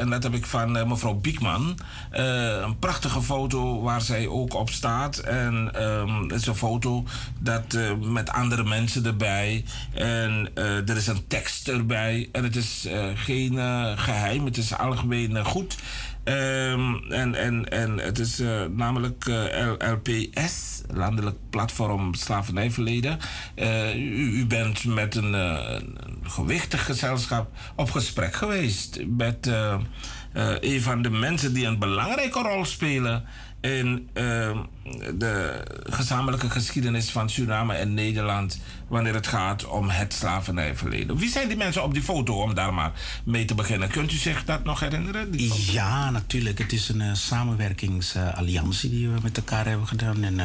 En 0.00 0.10
dat 0.10 0.22
heb 0.22 0.34
ik 0.34 0.46
van 0.46 0.72
mevrouw 0.72 1.14
Biekman. 1.14 1.78
een 2.10 2.78
prachtige 2.78 3.22
foto 3.22 3.80
waar 3.80 4.00
zij 4.00 4.26
ook 4.26 4.54
op 4.54 4.70
staat. 4.70 5.18
En 5.18 5.82
um, 5.82 6.22
het 6.22 6.40
is 6.40 6.46
een 6.46 6.54
foto 6.54 7.04
dat, 7.38 7.78
met 8.00 8.30
andere 8.30 8.64
mensen 8.64 9.06
erbij. 9.06 9.64
En 9.94 10.50
er 10.54 10.96
is 10.96 11.06
een 11.06 11.26
tekst 11.26 11.68
erbij. 11.68 12.28
En 12.32 12.44
het 12.44 12.56
is 12.56 12.88
geen 13.14 13.58
geheim, 13.98 14.44
het 14.44 14.56
is 14.56 14.76
algemeen 14.76 15.44
goed. 15.44 15.76
Um, 16.28 17.12
en, 17.12 17.34
en, 17.34 17.68
en 17.68 17.98
het 17.98 18.18
is 18.18 18.42
namelijk 18.70 19.30
LPS, 19.78 20.80
Landelijk 20.94 21.36
Platform 21.50 22.14
Slavernijverleden. 22.14 23.18
U, 23.94 24.38
u, 24.38 24.46
bent 24.46 24.84
met 24.84 25.14
een, 25.14 25.32
een, 25.32 25.98
gewichtig 26.22 26.84
gezelschap 26.84 27.50
op 27.76 27.90
gesprek 27.90 28.34
geweest 28.34 29.00
met 29.06 29.46
een 30.60 30.80
van 30.82 31.02
de 31.02 31.10
mensen 31.10 31.54
die 31.54 31.66
een 31.66 31.78
belangrijke 31.78 32.42
rol 32.42 32.64
spelen 32.64 33.24
in 33.60 34.08
de 35.14 35.62
gezamenlijke 35.90 36.50
geschiedenis 36.50 37.10
van 37.10 37.30
Suriname 37.30 37.74
en 37.74 37.94
Nederland 37.94 38.60
wanneer 38.88 39.14
het 39.14 39.26
gaat 39.26 39.64
om 39.64 39.88
het 39.88 40.12
slavernijverleden. 40.12 41.16
Wie 41.16 41.30
zijn 41.30 41.48
die 41.48 41.56
mensen 41.56 41.82
op 41.82 41.94
die 41.94 42.02
foto 42.02 42.42
om 42.42 42.54
daar 42.54 42.74
maar 42.74 42.92
mee 43.24 43.44
te 43.44 43.54
beginnen? 43.54 43.88
Kunt 43.88 44.12
u 44.12 44.16
zich 44.16 44.44
dat 44.44 44.64
nog 44.64 44.80
herinneren? 44.80 45.28
Ja, 45.72 46.10
natuurlijk. 46.10 46.58
Het 46.58 46.72
is 46.72 46.88
een 46.88 47.00
uh, 47.00 47.14
samenwerkingsalliantie 47.14 48.90
uh, 48.90 48.96
die 48.96 49.08
we 49.08 49.18
met 49.22 49.36
elkaar 49.36 49.66
hebben 49.66 49.86
gedaan. 49.86 50.24
En 50.24 50.34
uh, 50.34 50.44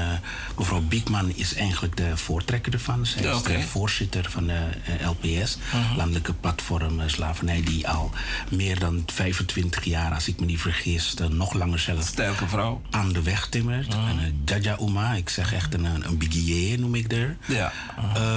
mevrouw 0.58 0.82
Biekman 0.82 1.32
is 1.36 1.56
eigenlijk 1.56 1.98
de 1.98 2.18
voortrekker 2.18 2.74
ervan. 2.74 3.06
Zij 3.06 3.24
is 3.24 3.36
okay. 3.36 3.56
de 3.56 3.62
voorzitter 3.62 4.30
van 4.30 4.48
de 4.48 4.68
LPS, 5.06 5.58
-huh. 5.72 5.96
Landelijke 5.96 6.34
Platform 6.34 7.02
Slavernij, 7.06 7.62
die 7.64 7.88
al 7.88 8.12
meer 8.50 8.80
dan 8.80 9.04
25 9.06 9.84
jaar, 9.84 10.14
als 10.14 10.28
ik 10.28 10.40
me 10.40 10.46
niet 10.46 10.62
vergis, 10.62 11.14
nog 11.30 11.54
langer 11.54 11.80
zelf 11.80 12.04
Sterke 12.04 12.48
vrouw. 12.48 12.82
aan 12.90 13.14
de 13.14 13.22
weg 13.22 13.48
timmert. 13.48 13.94
-huh. 13.94 14.10
En 14.10 14.42
Jaja 14.46 14.78
Uma, 14.80 15.14
ik 15.14 15.30
zeg 15.30 15.54
echt 15.54 15.74
een, 15.74 15.86
een 15.86 16.18
bigier 16.18 16.80
noem 16.80 16.96
ik 16.96 17.12
er. 17.12 17.38
Ja. 17.46 17.72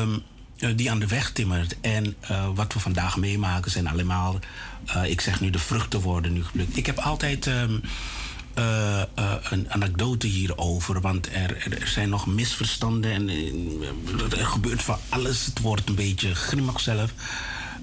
Um, 0.01 0.23
eh, 0.59 0.71
die 0.77 0.91
aan 0.91 0.99
de 0.99 1.07
weg 1.07 1.33
timmert. 1.33 1.81
En 1.81 2.17
eh, 2.21 2.49
wat 2.55 2.73
we 2.73 2.81
vandaag 2.81 3.17
meemaken 3.17 3.71
zijn 3.71 3.89
allemaal, 3.89 4.39
eh, 4.87 5.11
ik 5.11 5.21
zeg 5.21 5.41
nu, 5.41 5.51
de 5.51 5.59
vruchten 5.59 6.01
worden 6.01 6.33
nu 6.33 6.45
geplukt. 6.45 6.77
Ik 6.77 6.87
heb 6.87 6.99
altijd 6.99 7.47
ehm, 7.47 7.79
eh, 8.55 9.01
eh, 9.01 9.07
een 9.51 9.71
anekdote 9.71 10.27
hierover, 10.27 11.01
want 11.01 11.29
er, 11.33 11.73
er 11.81 11.89
zijn 11.89 12.09
nog 12.09 12.27
misverstanden 12.27 13.13
en 13.13 13.29
er 14.39 14.47
gebeurt 14.47 14.83
van 14.83 14.99
alles. 15.09 15.47
Het 15.47 15.61
wordt 15.61 15.89
een 15.89 15.95
beetje 15.95 16.35
grimmig 16.35 16.81
zelf. 16.81 17.13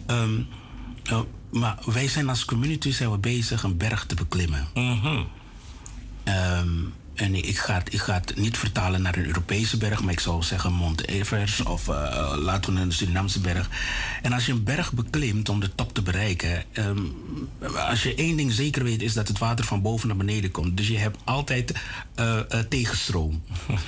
Ehm, 0.06 0.42
eh, 1.04 1.20
maar 1.52 1.78
wij 1.86 2.08
zijn 2.08 2.30
als 2.30 2.46
community 2.46 2.92
zijn 2.92 3.12
we 3.12 3.18
bezig 3.18 3.64
een 3.64 3.78
berg 3.78 4.06
te 4.06 4.16
beklimmen. 4.16 4.68
Ehm, 6.24 6.70
en 7.14 7.36
ik 7.36 7.58
ga, 7.58 7.74
het, 7.74 7.94
ik 7.94 8.00
ga 8.00 8.14
het 8.14 8.38
niet 8.38 8.58
vertalen 8.58 9.02
naar 9.02 9.18
een 9.18 9.26
Europese 9.26 9.78
berg, 9.78 10.02
maar 10.02 10.14
ik 10.14 10.20
zou 10.20 10.44
zeggen 10.44 10.74
Mont 10.74 11.08
Everest 11.08 11.64
of 11.64 11.88
eh, 11.88 12.34
laten 12.38 12.74
we 12.74 12.80
een 12.80 12.92
Surinaamse 12.92 13.40
berg. 13.40 13.70
En 14.22 14.34
als 14.34 14.46
je 14.46 14.52
een 14.52 14.64
berg 14.64 14.94
beklimt 14.94 15.50
om 15.50 15.60
de 15.60 15.76
top 15.76 15.94
te 15.94 16.02
bereiken, 16.02 16.64
ehm, 16.72 17.00
als 17.90 18.04
je 18.04 18.16
één 18.16 18.38
ding 18.38 18.52
zeker 18.52 18.84
weet, 18.84 19.02
is 19.02 19.14
dat 19.14 19.28
het 19.28 19.38
water 19.38 19.66
van 19.66 19.82
boven 19.82 20.08
naar 20.08 20.18
beneden 20.18 20.52
komt. 20.52 20.78
Dus 20.78 20.88
je 20.88 20.98
hebt 20.98 21.18
altijd 21.24 21.74
eh, 22.16 22.40
eh, 22.40 22.60
tegenstroom. 22.70 23.42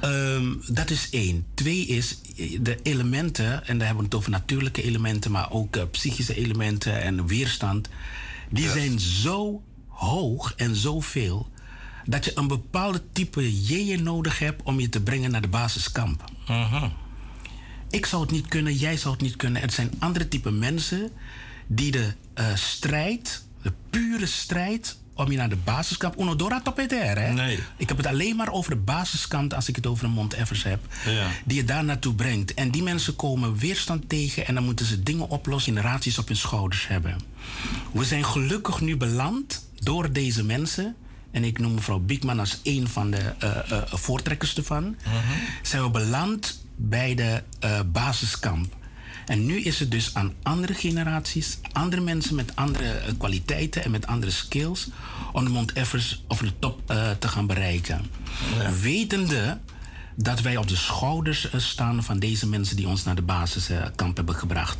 Ehm, 0.00 0.54
dat 0.66 0.90
is 0.90 1.10
één. 1.10 1.46
Twee 1.54 1.86
is 1.86 2.20
de 2.60 2.78
elementen, 2.82 3.66
en 3.66 3.78
daar 3.78 3.86
hebben 3.86 4.04
we 4.04 4.10
het 4.10 4.14
over 4.14 4.30
natuurlijke 4.30 4.82
elementen, 4.82 5.30
maar 5.30 5.50
ook 5.50 5.90
psychische 5.90 6.34
elementen 6.34 7.02
en 7.02 7.26
weerstand. 7.26 7.88
Die 8.50 8.68
zijn 8.68 9.00
zo 9.00 9.62
hoog 9.86 10.54
en 10.56 10.76
zoveel 10.76 11.48
dat 12.08 12.24
je 12.24 12.32
een 12.34 12.48
bepaalde 12.48 13.02
type 13.12 13.62
jeeën 13.62 14.02
nodig 14.02 14.38
hebt 14.38 14.62
om 14.62 14.80
je 14.80 14.88
te 14.88 15.00
brengen 15.00 15.30
naar 15.30 15.40
de 15.40 15.48
basiskamp. 15.48 16.24
Ik 17.90 18.06
zou 18.06 18.22
het 18.22 18.30
niet 18.30 18.48
kunnen, 18.48 18.74
jij 18.74 18.96
zou 18.96 19.14
het 19.14 19.22
niet 19.22 19.36
kunnen. 19.36 19.62
Er 19.62 19.70
zijn 19.70 19.90
andere 19.98 20.28
type 20.28 20.50
mensen 20.50 21.10
die 21.66 21.90
de 21.90 22.12
eh, 22.34 22.46
strijd, 22.54 23.44
de 23.62 23.72
pure 23.90 24.26
strijd 24.26 24.98
om 25.14 25.30
je 25.30 25.36
naar 25.36 25.48
de 25.48 25.56
basiskamp. 25.56 26.18
Uno 26.18 26.36
dora 26.36 26.60
topeter, 26.60 27.18
hè? 27.18 27.32
Nee. 27.32 27.58
Ik 27.76 27.88
heb 27.88 27.96
het 27.96 28.06
alleen 28.06 28.36
maar 28.36 28.52
over 28.52 28.70
de 28.70 28.76
basiskant 28.76 29.54
als 29.54 29.68
ik 29.68 29.76
het 29.76 29.86
over 29.86 30.04
de 30.04 30.10
Mont 30.10 30.32
Evers 30.32 30.62
heb. 30.62 30.80
Ja. 31.06 31.28
Die 31.44 31.56
je 31.56 31.64
daar 31.64 31.84
naartoe 31.84 32.14
brengt. 32.14 32.54
En 32.54 32.70
die 32.70 32.82
mensen 32.82 33.16
komen 33.16 33.56
weerstand 33.56 34.08
tegen 34.08 34.46
en 34.46 34.54
dan 34.54 34.64
moeten 34.64 34.86
ze 34.86 35.02
dingen 35.02 35.28
oplossen, 35.28 35.74
generaties 35.74 36.18
op 36.18 36.28
hun 36.28 36.36
schouders 36.36 36.86
hebben. 36.86 37.18
We 37.92 38.04
zijn 38.04 38.24
gelukkig 38.24 38.80
nu 38.80 38.96
beland 38.96 39.68
door 39.74 40.12
deze 40.12 40.44
mensen. 40.44 40.96
En 41.30 41.44
ik 41.44 41.58
noem 41.58 41.74
mevrouw 41.74 41.98
Biekman 41.98 42.38
als 42.38 42.60
een 42.62 42.88
van 42.88 43.10
de 43.10 43.34
eh, 43.38 43.72
eh, 43.72 43.82
voortrekkers 43.92 44.56
ervan. 44.56 44.96
Zijn 45.62 45.82
we 45.82 45.90
beland 45.90 46.64
bij 46.76 47.14
de 47.14 47.42
eh, 47.60 47.80
basiskamp. 47.92 48.76
En 49.28 49.46
nu 49.46 49.60
is 49.60 49.78
het 49.78 49.90
dus 49.90 50.14
aan 50.14 50.34
andere 50.42 50.74
generaties, 50.74 51.58
andere 51.72 52.02
mensen 52.02 52.34
met 52.34 52.56
andere 52.56 52.90
eh, 52.90 53.12
kwaliteiten 53.18 53.84
en 53.84 53.90
met 53.90 54.06
andere 54.06 54.32
skills, 54.32 54.88
om 55.32 55.44
de 55.44 55.50
Mount 55.50 55.76
Everest 55.76 56.22
of 56.28 56.38
de 56.38 56.58
top 56.58 56.80
eh, 56.86 57.10
te 57.18 57.28
gaan 57.28 57.46
bereiken. 57.46 58.06
Wetende 58.80 59.58
dat 60.14 60.40
wij 60.40 60.56
op 60.56 60.68
de 60.68 60.76
schouders 60.76 61.50
eh, 61.50 61.60
staan 61.60 62.04
van 62.04 62.18
deze 62.18 62.46
mensen 62.46 62.76
die 62.76 62.88
ons 62.88 63.04
naar 63.04 63.14
de 63.14 63.22
basiskamp 63.22 64.16
hebben 64.16 64.34
gebracht. 64.34 64.78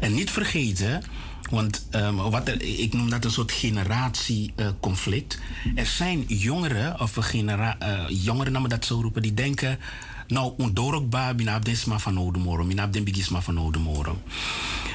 En 0.00 0.14
niet 0.14 0.30
vergeten, 0.30 1.02
want 1.50 1.86
ehm, 1.90 2.14
wat 2.14 2.48
ik 2.62 2.92
noem 2.92 3.10
dat 3.10 3.24
een 3.24 3.30
soort 3.30 3.52
generatieconflict. 3.52 5.38
er 5.74 5.86
zijn 5.86 6.24
jongeren, 6.26 7.00
of 7.00 7.14
genera 7.14 7.78
eh, 7.78 8.04
jongeren, 8.08 8.52
namen 8.52 8.70
dat 8.70 8.84
zo 8.84 9.00
roepen, 9.00 9.22
die 9.22 9.34
denken. 9.34 9.78
Nou, 10.26 10.52
ondorokba, 10.56 11.34
binab 11.34 11.64
desma 11.64 11.98
van 11.98 12.20
Odemoro, 12.20 12.64
binab 12.64 12.92
den 12.92 13.04
bigisma 13.04 13.40
van 13.40 13.60
Odemoro. 13.60 14.18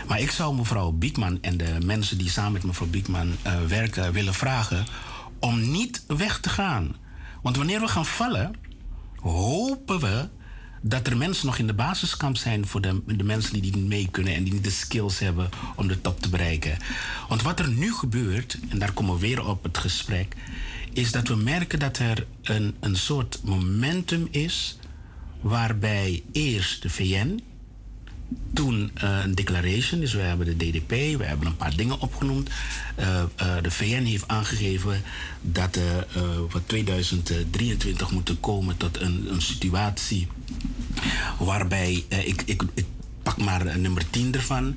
Maar 0.08 0.20
ik 0.20 0.32
zou 0.32 0.56
mevrouw 0.56 0.92
Biekman 0.92 1.38
en 1.42 1.58
de 1.58 1.78
mensen 1.86 2.18
die 2.18 2.30
samen 2.30 2.52
met 2.52 2.64
mevrouw 2.64 2.88
Biekman 2.88 3.36
eh, 3.42 3.62
werken 3.68 4.14
willen 4.14 4.34
vragen 4.34 4.86
om 5.40 5.72
niet 5.72 6.04
weg 6.08 6.40
te 6.40 6.50
gaan. 6.50 6.96
Want 7.42 7.58
wanneer 7.58 7.80
we 7.80 7.88
gaan 7.88 8.06
vallen, 8.06 8.56
hopen 9.20 10.00
we 10.00 10.30
dat 10.86 11.08
er 11.08 11.18
mensen 11.18 11.46
nog 11.46 11.58
in 11.58 11.68
de 11.68 11.74
basiskamp 11.74 12.38
zijn 12.38 12.68
voor 12.68 12.82
de, 12.82 13.02
de 13.06 13.24
mensen 13.24 13.54
die 13.54 13.76
niet 13.76 13.88
mee 13.88 14.08
kunnen 14.12 14.34
en 14.34 14.44
die 14.44 14.54
niet 14.54 14.64
de 14.64 14.70
skills 14.70 15.20
hebben 15.20 15.50
om 15.76 15.88
de 15.88 16.02
top 16.02 16.22
te 16.22 16.30
bereiken. 16.30 16.78
Want 17.28 17.42
wat 17.42 17.60
er 17.60 17.70
nu 17.70 17.94
gebeurt, 17.94 18.58
en 18.70 18.80
daar 18.80 18.92
komen 18.92 19.14
we 19.14 19.20
weer 19.20 19.46
op 19.46 19.64
het 19.64 19.78
gesprek, 19.78 20.36
is 20.94 21.12
dat 21.12 21.28
we 21.28 21.36
merken 21.36 21.80
dat 21.80 21.98
er 21.98 22.26
een, 22.42 22.76
een 22.80 22.96
soort 22.96 23.40
momentum 23.44 24.28
is 24.32 24.78
waarbij 25.42 26.24
eerst 26.32 26.82
de 26.82 26.90
VN, 26.90 27.40
toen 28.54 28.92
eh, 28.94 29.20
een 29.24 29.36
declaration, 29.36 30.00
dus 30.00 30.14
we 30.14 30.22
hebben 30.22 30.46
de 30.46 30.70
DDP, 30.70 30.90
we 30.90 31.24
hebben 31.24 31.48
een 31.48 31.56
paar 31.56 31.76
dingen 31.76 32.00
opgenoemd. 32.00 32.50
Eh, 32.96 33.20
eh, 33.20 33.28
de 33.62 33.72
VN 33.72 34.04
heeft 34.04 34.28
aangegeven 34.28 35.02
dat 35.42 35.80
wat 36.52 36.62
2023 36.66 38.12
moet 38.12 38.36
komen 38.40 38.78
tot 38.78 39.02
een, 39.02 39.28
een 39.32 39.42
situatie 39.42 40.28
waarbij, 41.40 42.04
ik, 42.08 42.42
ik, 42.46 42.64
ik 42.74 42.86
pak 43.24 43.38
maar 43.38 43.80
nummer 43.80 44.10
10 44.10 44.34
ervan. 44.34 44.76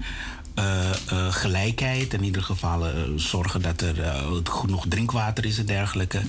Uh, 0.58 0.90
uh, 1.12 1.32
gelijkheid, 1.32 2.12
in 2.12 2.24
ieder 2.24 2.42
geval 2.42 2.86
zorgen 3.16 3.62
dat 3.62 3.80
er 3.80 4.24
genoeg 4.42 4.84
drinkwater 4.88 5.44
is 5.44 5.58
en 5.58 5.66
dergelijke. 5.66 6.20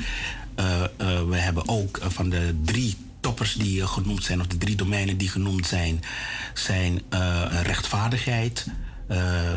we 1.27 1.35
hebben 1.35 1.67
ook 1.67 1.99
van 2.01 2.29
de 2.29 2.55
drie 2.65 2.95
toppers 3.19 3.53
die 3.53 3.87
genoemd 3.87 4.23
zijn, 4.23 4.39
of 4.39 4.47
de 4.47 4.57
drie 4.57 4.75
domeinen 4.75 5.17
die 5.17 5.29
genoemd 5.29 5.67
zijn, 5.67 6.03
zijn 6.53 7.01
rechtvaardigheid. 7.63 8.67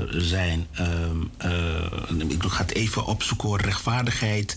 zijn, 0.08 0.66
ik 2.28 2.42
ga 2.42 2.62
het 2.62 2.74
even 2.74 3.06
opzoeken 3.06 3.48
hoor, 3.48 3.60
rechtvaardigheid, 3.60 4.56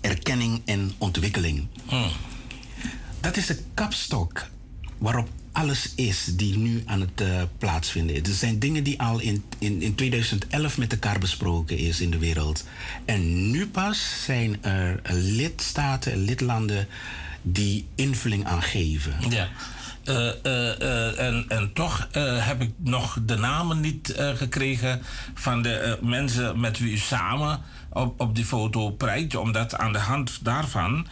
erkenning 0.00 0.62
en 0.64 0.92
ontwikkeling. 0.98 1.66
Hmm. 1.86 2.10
Dat 3.20 3.36
is 3.36 3.46
de 3.46 3.62
kapstok 3.74 4.46
waarop 4.98 5.28
alles 5.52 5.92
is 5.94 6.24
die 6.24 6.58
nu 6.58 6.82
aan 6.86 7.00
het 7.00 7.20
uh, 7.20 7.42
plaatsvinden. 7.58 8.16
Er 8.16 8.32
zijn 8.32 8.58
dingen 8.58 8.82
die 8.82 9.00
al 9.00 9.20
in, 9.20 9.44
in, 9.58 9.82
in 9.82 9.94
2011 9.94 10.78
met 10.78 10.92
elkaar 10.92 11.18
besproken 11.18 11.78
is 11.78 12.00
in 12.00 12.10
de 12.10 12.18
wereld. 12.18 12.64
En 13.04 13.50
nu 13.50 13.66
pas 13.66 14.22
zijn 14.24 14.64
er 14.64 15.00
lidstaten, 15.12 16.16
lidlanden 16.16 16.86
die 17.42 17.86
invulling 17.94 18.44
aan 18.44 18.62
geven. 18.62 19.14
Ja. 19.28 19.48
Uh, 20.04 20.32
uh, 20.42 21.20
en, 21.20 21.44
en 21.48 21.70
toch 21.72 22.08
heb 22.40 22.62
ik 22.62 22.70
nog 22.76 23.18
de 23.26 23.36
namen 23.36 23.80
niet 23.80 24.14
gekregen 24.16 25.02
van 25.34 25.62
de 25.62 25.98
mensen 26.02 26.60
met 26.60 26.78
wie 26.78 26.92
u 26.92 26.96
samen 26.96 27.60
op, 27.92 28.20
op 28.20 28.34
die 28.34 28.44
foto 28.44 28.90
prijkt. 28.90 29.34
Omdat 29.34 29.76
aan 29.76 29.92
de 29.92 29.98
hand 29.98 30.44
daarvan, 30.44 31.06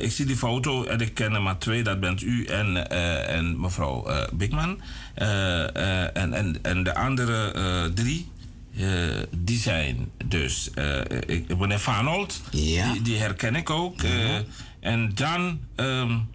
ik 0.00 0.12
zie 0.12 0.26
die 0.26 0.36
foto 0.36 0.84
en 0.84 1.00
ik 1.00 1.14
ken 1.14 1.32
er 1.32 1.42
maar 1.42 1.58
twee, 1.58 1.82
dat 1.82 2.00
bent 2.00 2.22
u 2.22 2.44
en, 2.44 2.90
en 3.28 3.60
mevrouw 3.60 4.06
Bigman. 4.32 4.80
en, 5.14 6.32
en, 6.32 6.58
en 6.62 6.82
de 6.82 6.94
andere 6.94 7.92
drie. 7.94 8.28
die 9.30 9.58
zijn 9.58 10.10
dus 10.24 10.70
ik, 11.26 11.58
meneer 11.58 11.78
Fanold, 11.78 12.40
ja. 12.50 12.92
die, 12.92 13.02
die, 13.02 13.16
herken 13.16 13.54
ik 13.54 13.70
ook. 13.70 14.00
En 14.80 15.10
dan 15.14 15.60
um, 15.76 16.28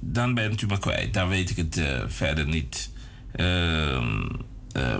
dan 0.00 0.34
bent 0.34 0.62
u 0.62 0.66
me 0.66 0.78
kwijt. 0.78 1.14
Dan 1.14 1.28
weet 1.28 1.50
ik 1.50 1.56
het 1.56 1.76
uh, 1.76 2.02
verder 2.06 2.46
niet. 2.46 2.90
Uh, 3.36 3.46
uh, 4.76 4.96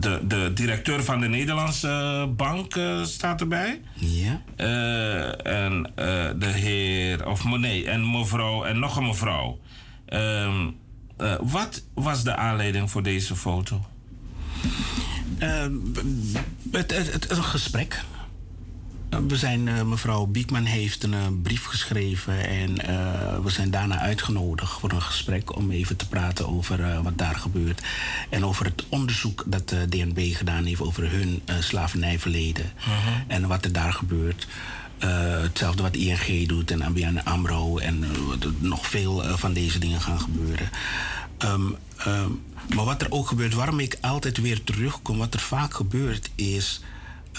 de, 0.00 0.20
de 0.26 0.50
directeur 0.54 1.04
van 1.04 1.20
de 1.20 1.28
Nederlandse 1.28 2.26
bank 2.36 2.74
uh, 2.74 3.04
staat 3.04 3.40
erbij. 3.40 3.80
Ja. 3.94 4.42
en 5.42 5.92
de 6.38 6.46
heer, 6.46 7.28
of 7.28 7.44
nee, 7.44 7.90
en 7.90 8.10
mevrouw, 8.10 8.64
en 8.64 8.78
nog 8.78 8.96
een 8.96 9.06
mevrouw. 9.06 9.58
Ehm, 10.06 10.70
wat 11.40 11.84
was 11.94 12.24
de 12.24 12.36
aanleiding 12.36 12.90
voor 12.90 13.02
deze 13.02 13.36
foto? 13.36 13.84
Ehm, 15.38 15.72
het, 16.70 16.96
het, 16.96 17.12
het, 17.12 17.30
een 17.30 17.44
gesprek. 17.44 18.04
We 19.28 19.36
zijn, 19.36 19.66
uh, 19.66 19.82
mevrouw 19.82 20.26
Biekman 20.26 20.64
heeft 20.64 21.02
een 21.02 21.12
uh, 21.12 21.20
brief 21.42 21.64
geschreven 21.64 22.46
en 22.46 22.70
uh, 22.70 23.38
we 23.42 23.50
zijn 23.50 23.70
daarna 23.70 23.98
uitgenodigd 23.98 24.72
voor 24.72 24.90
een 24.90 25.02
gesprek 25.02 25.56
om 25.56 25.70
even 25.70 25.96
te 25.96 26.08
praten 26.08 26.48
over 26.48 27.02
wat 27.02 27.18
daar 27.18 27.34
gebeurt. 27.34 27.82
En 28.30 28.44
over 28.44 28.64
het 28.64 28.84
onderzoek 28.88 29.44
dat 29.46 29.68
de 29.68 29.88
DNB 29.88 30.34
gedaan 30.34 30.64
heeft 30.64 30.80
over 30.80 31.10
hun 31.10 31.42
slavernijverleden 31.60 32.72
-huh. 32.76 32.94
en 33.26 33.48
wat 33.48 33.64
er 33.64 33.72
daar 33.72 33.92
gebeurt. 33.92 34.46
hetzelfde 35.42 35.82
wat 35.82 35.96
ING 35.96 36.48
doet 36.48 36.70
en 36.70 36.82
ABN 36.82 37.20
AMRO 37.24 37.78
en 37.78 38.04
nog 38.58 38.86
veel 38.86 39.22
van 39.36 39.52
deze 39.52 39.78
dingen 39.78 40.00
gaan 40.00 40.20
gebeuren. 40.20 40.70
Um, 41.38 41.76
um, 42.06 42.42
maar 42.74 42.84
wat 42.84 43.02
er 43.02 43.10
ook 43.10 43.28
gebeurt, 43.28 43.54
waarom 43.54 43.80
ik 43.80 43.98
altijd 44.00 44.38
weer 44.38 44.64
terugkom, 44.64 45.18
wat 45.18 45.34
er 45.34 45.40
vaak 45.40 45.74
gebeurt 45.74 46.30
is 46.34 46.80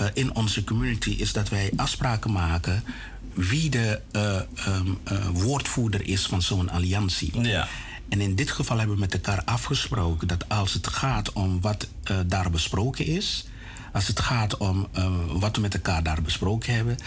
uh, 0.01 0.07
in 0.13 0.35
onze 0.35 0.63
community 0.63 1.09
is 1.09 1.33
dat 1.33 1.49
wij 1.49 1.71
afspraken 1.75 2.31
maken 2.31 2.83
wie 3.33 3.69
de 3.69 3.99
uh, 4.11 4.39
um, 4.67 4.97
uh, 5.11 5.27
woordvoerder 5.33 6.07
is 6.07 6.25
van 6.25 6.41
zo'n 6.41 6.69
alliantie. 6.69 7.41
Ja. 7.41 7.67
En 8.09 8.21
in 8.21 8.35
dit 8.35 8.51
geval 8.51 8.77
hebben 8.77 8.95
we 8.95 9.01
met 9.01 9.13
elkaar 9.13 9.41
afgesproken 9.45 10.27
dat 10.27 10.49
als 10.49 10.73
het 10.73 10.87
gaat 10.87 11.33
om 11.33 11.61
wat 11.61 11.87
eh, 12.03 12.17
daar 12.25 12.49
besproken 12.49 13.05
is, 13.05 13.45
als 13.93 14.07
het 14.07 14.19
gaat 14.19 14.57
om 14.57 14.87
eh, 14.91 15.11
wat 15.27 15.55
we 15.55 15.61
met 15.61 15.73
elkaar 15.73 16.03
daar 16.03 16.21
besproken 16.21 16.73
hebben, 16.75 16.97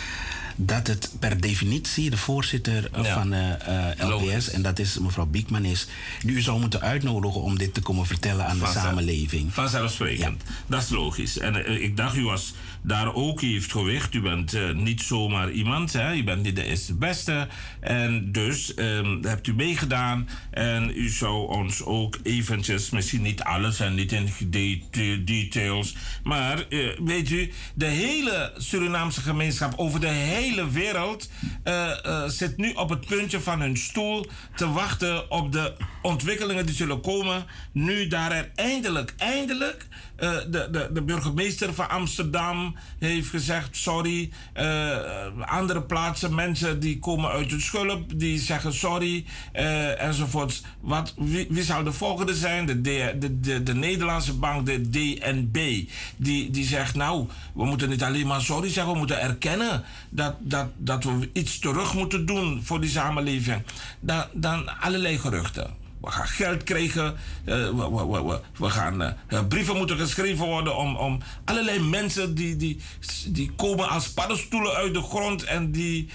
dat 0.56 0.86
het 0.86 1.10
per 1.18 1.40
definitie 1.40 2.10
de 2.10 2.16
voorzitter 2.16 2.88
eh, 2.92 3.04
Ja. 3.04 3.14
van 3.14 3.32
eh, 3.32 3.90
eh, 4.00 4.08
LPS, 4.08 4.50
en 4.50 4.62
dat 4.62 4.78
is 4.78 4.98
mevrouw 4.98 5.26
Biekman 5.26 5.64
is, 5.64 5.86
die 6.20 6.36
u 6.36 6.40
zou 6.40 6.60
moeten 6.60 6.80
uitnodigen 6.80 7.40
om 7.42 7.58
dit 7.58 7.74
te 7.74 7.80
komen 7.80 8.06
vertellen 8.06 8.46
aan 8.46 8.58
de 8.58 8.66
samenleving. 8.66 9.52
Vanzelfsprekend. 9.54 10.42
Dat 10.66 10.82
is 10.82 10.88
logisch. 10.88 11.38
En 11.38 11.64
eh, 11.64 11.82
ik 11.82 11.96
dacht, 11.96 12.16
u 12.16 12.24
was 12.24 12.52
daar 12.88 13.14
ook, 13.14 13.40
heeft 13.40 13.72
gewicht. 13.72 14.14
U 14.14 14.20
bent 14.20 14.54
eh, 14.54 14.70
niet 14.74 15.02
zomaar 15.02 15.50
iemand, 15.50 15.92
hè. 15.92 16.14
U 16.14 16.24
bent 16.24 16.42
niet 16.42 16.56
de 16.56 16.64
eerste 16.64 16.94
beste. 16.94 17.48
En 17.80 18.32
dus 18.32 18.74
ehm, 18.74 19.22
hebt 19.22 19.46
u 19.46 19.54
meegedaan. 19.54 20.28
En 20.50 20.90
u 20.94 21.08
zou 21.08 21.48
ons 21.48 21.82
ook 21.84 22.18
eventjes, 22.22 22.90
misschien 22.90 23.22
niet 23.22 23.42
alles 23.42 23.80
en 23.80 23.94
niet 23.94 24.12
in 24.12 24.28
de- 24.50 25.24
details. 25.24 25.94
Maar 26.22 26.66
eh, 26.68 26.88
weet 27.04 27.30
u, 27.30 27.52
de 27.74 27.84
hele 27.86 28.52
Surinaamse 28.56 29.20
gemeenschap 29.20 29.72
over 29.76 30.00
de 30.00 30.06
hele 30.08 30.70
wereld 30.70 31.30
eh, 31.64 32.24
zit 32.26 32.56
nu 32.56 32.72
op 32.72 32.88
het 32.88 33.06
puntje 33.06 33.40
van 33.40 33.60
hun 33.60 33.76
stoel 33.76 34.26
te 34.56 34.70
wachten 34.70 35.30
op 35.30 35.52
de 35.52 35.72
ontwikkelingen 36.02 36.66
die 36.66 36.74
zullen 36.74 37.00
komen. 37.00 37.44
Nu 37.72 38.06
daar 38.06 38.32
er 38.32 38.50
eindelijk, 38.54 39.14
eindelijk 39.16 39.86
eh, 40.18 40.36
de, 40.50 40.68
de, 40.70 40.90
de 40.92 41.02
burgemeester 41.02 41.74
van 41.74 41.88
Amsterdam 41.88 42.76
heeft 42.98 43.28
gezegd: 43.28 43.76
sorry. 43.76 44.30
Eh, 44.52 44.96
andere 45.40 45.82
plaatsen, 45.82 46.34
mensen 46.34 46.80
die 46.80 46.98
komen 46.98 47.30
uit 47.30 47.50
de 47.50 47.60
schulp, 47.60 48.18
die 48.18 48.38
zeggen 48.38 48.74
sorry 48.74 49.24
eh, 49.52 50.02
enzovoorts. 50.02 50.62
Wat, 50.80 51.14
wie, 51.48 51.62
zal 51.62 51.84
de 51.84 51.92
volgende 51.92 52.34
zijn? 52.34 52.66
De, 52.66 52.80
de, 52.80 53.16
de, 53.18 53.40
de, 53.40 53.62
de 53.62 53.74
Nederlandse 53.74 54.34
bank, 54.34 54.66
de 54.66 54.88
DNB, 54.90 55.88
die, 56.16 56.50
die 56.50 56.64
zegt: 56.64 56.94
Nou, 56.94 57.26
we 57.54 57.64
moeten 57.64 57.88
niet 57.88 58.02
alleen 58.02 58.26
maar 58.26 58.42
sorry 58.42 58.70
zeggen, 58.70 58.92
we 58.92 58.98
moeten 58.98 59.20
erkennen 59.20 59.84
dat, 60.08 60.36
dat, 60.40 60.68
dat 60.76 61.04
we 61.04 61.30
iets 61.32 61.58
terug 61.58 61.94
moeten 61.94 62.26
doen 62.26 62.60
voor 62.64 62.80
die 62.80 62.90
samenleving. 62.90 63.62
Dan, 64.00 64.24
dan 64.32 64.80
allerlei 64.80 65.18
geruchten. 65.18 65.77
We 66.00 66.10
gaan 66.10 66.26
geld 66.26 66.62
krijgen. 66.62 67.16
eh, 67.44 67.54
we, 67.54 68.06
we, 68.06 68.22
we, 68.22 68.40
we, 68.56 68.70
gaan 68.70 69.02
eh, 69.02 69.12
eh, 69.26 69.46
brieven 69.48 69.76
moeten 69.76 69.98
geschreven 69.98 70.46
worden 70.46 70.76
om, 70.76 70.96
om 70.96 71.18
allerlei 71.44 71.80
mensen 71.80 72.34
die, 72.34 72.56
die, 72.56 72.80
die 73.26 73.52
komen 73.56 73.88
als 73.88 74.10
paddenstoelen 74.10 74.72
uit 74.74 74.94
de 74.94 75.02
grond 75.02 75.44
en 75.44 75.72
die 75.72 76.08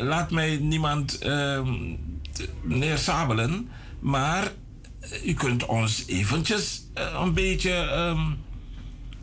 laat 0.00 0.30
mij 0.30 0.56
niemand 0.56 1.18
ehm, 1.18 1.74
neersabelen. 2.62 3.68
Maar 4.00 4.52
u 5.24 5.32
kunt 5.34 5.66
ons 5.66 6.04
eventjes 6.06 6.82
een 6.94 7.34
beetje. 7.34 7.72
ehm, 7.72 8.20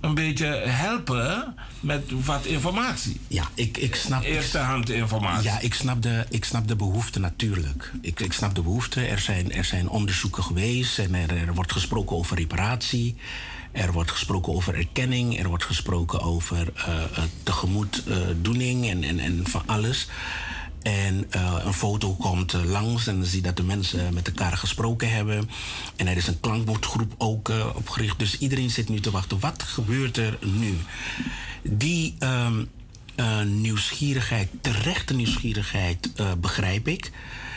een 0.02 0.14
beetje 0.14 0.46
helpen 0.66 1.56
met 1.80 2.04
wat 2.26 2.46
informatie. 2.46 3.20
Ja, 3.28 3.44
ik, 3.54 3.78
ik 3.78 3.96
snap... 3.96 4.24
Eerste 4.24 4.58
hand 4.58 4.90
informatie. 4.90 5.50
Ja, 5.50 5.60
ik 5.60 5.74
snap 5.74 6.02
de, 6.02 6.26
ik 6.30 6.46
snap 6.46 6.68
de 6.68 6.76
behoefte 6.76 7.20
natuurlijk. 7.20 7.92
Ik, 8.02 8.20
ik 8.20 8.34
snap 8.34 8.56
de 8.56 8.62
behoefte. 8.62 9.06
Er 9.06 9.20
zijn, 9.20 9.52
er 9.52 9.66
zijn 9.66 9.90
onderzoeken 9.90 10.44
geweest 10.44 11.00
en 11.00 11.14
er, 11.14 11.48
er 11.48 11.54
wordt 11.54 11.72
gesproken 11.72 12.16
over 12.16 12.38
reparatie. 12.38 13.16
Er 13.72 13.92
wordt 13.92 14.12
gesproken 14.12 14.54
over 14.54 14.76
erkenning. 14.76 15.40
Er 15.40 15.48
wordt 15.48 15.66
gesproken 15.66 16.22
over 16.22 16.72
eh, 16.76 17.24
tegemoetdoening 17.44 18.90
en, 18.90 19.04
en, 19.04 19.20
en 19.20 19.44
van 19.48 19.64
alles. 19.66 20.08
En 20.82 21.26
eh, 21.30 21.56
een 21.64 21.74
foto 21.74 22.16
komt 22.16 22.54
eh, 22.54 22.64
langs 22.64 23.08
en 23.08 23.16
dan 23.16 23.26
zie 23.26 23.38
je 23.38 23.44
dat 23.44 23.58
de 23.58 23.64
mensen 23.64 24.14
met 24.14 24.28
elkaar 24.28 24.58
gesproken 24.58 25.12
hebben. 25.12 25.50
En 25.96 26.08
er 26.08 26.18
is 26.18 26.28
een 26.28 26.40
klankbordgroep 26.40 27.14
ook 27.18 27.50
eh, 27.50 27.70
opgericht. 27.76 28.20
Dus 28.20 28.38
iedereen 28.38 28.70
zit 28.70 28.90
nu 28.90 29.00
te 29.00 29.12
wachten. 29.12 29.40
Wat 29.40 29.64
gebeurt 29.64 30.18
er 30.18 30.38
nu? 30.42 30.78
Die 31.64 32.16
eh, 32.20 33.42
nieuwsgierigheid, 33.44 34.50
terechte 34.62 35.14
nieuwsgierigheid, 35.14 36.12
begrijp 36.38 36.88
ik. 36.88 37.12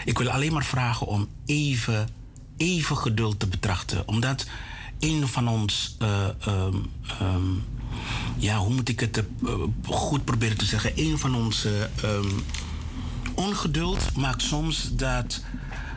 Ik 0.04 0.18
wil 0.18 0.30
alleen 0.30 0.52
maar 0.52 0.64
vragen 0.64 1.06
om 1.06 1.28
even, 1.46 2.08
even 2.56 2.96
geduld 2.96 3.40
te 3.40 3.46
betrachten. 3.46 4.08
Omdat 4.08 4.46
een 5.02 5.28
van 5.28 5.48
ons, 5.48 5.96
eh, 5.98 6.28
ehm, 6.46 6.76
ehm, 7.20 7.50
ja, 8.36 8.58
hoe 8.58 8.74
moet 8.74 8.88
ik 8.88 9.00
het 9.00 9.22
goed 9.86 10.24
proberen 10.24 10.56
te 10.56 10.64
zeggen? 10.64 10.92
Een 10.94 11.18
van 11.18 11.34
onze 11.34 11.90
ongeduld 13.34 14.16
maakt 14.16 14.42
soms 14.42 14.88
dat, 14.92 15.40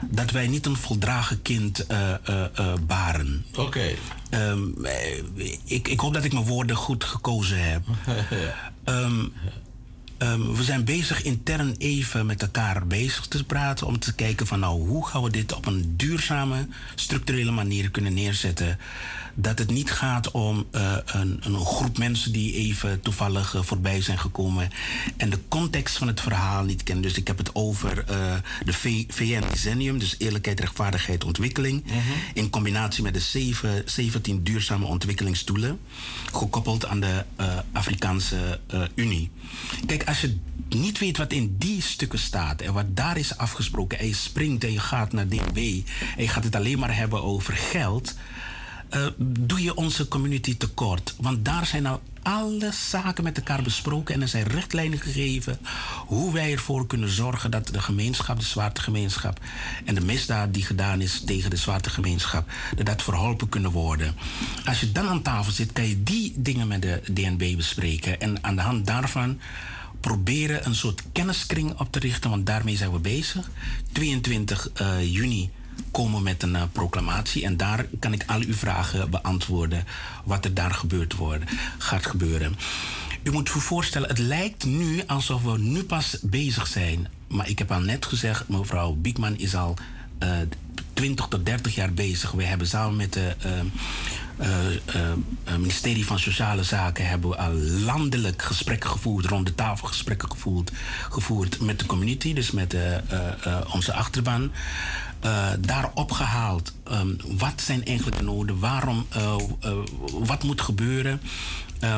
dat 0.02 0.32
wij 0.32 0.48
niet 0.48 0.66
een 0.66 0.76
voldragen 0.76 1.42
kind 1.42 1.86
eh, 1.86 2.14
eh, 2.14 2.46
eh, 2.56 2.74
baren. 2.88 3.46
Oké. 3.56 3.96
Ehm, 4.30 4.86
eh, 4.86 5.24
ik, 5.64 5.88
ik 5.88 6.00
hoop 6.00 6.14
dat 6.14 6.24
ik 6.24 6.34
mijn 6.34 6.46
woorden 6.46 6.76
goed 6.76 7.04
gekozen 7.04 7.72
heb. 7.72 7.84
Ehm, 8.84 9.26
ehm, 10.18 10.52
we 10.52 10.64
zijn 10.64 10.84
bezig 10.84 11.24
intern 11.24 11.76
even 11.78 12.26
met 12.26 12.42
elkaar 12.42 12.88
bezig 12.88 13.28
te 13.28 13.44
praten 13.44 13.88
om 13.88 14.00
te 14.00 14.14
kijken 14.14 14.48
van 14.48 14.60
nou 14.60 14.88
hoe 14.88 15.08
gaan 15.08 15.24
we 15.24 15.30
dit 15.30 15.54
op 15.54 15.66
een 15.66 15.94
duurzame, 15.98 16.68
structurele 16.96 17.52
manier 17.52 17.92
kunnen 17.92 18.14
neerzetten. 18.14 18.80
Dat 19.38 19.60
het 19.60 19.72
niet 19.72 19.92
gaat 19.92 20.32
om 20.32 20.66
eh, 20.72 20.98
een, 21.06 21.40
een 21.42 21.60
groep 21.60 21.98
mensen 21.98 22.32
die 22.32 22.54
even 22.54 23.02
toevallig 23.02 23.56
eh, 23.56 23.62
voorbij 23.62 24.02
zijn 24.02 24.20
gekomen 24.20 24.70
en 25.18 25.30
de 25.30 25.40
context 25.48 25.98
van 25.98 26.08
het 26.08 26.22
verhaal 26.22 26.64
niet 26.64 26.84
kennen. 26.84 27.04
Dus 27.04 27.18
ik 27.18 27.28
heb 27.28 27.38
het 27.38 27.56
over 27.56 28.04
eh, 28.08 28.36
de 28.66 28.74
V- 28.74 29.04
VN 29.08 29.44
Decennium, 29.52 30.00
dus 30.00 30.16
eerlijkheid, 30.18 30.60
rechtvaardigheid, 30.60 31.24
ontwikkeling. 31.24 31.84
In 32.34 32.50
combinatie 32.50 33.04
met 33.04 33.14
de 33.14 33.20
zeven, 33.20 33.82
17 33.86 34.44
duurzame 34.44 34.86
ontwikkelingsdoelen, 34.86 35.80
gekoppeld 36.32 36.86
aan 36.86 37.00
de 37.00 37.24
Afrikaanse 37.72 38.60
Unie. 38.96 39.30
Kijk, 39.86 40.08
als 40.08 40.22
je 40.22 40.38
niet 40.70 41.00
weet 41.00 41.18
wat 41.18 41.32
in 41.32 41.56
die 41.60 41.82
stukken 41.82 42.20
staat 42.20 42.62
en 42.62 42.74
wat 42.74 42.96
daar 42.96 43.18
is 43.18 43.38
afgesproken, 43.38 44.00
en 44.00 44.08
je 44.08 44.14
springt 44.16 44.64
en 44.64 44.72
je 44.72 44.80
gaat 44.80 45.14
naar 45.14 45.28
DNB 45.28 45.82
en 46.18 46.24
je 46.24 46.28
gaat 46.28 46.44
het 46.44 46.56
alleen 46.56 46.80
maar 46.80 46.96
hebben 46.96 47.24
over 47.24 47.54
geld, 47.54 48.16
eh, 48.90 49.08
doe 49.18 49.64
je 49.64 49.76
onze 49.76 50.08
community 50.08 50.58
tekort. 50.58 51.16
Want 51.18 51.46
daar 51.46 51.66
zijn 51.66 51.84
nou 51.84 52.00
alle 52.22 52.72
zaken 52.72 53.24
met 53.24 53.38
elkaar 53.38 53.62
besproken 53.62 54.16
en 54.16 54.22
er 54.22 54.28
zijn 54.28 54.48
richtlijnen 54.48 55.00
gegeven 55.00 55.58
hoe 56.06 56.34
wij 56.34 56.52
ervoor 56.52 56.88
kunnen 56.88 57.10
zorgen 57.10 57.52
dat 57.52 57.68
de 57.68 57.82
gemeenschap, 57.82 58.40
de 58.40 58.46
zwarte 58.46 58.82
gemeenschap 58.82 59.40
en 59.86 59.96
de 59.96 60.02
misdaad 60.02 60.54
die 60.54 60.66
gedaan 60.66 61.02
is 61.02 61.22
tegen 61.26 61.50
de 61.50 61.56
zwarte 61.56 61.90
gemeenschap, 61.90 62.52
dat 62.84 63.02
verholpen 63.02 63.50
kunnen 63.50 63.72
worden. 63.72 64.16
Als 64.66 64.80
je 64.80 64.92
dan 64.92 65.08
aan 65.08 65.22
tafel 65.22 65.52
zit, 65.52 65.72
kan 65.72 65.88
je 65.88 66.04
die 66.04 66.34
dingen 66.36 66.68
met 66.68 66.82
de 66.82 67.02
DNB 67.14 67.56
bespreken 67.56 68.20
en 68.20 68.44
aan 68.44 68.56
de 68.56 68.62
hand 68.62 68.86
daarvan 68.86 69.40
proberen 70.00 70.66
een 70.66 70.76
soort 70.76 71.04
kenniskring 71.12 71.80
op 71.80 71.92
te 71.92 72.00
richten, 72.00 72.30
want 72.30 72.46
daarmee 72.46 72.78
zijn 72.78 72.92
we 72.92 73.00
bezig. 73.00 73.50
22 73.92 74.70
eh, 74.74 75.14
juni 75.14 75.50
komen 75.92 76.24
met 76.24 76.44
een 76.44 76.56
eh, 76.56 76.64
proclamatie 76.72 77.46
en 77.46 77.58
daar 77.58 77.86
kan 78.00 78.14
ik 78.14 78.24
al 78.28 78.40
uw 78.40 78.54
vragen 78.54 79.10
beantwoorden 79.10 79.84
wat 80.24 80.46
er 80.46 80.54
daar 80.54 80.74
gebeurt 80.74 81.16
worden, 81.16 81.48
gaat 81.78 82.06
gebeuren. 82.06 82.56
U 83.24 83.32
moet 83.32 83.50
u 83.56 83.60
voorstellen, 83.60 84.10
het 84.10 84.18
lijkt 84.18 84.66
nu 84.66 85.04
alsof 85.08 85.42
we 85.42 85.58
nu 85.58 85.84
pas 85.84 86.18
bezig 86.22 86.68
zijn. 86.68 87.08
Maar 87.28 87.50
ik 87.50 87.60
heb 87.60 87.72
al 87.72 87.80
net 87.80 88.06
gezegd, 88.06 88.48
mevrouw 88.48 88.94
Biekman 88.94 89.38
is 89.38 89.56
al 89.56 89.78
eh 90.18 90.30
20 90.96 91.28
tot 91.28 91.46
30 91.46 91.76
jaar 91.76 91.94
bezig. 91.94 92.32
We 92.32 92.44
hebben 92.44 92.68
samen 92.68 92.96
met 92.96 93.18
het 94.38 95.60
ministerie 95.60 96.06
van 96.06 96.20
Sociale 96.20 96.64
Zaken 96.64 97.08
hebben 97.08 97.30
we 97.30 97.38
al 97.38 97.54
landelijk 97.86 98.42
gesprekken 98.42 98.90
gevoerd, 98.90 99.26
rond 99.26 99.46
de 99.46 99.56
tafel 99.56 99.88
gesprekken 99.88 100.32
gevoerd, 100.32 100.72
gevoerd 101.10 101.62
met 101.62 101.80
de 101.80 101.86
community, 101.86 102.34
dus 102.34 102.52
met 102.52 102.74
eh, 102.74 102.96
eh, 102.96 103.02
eh, 103.44 103.74
onze 103.74 103.94
achterban. 103.94 104.52
Eh, 105.26 105.48
daar 105.60 105.92
opgehaald. 105.94 106.74
ehm, 106.84 107.14
wat 107.38 107.62
zijn 107.62 107.86
eigenlijk 107.86 108.18
de 108.18 108.24
noden? 108.24 108.60
Waarom? 108.60 109.06
eh, 109.10 109.36
eh, 109.62 109.72
wat 110.12 110.44
moet 110.44 110.62
gebeuren? 110.62 111.22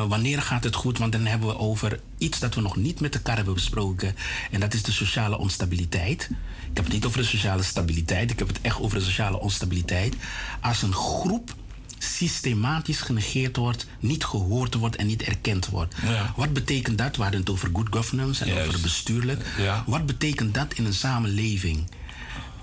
Wanneer 0.08 0.42
gaat 0.42 0.64
het 0.64 0.74
goed? 0.74 0.98
Want 0.98 1.12
dan 1.12 1.26
hebben 1.26 1.48
we 1.48 1.58
over 1.58 2.00
iets 2.18 2.38
dat 2.38 2.54
we 2.54 2.60
nog 2.60 2.76
niet 2.76 3.00
met 3.00 3.14
elkaar 3.14 3.36
hebben 3.36 3.54
besproken. 3.54 4.14
En 4.50 4.60
dat 4.60 4.74
is 4.74 4.82
de 4.82 4.92
sociale 4.92 5.38
onstabiliteit. 5.38 6.28
Ik 6.70 6.76
heb 6.76 6.84
het 6.84 6.92
niet 6.92 7.04
over 7.04 7.18
de 7.18 7.24
sociale 7.26 7.62
stabiliteit. 7.62 8.30
Ik 8.30 8.38
heb 8.38 8.48
het 8.48 8.60
echt 8.60 8.80
over 8.80 8.98
de 8.98 9.04
sociale 9.04 9.40
onstabiliteit. 9.40 10.14
Als 10.60 10.82
een 10.82 10.92
groep 10.92 11.54
systematisch 11.98 13.00
genegeerd 13.00 13.56
wordt, 13.56 13.86
niet 14.00 14.24
gehoord 14.24 14.74
wordt 14.74 14.96
en 14.96 15.06
niet 15.06 15.22
erkend 15.22 15.66
wordt. 15.68 15.94
Ja. 16.06 16.32
Wat 16.36 16.52
betekent 16.52 16.98
dat? 16.98 17.16
We 17.16 17.22
hadden 17.22 17.40
het 17.40 17.50
over 17.50 17.70
good 17.72 17.86
governance 17.90 18.44
en 18.44 18.52
Juist. 18.52 18.68
over 18.68 18.80
bestuurlijk. 18.80 19.46
Ja. 19.58 19.84
Wat 19.86 20.06
betekent 20.06 20.54
dat 20.54 20.74
in 20.74 20.84
een 20.84 20.94
samenleving? 20.94 21.86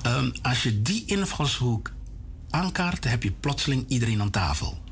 Ehm, 0.06 0.30
als 0.41 0.64
je 0.64 0.82
die 0.82 1.03
invalshoek 1.06 1.91
aankaart, 2.49 3.02
dan 3.02 3.11
heb 3.11 3.23
je 3.23 3.32
plotseling 3.32 3.86
iedereen 3.88 4.22
aan 4.22 4.30
tafel. 4.30 4.84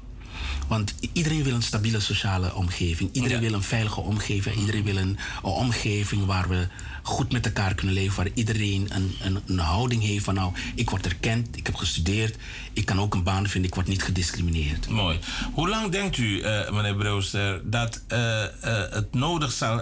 Want 0.67 0.93
iedereen 1.13 1.43
wil 1.43 1.53
een 1.53 1.63
stabiele 1.63 1.99
sociale 1.99 2.55
omgeving. 2.55 3.09
Iedereen 3.13 3.39
wil 3.39 3.53
een 3.53 3.63
veilige 3.63 4.01
omgeving. 4.01 4.55
Iedereen 4.55 4.83
wil 4.83 4.97
een, 4.97 5.17
een 5.43 5.49
omgeving 5.49 6.25
waar 6.25 6.49
we 6.49 6.67
goed 7.03 7.31
met 7.31 7.45
elkaar 7.45 7.75
kunnen 7.75 7.95
leven. 7.95 8.15
Waar 8.15 8.31
iedereen 8.33 8.87
een, 8.89 9.15
een, 9.21 9.39
een 9.45 9.59
houding 9.59 10.03
heeft 10.03 10.23
van 10.23 10.33
nou, 10.33 10.53
ik 10.75 10.89
word 10.89 11.05
erkend, 11.05 11.57
ik 11.57 11.65
heb 11.65 11.75
gestudeerd. 11.75 12.35
Ik 12.73 12.85
kan 12.85 12.99
ook 12.99 13.13
een 13.13 13.23
baan 13.23 13.47
vinden, 13.47 13.69
ik 13.69 13.75
word 13.75 13.87
niet 13.87 14.03
gediscrimineerd. 14.03 14.89
Mooi. 14.89 15.19
Hoe 15.53 15.69
lang 15.69 15.91
denkt 15.91 16.17
u, 16.17 16.41
eh, 16.41 16.71
meneer 16.71 16.95
Brewster, 16.95 17.61
dat 17.63 18.01
eh, 18.07 18.43
eh, 18.43 18.49
het 18.91 19.13
nodig 19.13 19.51
zal, 19.51 19.81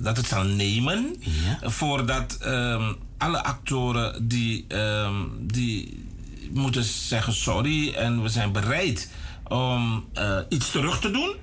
dat 0.00 0.16
het 0.16 0.26
zal 0.26 0.44
nemen 0.44 1.16
voordat 1.62 2.36
ehm, 2.40 2.92
alle 3.18 3.44
actoren 3.44 4.28
die, 4.28 4.64
ehm, 4.68 5.14
die 5.40 6.06
moeten 6.50 6.84
zeggen 6.84 7.34
sorry 7.34 7.94
en 7.94 8.22
we 8.22 8.28
zijn 8.28 8.52
bereid 8.52 9.10
om 9.48 10.04
iets 10.48 10.70
terug 10.70 11.00
te 11.00 11.10
doen? 11.10 11.34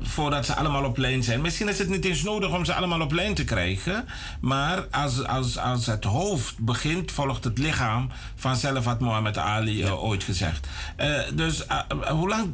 Voordat 0.00 0.46
ze 0.46 0.54
allemaal 0.54 0.84
op 0.84 0.96
lijn 0.96 1.22
zijn. 1.22 1.40
Misschien 1.40 1.68
is 1.68 1.78
het 1.78 1.88
niet 1.88 2.04
eens 2.04 2.22
nodig 2.22 2.52
om 2.52 2.64
ze 2.64 2.74
allemaal 2.74 3.00
op 3.00 3.12
lijn 3.12 3.34
te 3.34 3.44
krijgen. 3.44 4.06
Maar 4.40 4.86
als, 4.90 5.24
als, 5.24 5.58
als 5.58 5.86
het 5.86 6.04
hoofd 6.04 6.58
begint, 6.58 7.12
volgt 7.12 7.44
het 7.44 7.58
lichaam. 7.58 8.10
Vanzelf 8.34 8.84
had 8.84 9.00
Mohammed 9.00 9.36
Ali 9.36 9.82
eh, 9.82 10.04
ooit 10.04 10.24
gezegd. 10.24 10.66
Eh, 10.96 11.20
dus 11.34 11.66
eh, 11.66 11.80
hoe 12.08 12.28
lang 12.28 12.52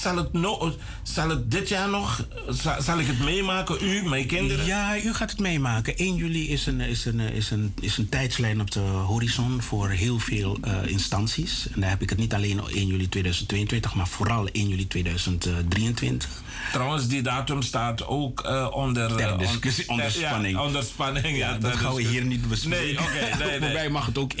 zal 0.00 0.16
het, 0.16 0.32
no 0.32 0.76
zal 1.02 1.28
het 1.28 1.50
dit 1.50 1.68
jaar 1.68 1.88
nog? 1.88 2.26
Zal, 2.48 2.82
zal 2.82 2.98
ik 2.98 3.06
het 3.06 3.18
meemaken? 3.18 3.76
U, 3.82 4.08
mijn 4.08 4.26
kinderen? 4.26 4.66
Ja, 4.66 4.96
u 4.96 5.14
gaat 5.14 5.30
het 5.30 5.40
meemaken. 5.40 5.96
1 5.96 6.14
juli 6.14 6.48
is 6.48 6.66
een, 6.66 6.80
is 6.80 7.04
een, 7.04 7.20
is 7.20 7.50
een, 7.50 7.74
is 7.80 7.98
een 7.98 8.08
tijdslijn 8.08 8.60
op 8.60 8.70
de 8.70 8.80
horizon 8.80 9.62
voor 9.62 9.88
heel 9.88 10.18
veel 10.18 10.58
instanties. 10.86 11.68
En 11.74 11.80
daar 11.80 11.90
heb 11.90 12.02
ik 12.02 12.10
het 12.10 12.18
niet 12.18 12.34
alleen 12.34 12.60
1 12.68 12.86
juli 12.86 13.08
2022, 13.08 13.94
maar 13.94 14.08
vooral 14.08 14.48
1 14.48 14.68
juli 14.68 14.88
2023. 14.88 16.44
Trouwens, 16.72 17.08
die 17.08 17.22
datum 17.22 17.62
staat 17.62 18.06
ook 18.06 18.40
eh, 18.40 18.68
onder... 18.70 19.16
Ter 19.16 19.28
eh, 19.28 19.38
discussie, 19.38 19.88
onder 19.88 20.04
ja, 20.04 20.10
spanning. 20.10 20.58
onder 20.58 20.82
spanning, 20.82 21.36
ja. 21.36 21.50
Ja, 21.50 21.58
dat 21.58 21.76
gaan 21.76 21.94
we 21.94 22.02
hier 22.02 22.24
niet 22.24 22.48
bespreken. 22.48 23.04
Nee, 23.04 23.28
oké. 23.28 23.44
nee, 23.44 23.60
voor 23.62 23.72
mij 23.72 23.88
mag 23.88 24.06
het 24.06 24.18
ook 24.18 24.32
1,30 24.32 24.38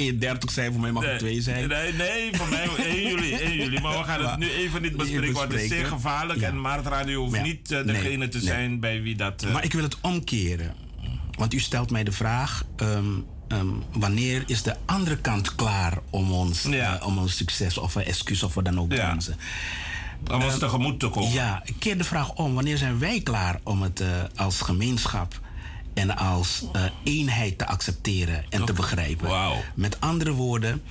zijn, 0.52 0.72
voor 0.72 0.80
mij 0.80 0.92
mag 0.92 1.04
het 1.04 1.18
2 1.18 1.40
zijn. 1.40 1.68
Nee, 1.68 1.92
nee, 1.92 2.30
voor 2.32 2.48
mij 2.48 2.68
1 2.78 3.08
juli, 3.08 3.32
1 3.32 3.56
juli. 3.56 3.80
Maar 3.80 3.98
we 3.98 4.04
gaan 4.04 4.24
het 4.24 4.38
nu 4.44 4.50
even 4.50 4.82
niet 4.82 4.96
bespreken, 4.96 5.32
want 5.32 5.52
het 5.52 5.60
is 5.60 5.68
zeer 5.68 5.86
gevaarlijk. 5.86 6.40
Ja. 6.40 6.48
En 6.48 6.60
Maartradio 6.60 7.20
hoeft 7.20 7.36
ja, 7.36 7.42
niet 7.42 7.70
eh, 7.70 7.84
nee, 7.84 7.94
degene 7.94 8.28
te 8.28 8.40
zijn 8.40 8.80
bij 8.80 9.02
wie 9.02 9.16
dat... 9.16 9.44
Maar 9.52 9.64
ik 9.64 9.72
wil 9.72 9.82
het 9.82 9.96
omkeren. 10.00 10.74
Want 11.36 11.54
u 11.54 11.58
stelt 11.58 11.90
mij 11.90 12.04
de 12.04 12.12
vraag: 12.12 12.64
ehm, 12.76 13.04
ehm, 13.48 13.66
wanneer 13.92 14.42
is 14.46 14.62
de 14.62 14.76
andere 14.84 15.16
kant 15.16 15.54
klaar 15.54 15.98
om 16.10 16.32
ons, 16.32 16.68
om 17.02 17.18
ons 17.18 17.36
succes 17.36 17.78
of 17.78 17.94
een 17.94 18.04
excuus 18.04 18.42
of 18.42 18.54
wat 18.54 18.64
dan 18.64 18.80
ook 18.80 18.90
te 18.90 18.96
Ja. 18.96 19.16
Om 20.32 20.42
ons 20.42 20.58
tegemoet 20.58 21.00
te 21.00 21.08
komen. 21.08 21.32
Ja, 21.32 21.62
ik 21.64 21.74
keer 21.78 21.98
de 21.98 22.04
vraag 22.04 22.34
om: 22.34 22.54
wanneer 22.54 22.78
zijn 22.78 22.98
wij 22.98 23.20
klaar 23.20 23.60
om 23.62 23.82
het 23.82 24.00
eh, 24.00 24.08
als 24.36 24.60
gemeenschap 24.60 25.40
en 25.94 26.16
als 26.16 26.64
eh, 26.72 26.82
eenheid 27.04 27.58
te 27.58 27.66
accepteren 27.66 28.44
en 28.48 28.64
te 28.64 28.72
begrijpen? 28.72 29.30
Met 29.74 30.00
andere 30.00 30.32
woorden. 30.32 30.82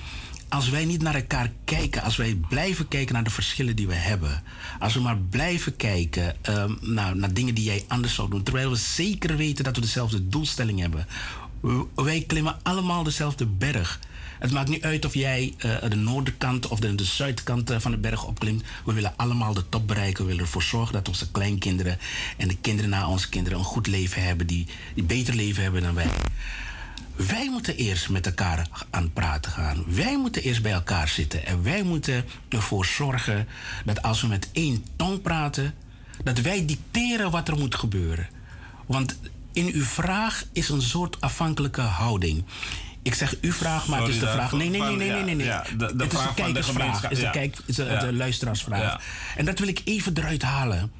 Als 0.49 0.69
wij 0.69 0.85
niet 0.85 1.01
naar 1.01 1.15
elkaar 1.15 1.51
kijken, 1.63 2.01
als 2.01 2.15
wij 2.15 2.35
blijven 2.49 2.87
kijken 2.87 3.13
naar 3.13 3.23
de 3.23 3.29
verschillen 3.29 3.75
die 3.75 3.87
we 3.87 3.93
hebben, 3.93 4.43
als 4.79 4.93
we 4.93 4.99
maar 4.99 5.17
blijven 5.17 5.75
kijken 5.75 6.35
ehm, 6.41 6.73
naar, 6.81 7.15
naar 7.15 7.33
dingen 7.33 7.55
die 7.55 7.63
jij 7.63 7.83
anders 7.87 8.13
zou 8.13 8.29
doen, 8.29 8.43
terwijl 8.43 8.69
we 8.69 8.75
zeker 8.75 9.37
weten 9.37 9.63
dat 9.63 9.75
we 9.75 9.81
dezelfde 9.81 10.27
doelstelling 10.27 10.79
hebben. 10.79 11.07
Wij 11.95 12.23
klimmen 12.27 12.59
allemaal 12.63 13.03
dezelfde 13.03 13.45
berg. 13.45 13.99
Het 14.45 14.53
maakt 14.53 14.69
niet 14.69 14.83
uit 14.83 15.05
of 15.05 15.13
jij 15.13 15.53
eh, 15.57 15.89
de 15.89 15.95
noorderkant 15.95 16.67
of 16.67 16.79
de, 16.79 16.95
de 16.95 17.03
zuidkant 17.03 17.69
eh, 17.69 17.79
van 17.79 17.91
de 17.91 17.97
berg 17.97 18.25
opklimt. 18.25 18.63
We 18.85 18.93
willen 18.93 19.13
allemaal 19.15 19.53
de 19.53 19.69
top 19.69 19.87
bereiken. 19.87 20.23
We 20.23 20.29
willen 20.29 20.45
ervoor 20.45 20.63
zorgen 20.63 20.93
dat 20.93 21.07
onze 21.07 21.31
kleinkinderen 21.31 21.97
en 22.37 22.47
de 22.47 22.57
kinderen 22.57 22.89
na 22.89 23.09
onze 23.09 23.29
kinderen 23.29 23.59
een 23.59 23.65
goed 23.65 23.87
leven 23.87 24.23
hebben, 24.23 24.47
die, 24.47 24.67
die 24.95 25.03
beter 25.03 25.35
leven 25.35 25.63
hebben 25.63 25.81
dan 25.81 25.95
wij. 25.95 26.07
Wij 27.15 27.49
moeten 27.49 27.75
eerst 27.75 28.09
met 28.09 28.25
elkaar 28.25 28.67
aan 28.89 29.13
praten 29.13 29.51
gaan. 29.51 29.83
Wij 29.87 30.17
moeten 30.17 30.43
eerst 30.43 30.61
bij 30.61 30.71
elkaar 30.71 31.07
zitten. 31.07 31.45
En 31.45 31.63
wij 31.63 31.83
moeten 31.83 32.25
ervoor 32.49 32.85
zorgen 32.85 33.47
dat 33.85 34.01
als 34.01 34.21
we 34.21 34.27
met 34.27 34.49
één 34.51 34.85
tong 34.95 35.21
praten, 35.21 35.73
dat 36.23 36.41
wij 36.41 36.65
dicteren 36.65 37.31
wat 37.31 37.47
er 37.47 37.57
moet 37.57 37.75
gebeuren. 37.75 38.27
Want 38.85 39.19
in 39.53 39.71
uw 39.73 39.83
vraag 39.83 40.45
is 40.53 40.69
een 40.69 40.81
soort 40.81 41.21
afhankelijke 41.21 41.81
houding. 41.81 42.43
Ik 43.05 43.13
zeg 43.13 43.35
uw 43.41 43.51
vraag, 43.51 43.87
maar 43.87 43.99
het 43.99 44.09
is 44.09 44.19
de 44.19 44.27
vraag. 44.27 44.51
Nee, 44.51 44.69
nee, 44.69 44.81
nee, 44.81 44.95
nee, 44.95 45.09
nee, 45.11 45.23
nee. 45.23 45.35
nee. 45.35 45.45
Ja, 45.45 45.63
de- 45.77 45.95
de 45.95 46.03
het 46.03 46.13
is 46.13 46.19
vraag 46.19 46.27
een 46.29 46.35
van 46.35 46.35
de 46.35 46.51
kijkersvraag. 46.53 47.01
Het 47.01 47.11
is 47.11 47.17
een, 47.17 47.23
ja. 47.23 47.29
kijk, 47.31 47.57
is 47.65 47.77
een, 47.77 47.85
Ja. 47.85 47.99
de 47.99 48.13
luisteraarsvraag. 48.13 48.81
Ja. 48.81 48.99
En 49.35 49.45
dat 49.45 49.59
wil 49.59 49.67
ik 49.67 49.81
even 49.85 50.17
eruit 50.17 50.41
halen. 50.41 50.91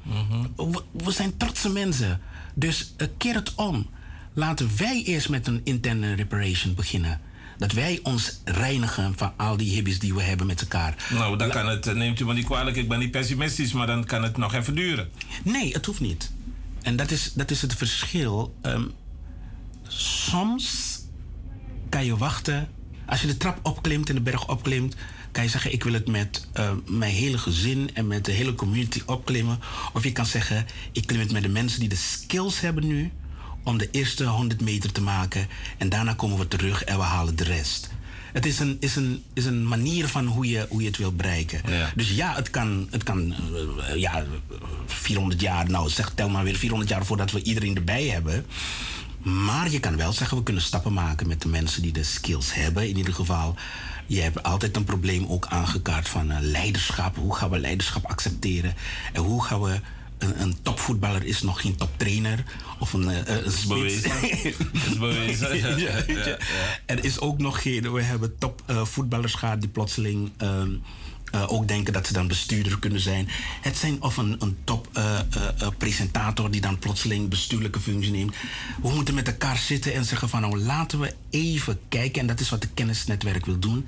we, 0.56 0.82
we 0.92 1.10
zijn 1.10 1.36
trotse 1.36 1.68
mensen. 1.68 2.20
Dus 2.54 2.92
eh, 2.96 3.06
keer 3.16 3.34
het 3.34 3.54
om. 3.54 3.86
Laten 4.34 4.70
wij 4.76 5.02
eerst 5.04 5.28
met 5.28 5.46
een 5.46 5.60
interne 5.64 6.14
reparation 6.14 6.74
beginnen. 6.74 7.20
Dat 7.58 7.72
wij 7.72 8.00
ons 8.02 8.40
reinigen 8.44 9.12
van 9.16 9.32
al 9.36 9.56
die 9.56 9.72
hibbies 9.74 9.98
die 9.98 10.14
we 10.14 10.22
hebben 10.22 10.46
met 10.46 10.60
elkaar. 10.60 10.94
Nou, 11.10 11.36
dan 11.38 11.50
kan 11.50 11.68
het, 11.68 11.86
eh, 11.86 11.94
neemt 11.94 12.20
u 12.20 12.24
me 12.24 12.34
niet 12.34 12.44
kwalijk, 12.44 12.76
ik 12.76 12.88
ben 12.88 12.98
niet 12.98 13.10
pessimistisch, 13.10 13.72
maar 13.72 13.86
dan 13.86 14.04
kan 14.04 14.22
het 14.22 14.36
nog 14.36 14.54
even 14.54 14.74
duren. 14.74 15.08
Nee, 15.44 15.72
het 15.72 15.86
hoeft 15.86 16.00
niet. 16.00 16.30
En 16.82 16.96
dat 16.96 17.10
is, 17.10 17.32
dat 17.32 17.50
is 17.50 17.62
het 17.62 17.74
verschil. 17.74 18.54
Ehm, 18.62 18.82
soms 19.88 20.95
kan 21.88 22.04
je 22.04 22.16
wachten. 22.16 22.68
Als 23.06 23.20
je 23.20 23.26
de 23.26 23.36
trap 23.36 23.58
opklimt 23.62 24.08
en 24.08 24.14
de 24.14 24.20
berg 24.20 24.48
opklimt, 24.48 24.96
kan 25.32 25.44
je 25.44 25.50
zeggen: 25.50 25.72
Ik 25.72 25.84
wil 25.84 25.92
het 25.92 26.08
met 26.08 26.48
eh, 26.52 26.70
mijn 26.86 27.12
hele 27.12 27.38
gezin 27.38 27.90
en 27.94 28.06
met 28.06 28.24
de 28.24 28.32
hele 28.32 28.54
community 28.54 29.02
opklimmen. 29.06 29.58
Of 29.92 30.04
je 30.04 30.12
kan 30.12 30.26
zeggen: 30.26 30.66
Ik 30.92 31.06
klim 31.06 31.20
het 31.20 31.32
met 31.32 31.42
de 31.42 31.48
mensen 31.48 31.80
die 31.80 31.88
de 31.88 31.96
skills 31.96 32.60
hebben 32.60 32.86
nu 32.86 33.12
om 33.64 33.78
de 33.78 33.90
eerste 33.90 34.24
100 34.24 34.60
meter 34.60 34.92
te 34.92 35.02
maken. 35.02 35.48
En 35.78 35.88
daarna 35.88 36.14
komen 36.14 36.38
we 36.38 36.48
terug 36.48 36.84
en 36.84 36.96
we 36.96 37.02
halen 37.02 37.36
de 37.36 37.44
rest. 37.44 37.90
Het 38.32 38.46
is 38.46 38.58
een, 38.58 38.76
is 38.80 38.96
een, 38.96 39.24
is 39.32 39.44
een 39.44 39.68
manier 39.68 40.08
van 40.08 40.26
hoe 40.26 40.48
je, 40.48 40.66
hoe 40.68 40.80
je 40.80 40.86
het 40.86 40.96
wilt 40.96 41.16
bereiken. 41.16 41.60
Dus 41.94 42.10
ja, 42.10 42.34
het 42.34 42.50
kan, 42.50 42.88
het 42.90 43.02
kan 43.02 43.34
eh, 43.88 43.96
ja, 43.96 44.24
400 44.86 45.40
jaar, 45.40 45.70
nou 45.70 45.88
zeg 45.88 46.12
tel 46.14 46.28
maar 46.28 46.44
weer 46.44 46.56
400 46.56 46.90
jaar 46.90 47.06
voordat 47.06 47.32
we 47.32 47.42
iedereen 47.42 47.76
erbij 47.76 48.06
hebben. 48.06 48.46
Maar 49.26 49.70
je 49.70 49.80
kan 49.80 49.96
wel 49.96 50.12
zeggen, 50.12 50.36
we 50.36 50.42
kunnen 50.42 50.62
stappen 50.62 50.92
maken 50.92 51.28
met 51.28 51.42
de 51.42 51.48
mensen 51.48 51.82
die 51.82 51.92
de 51.92 52.02
skills 52.02 52.54
hebben. 52.54 52.88
In 52.88 52.96
ieder 52.96 53.14
geval, 53.14 53.54
je 54.06 54.20
hebt 54.20 54.42
altijd 54.42 54.76
een 54.76 54.84
probleem 54.84 55.26
ook 55.26 55.46
aangekaart 55.46 56.08
van 56.08 56.30
eh, 56.30 56.38
leiderschap. 56.40 57.16
Hoe 57.16 57.34
gaan 57.34 57.50
we 57.50 57.58
leiderschap 57.58 58.04
accepteren? 58.04 58.74
En 59.12 59.22
hoe 59.22 59.44
gaan 59.44 59.62
we... 59.62 59.80
Een, 60.18 60.40
een 60.42 60.56
topvoetballer 60.62 61.24
is 61.24 61.42
nog 61.42 61.60
geen 61.60 61.76
toptrainer. 61.76 62.44
Of 62.78 62.92
een, 62.92 63.08
eh, 63.08 63.44
een 63.44 63.52
spits. 63.52 63.66
bewezen. 63.66 64.10
is 64.90 64.98
bewezen. 64.98 65.78
Ja, 65.78 66.02
Ja. 66.06 66.38
Er 66.86 67.04
is 67.04 67.20
ook 67.20 67.38
nog 67.38 67.62
geen... 67.62 67.92
We 67.92 68.02
hebben 68.02 68.38
topvoetballers 68.38 69.34
gehad 69.34 69.60
die 69.60 69.70
plotseling... 69.70 70.30
ehm, 70.36 70.70
eh, 71.36 71.52
ook 71.52 71.68
denken 71.68 71.92
dat 71.92 72.06
ze 72.06 72.12
dan 72.12 72.28
bestuurder 72.28 72.78
kunnen 72.78 73.00
zijn. 73.00 73.28
Het 73.60 73.76
zijn 73.76 74.02
of 74.02 74.16
een, 74.16 74.36
een 74.38 74.56
top 74.64 74.88
eh, 74.92 75.18
eh, 75.18 76.50
die 76.50 76.60
dan 76.60 76.78
plotseling 76.78 77.28
bestuurlijke 77.28 77.80
functie 77.80 78.12
neemt. 78.12 78.34
We 78.82 78.94
moeten 78.94 79.14
met 79.14 79.26
elkaar 79.26 79.56
zitten 79.56 79.94
en 79.94 80.04
zeggen 80.04 80.28
van 80.28 80.40
nou 80.40 80.58
laten 80.58 81.00
we 81.00 81.14
even 81.30 81.78
kijken. 81.88 82.20
En 82.20 82.26
dat 82.26 82.40
is 82.40 82.50
wat 82.50 82.60
de 82.60 82.68
kennisnetwerk 82.74 83.46
wil 83.46 83.58
doen. 83.58 83.86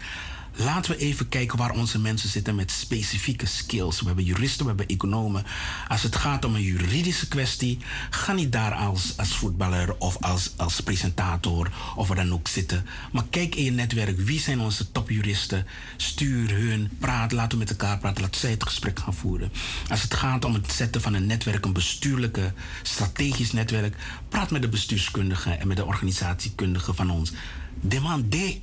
Laten 0.60 0.90
we 0.90 0.98
even 0.98 1.28
kijken 1.28 1.58
waar 1.58 1.70
onze 1.70 1.98
mensen 1.98 2.28
zitten 2.28 2.54
met 2.54 2.70
specifieke 2.70 3.46
skills. 3.46 4.00
We 4.00 4.06
hebben 4.06 4.24
juristen, 4.24 4.62
we 4.62 4.68
hebben 4.68 4.86
economen. 4.86 5.44
Als 5.88 6.02
het 6.02 6.16
gaat 6.16 6.44
om 6.44 6.54
een 6.54 6.62
juridische 6.62 7.28
kwestie, 7.28 7.78
ga 8.10 8.32
niet 8.32 8.52
daar 8.52 8.74
als, 8.74 9.14
als 9.16 9.36
voetballer 9.36 9.96
of 9.98 10.16
als, 10.22 10.52
als 10.56 10.80
presentator 10.80 11.70
of 11.96 12.08
waar 12.08 12.16
dan 12.16 12.32
ook 12.32 12.48
zitten. 12.48 12.86
Maar 13.12 13.24
kijk 13.30 13.54
in 13.54 13.64
je 13.64 13.70
netwerk, 13.70 14.18
wie 14.18 14.40
zijn 14.40 14.60
onze 14.60 14.92
topjuristen? 14.92 15.66
Stuur 15.96 16.50
hun, 16.50 16.90
praat, 16.98 17.32
laten 17.32 17.58
we 17.58 17.64
met 17.64 17.70
elkaar 17.70 17.98
praten, 17.98 18.22
laten 18.22 18.40
zij 18.40 18.50
het 18.50 18.64
gesprek 18.64 18.98
gaan 18.98 19.14
voeren. 19.14 19.52
Als 19.88 20.02
het 20.02 20.14
gaat 20.14 20.44
om 20.44 20.54
het 20.54 20.72
zetten 20.72 21.00
van 21.00 21.14
een 21.14 21.26
netwerk, 21.26 21.64
een 21.64 21.72
bestuurlijke, 21.72 22.52
strategisch 22.82 23.52
netwerk, 23.52 23.96
praat 24.28 24.50
met 24.50 24.62
de 24.62 24.68
bestuurskundigen 24.68 25.60
en 25.60 25.68
met 25.68 25.76
de 25.76 25.84
organisatiekundigen 25.84 26.94
van 26.94 27.10
ons. 27.10 27.32
Demandé 27.80 28.60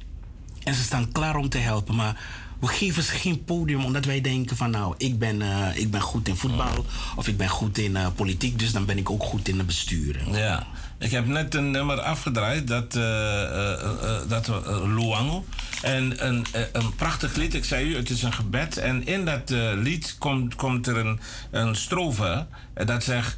en 0.65 0.73
ze 0.73 0.83
staan 0.83 1.11
klaar 1.11 1.35
om 1.35 1.49
te 1.49 1.57
helpen. 1.57 1.95
Maar 1.95 2.15
we 2.59 2.67
geven 2.67 3.03
ze 3.03 3.11
geen 3.11 3.43
podium 3.43 3.85
omdat 3.85 4.05
wij 4.05 4.21
denken 4.21 4.57
van 4.57 4.69
nou, 4.69 4.93
ik 4.97 5.19
ben, 5.19 5.41
eh, 5.41 5.77
ik 5.77 5.91
ben 5.91 6.01
goed 6.01 6.27
in 6.27 6.35
voetbal 6.35 6.85
of 7.15 7.27
ik 7.27 7.37
ben 7.37 7.49
goed 7.49 7.77
in 7.77 7.95
eh, 7.95 8.07
politiek, 8.15 8.59
dus 8.59 8.71
dan 8.71 8.85
ben 8.85 8.97
ik 8.97 9.09
ook 9.09 9.23
goed 9.23 9.47
in 9.47 9.57
het 9.57 9.65
besturen. 9.65 10.33
Ja, 10.33 10.67
ik 10.99 11.11
heb 11.11 11.27
net 11.27 11.55
een 11.55 11.71
nummer 11.71 11.99
afgedraaid, 11.99 12.67
dat, 12.67 12.95
eh, 12.95 14.17
dat 14.27 14.47
Luango. 14.85 15.45
En 15.81 16.27
een, 16.27 16.45
een 16.71 16.95
prachtig 16.95 17.35
lied, 17.35 17.53
ik 17.53 17.65
zei 17.65 17.89
u, 17.89 17.95
het 17.95 18.09
is 18.09 18.23
een 18.23 18.33
gebed. 18.33 18.77
En 18.77 19.05
in 19.05 19.25
dat 19.25 19.49
lied 19.75 20.15
komt, 20.19 20.55
komt 20.55 20.87
er 20.87 20.97
een, 20.97 21.19
een 21.51 21.75
strofe 21.75 22.45
dat 22.85 23.03
zegt... 23.03 23.37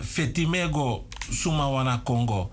Fetimego 0.00 1.06
Sumawana 1.30 2.00
Congo. 2.04 2.50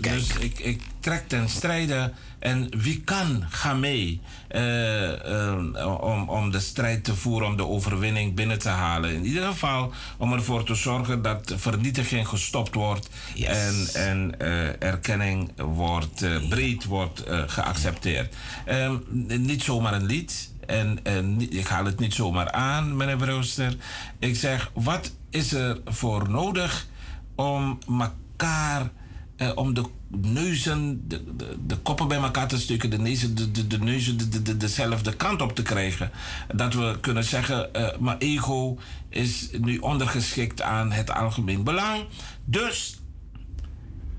Dus 0.00 0.36
ik, 0.38 0.58
ik 0.58 0.82
trek 1.00 1.28
ten 1.28 1.48
strijde. 1.48 2.12
En 2.44 2.68
wie 2.82 3.00
kan, 3.00 3.44
ga 3.48 3.74
mee. 3.74 4.20
eh, 4.48 5.50
eh, 5.50 6.02
om, 6.02 6.28
om 6.28 6.50
de 6.50 6.60
strijd 6.60 7.04
te 7.04 7.14
voeren, 7.14 7.48
om 7.48 7.56
de 7.56 7.66
overwinning 7.66 8.34
binnen 8.34 8.58
te 8.58 8.68
halen. 8.68 9.14
In 9.14 9.24
ieder 9.24 9.46
geval 9.46 9.92
om 10.16 10.32
ervoor 10.32 10.64
te 10.64 10.74
zorgen 10.74 11.22
dat 11.22 11.52
vernietiging 11.56 12.28
gestopt 12.28 12.74
wordt. 12.74 13.08
En, 13.44 13.86
en 13.94 14.40
eh, 14.40 14.82
erkenning 14.82 15.52
wordt, 15.56 16.26
breed 16.48 16.84
wordt 16.84 17.22
geaccepteerd. 17.46 18.34
Ehm, 18.64 18.96
niet 19.26 19.62
zomaar 19.62 19.94
een 19.94 20.06
lied. 20.06 20.52
En, 20.66 20.98
en 21.02 21.50
ik 21.50 21.66
haal 21.66 21.84
het 21.84 21.98
niet 21.98 22.14
zomaar 22.14 22.50
aan, 22.50 22.96
meneer 22.96 23.16
Brewster. 23.16 23.76
Ik 24.18 24.36
zeg, 24.36 24.70
wat 24.74 25.12
is 25.30 25.52
er 25.52 25.80
voor 25.84 26.30
nodig 26.30 26.86
om 27.34 27.78
elkaar, 27.88 28.90
eh, 29.36 29.50
om 29.54 29.74
de 29.74 29.84
neuzen, 30.20 31.08
de, 31.08 31.24
de, 31.36 31.56
de 31.66 31.76
koppen 31.76 32.08
bij 32.08 32.18
elkaar 32.18 32.48
te 32.48 32.58
stukken, 32.58 32.90
de, 32.90 32.98
neuzen, 32.98 33.34
de, 33.34 33.50
de, 33.50 33.66
de 33.66 33.78
neuzen 33.78 34.16
de, 34.18 34.28
de, 34.28 34.42
de- 34.42 34.56
dezelfde 34.56 35.12
kant 35.16 35.42
op 35.42 35.54
te 35.54 35.62
krijgen. 35.62 36.10
Dat 36.54 36.74
we 36.74 36.96
kunnen 37.00 37.24
zeggen, 37.24 37.74
eh, 37.74 37.98
mijn 37.98 38.18
ego 38.18 38.78
is 39.08 39.48
nu 39.60 39.78
ondergeschikt 39.78 40.62
aan 40.62 40.92
het 40.92 41.10
algemeen 41.10 41.64
belang. 41.64 42.04
Dus, 42.44 43.00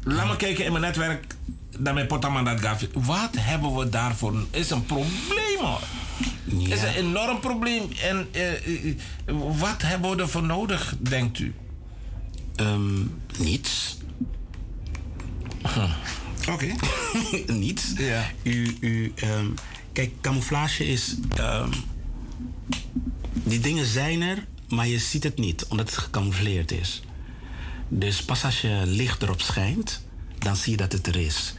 laat 0.03 0.27
me 0.27 0.35
kijken 0.35 0.65
in 0.65 0.72
mijn 0.72 0.84
netwerk 0.84 1.35
naar 1.77 1.93
mijn 1.93 2.07
potamandat 2.07 2.59
gaf. 2.61 2.85
Wat 2.93 3.35
hebben 3.39 3.76
we 3.76 3.89
daarvoor? 3.89 4.45
Is 4.51 4.69
een 4.69 4.85
probleem 4.85 5.59
hoor. 5.59 5.81
Is 6.67 6.81
een 6.81 6.93
enorm 6.93 7.39
probleem. 7.39 7.84
En 8.03 8.27
eh, 8.31 8.51
eh, 8.53 8.95
wat 9.59 9.81
hebben 9.81 10.15
we 10.15 10.22
ervoor 10.22 10.43
nodig, 10.43 10.95
denkt 10.99 11.39
u? 11.39 11.53
Ehm, 12.55 12.95
niets. 13.39 13.97
Oké. 16.51 16.65
niets. 17.53 17.93
Ja. 17.97 18.23
U, 18.43 18.77
u, 18.79 19.11
ehm, 19.15 19.45
kijk, 19.93 20.11
camouflage 20.21 20.87
is. 20.87 21.15
ehm, 21.37 21.69
die 23.33 23.59
dingen 23.59 23.85
zijn 23.85 24.21
er, 24.21 24.45
maar 24.69 24.87
je 24.87 24.99
ziet 24.99 25.23
het 25.23 25.37
niet, 25.37 25.65
omdat 25.65 25.89
het 25.89 25.97
gecamoufleerd 25.97 26.71
is. 26.71 27.01
Dus 27.87 28.23
pas 28.23 28.43
als 28.43 28.61
je 28.61 28.81
licht 28.85 29.21
erop 29.21 29.41
schijnt, 29.41 30.01
dan 30.37 30.55
zie 30.55 30.71
je 30.71 30.77
dat 30.77 30.91
het 30.91 31.07
er 31.07 31.15
is. 31.15 31.53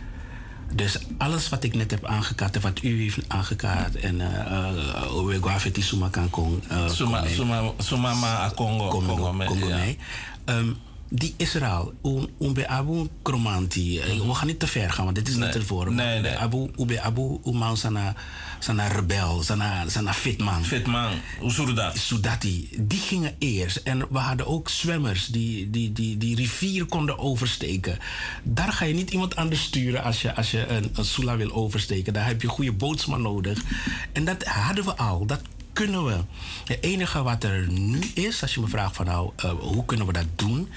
Dus 0.74 0.98
alles 1.18 1.48
wat 1.48 1.64
ik 1.64 1.74
net 1.74 1.90
heb 1.90 2.04
aangekaart 2.04 2.54
en 2.56 2.60
wat 2.62 2.82
u 2.82 3.02
heeft 3.02 3.18
aangekaart 3.28 3.96
en 3.96 4.20
hoe 5.08 5.34
ik 5.34 5.40
wou 5.44 5.70
die 5.72 5.82
Suma 5.82 6.08
kan 6.08 6.30
kon. 6.30 6.62
eh, 6.68 6.88
Suma, 6.88 7.20
kon- 7.20 7.28
suma, 7.30 7.72
suma 7.78 8.14
ma 8.14 8.52
Congo. 8.54 8.88
Congo, 8.88 9.16
Congo, 9.16 9.44
Congo, 9.44 9.68
ja. 9.68 9.76
nee. 9.76 9.98
Ehm, 10.44 10.72
die 11.08 11.34
is 11.36 11.54
er 11.54 11.64
al. 11.64 11.92
Un- 12.02 12.28
Ube 12.40 12.68
Abu 12.68 13.06
Kromanti. 13.22 13.98
Eh, 14.00 14.20
We 14.20 14.34
gaan 14.34 14.46
niet 14.46 14.58
te 14.58 14.66
ver 14.66 14.90
gaan, 14.92 15.04
want 15.04 15.16
dit 15.16 15.28
is 15.28 15.34
niet 15.34 15.54
ervoor. 15.54 15.92
Nee, 15.92 16.20
nee. 16.20 16.36
Abu, 16.38 16.70
Ube 16.78 17.00
Abu 17.00 17.38
Uman 17.44 17.76
sana, 17.76 18.14
sana 18.58 18.86
rebel, 18.86 19.42
sana, 19.42 19.88
sana 19.88 20.12
fitman. 20.14 20.64
Fitman, 20.64 21.12
hoe 21.40 21.50
zou 21.52 21.74
dat? 21.74 21.96
Sudati. 21.98 22.68
Die 22.80 22.98
gingen 23.00 23.34
eerst. 23.38 23.76
En 23.76 23.98
we 24.10 24.18
hadden 24.18 24.46
ook 24.46 24.68
zwemmers 24.68 25.26
die 25.26 25.70
die, 25.70 25.92
die, 25.92 26.16
die 26.16 26.36
rivier 26.36 26.84
konden 26.84 27.18
oversteken. 27.18 27.98
Daar 28.42 28.72
ga 28.72 28.84
je 28.84 28.94
niet 28.94 29.10
iemand 29.10 29.36
anders 29.36 29.62
sturen 29.62 30.02
als 30.02 30.22
je, 30.22 30.34
als 30.34 30.50
je 30.50 30.66
een, 30.66 30.90
een 30.94 31.04
Sula 31.04 31.36
wil 31.36 31.52
oversteken. 31.52 32.12
Daar 32.12 32.26
heb 32.26 32.40
je 32.42 32.46
een 32.48 32.54
goede 32.54 32.72
bootsman 32.72 33.22
nodig. 33.22 33.58
En 34.12 34.24
dat 34.24 34.44
hadden 34.44 34.84
we 34.84 34.96
al. 34.96 35.26
Dat 35.26 35.40
kunnen 35.76 36.04
we. 36.04 36.18
Het 36.64 36.82
enige 36.82 37.22
wat 37.22 37.44
er 37.44 37.68
nu 37.68 38.00
is, 38.14 38.42
als 38.42 38.54
je 38.54 38.60
me 38.60 38.68
vraagt 38.68 38.96
van 38.96 39.06
nou, 39.06 39.30
eh, 39.36 39.50
hoe 39.50 39.84
kunnen 39.84 40.06
we 40.06 40.12
dat 40.12 40.26
doen, 40.36 40.68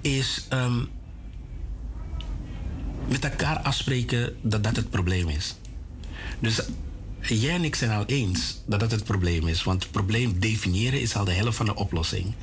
is 0.00 0.46
ehm, 0.48 0.84
met 3.08 3.24
elkaar 3.24 3.58
afspreken 3.58 4.36
dat 4.42 4.64
dat 4.64 4.76
het 4.76 4.90
probleem 4.90 5.28
is. 5.28 5.54
Dus 6.38 6.60
jij 7.20 7.54
en 7.54 7.64
ik 7.64 7.74
zijn 7.74 7.90
al 7.90 8.04
eens 8.06 8.60
dat 8.66 8.80
dat 8.80 8.90
het 8.90 9.04
probleem 9.04 9.48
is. 9.48 9.62
Want 9.62 9.82
het 9.82 9.92
probleem 9.92 10.38
definiëren 10.38 11.00
is 11.00 11.16
al 11.16 11.24
de 11.24 11.32
helft 11.32 11.56
van 11.56 11.66
de 11.66 11.74
oplossing. 11.74 12.34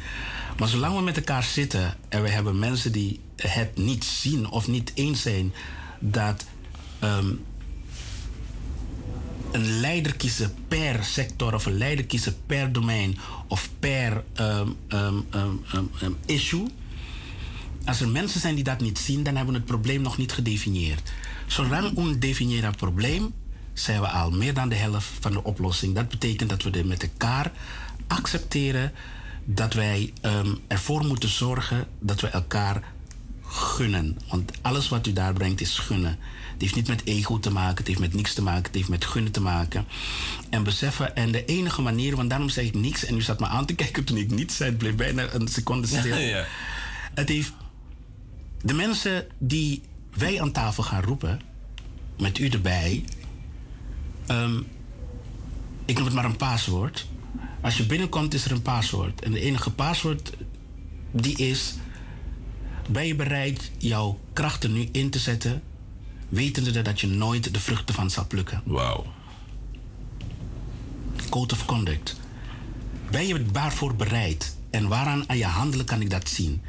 Maar 0.57 0.68
zolang 0.68 0.95
we 0.95 1.02
met 1.02 1.18
elkaar 1.18 1.44
zitten 1.44 1.98
en 2.10 2.22
we 2.22 2.30
hebben 2.30 2.60
mensen 2.60 2.91
die 2.91 3.19
het 3.36 3.78
niet 3.78 4.03
zien 4.03 4.49
of 4.49 4.68
niet 4.68 4.91
eens 4.94 5.22
zijn 5.22 5.53
dat 5.99 6.45
ehm, 6.99 7.34
een 9.52 9.80
leider 9.80 10.15
kiezen 10.15 10.53
per 10.68 11.03
sector 11.03 11.53
of 11.53 11.65
een 11.65 11.78
leider 11.78 12.06
kiezen 12.06 12.36
per 12.45 12.72
domein 12.72 13.18
of 13.48 13.69
per 13.80 14.24
ehm, 14.34 14.69
ehm, 14.88 15.15
ehm, 15.32 16.11
issue. 16.26 16.68
Als 17.86 18.02
er 18.02 18.07
mensen 18.10 18.40
zijn 18.40 18.56
die 18.56 18.64
dat 18.64 18.82
niet 18.82 18.99
zien, 18.99 19.24
dan 19.24 19.36
hebben 19.36 19.53
we 19.53 19.60
het 19.60 19.69
probleem 19.69 20.02
nog 20.02 20.18
niet 20.18 20.32
gedefinieerd. 20.32 21.11
Zolang 21.45 21.95
we 21.95 22.18
definiëren 22.18 22.69
het 22.69 22.78
probleem, 22.78 23.34
zijn 23.74 24.02
we 24.02 24.07
al 24.07 24.32
meer 24.32 24.53
dan 24.53 24.69
de 24.69 24.76
helft 24.76 25.10
van 25.19 25.32
de 25.32 25.44
oplossing. 25.44 25.95
Dat 25.95 26.10
betekent 26.10 26.49
dat 26.49 26.64
we 26.64 26.84
met 26.84 27.03
elkaar 27.03 27.52
accepteren 28.07 28.91
dat 29.45 29.74
wij 29.74 30.14
ervoor 30.68 31.06
moeten 31.06 31.30
zorgen 31.30 31.88
dat 31.99 32.22
we 32.22 32.28
elkaar 32.28 32.84
gunnen. 33.44 34.18
Want 34.30 34.52
alles 34.61 34.90
wat 34.90 35.07
u 35.07 35.14
daar 35.14 35.34
brengt 35.34 35.61
is 35.61 35.78
gunnen. 35.78 36.18
Het 36.57 36.65
heeft 36.65 36.75
niet 36.75 36.88
met 36.88 37.05
ego 37.05 37.39
te 37.39 37.51
maken, 37.51 37.77
het 37.77 37.88
heeft 37.88 37.99
met 37.99 38.13
niks 38.13 38.34
te 38.34 38.41
maken, 38.41 38.63
het 38.63 38.75
heeft 38.75 38.89
met 38.89 39.05
gunnen 39.05 39.31
te 39.31 39.41
maken. 39.41 39.85
En 40.49 40.63
beseffen, 40.63 41.15
en 41.15 41.31
de 41.31 41.45
enige 41.45 41.81
manier, 41.81 42.15
want 42.15 42.29
daarom 42.29 42.49
zeg 42.49 42.65
ik 42.65 42.75
niks, 42.75 43.05
en 43.05 43.15
u 43.15 43.21
zat 43.21 43.39
me 43.39 43.47
aan 43.47 43.65
te 43.65 43.75
kijken 43.84 44.03
toen 44.03 44.17
ik 44.17 44.31
niets 44.31 44.55
zei, 44.55 44.69
het 44.69 44.77
bleef 44.77 44.95
bijna 44.95 45.34
een 45.34 45.47
seconde 45.47 45.88
stil. 45.97 46.17
Ja. 46.17 46.45
Het 47.13 47.29
heeft 47.29 47.53
de 48.61 48.73
mensen 48.73 49.27
die 49.38 49.81
wij 50.13 50.41
aan 50.41 50.51
tafel 50.51 50.84
gaan 50.84 51.01
roepen, 51.01 51.41
met 52.17 52.38
u 52.38 52.47
erbij, 52.47 53.03
ehm, 54.27 54.61
ik 55.85 55.95
noem 55.95 56.05
het 56.05 56.15
maar 56.15 56.25
een 56.25 56.38
paswoord. 56.38 57.07
Als 57.61 57.77
je 57.77 57.85
binnenkomt 57.85 58.34
is 58.34 58.45
er 58.45 58.51
een 58.51 58.61
paswoord. 58.61 59.21
En 59.21 59.31
de 59.31 59.39
enige 59.39 59.71
paswoord 59.71 60.34
die 61.11 61.38
is, 61.38 61.75
ben 62.89 63.07
je 63.07 63.15
bereid 63.15 63.71
jouw 63.77 64.19
krachten 64.34 64.73
nu 64.73 64.89
in 64.91 65.09
te 65.09 65.19
zetten, 65.19 65.61
wetende 66.29 66.81
dat 66.81 66.99
je 66.99 67.07
nooit 67.07 67.53
de 67.53 67.59
vruchten 67.59 67.95
van 67.95 68.09
zal 68.09 68.27
plukken. 68.27 68.61
Wauw. 68.65 69.05
Code 71.29 71.53
of 71.53 71.65
conduct. 71.65 72.15
Ben 73.11 73.27
je 73.27 73.45
daarvoor 73.51 73.95
bereid? 73.95 74.55
En 74.69 74.87
waaraan 74.87 75.29
aan 75.29 75.37
je 75.37 75.45
handelen 75.45 75.85
kan 75.85 76.01
ik 76.01 76.09
dat 76.09 76.29
zien? 76.29 76.61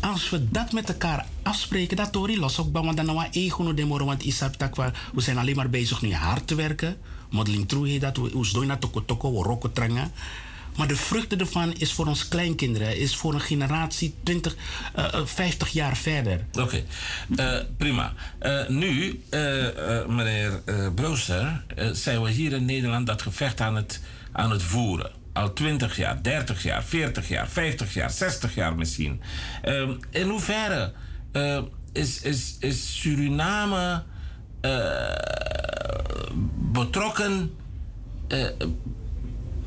Als 0.00 0.30
we 0.30 0.50
dat 0.50 0.72
met 0.72 0.88
elkaar 0.88 1.26
afspreken, 1.42 1.96
dat 1.96 2.14
hoor 2.14 2.30
je 2.30 2.38
los 2.38 2.58
ook 2.58 2.72
bij, 2.72 2.82
want 2.82 2.96
dan 2.96 3.06
nou 3.06 3.26
ego 3.30 3.62
no 3.62 3.74
demoro, 3.74 4.04
want 4.04 4.22
isap 4.22 4.54
takwa, 4.54 4.92
we 5.14 5.20
zijn 5.20 5.38
alleen 5.38 5.56
maar 5.56 5.70
bezig 5.70 6.02
nu 6.02 6.14
hard 6.14 6.46
te 6.46 6.54
werken. 6.54 6.96
Modeling 7.30 7.68
true 7.68 7.88
heet 7.88 8.00
dat, 8.00 8.16
we 8.16 8.48
doen 8.52 8.68
dat 8.68 8.80
toko 8.80 9.04
toko, 9.04 9.32
we 9.32 9.42
rokken 9.42 9.72
trangen. 9.72 10.12
Maar 10.80 10.88
de 10.88 10.96
vruchten 10.96 11.38
ervan 11.38 11.72
is 11.72 11.92
voor 11.92 12.06
ons 12.06 12.28
kleinkinderen, 12.28 12.98
is 12.98 13.16
voor 13.16 13.34
een 13.34 13.40
generatie 13.40 14.14
20, 14.22 14.56
eh, 14.94 15.14
eh, 15.14 15.26
50 15.26 15.68
jaar 15.68 15.96
verder. 15.96 16.44
Oké, 16.52 16.82
Eh, 17.36 17.54
prima. 17.76 18.12
Eh, 18.38 18.68
nu, 18.68 19.22
eh, 19.30 19.98
eh, 19.98 20.06
meneer 20.06 20.60
eh 20.64 20.86
Brewster, 20.94 21.64
eh, 21.76 21.88
zijn 21.92 22.22
we 22.22 22.30
hier 22.30 22.52
in 22.52 22.64
Nederland 22.64 23.06
dat 23.06 23.22
gevecht 23.22 23.60
aan 23.60 23.76
het, 23.76 24.00
aan 24.32 24.50
het 24.50 24.62
voeren. 24.62 25.10
Al 25.32 25.52
20 25.52 25.96
jaar, 25.96 26.22
30 26.22 26.62
jaar, 26.62 26.84
40 26.84 27.28
jaar, 27.28 27.48
50 27.48 27.94
jaar, 27.94 28.10
60 28.10 28.54
jaar 28.54 28.74
misschien. 28.74 29.20
In 30.10 30.28
hoeverre 30.28 30.92
eh, 31.32 31.62
is, 31.92 32.22
is, 32.22 32.56
is 32.60 33.00
Suriname 33.00 34.02
eh, 34.60 35.14
betrokken 36.72 37.50
eh, 38.28 38.46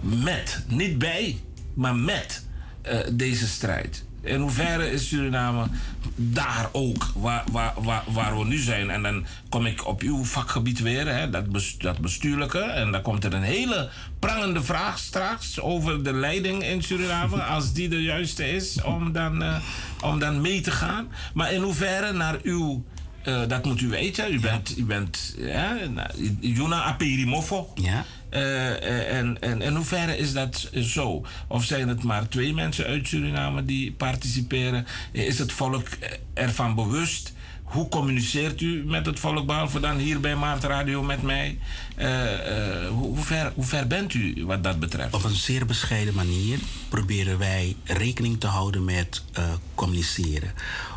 met, 0.03 0.63
niet 0.67 0.97
bij, 0.97 1.38
maar 1.73 1.95
met 1.95 2.45
eh, 2.81 2.97
deze 3.11 3.47
strijd? 3.47 4.05
In 4.21 4.39
hoeverre 4.39 4.91
is 4.91 5.07
Suriname 5.07 5.67
daar 6.15 6.69
ook 6.71 7.07
waar, 7.15 7.43
waar, 7.51 7.73
waar, 7.77 8.03
waar 8.07 8.38
we 8.39 8.45
nu 8.45 8.57
zijn? 8.57 8.89
En 8.89 9.03
dan 9.03 9.25
kom 9.49 9.65
ik 9.65 9.88
op 9.88 10.01
uw 10.01 10.23
vakgebied 10.23 10.80
weer, 10.80 11.07
hè, 11.07 11.30
dat, 11.30 11.45
dat 11.77 11.99
bestuurlijke. 11.99 12.59
En 12.59 12.91
dan 12.91 13.01
komt 13.01 13.23
er 13.23 13.34
een 13.34 13.43
hele 13.43 13.89
prangende 14.19 14.63
vraag 14.63 14.97
straks 14.99 15.59
over 15.59 16.03
de 16.03 16.13
leiding 16.13 16.63
in 16.63 16.84
Suriname. 16.84 17.41
Als 17.55 17.73
die 17.73 17.89
de 17.89 18.01
juiste 18.01 18.49
is 18.51 18.81
om 18.81 19.11
dan, 19.11 19.43
eh, 19.43 19.55
om 20.01 20.19
dan 20.19 20.41
mee 20.41 20.61
te 20.61 20.71
gaan. 20.71 21.07
Maar 21.34 21.53
in 21.53 21.61
hoeverre 21.61 22.13
naar 22.13 22.38
uw. 22.43 22.84
eh, 23.23 23.41
dat 23.47 23.65
moet 23.65 23.81
u 23.81 23.88
weten. 23.88 24.34
U 24.34 24.39
bent, 24.39 24.77
u 24.77 24.84
bent 24.84 25.35
Juna 26.39 26.84
Aperimofo. 26.84 27.73
Ja. 27.75 28.05
Eh, 28.34 28.69
eh, 28.69 29.18
en, 29.18 29.41
en 29.41 29.61
in 29.61 29.76
hoeverre 29.76 30.18
is 30.18 30.34
dat 30.34 30.69
zo? 30.73 31.26
Of 31.47 31.64
zijn 31.64 31.88
het 31.88 32.03
maar 32.03 32.30
twee 32.30 32.53
mensen 32.53 32.85
uit 32.85 33.07
Suriname 33.07 33.65
die 33.65 33.91
participeren? 33.91 34.85
Is 35.11 35.39
het 35.39 35.51
volk 35.51 35.88
ervan 36.34 36.76
bewust 36.76 37.34
hoe 37.64 37.89
communiceert 37.89 38.61
u 38.61 38.84
met 38.85 39.05
het 39.05 39.19
volk, 39.19 39.45
behalve 39.45 39.80
dan 39.80 39.97
hier 39.97 40.19
bij 40.19 40.35
Maart 40.35 40.64
Radio 40.64 41.03
met 41.03 41.22
mij? 41.22 41.60
Eh, 41.95 42.07
hoe, 42.88 43.18
hoe 43.55 43.65
ver, 43.65 43.88
bent 43.88 44.14
u 44.14 44.45
wat 44.45 44.64
dat 44.64 44.80
betreft? 44.80 45.14
Op 45.14 45.23
een 45.23 45.35
zeer 45.35 45.65
bescheiden 45.65 46.14
manier 46.14 46.60
proberen 46.89 47.38
wij 47.38 47.76
rekening 47.84 48.39
te 48.39 48.47
houden 48.47 48.85
met 48.85 49.23
communiceren. 49.76 50.53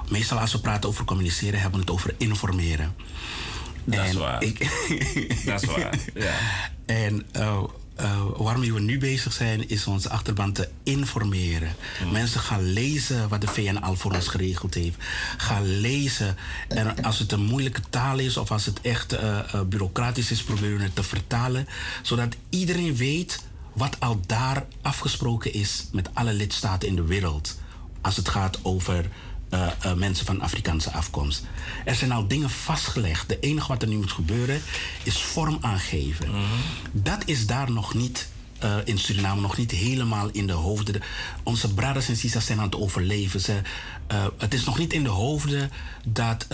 Meestal 0.09 0.39
als 0.39 0.53
we 0.53 0.61
praten 0.61 0.89
over 0.89 1.05
communiceren, 1.05 1.61
hebben 1.61 1.81
we 1.81 1.87
het 1.87 1.95
over 1.95 2.15
informeren. 2.19 2.95
Dat 3.87 4.07
is 4.07 4.15
waar. 4.15 4.41
dat 5.47 5.63
is 5.63 5.69
waar, 5.69 5.99
ja. 6.15 6.35
En 6.87 7.27
uh, 7.37 7.63
uh, 8.01 8.23
waarmee 8.37 8.73
we 8.73 8.81
nu 8.81 8.99
bezig 8.99 9.33
zijn, 9.33 9.69
is 9.69 9.87
onze 9.87 10.09
achterban 10.09 10.53
te 10.53 10.69
informeren. 10.83 11.75
Mm. 12.05 12.13
Mensen 12.13 12.41
gaan 12.41 12.73
lezen 12.73 13.29
wat 13.29 13.41
de 13.41 13.47
VN 13.47 13.77
al 13.77 13.97
voor 13.97 14.13
ons 14.13 14.29
geregeld 14.29 14.75
heeft. 14.75 14.97
Gaan 15.37 15.81
lezen. 15.81 16.37
En 16.69 17.03
als 17.03 17.19
het 17.19 17.33
een 17.33 17.45
moeilijke 17.45 17.81
taal 17.91 18.19
is 18.19 18.37
of 18.37 18.51
als 18.51 18.67
het 18.67 18.81
echt 18.81 19.13
uh, 19.13 19.41
bureaucratisch 19.67 20.31
is, 20.31 20.43
proberen 20.43 20.77
we 20.77 20.83
het 20.83 20.95
te 20.95 21.03
vertalen. 21.03 21.69
Zodat 22.03 22.37
iedereen 22.49 22.97
weet 22.97 23.45
wat 23.73 24.01
al 24.01 24.21
daar 24.27 24.67
afgesproken 24.83 25.53
is 25.53 25.89
met 25.93 26.09
alle 26.13 26.33
lidstaten 26.33 26.89
in 26.89 26.97
de 26.97 27.05
wereld. 27.05 27.59
Als 28.01 28.17
het 28.17 28.29
gaat 28.29 28.59
over 28.63 29.09
uh, 29.51 29.67
uh, 29.85 29.93
mensen 29.93 30.27
van 30.27 30.41
Afrikaanse 30.41 30.91
afkomst. 30.91 31.45
Er 31.85 31.95
zijn 31.95 32.13
al 32.13 32.29
dingen 32.29 32.51
vastgelegd. 32.51 33.29
De 33.29 33.41
enige 33.41 33.69
wat 33.69 33.83
er 33.83 33.89
nu 33.89 33.97
moet 33.97 34.13
gebeuren 34.13 34.61
is 35.03 35.23
vorm 35.23 35.59
aangeven. 35.61 36.29
-hmm. 36.29 36.45
Dat 36.93 37.23
is 37.25 37.47
daar 37.47 37.71
nog 37.71 37.95
niet. 37.95 38.29
Uh, 38.65 38.77
in 38.85 38.99
Suriname 38.99 39.41
nog 39.41 39.57
niet 39.57 39.71
helemaal 39.71 40.29
in 40.33 40.47
de 40.47 40.53
hoofden. 40.53 41.03
Onze 41.43 41.75
brothers 41.75 42.09
en 42.09 42.17
sisters 42.17 42.47
zijn 42.47 42.59
aan 42.59 42.65
het 42.65 42.77
overleven. 42.77 43.41
Ze, 43.41 43.61
het 44.39 44.55
is 44.55 44.65
nog 44.65 44.79
niet 44.79 44.93
in 44.93 45.03
de 45.03 45.09
hoofden 45.09 45.71
dat 46.07 46.47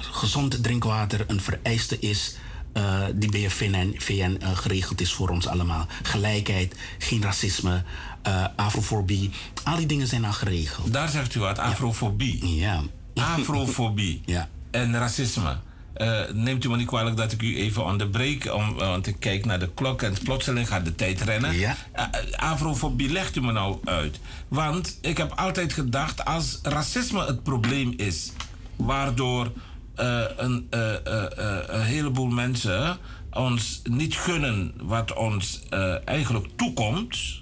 gezond 0.00 0.62
drinkwater 0.62 1.24
een 1.26 1.40
vereiste 1.40 1.98
is 1.98 2.36
uh, 2.76 3.04
die 3.14 3.30
bij 3.30 3.50
VN, 3.50 3.94
VN 3.98 4.38
uh, 4.42 4.56
geregeld 4.56 5.00
is 5.00 5.12
voor 5.12 5.28
ons 5.28 5.46
allemaal. 5.46 5.86
Gelijkheid, 6.02 6.74
geen 6.98 7.22
racisme, 7.22 7.82
uh, 8.26 8.44
afrofobie. 8.56 9.30
Al 9.64 9.76
die 9.76 9.86
dingen 9.86 10.06
zijn 10.06 10.24
al 10.24 10.32
geregeld. 10.32 10.92
Daar 10.92 11.08
zegt 11.08 11.34
u 11.34 11.40
wat, 11.40 11.58
afrofobie. 11.58 12.56
Ja. 12.56 12.82
Afrofobie. 13.36 14.22
ja. 14.24 14.48
En 14.70 14.98
racisme. 14.98 15.56
Uh, 15.96 16.20
neemt 16.32 16.64
u 16.64 16.68
me 16.68 16.76
niet 16.76 16.86
kwalijk 16.86 17.16
dat 17.16 17.32
ik 17.32 17.42
u 17.42 17.56
even 17.56 17.84
onderbreek, 17.84 18.54
om, 18.54 18.74
want 18.74 19.06
ik 19.06 19.16
kijk 19.18 19.44
naar 19.44 19.58
de 19.58 19.70
klok 19.74 20.02
en 20.02 20.14
plotseling 20.24 20.68
gaat 20.68 20.84
de 20.84 20.94
tijd 20.94 21.20
rennen. 21.20 21.58
Ja. 21.58 21.76
Uh, 21.96 22.04
afrofobie 22.36 23.10
legt 23.10 23.36
u 23.36 23.40
me 23.40 23.52
nou 23.52 23.78
uit. 23.84 24.20
Want 24.48 24.98
ik 25.00 25.16
heb 25.16 25.32
altijd 25.32 25.72
gedacht, 25.72 26.24
als 26.24 26.58
racisme 26.62 27.24
het 27.24 27.42
probleem 27.42 27.92
is, 27.96 28.32
waardoor 28.76 29.52
een, 29.94 30.66
een, 30.70 31.82
heleboel 31.82 32.26
mensen 32.26 32.98
ons 33.30 33.82
niet 33.84 34.14
gunnen 34.14 34.74
wat 34.82 35.12
ons 35.12 35.60
eigenlijk 36.04 36.46
toekomt, 36.56 37.39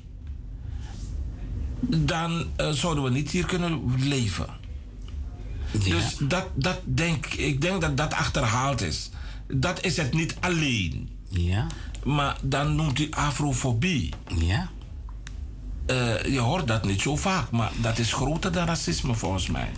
dan 1.80 2.46
zouden 2.70 3.04
we 3.04 3.10
niet 3.10 3.30
hier 3.30 3.46
kunnen 3.46 3.82
leven. 3.98 4.46
Ja. 5.70 5.94
Dus 5.94 6.16
dat, 6.20 6.46
dat 6.54 6.80
denk 6.84 7.26
ik 7.26 7.60
denk 7.60 7.80
dat 7.80 7.96
dat 7.96 8.12
achterhaald 8.14 8.80
is. 8.80 9.10
Dat 9.46 9.84
is 9.84 9.96
het 9.96 10.14
niet 10.14 10.36
alleen. 10.40 11.08
Ja. 11.28 11.66
Maar 12.04 12.36
dan 12.42 12.74
noemt 12.74 12.98
hij 12.98 13.10
afrofobie. 13.10 14.12
Ja. 14.38 14.68
Uh, 15.90 16.22
je 16.22 16.38
hoort 16.38 16.66
dat 16.66 16.84
niet 16.84 17.00
zo 17.00 17.16
vaak, 17.16 17.50
maar 17.50 17.72
dat 17.80 17.98
is 17.98 18.12
groter 18.12 18.52
dan 18.52 18.66
racisme 18.66 19.14
volgens 19.14 19.46
mij. 19.46 19.68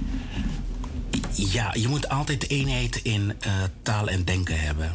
Ja, 1.32 1.74
je 1.74 1.88
moet 1.88 2.08
altijd 2.08 2.48
eenheid 2.48 2.96
in 2.96 3.22
uh, 3.22 3.52
taal 3.82 4.08
en 4.08 4.24
denken 4.24 4.60
hebben. 4.60 4.92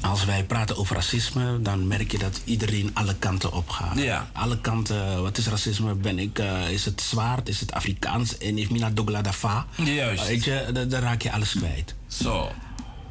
Als 0.00 0.24
wij 0.24 0.44
praten 0.44 0.76
over 0.76 0.96
racisme, 0.96 1.62
dan 1.62 1.86
merk 1.86 2.12
je 2.12 2.18
dat 2.18 2.40
iedereen 2.44 2.90
alle 2.94 3.14
kanten 3.18 3.52
op 3.52 3.68
gaat. 3.68 3.98
Ja. 3.98 4.30
Alle 4.32 4.60
kanten, 4.60 5.22
wat 5.22 5.38
is 5.38 5.46
racisme? 5.46 5.94
Ben 5.94 6.18
ik, 6.18 6.38
uh, 6.38 6.70
is 6.70 6.84
het 6.84 7.00
zwart, 7.00 7.48
is 7.48 7.60
het 7.60 7.72
Afrikaans 7.72 8.38
en 8.38 8.58
is 8.58 8.68
Mina 8.68 8.90
Dogla 8.90 9.22
Dafa? 9.22 9.66
Juist. 9.76 10.26
Weet 10.26 10.44
je, 10.44 10.70
dan, 10.72 10.88
dan 10.88 11.00
raak 11.00 11.22
je 11.22 11.32
alles 11.32 11.52
kwijt. 11.52 11.94
Zo. 12.06 12.50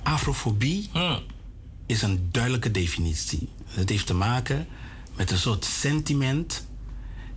Afrofobie 0.04 0.90
hm. 0.92 1.20
is 1.86 2.02
een 2.02 2.30
duidelijke 2.32 2.72
definitie. 2.72 3.50
Het 3.68 3.90
heeft 3.90 4.06
te 4.06 4.14
maken 4.14 4.68
met 5.16 5.32
een 5.32 5.38
soort 5.38 5.66
sentiment 5.66 6.66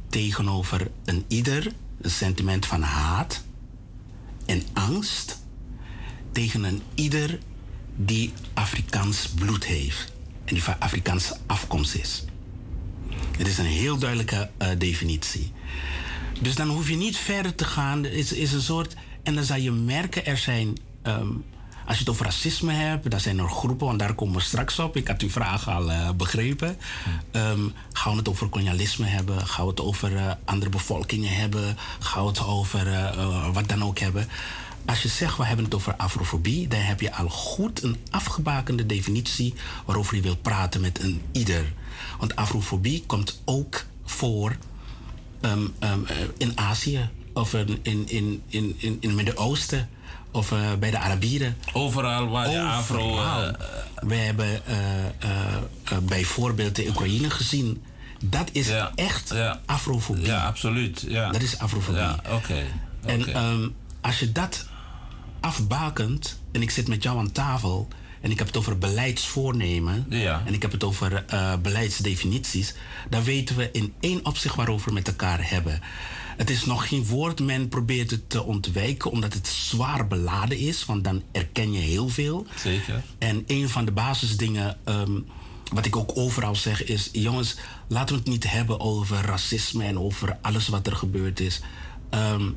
tegenover 0.08 0.90
een 1.04 1.24
ieder, 1.28 1.72
een 2.00 2.10
sentiment 2.10 2.66
van 2.66 2.82
haat 2.82 3.42
en 4.46 4.62
angst 4.72 5.38
tegen 6.32 6.64
een 6.64 6.82
ieder 6.94 7.38
die 8.04 8.32
Afrikaans 8.54 9.28
bloed 9.28 9.64
heeft 9.64 10.12
en 10.44 10.54
die 10.54 10.62
van 10.62 10.76
Afrikaanse 10.78 11.36
afkomst 11.46 11.94
is. 11.94 12.24
Het 13.38 13.46
is 13.46 13.58
een 13.58 13.64
heel 13.64 13.98
duidelijke 13.98 14.50
uh, 14.62 14.68
definitie. 14.78 15.52
Dus 16.40 16.54
dan 16.54 16.68
hoef 16.68 16.88
je 16.88 16.96
niet 16.96 17.16
verder 17.16 17.54
te 17.54 17.64
gaan. 17.64 18.04
Is, 18.04 18.32
is 18.32 18.52
een 18.52 18.62
soort. 18.62 18.94
En 19.22 19.34
dan 19.34 19.44
zal 19.44 19.56
je 19.56 19.70
merken, 19.70 20.26
er 20.26 20.38
zijn. 20.38 20.76
Um, 21.02 21.44
als 21.86 21.98
je 21.98 22.04
het 22.04 22.14
over 22.14 22.24
racisme 22.24 22.72
hebt, 22.72 23.10
dan 23.10 23.20
zijn 23.20 23.38
er 23.38 23.48
groepen, 23.48 23.86
want 23.86 23.98
daar 23.98 24.14
komen 24.14 24.34
we 24.34 24.40
straks 24.40 24.78
op. 24.78 24.96
Ik 24.96 25.08
had 25.08 25.20
uw 25.20 25.30
vraag 25.30 25.68
al 25.68 25.90
uh, 25.90 26.10
begrepen. 26.10 26.76
Um, 27.32 27.72
gaan 27.92 28.12
we 28.12 28.18
het 28.18 28.28
over 28.28 28.48
kolonialisme 28.48 29.06
hebben? 29.06 29.46
Gaan 29.46 29.64
we 29.64 29.70
het 29.70 29.80
over 29.80 30.12
uh, 30.12 30.32
andere 30.44 30.70
bevolkingen 30.70 31.34
hebben? 31.34 31.76
Gaan 31.98 32.22
we 32.22 32.28
het 32.28 32.46
over 32.46 33.12
wat 33.52 33.68
dan 33.68 33.84
ook 33.84 33.98
hebben? 33.98 34.28
Als 34.86 35.02
je 35.02 35.08
zegt 35.08 35.36
we 35.36 35.44
hebben 35.44 35.64
het 35.64 35.74
over 35.74 35.94
afrofobie, 35.96 36.68
dan 36.68 36.80
heb 36.80 37.00
je 37.00 37.14
al 37.14 37.28
goed 37.28 37.82
een 37.82 37.96
afgebakende 38.10 38.86
definitie 38.86 39.54
waarover 39.84 40.16
je 40.16 40.22
wilt 40.22 40.42
praten 40.42 40.80
met 40.80 41.02
een 41.02 41.22
ieder. 41.32 41.72
Want 42.18 42.36
afrofobie 42.36 43.04
komt 43.06 43.40
ook 43.44 43.84
voor 44.04 44.56
um, 45.40 45.74
um, 45.80 46.06
in 46.36 46.58
Azië 46.58 47.08
of 47.32 47.54
in, 47.54 47.78
in, 47.82 48.04
in, 48.06 48.42
in, 48.46 48.76
in 48.78 48.98
het 49.00 49.12
Midden-Oosten 49.12 49.88
of 50.30 50.50
uh, 50.50 50.72
bij 50.78 50.90
de 50.90 50.98
Arabieren. 50.98 51.56
Overal 51.72 52.28
waar 52.28 52.50
je 52.50 52.62
afro. 52.62 53.14
Uh, 53.16 53.48
We 53.94 54.14
hebben 54.14 54.62
uh, 55.22 55.98
bijvoorbeeld 56.02 56.76
de 56.76 56.86
Oekraïne 56.88 57.30
gezien. 57.30 57.82
Dat 58.24 58.48
is 58.52 58.66
ja, 58.66 58.92
echt 58.94 59.28
ja. 59.28 59.60
afrofobie. 59.66 60.24
Ja, 60.24 60.46
absoluut. 60.46 61.04
Ja. 61.08 61.30
Dat 61.30 61.42
is 61.42 61.58
afrofobie. 61.58 62.00
Ja, 62.00 62.20
oké. 62.24 62.34
Okay. 62.34 62.66
En 63.04 63.44
um, 63.44 63.74
als 64.00 64.18
je 64.18 64.32
dat 64.32 64.66
afbakent 65.40 66.40
en 66.52 66.62
ik 66.62 66.70
zit 66.70 66.88
met 66.88 67.02
jou 67.02 67.18
aan 67.18 67.32
tafel 67.32 67.88
en 68.20 68.30
ik 68.30 68.38
heb 68.38 68.46
het 68.46 68.56
over 68.56 68.78
beleidsvoornemen 68.78 70.06
ja. 70.08 70.42
en 70.46 70.54
ik 70.54 70.62
heb 70.62 70.72
het 70.72 70.84
over 70.84 71.24
uh, 71.32 71.56
beleidsdefinities, 71.56 72.74
dan 73.10 73.22
weten 73.22 73.56
we 73.56 73.68
in 73.72 73.94
één 74.00 74.26
opzicht 74.26 74.54
waarover 74.54 74.88
we 74.88 74.94
met 74.94 75.08
elkaar 75.08 75.50
hebben. 75.50 75.80
Het 76.36 76.50
is 76.50 76.64
nog 76.64 76.88
geen 76.88 77.06
woord, 77.06 77.40
men 77.40 77.68
probeert 77.68 78.10
het 78.10 78.30
te 78.30 78.42
ontwijken 78.42 79.10
omdat 79.10 79.34
het 79.34 79.46
zwaar 79.46 80.06
beladen 80.06 80.58
is, 80.58 80.84
want 80.84 81.04
dan 81.04 81.22
erken 81.32 81.72
je 81.72 81.78
heel 81.78 82.08
veel. 82.08 82.46
Zeker. 82.56 83.02
En 83.18 83.44
een 83.46 83.68
van 83.68 83.84
de 83.84 83.92
basisdingen, 83.92 84.76
um, 84.84 85.26
wat 85.72 85.86
ik 85.86 85.96
ook 85.96 86.10
overal 86.14 86.56
zeg, 86.56 86.84
is: 86.84 87.08
jongens, 87.12 87.56
laten 87.88 88.14
we 88.14 88.20
het 88.20 88.30
niet 88.30 88.50
hebben 88.50 88.80
over 88.80 89.20
racisme 89.20 89.84
en 89.84 89.98
over 89.98 90.38
alles 90.40 90.68
wat 90.68 90.86
er 90.86 90.96
gebeurd 90.96 91.40
is. 91.40 91.60
Um, 92.10 92.56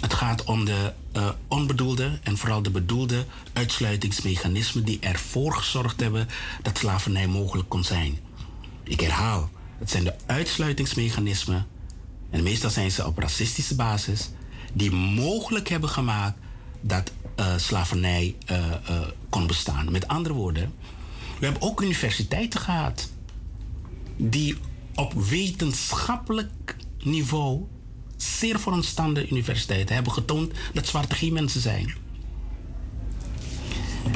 het 0.00 0.14
gaat 0.14 0.44
om 0.44 0.64
de 0.64 0.92
uh, 1.16 1.28
onbedoelde 1.48 2.18
en 2.22 2.36
vooral 2.36 2.62
de 2.62 2.70
bedoelde 2.70 3.24
uitsluitingsmechanismen 3.52 4.84
die 4.84 4.98
ervoor 5.00 5.54
gezorgd 5.54 6.00
hebben 6.00 6.28
dat 6.62 6.78
slavernij 6.78 7.26
mogelijk 7.26 7.68
kon 7.68 7.84
zijn. 7.84 8.18
Ik 8.82 9.00
herhaal, 9.00 9.50
het 9.78 9.90
zijn 9.90 10.04
de 10.04 10.14
uitsluitingsmechanismen, 10.26 11.66
en 12.30 12.42
meestal 12.42 12.70
zijn 12.70 12.90
ze 12.90 13.06
op 13.06 13.18
racistische 13.18 13.74
basis, 13.74 14.30
die 14.72 14.90
mogelijk 14.90 15.68
hebben 15.68 15.88
gemaakt 15.88 16.38
dat 16.80 17.12
uh, 17.40 17.46
slavernij 17.56 18.34
uh, 18.50 18.58
kon 19.28 19.46
bestaan. 19.46 19.92
Met 19.92 20.08
andere 20.08 20.34
woorden, 20.34 20.72
we 21.38 21.44
hebben 21.44 21.62
ook 21.62 21.82
universiteiten 21.82 22.60
gehad 22.60 23.10
die 24.16 24.56
op 24.94 25.12
wetenschappelijk 25.12 26.76
niveau 26.98 27.66
zeer 28.24 28.58
vooraanstaande 28.60 29.28
universiteiten 29.28 29.94
hebben 29.94 30.12
getoond 30.12 30.52
dat 30.72 30.86
zwarte 30.86 31.14
geen 31.14 31.32
mensen 31.32 31.60
zijn. 31.60 31.94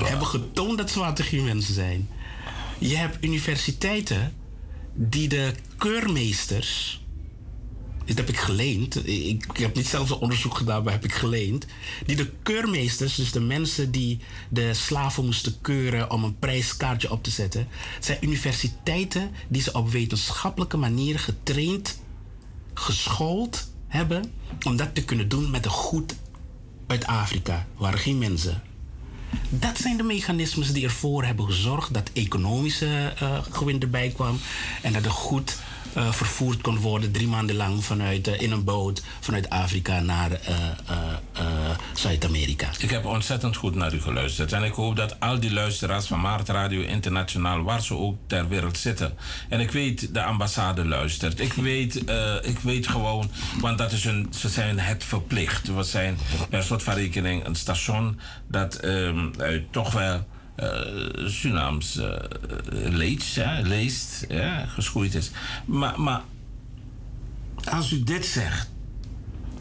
Hebben 0.02 0.26
getoond 0.26 0.78
dat 0.78 0.90
zwarte 0.90 1.22
geen 1.22 1.44
mensen 1.44 1.74
zijn. 1.74 2.08
Je 2.78 2.96
hebt 2.96 3.24
universiteiten 3.24 4.34
die 4.94 5.28
de 5.28 5.54
keurmeesters. 5.76 7.02
Dit 8.04 8.16
heb 8.16 8.28
ik 8.28 8.36
geleend. 8.38 8.96
Ik, 9.08 9.46
ik 9.52 9.56
heb 9.56 9.74
niet 9.74 9.86
zelf 9.86 10.10
een 10.10 10.16
onderzoek 10.16 10.56
gedaan, 10.56 10.84
maar 10.84 10.92
heb 10.92 11.04
ik 11.04 11.14
geleend. 11.14 11.66
Die 12.06 12.16
de 12.16 12.30
keurmeesters, 12.42 13.14
dus 13.14 13.32
de 13.32 13.40
mensen 13.40 13.90
die 13.90 14.20
de 14.48 14.74
slaven 14.74 15.24
moesten 15.24 15.60
keuren 15.60 16.10
om 16.10 16.24
een 16.24 16.38
prijskaartje 16.38 17.10
op 17.10 17.22
te 17.22 17.30
zetten, 17.30 17.68
zijn 18.00 18.18
universiteiten 18.20 19.30
die 19.48 19.62
ze 19.62 19.72
op 19.72 19.90
wetenschappelijke 19.90 20.76
manier 20.76 21.18
getraind, 21.18 22.00
geschoold 22.74 23.68
hebben 23.88 24.32
om 24.66 24.76
dat 24.76 24.94
te 24.94 25.04
kunnen 25.04 25.28
doen 25.28 25.50
met 25.50 25.64
een 25.64 25.70
goed 25.70 26.14
uit 26.86 27.06
Afrika 27.06 27.66
waren 27.76 27.98
geen 27.98 28.18
mensen. 28.18 28.62
Dat 29.48 29.78
zijn 29.78 29.96
de 29.96 30.02
mechanismes 30.02 30.72
die 30.72 30.84
ervoor 30.84 31.24
hebben 31.24 31.44
gezorgd 31.44 31.94
dat 31.94 32.10
economische 32.12 33.14
uh, 33.22 33.38
gewin 33.50 33.80
erbij 33.80 34.08
kwam 34.08 34.38
en 34.82 34.92
dat 34.92 35.04
er 35.04 35.10
goed 35.10 35.58
uh, 35.98 36.12
vervoerd 36.12 36.60
kon 36.60 36.78
worden 36.78 37.12
drie 37.12 37.28
maanden 37.28 37.56
lang 37.56 37.84
vanuit, 37.84 38.28
uh, 38.28 38.40
in 38.40 38.50
een 38.50 38.64
boot 38.64 39.02
vanuit 39.20 39.50
Afrika 39.50 40.00
naar 40.00 40.30
uh, 40.30 41.46
Zuid-Amerika. 41.94 42.70
Ik 42.78 42.90
heb 42.90 43.04
ontzettend 43.04 43.56
goed 43.56 43.74
naar 43.74 43.94
u 43.94 44.00
geluisterd 44.00 44.52
en 44.52 44.62
ik 44.62 44.72
hoop 44.72 44.96
dat 44.96 45.20
al 45.20 45.40
die 45.40 45.52
luisteraars 45.52 46.06
van 46.06 46.20
Maart 46.20 46.48
Radio 46.48 46.80
Internationaal, 46.80 47.62
waar 47.62 47.82
ze 47.82 47.94
ook 47.94 48.16
ter 48.26 48.48
wereld 48.48 48.78
zitten, 48.78 49.14
en 49.48 49.60
ik 49.60 49.70
weet 49.70 50.14
de 50.14 50.22
ambassade 50.22 50.84
luistert. 50.84 51.40
Ik 51.40 51.52
weet, 51.52 51.96
ik 52.42 52.58
weet 52.58 52.86
gewoon, 52.86 53.30
want 53.60 53.78
dat 53.78 53.92
is 53.92 54.04
een, 54.04 54.32
ze 54.38 54.48
zijn 54.48 54.78
het 54.78 55.04
verplicht. 55.04 55.74
We 55.74 55.82
zijn 55.82 56.18
per 56.50 56.62
soort 56.62 56.82
van 56.82 56.94
rekening 56.94 57.46
een 57.46 57.54
station 57.54 58.20
dat 58.48 58.84
um, 58.84 59.32
toch 59.70 59.92
wel 59.92 60.26
Surinaams 61.26 61.96
uh, 61.96 62.12
leest, 62.70 63.40
leest 63.62 64.24
ja, 64.28 64.66
geschoeid 64.66 65.14
is. 65.14 65.30
Maar, 65.64 66.00
maar 66.00 66.22
als 67.70 67.92
u 67.92 68.02
dit 68.02 68.26
zegt, 68.26 68.70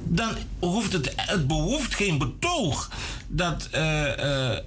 dan 0.04 0.36
hoeft 0.60 0.94
het, 0.94 1.14
het 1.16 1.48
behoeft 1.48 1.96
geen 1.96 2.18
betoog. 2.18 2.92
Dat. 3.28 3.70
Uh, 3.74 4.58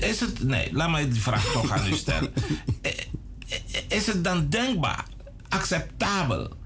is 0.00 0.20
het. 0.20 0.42
Nee, 0.42 0.72
laat 0.72 0.90
mij 0.90 1.10
die 1.10 1.22
vraag 1.22 1.52
toch 1.52 1.70
aan 1.70 1.86
u 1.86 1.96
stellen. 1.96 2.32
is 3.88 4.06
het 4.06 4.24
dan 4.24 4.48
denkbaar, 4.48 5.04
acceptabel, 5.48 6.56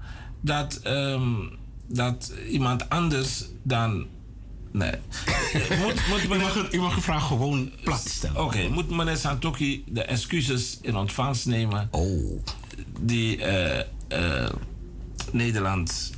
dat, 0.41 0.79
um, 0.83 1.57
dat 1.87 2.33
iemand 2.49 2.89
anders 2.89 3.45
dan 3.63 4.07
Nee. 4.71 4.91
moet, 5.81 6.07
moet 6.07 6.27
meneer... 6.29 6.55
u, 6.55 6.61
mag, 6.61 6.71
u 6.73 6.79
mag 6.79 6.95
uw 6.95 7.01
vraag 7.01 7.27
gewoon 7.27 7.71
plat 7.83 7.99
stellen. 7.99 8.41
Oké, 8.41 8.57
okay. 8.57 8.67
moet 8.67 8.89
meneer 8.89 9.17
Santoki 9.17 9.83
de 9.87 10.03
excuses 10.03 10.77
in 10.81 10.95
ontvangst 10.95 11.45
nemen... 11.45 11.87
Oh. 11.91 12.43
die 12.99 13.37
uh, 13.37 13.79
uh, 14.09 14.49
Nederland 15.31 16.11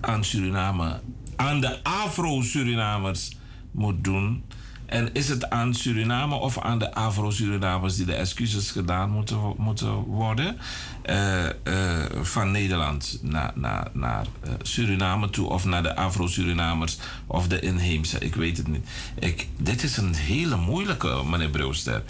aan 0.00 0.24
Suriname, 0.24 1.00
aan 1.36 1.60
de 1.60 1.84
Afro-Surinamers 1.84 3.36
moet 3.70 4.04
doen... 4.04 4.44
En 4.86 5.12
is 5.12 5.28
het 5.28 5.50
aan 5.50 5.74
Suriname 5.74 6.34
of 6.34 6.58
aan 6.58 6.78
de 6.78 6.94
Afro-Surinamers 6.94 7.96
die 7.96 8.06
de 8.06 8.14
excuses 8.14 8.70
gedaan 8.70 9.10
moeten, 9.10 9.54
moeten 9.56 9.94
worden? 9.94 10.58
Uh, 11.06 11.44
uh, 11.44 12.04
van 12.22 12.50
Nederland 12.50 13.18
naar, 13.22 13.52
naar, 13.54 13.88
naar 13.92 14.26
uh, 14.44 14.50
Suriname 14.62 15.30
toe 15.30 15.48
of 15.48 15.64
naar 15.64 15.82
de 15.82 15.96
Afro-Surinamers 15.96 16.98
of 17.26 17.48
de 17.48 17.60
inheemse? 17.60 18.18
Ik 18.18 18.34
weet 18.34 18.56
het 18.56 18.68
niet. 18.68 18.88
Ik, 19.18 19.48
dit 19.56 19.82
is 19.82 19.96
een 19.96 20.14
hele 20.14 20.56
moeilijke, 20.56 21.22
meneer 21.24 21.50
Brewster. 21.50 22.02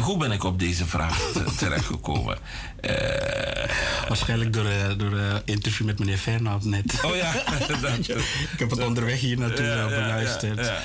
Hoe 0.00 0.16
ben 0.16 0.32
ik 0.32 0.44
op 0.44 0.58
deze 0.58 0.86
vraag 0.86 1.18
terechtgekomen? 1.58 2.38
Waarschijnlijk 4.08 4.52
door, 4.52 4.66
door 4.96 5.12
een 5.12 5.42
interview 5.44 5.86
met 5.86 5.98
meneer 5.98 6.16
Fernand 6.16 6.64
net. 6.64 7.04
Oh 7.04 7.16
ja. 7.16 7.32
ik 8.52 8.58
heb 8.58 8.70
het 8.70 8.84
onderweg 8.84 9.20
hier 9.20 9.38
naartoe 9.38 9.64
ja, 9.64 9.86
beluisterd. 9.86 10.66
Ja, 10.66 10.82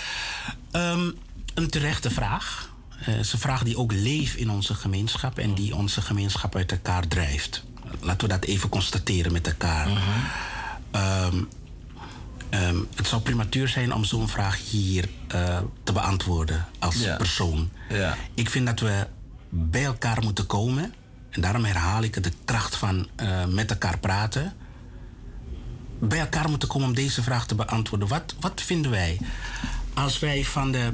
ja, 0.71 0.91
um, 0.91 1.15
een 1.55 1.69
terechte 1.69 2.09
vraag. 2.09 2.73
Het 2.89 3.07
uh, 3.07 3.19
is 3.19 3.33
een 3.33 3.39
vraag 3.39 3.63
die 3.63 3.77
ook 3.77 3.91
leeft 3.91 4.35
in 4.35 4.49
onze 4.49 4.73
gemeenschap 4.73 5.39
en 5.39 5.53
die 5.53 5.75
onze 5.75 6.01
gemeenschap 6.01 6.55
uit 6.55 6.71
elkaar 6.71 7.07
drijft. 7.07 7.63
Laten 7.99 8.27
we 8.27 8.33
dat 8.33 8.45
even 8.45 8.69
constateren 8.69 9.31
met 9.31 9.47
elkaar. 9.47 9.87
-huh. 9.87 11.25
um, 11.25 11.47
um, 12.49 12.87
het 12.95 13.07
zou 13.07 13.21
prematuur 13.21 13.67
zijn 13.67 13.93
om 13.93 14.03
zo'n 14.03 14.27
vraag 14.27 14.69
hier 14.69 15.09
uh, 15.35 15.59
te 15.83 15.91
beantwoorden 15.91 16.65
als 16.79 16.95
ja. 16.95 17.15
persoon. 17.15 17.69
Ja. 17.89 18.17
Ik 18.33 18.49
vind 18.49 18.65
dat 18.65 18.79
we 18.79 19.07
bij 19.49 19.83
elkaar 19.83 20.23
moeten 20.23 20.45
komen. 20.45 20.93
En 21.29 21.41
daarom 21.41 21.63
herhaal 21.63 22.03
ik 22.03 22.23
de 22.23 22.31
kracht 22.45 22.75
van 22.75 23.07
uh, 23.21 23.45
met 23.45 23.69
elkaar 23.69 23.97
praten. 23.99 24.53
Bij 25.99 26.19
elkaar 26.19 26.49
moeten 26.49 26.67
komen 26.67 26.87
om 26.87 26.95
deze 26.95 27.23
vraag 27.23 27.47
te 27.47 27.55
beantwoorden. 27.55 28.07
Wat, 28.07 28.35
wat 28.39 28.61
vinden 28.61 28.91
wij 28.91 29.19
als 29.93 30.19
wij 30.19 30.43
van 30.43 30.71
de 30.71 30.93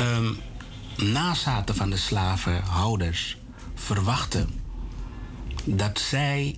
um, 0.00 0.36
nazaten 0.96 1.74
van 1.74 1.90
de 1.90 1.96
slavenhouders 1.96 3.36
verwachten 3.74 4.48
dat 5.64 5.98
zij 5.98 6.56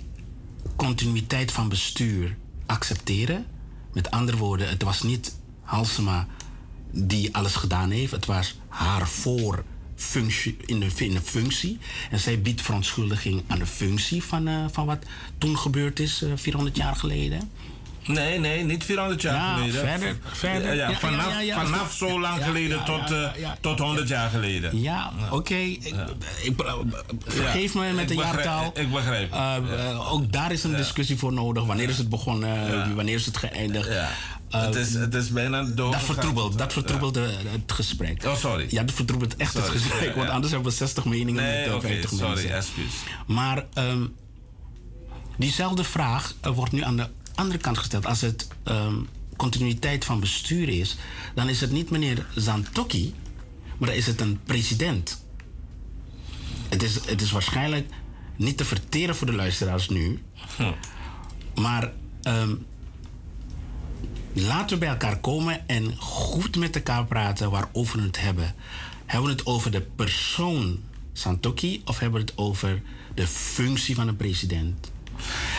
continuïteit 0.76 1.52
van 1.52 1.68
bestuur 1.68 2.36
accepteren. 2.66 3.46
Met 3.92 4.10
andere 4.10 4.36
woorden, 4.36 4.68
het 4.68 4.82
was 4.82 5.02
niet 5.02 5.38
Halsema 5.60 6.26
die 6.90 7.34
alles 7.34 7.54
gedaan 7.54 7.90
heeft, 7.90 8.12
het 8.12 8.26
was 8.26 8.58
haar 8.68 9.08
voor 9.08 9.64
functie, 9.94 10.56
in, 10.66 10.80
de, 10.80 11.20
functie. 11.22 11.78
En 12.10 12.20
zij 12.20 12.40
biedt 12.40 12.62
verontschuldiging 12.62 13.42
aan 13.46 13.58
de 13.58 13.66
functie 13.66 14.22
van, 14.22 14.48
uh, 14.48 14.64
van 14.70 14.86
wat 14.86 15.04
toen 15.38 15.58
gebeurd 15.58 16.00
is, 16.00 16.22
uh, 16.22 16.32
400 16.34 16.76
jaar 16.76 16.96
geleden. 16.96 17.50
Nee, 18.06 18.38
nee, 18.38 18.64
niet 18.64 18.84
400 18.84 19.22
jaar 19.22 19.34
ja, 19.34 19.54
geleden. 19.54 19.80
Verder, 19.80 20.16
verder. 20.32 20.74
Ja, 20.74 20.92
vanaf, 20.92 21.34
vanaf 21.54 21.92
zo 21.92 22.20
lang 22.20 22.44
geleden 22.44 22.84
tot, 22.84 23.10
uh, 23.10 23.28
tot 23.60 23.78
100 23.78 24.08
jaar 24.08 24.30
geleden. 24.30 24.80
Ja, 24.80 25.12
oké. 25.24 25.34
Okay. 25.34 25.80
Vergeef 27.26 27.74
me 27.74 27.92
met 27.92 28.08
de 28.08 28.14
jaartaal. 28.14 28.72
Ik 28.74 28.92
begrijp. 28.92 29.34
Uh, 29.34 30.12
ook 30.12 30.32
daar 30.32 30.52
is 30.52 30.64
een 30.64 30.76
discussie 30.76 31.18
voor 31.18 31.32
nodig. 31.32 31.64
Wanneer 31.64 31.88
is 31.88 31.98
het 31.98 32.08
begonnen? 32.08 32.94
Wanneer 32.94 33.14
is 33.14 33.26
het 33.26 33.36
geëindigd? 33.36 33.88
Uh, 33.88 34.62
het, 34.62 34.74
is, 34.74 34.94
het 34.94 35.14
is 35.14 35.30
bijna 35.30 35.62
dood. 35.62 35.92
Dat 35.92 36.02
vertroebelt, 36.02 36.58
dat 36.58 36.72
vertroebelt 36.72 37.14
ja. 37.14 37.22
het 37.50 37.72
gesprek. 37.72 38.24
Oh, 38.24 38.36
sorry. 38.36 38.66
Ja, 38.70 38.82
dat 38.82 38.94
vertroebelt 38.94 39.36
echt 39.36 39.52
sorry. 39.52 39.72
het 39.72 39.82
gesprek. 39.82 40.14
Want 40.14 40.28
anders 40.28 40.52
hebben 40.52 40.70
we 40.70 40.76
60 40.76 41.04
meningen 41.04 41.42
nee, 41.42 41.66
met 41.66 41.74
okay, 41.74 41.90
50 41.90 42.10
sorry, 42.10 42.26
mensen. 42.28 42.54
excuus. 42.54 42.94
Maar 43.26 43.66
um, 43.74 44.14
diezelfde 45.36 45.84
vraag 45.84 46.34
wordt 46.42 46.72
nu 46.72 46.82
aan 46.82 46.96
de 46.96 47.08
andere 47.40 47.58
kant 47.58 47.78
gesteld. 47.78 48.06
Als 48.06 48.20
het 48.20 48.48
um, 48.64 49.08
continuïteit 49.36 50.04
van 50.04 50.20
bestuur 50.20 50.68
is, 50.68 50.96
dan 51.34 51.48
is 51.48 51.60
het 51.60 51.70
niet 51.70 51.90
meneer 51.90 52.26
Zantoki, 52.34 53.14
maar 53.78 53.88
dan 53.88 53.98
is 53.98 54.06
het 54.06 54.20
een 54.20 54.40
president. 54.44 55.24
Het 56.68 56.82
is, 56.82 56.94
het 57.06 57.20
is 57.20 57.30
waarschijnlijk 57.30 57.90
niet 58.36 58.56
te 58.56 58.64
verteren 58.64 59.16
voor 59.16 59.26
de 59.26 59.32
luisteraars 59.32 59.88
nu. 59.88 60.22
Hm. 60.56 60.72
Maar 61.54 61.92
um, 62.22 62.66
laten 64.32 64.70
we 64.70 64.78
bij 64.78 64.88
elkaar 64.88 65.18
komen 65.18 65.68
en 65.68 65.96
goed 65.96 66.56
met 66.56 66.76
elkaar 66.76 67.04
praten 67.04 67.50
waarover 67.50 67.98
we 67.98 68.06
het 68.06 68.20
hebben. 68.20 68.54
Hebben 69.06 69.30
we 69.30 69.36
het 69.36 69.46
over 69.46 69.70
de 69.70 69.80
persoon 69.80 70.80
Santoki 71.12 71.82
of 71.84 71.98
hebben 71.98 72.20
we 72.20 72.26
het 72.26 72.38
over 72.38 72.82
de 73.14 73.26
functie 73.26 73.94
van 73.94 74.08
een 74.08 74.16
president? 74.16 74.90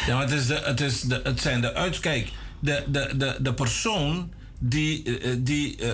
Ja, 0.07 0.13
maar 0.15 0.23
het, 0.23 0.31
is 0.31 0.47
de, 0.47 0.61
het, 0.63 0.81
is 0.81 1.01
de, 1.01 1.21
het 1.23 1.41
zijn 1.41 1.61
de 1.61 1.73
uitkijk. 1.73 2.29
De, 2.59 2.83
de, 2.87 3.13
de, 3.17 3.37
de 3.41 3.53
persoon 3.53 4.31
die, 4.59 5.03
die 5.41 5.81
uh, 5.81 5.89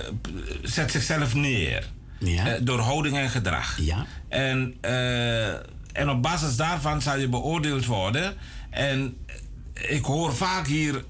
zet 0.64 0.91
zichzelf 0.91 1.34
neer. 1.34 1.89
Ja. 2.19 2.48
Uh, 2.48 2.53
door 2.61 2.80
houding 2.80 3.18
en 3.18 3.30
gedrag. 3.30 3.77
Ja. 3.80 4.06
En, 4.30 4.76
uh, 4.81 5.48
en 5.94 6.10
op 6.10 6.22
basis 6.22 6.56
daarvan 6.56 7.02
zal 7.02 7.18
je 7.18 7.27
beoordeeld 7.30 7.85
worden. 7.85 8.35
En 8.69 9.18
ik 9.73 10.06
hoor 10.06 10.35
vaak 10.35 10.68
hier 10.68 11.03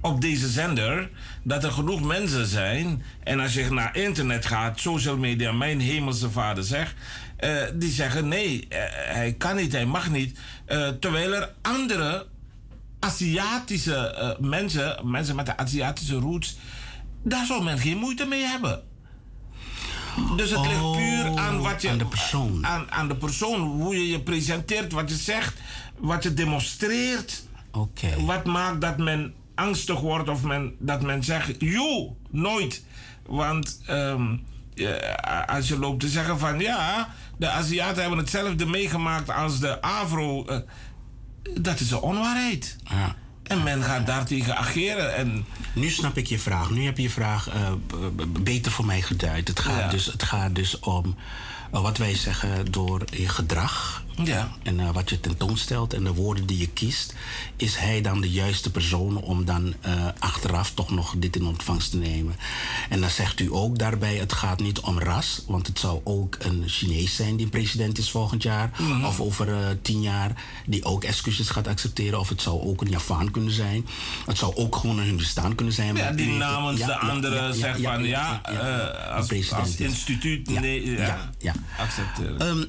op 0.00 0.20
deze 0.20 0.48
zender 0.48 1.10
dat 1.42 1.64
er 1.64 1.70
genoeg 1.70 2.02
mensen 2.02 2.46
zijn. 2.46 3.02
En 3.22 3.40
als 3.40 3.54
je 3.54 3.70
naar 3.70 3.96
internet 3.96 4.46
gaat, 4.46 4.80
social 4.80 5.16
media, 5.16 5.52
mijn 5.52 5.80
hemelse 5.80 6.30
vader 6.30 6.64
zegt. 6.64 6.94
Uh, 7.44 7.62
die 7.74 7.90
zeggen 7.90 8.28
nee, 8.28 8.66
uh, 8.68 8.78
hij 8.90 9.34
kan 9.38 9.56
niet, 9.56 9.72
hij 9.72 9.86
mag 9.86 10.10
niet. 10.10 10.38
Uh, 10.68 10.88
terwijl 10.88 11.32
er 11.32 11.54
andere 11.62 12.26
Aziatische 13.00 14.36
mensen, 14.40 15.10
mensen 15.10 15.36
met 15.36 15.46
de 15.46 15.56
Aziatische 15.56 16.14
roots, 16.14 16.56
daar 17.22 17.46
zou 17.46 17.62
men 17.62 17.78
geen 17.78 17.96
moeite 17.98 18.24
mee 18.26 18.42
hebben. 18.42 18.82
Dus 20.36 20.50
het 20.50 20.66
ligt 20.66 20.92
puur 20.92 21.30
Oh, 21.30 21.36
aan 21.46 21.60
wat 21.60 21.82
je. 21.82 21.88
aan 21.88 21.98
de 21.98 22.06
persoon. 22.06 22.66
Aan, 22.66 22.90
aan 22.90 23.08
de 23.08 23.16
persoon, 23.16 23.60
hoe 23.60 23.94
je 23.96 24.08
je 24.08 24.20
presenteert, 24.20 24.92
wat 24.92 25.08
je 25.10 25.16
zegt, 25.16 25.54
wat 25.98 26.22
je 26.22 26.34
demonstreert. 26.34 27.42
Oké. 27.72 28.24
Wat 28.24 28.44
maakt 28.44 28.80
dat 28.80 28.98
men 28.98 29.34
angstig 29.54 30.00
wordt 30.00 30.28
of 30.28 30.42
men, 30.42 30.74
dat 30.78 31.02
men 31.02 31.24
zegt: 31.24 31.54
joh, 31.58 32.10
nooit. 32.30 32.84
Want 33.26 33.80
um, 33.90 34.44
als 35.46 35.68
je 35.68 35.78
loopt 35.78 36.00
te 36.00 36.08
zeggen 36.08 36.38
van 36.38 36.58
ja, 36.58 37.08
de 37.36 37.48
Aziaten 37.48 38.00
hebben 38.00 38.18
hetzelfde 38.18 38.66
meegemaakt 38.66 39.30
als 39.30 39.60
de 39.60 39.80
Afro. 39.80 40.44
Uh, 40.50 40.56
dat 41.60 41.80
is 41.80 41.90
een 41.90 41.98
onwaarheid. 41.98 42.76
Ja. 42.84 43.14
En 43.42 43.62
men 43.62 43.82
gaat 43.82 44.06
daartegen 44.06 44.56
ageren. 44.56 45.14
En 45.16 45.44
Nu 45.72 45.90
snap 45.90 46.16
ik 46.16 46.26
je 46.26 46.38
vraag. 46.38 46.70
Nu 46.70 46.84
heb 46.84 46.96
je 46.96 47.02
je 47.02 47.10
vraag 47.10 47.48
eh, 47.48 47.72
beter 48.42 48.72
voor 48.72 48.84
mij 48.86 49.02
geduid. 49.02 49.48
Het 49.48 49.60
gaat, 49.60 49.80
Ja. 49.80 49.88
dus, 49.88 50.06
het 50.06 50.22
gaat 50.22 50.54
dus 50.54 50.78
om 50.78 51.16
eh, 51.72 51.80
wat 51.82 51.98
wij 51.98 52.16
zeggen 52.16 52.72
door 52.72 53.02
je 53.10 53.28
gedrag. 53.28 54.03
Ja. 54.22 54.50
En 54.62 54.80
eh, 54.80 54.90
wat 54.90 55.10
je 55.10 55.20
tentoonstelt 55.20 55.94
en 55.94 56.04
de 56.04 56.12
woorden 56.12 56.46
die 56.46 56.58
je 56.58 56.68
kiest. 56.68 57.14
Is 57.56 57.76
hij 57.76 58.00
dan 58.00 58.20
de 58.20 58.30
juiste 58.30 58.70
persoon 58.70 59.16
om 59.16 59.44
dan 59.44 59.74
eh, 59.80 60.06
achteraf 60.18 60.70
toch 60.70 60.90
nog 60.90 61.14
dit 61.16 61.36
in 61.36 61.46
ontvangst 61.46 61.90
te 61.90 61.96
nemen? 61.96 62.36
En 62.88 63.00
dan 63.00 63.10
zegt 63.10 63.40
u 63.40 63.48
ook 63.52 63.78
daarbij: 63.78 64.16
het 64.16 64.32
gaat 64.32 64.60
niet 64.60 64.80
om 64.80 64.98
ras. 64.98 65.42
Want 65.46 65.66
het 65.66 65.78
zou 65.78 66.00
ook 66.04 66.36
een 66.38 66.62
Chinees 66.66 67.16
zijn 67.16 67.36
die 67.36 67.46
president 67.46 67.98
is 67.98 68.10
volgend 68.10 68.42
jaar. 68.42 68.70
Of 69.04 69.20
over 69.20 69.52
eh, 69.52 69.68
tien 69.82 70.02
jaar. 70.02 70.42
Die 70.66 70.84
ook 70.84 71.04
excuses 71.04 71.48
gaat 71.48 71.68
accepteren. 71.68 72.20
Of 72.20 72.28
het 72.28 72.42
zou 72.42 72.60
ook 72.60 72.80
een 72.80 72.90
Javaan 72.90 73.30
kunnen 73.30 73.52
zijn. 73.52 73.86
Het 74.26 74.38
zou 74.38 74.54
ook 74.54 74.76
gewoon 74.76 74.98
een 74.98 75.04
Hindustan 75.04 75.54
kunnen 75.54 75.74
zijn. 75.74 75.96
ja, 75.96 76.10
die 76.10 76.28
namens 76.28 76.78
ja, 76.78 76.86
de 76.86 76.92
ja, 76.92 76.98
anderen 76.98 77.46
ja, 77.46 77.52
zegt 77.52 77.80
van 77.80 78.04
ja, 78.04 78.40
als, 79.14 79.26
president 79.26 79.60
als 79.60 79.76
instituut 79.76 80.50
Ja, 80.50 80.60
nee, 80.60 80.90
ja, 81.38 81.54
accepteren. 81.78 82.40
Ehm, 82.40 82.64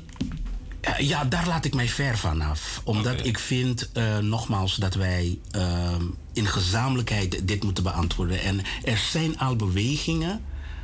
ja, 0.85 0.97
ja, 0.97 1.25
daar 1.25 1.47
laat 1.47 1.65
ik 1.65 1.73
mij 1.73 1.87
ver 1.87 2.17
van 2.17 2.41
af. 2.41 2.81
Omdat 2.83 3.25
ik 3.25 3.39
vind, 3.39 3.91
eh, 3.91 4.17
nogmaals, 4.17 4.75
dat 4.75 4.93
wij 4.93 5.39
ehm, 5.51 6.03
in 6.33 6.45
gezamenlijkheid 6.45 7.47
dit 7.47 7.63
moeten 7.63 7.83
beantwoorden. 7.83 8.41
En 8.41 8.61
er 8.83 8.97
zijn 8.97 9.39
al 9.39 9.55
bewegingen. 9.55 10.41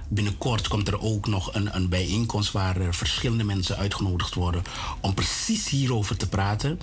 Binnenkort 0.09 0.67
komt 0.67 0.87
er 0.87 1.01
ook 1.01 1.27
nog 1.27 1.53
een, 1.53 1.75
een 1.75 1.89
bijeenkomst 1.89 2.51
waar 2.51 2.77
er 2.77 2.95
verschillende 2.95 3.43
mensen 3.43 3.77
uitgenodigd 3.77 4.33
worden 4.33 4.63
om 5.01 5.13
precies 5.13 5.69
hierover 5.69 6.17
te 6.17 6.27
praten. 6.27 6.79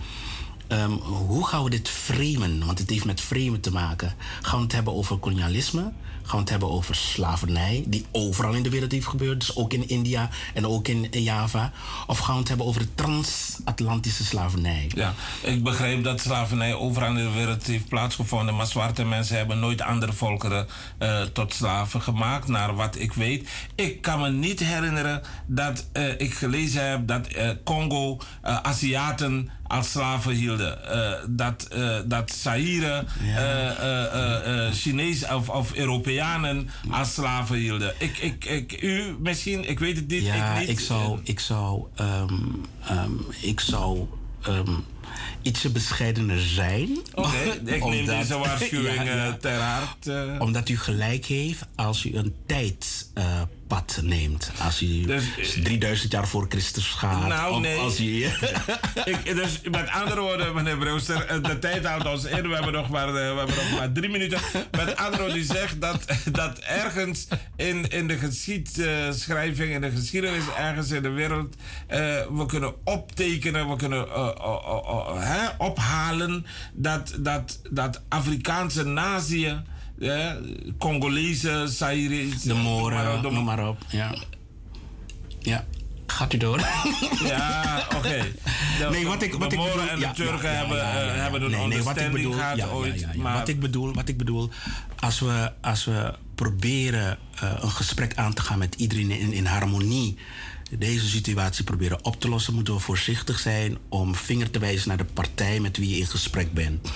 Ehm, 0.69 0.91
hoe 1.03 1.47
gaan 1.47 1.65
we 1.65 1.71
dit 1.71 1.89
framen? 1.89 2.67
Want 2.67 2.79
het 2.79 2.91
heeft 2.91 3.05
met 3.05 3.21
framen 3.21 3.61
te 3.61 3.73
maken. 3.73 4.15
Gaan 4.41 4.59
we 4.59 4.65
het 4.65 4.73
hebben 4.73 4.95
over 4.95 5.19
kolonialisme? 5.19 5.93
Gaan 6.29 6.37
we 6.37 6.43
het 6.43 6.51
hebben 6.51 6.71
over 6.71 6.95
slavernij, 6.95 7.85
die 7.87 8.07
overal 8.13 8.53
in 8.53 8.63
de 8.63 8.71
wereld 8.71 8.93
heeft 8.93 9.07
gebeurd, 9.07 9.41
dus 9.41 9.57
ook 9.57 9.73
in 9.73 9.89
India 9.89 10.29
en 10.55 10.67
ook 10.67 10.89
in 10.89 11.09
Java? 11.11 11.73
Of 12.07 12.19
gaan 12.19 12.35
we 12.35 12.41
het 12.41 12.49
hebben 12.49 12.67
over 12.67 12.81
de 12.81 12.95
transatlantische 12.95 14.25
slavernij? 14.25 14.91
Ja, 14.95 15.15
ik 15.43 15.63
begrijp 15.63 16.05
dat 16.05 16.21
slavernij 16.21 16.75
overal 16.75 17.09
in 17.09 17.15
de 17.15 17.31
wereld 17.31 17.67
heeft 17.67 17.89
plaatsgevonden, 17.89 18.57
maar 18.57 18.67
zwarte 18.67 19.05
mensen 19.05 19.37
hebben 19.37 19.59
nooit 19.59 19.81
andere 19.81 20.13
volkeren 20.13 20.67
eh, 20.99 21.23
tot 21.23 21.55
slaven 21.55 22.03
gemaakt, 22.03 22.49
naar 22.49 22.75
wat 22.75 22.99
ik 22.99 23.13
weet. 23.13 23.49
Ik 23.75 24.03
kan 24.03 24.21
me 24.21 24.31
niet 24.31 24.61
herinneren 24.61 25.23
dat 25.47 25.89
eh, 25.93 26.21
ik 26.21 26.35
gelezen 26.35 26.91
heb 26.91 27.07
dat 27.07 27.27
eh, 27.27 27.51
Congo 27.65 28.19
Aziaten 28.43 29.51
als 29.69 29.91
slaven 29.91 30.33
hielden. 30.33 30.91
Eh, 30.91 31.25
dat, 31.29 31.63
eh 31.63 31.99
dat 32.05 32.31
Zaire 32.31 33.05
eh, 33.21 34.67
eh, 34.67 34.73
Chinees 34.73 35.27
of, 35.27 35.49
of 35.49 35.75
Europeanen 35.75 36.71
als 36.91 37.15
slaven 37.15 37.57
hielden. 37.57 37.95
Ik, 37.99 38.19
ik, 38.19 38.45
ik, 38.45 38.83
u 38.83 39.17
misschien, 39.19 39.69
ik 39.69 39.79
weet 39.79 39.97
het 39.97 40.09
niet. 40.09 40.25
Ja, 40.25 40.55
ik, 40.55 40.61
niet. 40.61 40.69
ik 40.69 40.81
zou, 40.81 41.21
ik 41.23 41.41
zou, 41.41 41.87
ehm, 41.95 43.13
ik 43.41 43.61
zou 43.61 44.07
ehm, 44.43 44.73
ietsje 45.43 45.71
bescheidener 45.71 46.41
zijn. 46.41 46.99
Oké, 47.15 47.37
ik 47.37 47.63
neem 47.71 47.83
Omdat- 47.83 48.07
deze 48.21 48.39
waarschuwing 48.39 48.97
Ja, 48.97 49.03
ja. 49.15 49.27
eh, 49.27 49.33
ter 49.33 49.61
hart. 49.61 50.07
eh. 50.07 50.23
Omdat 50.39 50.69
u 50.69 50.79
gelijk 50.79 51.25
heeft 51.27 51.63
als 51.75 52.05
u 52.05 52.17
een 52.17 52.35
tijdpad 52.47 54.01
neemt. 54.03 54.51
Als 54.65 54.83
u 54.83 55.01
Dus, 55.07 55.25
3000 55.63 56.13
jaar 56.13 56.29
voor 56.29 56.47
Christus 56.49 56.87
gaat. 56.87 57.27
Nou, 57.29 57.55
of 57.55 57.61
nee. 57.61 57.79
Als 57.79 58.01
u, 58.01 58.25
ik, 59.13 59.25
dus 59.35 59.61
met 59.71 59.89
andere 59.91 60.21
woorden, 60.21 60.55
meneer 60.55 60.77
Brewster, 60.79 61.25
eh, 61.27 61.43
de 61.43 61.59
tijd 61.59 61.85
houdt 61.87 62.07
ons 62.07 62.25
in. 62.25 62.49
We 62.49 62.55
hebben 62.55 62.73
nog 62.73 62.89
maar, 62.89 63.09
eh, 63.09 63.13
we 63.15 63.21
hebben 63.39 63.57
nog 63.57 63.71
maar 63.79 63.93
drie 63.93 64.09
minuten. 64.11 64.41
Met 64.71 64.97
andere 64.97 65.23
woorden, 65.23 65.39
u 65.39 65.43
zegt 65.43 65.81
dat, 65.81 66.05
dat 66.33 66.59
ergens 66.59 67.27
in, 67.57 67.89
in 67.89 68.07
de 68.09 68.19
geschiedschrijving, 68.19 69.73
in 69.75 69.81
de 69.81 69.91
geschiedenis, 69.91 70.43
ergens 70.59 70.91
in 70.91 71.03
de 71.03 71.09
wereld, 71.11 71.55
eh, 71.87 71.99
we 72.31 72.45
kunnen 72.47 72.75
optekenen, 72.85 73.69
we 73.71 73.77
kunnen 73.77 74.07
eh, 75.07 75.49
ophalen 75.59 76.47
dat, 76.73 77.15
dat, 77.21 77.61
dat 77.71 78.03
Afrikaanse 78.09 78.85
naziën, 78.85 79.61
eh, 80.01 80.31
Congolese, 80.79 81.65
Zaire, 81.69 82.29
de 82.45 82.55
Moren, 82.55 83.23
de- 83.23 83.31
noem 83.31 83.45
maar 83.45 83.69
op. 83.69 83.79
Ja. 83.89 84.15
ja. 85.41 85.65
Gaat 86.07 86.33
u 86.33 86.37
door? 86.37 86.61
Ja, 87.25 87.87
oké. 87.97 88.09
De- 88.79 88.89
Nee, 88.91 89.07
wat 89.07 89.23
ik, 89.23 89.33
de 89.33 89.39
wat 89.39 89.53
ik 89.53 89.59
Moren 89.59 89.73
bedoel... 89.75 89.89
en 89.89 89.99
de 89.99 90.11
Turken 90.15 90.57
hebben, 90.57 90.81
eh, 90.81 91.15
hebben 91.23 91.43
een 91.43 91.51
Nee, 91.51 91.67
nee, 91.67 91.83
wat 91.83 91.97
ik 91.97 92.03
understanding 92.03 92.13
bedoel, 92.13 92.33
gehad 92.33 92.71
ooit. 92.71 93.17
Maar 93.17 93.35
Wat 93.39 93.49
ik 93.49 93.61
bedoel, 93.61 93.95
wat 93.95 94.09
ik 94.09 94.17
bedoel 94.17 94.51
als, 95.01 95.21
we, 95.21 95.53
als 95.61 95.85
we 95.85 96.15
proberen 96.35 97.19
een 97.61 97.71
gesprek 97.71 98.17
aan 98.17 98.35
te 98.35 98.43
gaan 98.43 98.59
met 98.59 98.75
iedereen 98.75 99.11
in, 99.11 99.33
in 99.33 99.47
harmonie... 99.47 100.19
deze 100.69 101.09
situatie 101.09 101.65
proberen 101.65 102.05
op 102.05 102.21
te 102.21 102.29
lossen... 102.29 102.55
moeten 102.55 102.75
we 102.75 102.81
voorzichtig 102.81 103.39
zijn 103.39 103.79
om 103.89 104.15
vinger 104.15 104.51
te 104.51 104.59
wijzen 104.59 104.89
naar 104.89 104.97
de 104.97 105.05
partij... 105.05 105.61
met 105.61 105.77
wie 105.77 105.89
je 105.89 105.99
in 105.99 106.07
gesprek 106.07 106.53
bent. 106.53 106.89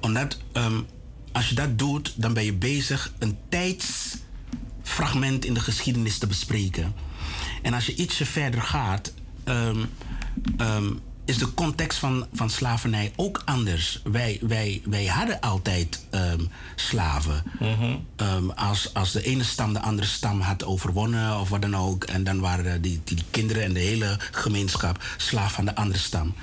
Omdat 0.00 0.38
ehm, 0.52 0.80
als 1.32 1.48
je 1.48 1.54
dat 1.54 1.78
doet, 1.78 2.12
dan 2.16 2.32
ben 2.32 2.44
je 2.44 2.54
bezig... 2.54 3.12
een 3.18 3.38
tijdsfragment 3.48 5.44
in 5.44 5.54
de 5.54 5.60
geschiedenis 5.60 6.18
te 6.18 6.26
bespreken... 6.26 6.94
En 7.62 7.74
als 7.74 7.86
je 7.86 7.94
ietsje 7.94 8.26
verder 8.26 8.62
gaat, 8.62 9.12
ehm, 9.44 9.84
ehm, 10.56 10.92
is 11.28 11.38
de 11.38 11.54
context 11.54 11.98
van, 11.98 12.26
van 12.32 12.50
slavernij 12.50 13.12
ook 13.16 13.42
anders. 13.44 14.00
Wij, 14.04 14.38
wij, 14.42 14.82
wij 14.84 15.06
hadden 15.06 15.40
altijd 15.40 16.06
ehm, 16.10 16.40
slaven. 16.74 17.42
Ehm, 18.16 18.50
als, 18.50 18.94
als 18.94 19.12
de 19.12 19.22
ene 19.22 19.44
stam 19.44 19.72
de 19.72 19.80
andere 19.80 20.06
stam 20.08 20.40
had 20.40 20.64
overwonnen 20.64 21.40
of 21.40 21.48
wat 21.48 21.62
dan 21.62 21.76
ook, 21.76 22.04
en 22.04 22.24
dan 22.24 22.40
waren 22.40 22.82
die, 22.82 23.00
die, 23.04 23.16
die 23.16 23.24
kinderen 23.30 23.62
en 23.62 23.72
de 23.72 23.80
hele 23.80 24.16
gemeenschap 24.30 25.04
slaaf 25.16 25.52
van 25.52 25.64
de 25.64 25.74
andere 25.74 25.98
stam. 25.98 26.34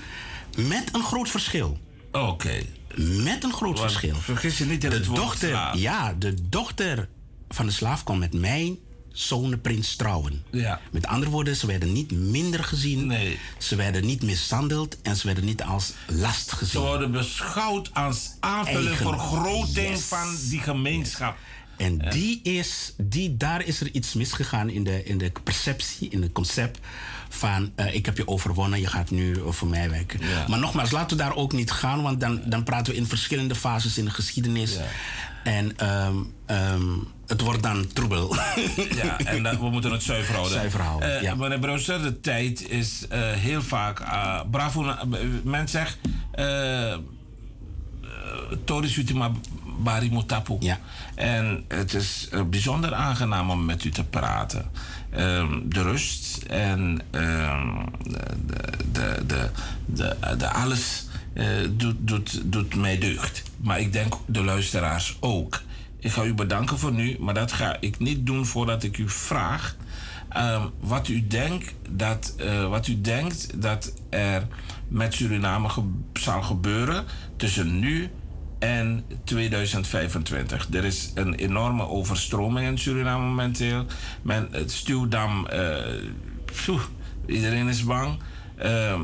Met 0.57 0.90
een 0.91 1.03
groot 1.03 1.30
verschil. 1.30 1.78
Oké. 2.12 2.62
Met 2.98 3.44
een 3.44 3.53
groot 3.53 3.80
Want 3.80 3.91
verschil. 3.91 4.16
vergis 4.16 4.57
je 4.57 4.66
niet 4.66 4.84
in 4.84 4.90
de 4.90 4.99
dochter, 4.99 5.49
slaaf. 5.49 5.78
Ja, 5.78 6.14
de 6.20 6.49
dochter 6.49 7.07
van 7.49 7.66
de 7.66 7.72
slaaf 7.72 8.03
kon 8.03 8.20
met 8.20 8.34
mijn 8.34 8.78
zonneprins 9.16 9.96
trouwen. 9.96 10.44
Ja. 10.52 10.80
Met 10.92 11.06
andere 11.08 11.32
woorden, 11.32 11.56
ze 11.56 11.68
werden 11.68 11.92
niet 11.94 12.12
minder 12.12 12.64
gezien. 12.64 13.08
Nee. 13.08 13.40
Ze 13.58 13.76
werden 13.76 14.06
niet 14.06 14.24
mishandeld 14.24 15.02
en 15.02 15.16
ze 15.16 15.26
werden 15.28 15.46
niet 15.46 15.64
als 15.64 15.94
last 16.08 16.50
Ze 16.50 16.56
gezien. 16.56 16.82
worden 16.82 17.12
beschouwd 17.12 17.90
als 17.94 18.32
aanvulling, 18.40 18.96
vergroting 18.98 19.90
Yes. 19.90 20.02
van 20.02 20.36
die 20.50 20.60
gemeenschap. 20.60 21.38
En 21.78 21.98
die 21.98 22.40
is, 22.44 22.94
die, 22.98 23.38
daar 23.38 23.66
is 23.66 23.82
er 23.82 23.90
iets 23.92 24.14
misgegaan 24.14 24.70
in 24.70 24.84
de, 24.84 25.04
in 25.04 25.18
de 25.18 25.32
perceptie, 25.44 26.10
in 26.10 26.22
het 26.22 26.32
concept 26.32 26.80
van 27.30 27.72
eh, 27.76 27.94
ik 27.94 28.06
heb 28.06 28.18
je 28.18 28.28
overwonnen, 28.28 28.80
je 28.80 28.88
gaat 28.88 29.12
nu 29.12 29.36
voor 29.48 29.68
mij 29.68 29.90
werken. 29.90 30.20
Ja. 30.28 30.46
Maar 30.48 30.60
nogmaals, 30.60 30.92
laten 30.92 31.18
we 31.18 31.24
daar 31.24 31.36
ook 31.36 31.54
niet 31.54 31.72
gaan, 31.72 32.02
want 32.02 32.20
dan, 32.20 32.42
dan 32.46 32.64
praten 32.64 32.94
we 32.94 33.00
in 33.00 33.06
verschillende 33.06 33.56
fases 33.56 33.98
in 33.98 34.06
de 34.06 34.12
geschiedenis. 34.12 34.78
En 35.44 35.78
ehm, 35.78 36.16
ehm, 36.46 36.84
het 37.28 37.42
wordt 37.42 37.64
dan 37.64 37.88
troebel. 37.94 38.36
Ja, 39.04 39.18
en 39.20 39.44
we 39.44 39.70
moeten 39.70 39.92
het 39.92 40.04
zuiver 40.04 40.34
houden. 40.34 40.54
Zuiver 40.54 40.82
houden, 40.82 41.16
Eh, 41.16 41.22
ja. 41.22 41.36
Meneer 41.36 42.02
de 42.02 42.20
tijd 42.22 42.70
is 42.70 43.06
eh, 43.10 43.32
heel 43.32 43.62
vaak... 43.62 44.02
bravo, 44.52 44.96
men 45.44 45.68
zegt... 45.68 45.98
Tori 48.66 48.88
Sutima 48.88 49.32
Bari 49.78 50.12
Mutapu. 50.12 50.56
Ja. 50.60 50.80
En 51.16 51.64
het 51.68 51.94
is 51.94 52.28
eh, 52.32 52.42
bijzonder 52.44 52.94
aangenaam 52.94 53.50
om 53.50 53.66
met 53.66 53.84
u 53.84 53.90
te 53.90 54.04
praten. 54.04 54.72
Ehm, 55.10 55.60
de 55.66 55.82
rust 55.82 56.44
en 56.44 57.02
ehm, 57.12 57.86
de, 58.04 58.20
de, 58.92 59.24
de, 59.28 59.50
de, 59.86 60.16
de 60.38 60.50
alles 60.50 61.08
eh, 61.34 61.46
doet, 61.72 61.96
doet, 62.00 62.42
doet 62.52 62.76
mij 62.76 62.98
deugd. 62.98 63.44
Maar 63.58 63.80
ik 63.80 63.94
denk 63.94 64.14
de 64.26 64.44
luisteraars 64.44 65.18
ook. 65.20 65.62
Ik 66.00 66.12
ga 66.12 66.24
u 66.24 66.34
bedanken 66.34 66.80
voor 66.80 66.92
nu, 66.94 67.18
maar 67.20 67.34
dat 67.34 67.52
ga 67.52 67.78
ik 67.80 68.00
niet 68.00 68.26
doen 68.26 68.46
voordat 68.46 68.84
ik 68.84 68.98
u 68.98 69.10
vraag 69.10 69.76
ehm, 70.30 70.62
wat, 70.80 71.08
u 71.08 71.28
denkt 71.28 71.74
dat, 71.90 72.34
eh, 72.38 72.70
wat 72.70 72.88
u 72.88 73.02
denkt 73.02 73.62
dat 73.62 73.94
er 74.10 74.48
met 74.88 75.14
Suriname 75.14 75.70
ge- 75.70 75.92
zal 76.14 76.42
gebeuren 76.42 77.06
tussen 77.38 77.80
nu 77.80 78.10
en 78.60 79.06
2025. 79.23 80.68
Er 80.72 80.86
is 80.86 81.11
een 81.15 81.34
enorme 81.34 81.88
overstroming 81.88 82.68
in 82.68 82.77
Suriname 82.77 83.26
momenteel. 83.26 83.86
Men, 84.22 84.48
het 84.52 84.72
stuwdam, 84.72 85.48
pjoe, 86.45 86.80
iedereen 87.27 87.68
is 87.68 87.84
bang. 87.84 88.18
Ehm, 88.57 89.02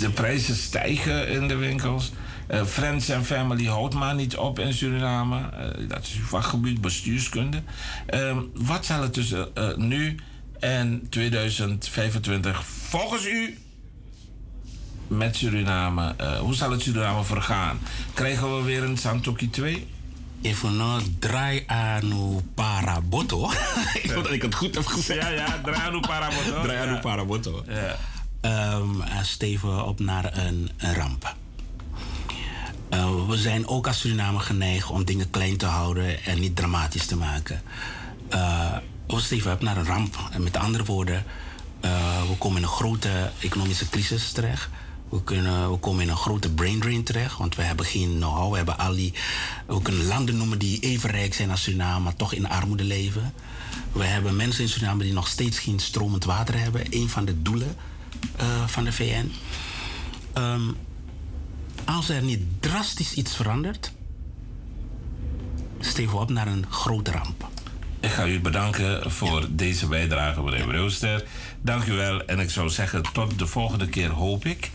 de 0.00 0.10
prijzen 0.10 0.54
stijgen 0.54 1.28
in 1.28 1.48
de 1.48 1.56
winkels. 1.56 2.12
Eh, 2.46 2.64
Friends 2.64 3.10
and 3.10 3.26
Family 3.26 3.64
houdt 3.64 3.94
maar 3.94 4.14
niet 4.14 4.36
op 4.36 4.58
in 4.58 4.72
Suriname. 4.72 5.38
Eh, 5.50 5.88
dat 5.88 6.02
is 6.02 6.16
uw 6.18 6.24
vakgebied, 6.24 6.80
bestuurskunde. 6.80 7.62
Ehm, 8.06 8.38
wat 8.54 8.86
zal 8.86 9.02
het 9.02 9.12
tussen 9.12 9.48
nu 9.76 10.16
en 10.58 11.06
2025 11.08 12.64
volgens 12.64 13.26
u 13.26 13.58
met 15.10 15.36
Suriname? 15.36 16.14
Eh, 16.16 16.38
hoe 16.38 16.54
zal 16.54 16.70
het 16.70 16.82
Suriname 16.82 17.24
vergaan? 17.24 17.78
Krijgen 18.14 18.56
we 18.56 18.62
weer 18.62 18.82
een 18.82 18.96
Santoki 18.96 19.50
2? 19.50 19.86
Even 20.42 20.76
nou, 20.76 21.02
draai 21.18 21.64
anu 21.66 22.40
paraboto. 22.54 23.50
ik 24.02 24.10
hoop 24.10 24.22
dat 24.24 24.32
ik 24.32 24.42
het 24.42 24.54
goed 24.54 24.74
heb 24.74 24.86
gezegd. 24.86 25.22
Ja, 25.22 25.28
ja, 25.28 25.60
draai 25.64 25.88
anu 25.88 26.00
paraboto. 26.00 26.62
draai 26.62 26.90
Ja. 26.90 26.98
paraboto. 26.98 27.64
Ja. 27.68 27.96
Eh, 28.40 28.80
steven 29.22 29.86
op 29.86 30.00
naar 30.00 30.38
een, 30.38 30.70
een 30.76 30.94
ramp. 30.94 31.34
Eh, 32.90 33.26
we 33.28 33.36
zijn 33.36 33.66
ook 33.66 33.86
als 33.86 34.00
Suriname 34.00 34.38
geneigd 34.38 34.90
om 34.90 35.04
dingen 35.04 35.30
klein 35.30 35.56
te 35.56 35.66
houden 35.66 36.24
en 36.24 36.40
niet 36.40 36.56
dramatisch 36.56 37.06
te 37.06 37.16
maken. 37.16 37.62
Eh, 38.28 38.76
we 39.06 39.20
steven 39.20 39.52
op 39.52 39.62
naar 39.62 39.76
een 39.76 39.86
ramp. 39.86 40.16
En 40.30 40.42
met 40.42 40.56
andere 40.56 40.84
woorden, 40.84 41.24
we 42.28 42.36
komen 42.38 42.56
in 42.56 42.62
een 42.62 42.68
grote 42.68 43.30
economische 43.40 43.88
crisis 43.88 44.32
terecht. 44.32 44.68
We, 45.10 45.24
kunnen, 45.24 45.70
we 45.70 45.76
komen 45.76 46.02
in 46.02 46.08
een 46.08 46.16
grote 46.16 46.52
brain 46.52 46.80
drain 46.80 47.02
terecht, 47.02 47.38
want 47.38 47.56
we 47.56 47.62
hebben 47.62 47.86
geen 47.86 48.16
know-how. 48.16 48.50
We 48.50 48.56
hebben 48.56 48.78
al 48.78 48.94
die, 48.94 49.12
we 49.66 49.82
kunnen 49.82 50.06
landen 50.06 50.36
noemen 50.36 50.58
die 50.58 50.80
even 50.80 51.10
rijk 51.10 51.34
zijn 51.34 51.50
als 51.50 51.62
Suriname, 51.62 52.04
maar 52.04 52.16
toch 52.16 52.32
in 52.32 52.48
armoede 52.48 52.84
leven. 52.84 53.32
We 53.92 54.04
hebben 54.04 54.36
mensen 54.36 54.62
in 54.62 54.68
Suriname 54.68 55.02
die 55.02 55.12
nog 55.12 55.28
steeds 55.28 55.58
geen 55.58 55.78
stromend 55.78 56.24
water 56.24 56.58
hebben. 56.58 56.82
Een 56.90 57.08
van 57.08 57.24
de 57.24 57.42
doelen 57.42 57.76
eh, 58.36 58.66
van 58.66 58.84
de 58.84 58.92
VN. 58.92 59.32
Ehm, 60.32 60.62
als 61.84 62.08
er 62.08 62.22
niet 62.22 62.40
drastisch 62.60 63.14
iets 63.14 63.36
verandert, 63.36 63.92
steven 65.80 66.14
we 66.14 66.20
op 66.20 66.30
naar 66.30 66.46
een 66.46 66.66
grote 66.68 67.10
ramp. 67.10 67.48
Ik 68.00 68.10
ga 68.10 68.26
u 68.26 68.40
bedanken 68.40 69.10
voor 69.10 69.46
deze 69.50 69.86
bijdrage, 69.86 70.42
meneer 70.42 70.66
Brewster. 70.66 71.24
Dank 71.62 71.84
u 71.84 71.92
wel. 71.92 72.24
En 72.24 72.40
ik 72.40 72.50
zou 72.50 72.68
zeggen, 72.68 73.02
tot 73.12 73.38
de 73.38 73.46
volgende 73.46 73.88
keer 73.88 74.10
hoop 74.10 74.44
ik. 74.44 74.70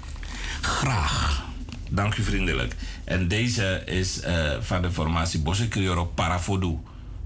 Graag. 0.65 1.43
Dank 1.89 2.15
u 2.15 2.23
vriendelijk. 2.23 2.75
En 3.03 3.27
deze 3.27 3.81
is 3.85 4.19
eh, 4.19 4.51
van 4.59 4.81
de 4.81 4.91
formatie 4.91 5.39
Bosse 5.39 5.67
Crioro 5.67 6.05
Parafodu. 6.05 6.77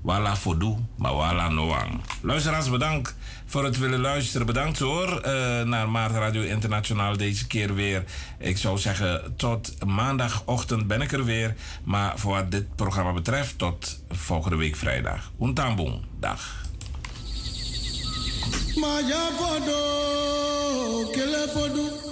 Wala 0.02 0.36
Fodu, 0.36 0.76
maar 0.96 1.16
Wala 1.16 1.50
Noang. 1.50 2.02
Luisteraars, 2.22 2.70
bedankt 2.70 3.16
voor 3.46 3.64
het 3.64 3.78
willen 3.78 4.00
luisteren. 4.00 4.46
Bedankt 4.46 4.80
hoor 4.80 5.20
eh, 5.20 5.62
naar 5.62 5.90
Maart 5.90 6.12
Radio 6.12 6.42
Internationaal 6.42 7.18
deze 7.18 7.48
keer 7.48 7.76
weer. 7.76 8.04
Ik 8.38 8.58
zou 8.58 8.78
zeggen, 8.78 9.34
tot 9.38 9.86
maandagochtend 9.86 10.88
ben 10.88 11.02
ik 11.02 11.12
er 11.12 11.26
weer. 11.26 11.56
Maar 11.84 12.20
voor 12.20 12.34
wat 12.34 12.52
dit 12.52 12.76
programma 12.76 13.14
betreft, 13.14 13.58
tot 13.58 14.04
volgende 14.10 14.58
week 14.58 14.76
vrijdag. 14.76 15.32
Untamboom, 15.42 16.02
dag. 16.20 16.68
Maja 18.76 19.30
fodo, 19.38 21.10
kele 21.12 21.50
fodu. 21.54 22.09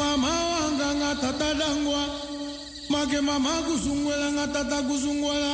Mama 0.00 0.28
wanga 0.52 0.94
nga 0.94 1.14
tata 1.20 1.54
dangwa. 1.54 2.02
Make 2.90 3.20
mama 3.20 3.62
kusungwela 3.66 4.32
nga 4.32 4.46
tata 4.48 4.82
kusungwela. 4.82 5.52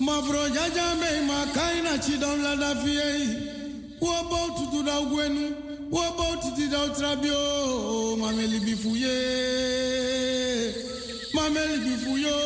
Mafro 0.00 0.48
jaja 0.48 0.94
me 1.00 1.10
makaina 1.26 1.98
chidon 1.98 2.42
la 2.42 2.54
da 2.56 2.74
fiei. 2.82 3.28
Wobo 4.00 4.38
tutu 4.56 4.82
da 4.82 5.00
gwenu. 5.00 5.54
Wobo 5.90 6.24
tutu 6.42 6.68
da 6.70 6.84
utrabio. 6.84 8.16
Mameli 8.16 8.60
bifuye. 8.60 9.16
Mameli 11.34 11.78
bifuyo. 11.84 12.36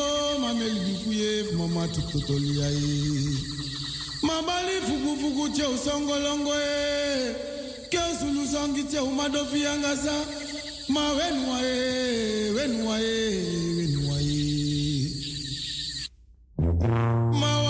Mameli 0.41 0.81
bifuye. 0.81 1.53
Mama 1.59 1.89
tutotoli 1.89 2.63
ai. 2.63 3.37
mabali 4.23 4.81
fukufuku 4.87 5.49
tye 5.49 5.65
usongolongo 5.67 6.53
e 6.55 7.35
ke 7.91 7.99
usulusongi 8.13 8.83
tye 8.85 9.01
umadofi 9.01 9.63
yangasa 9.63 10.13
ma 10.95 11.13
wenua 11.17 11.61
ma 17.41 17.70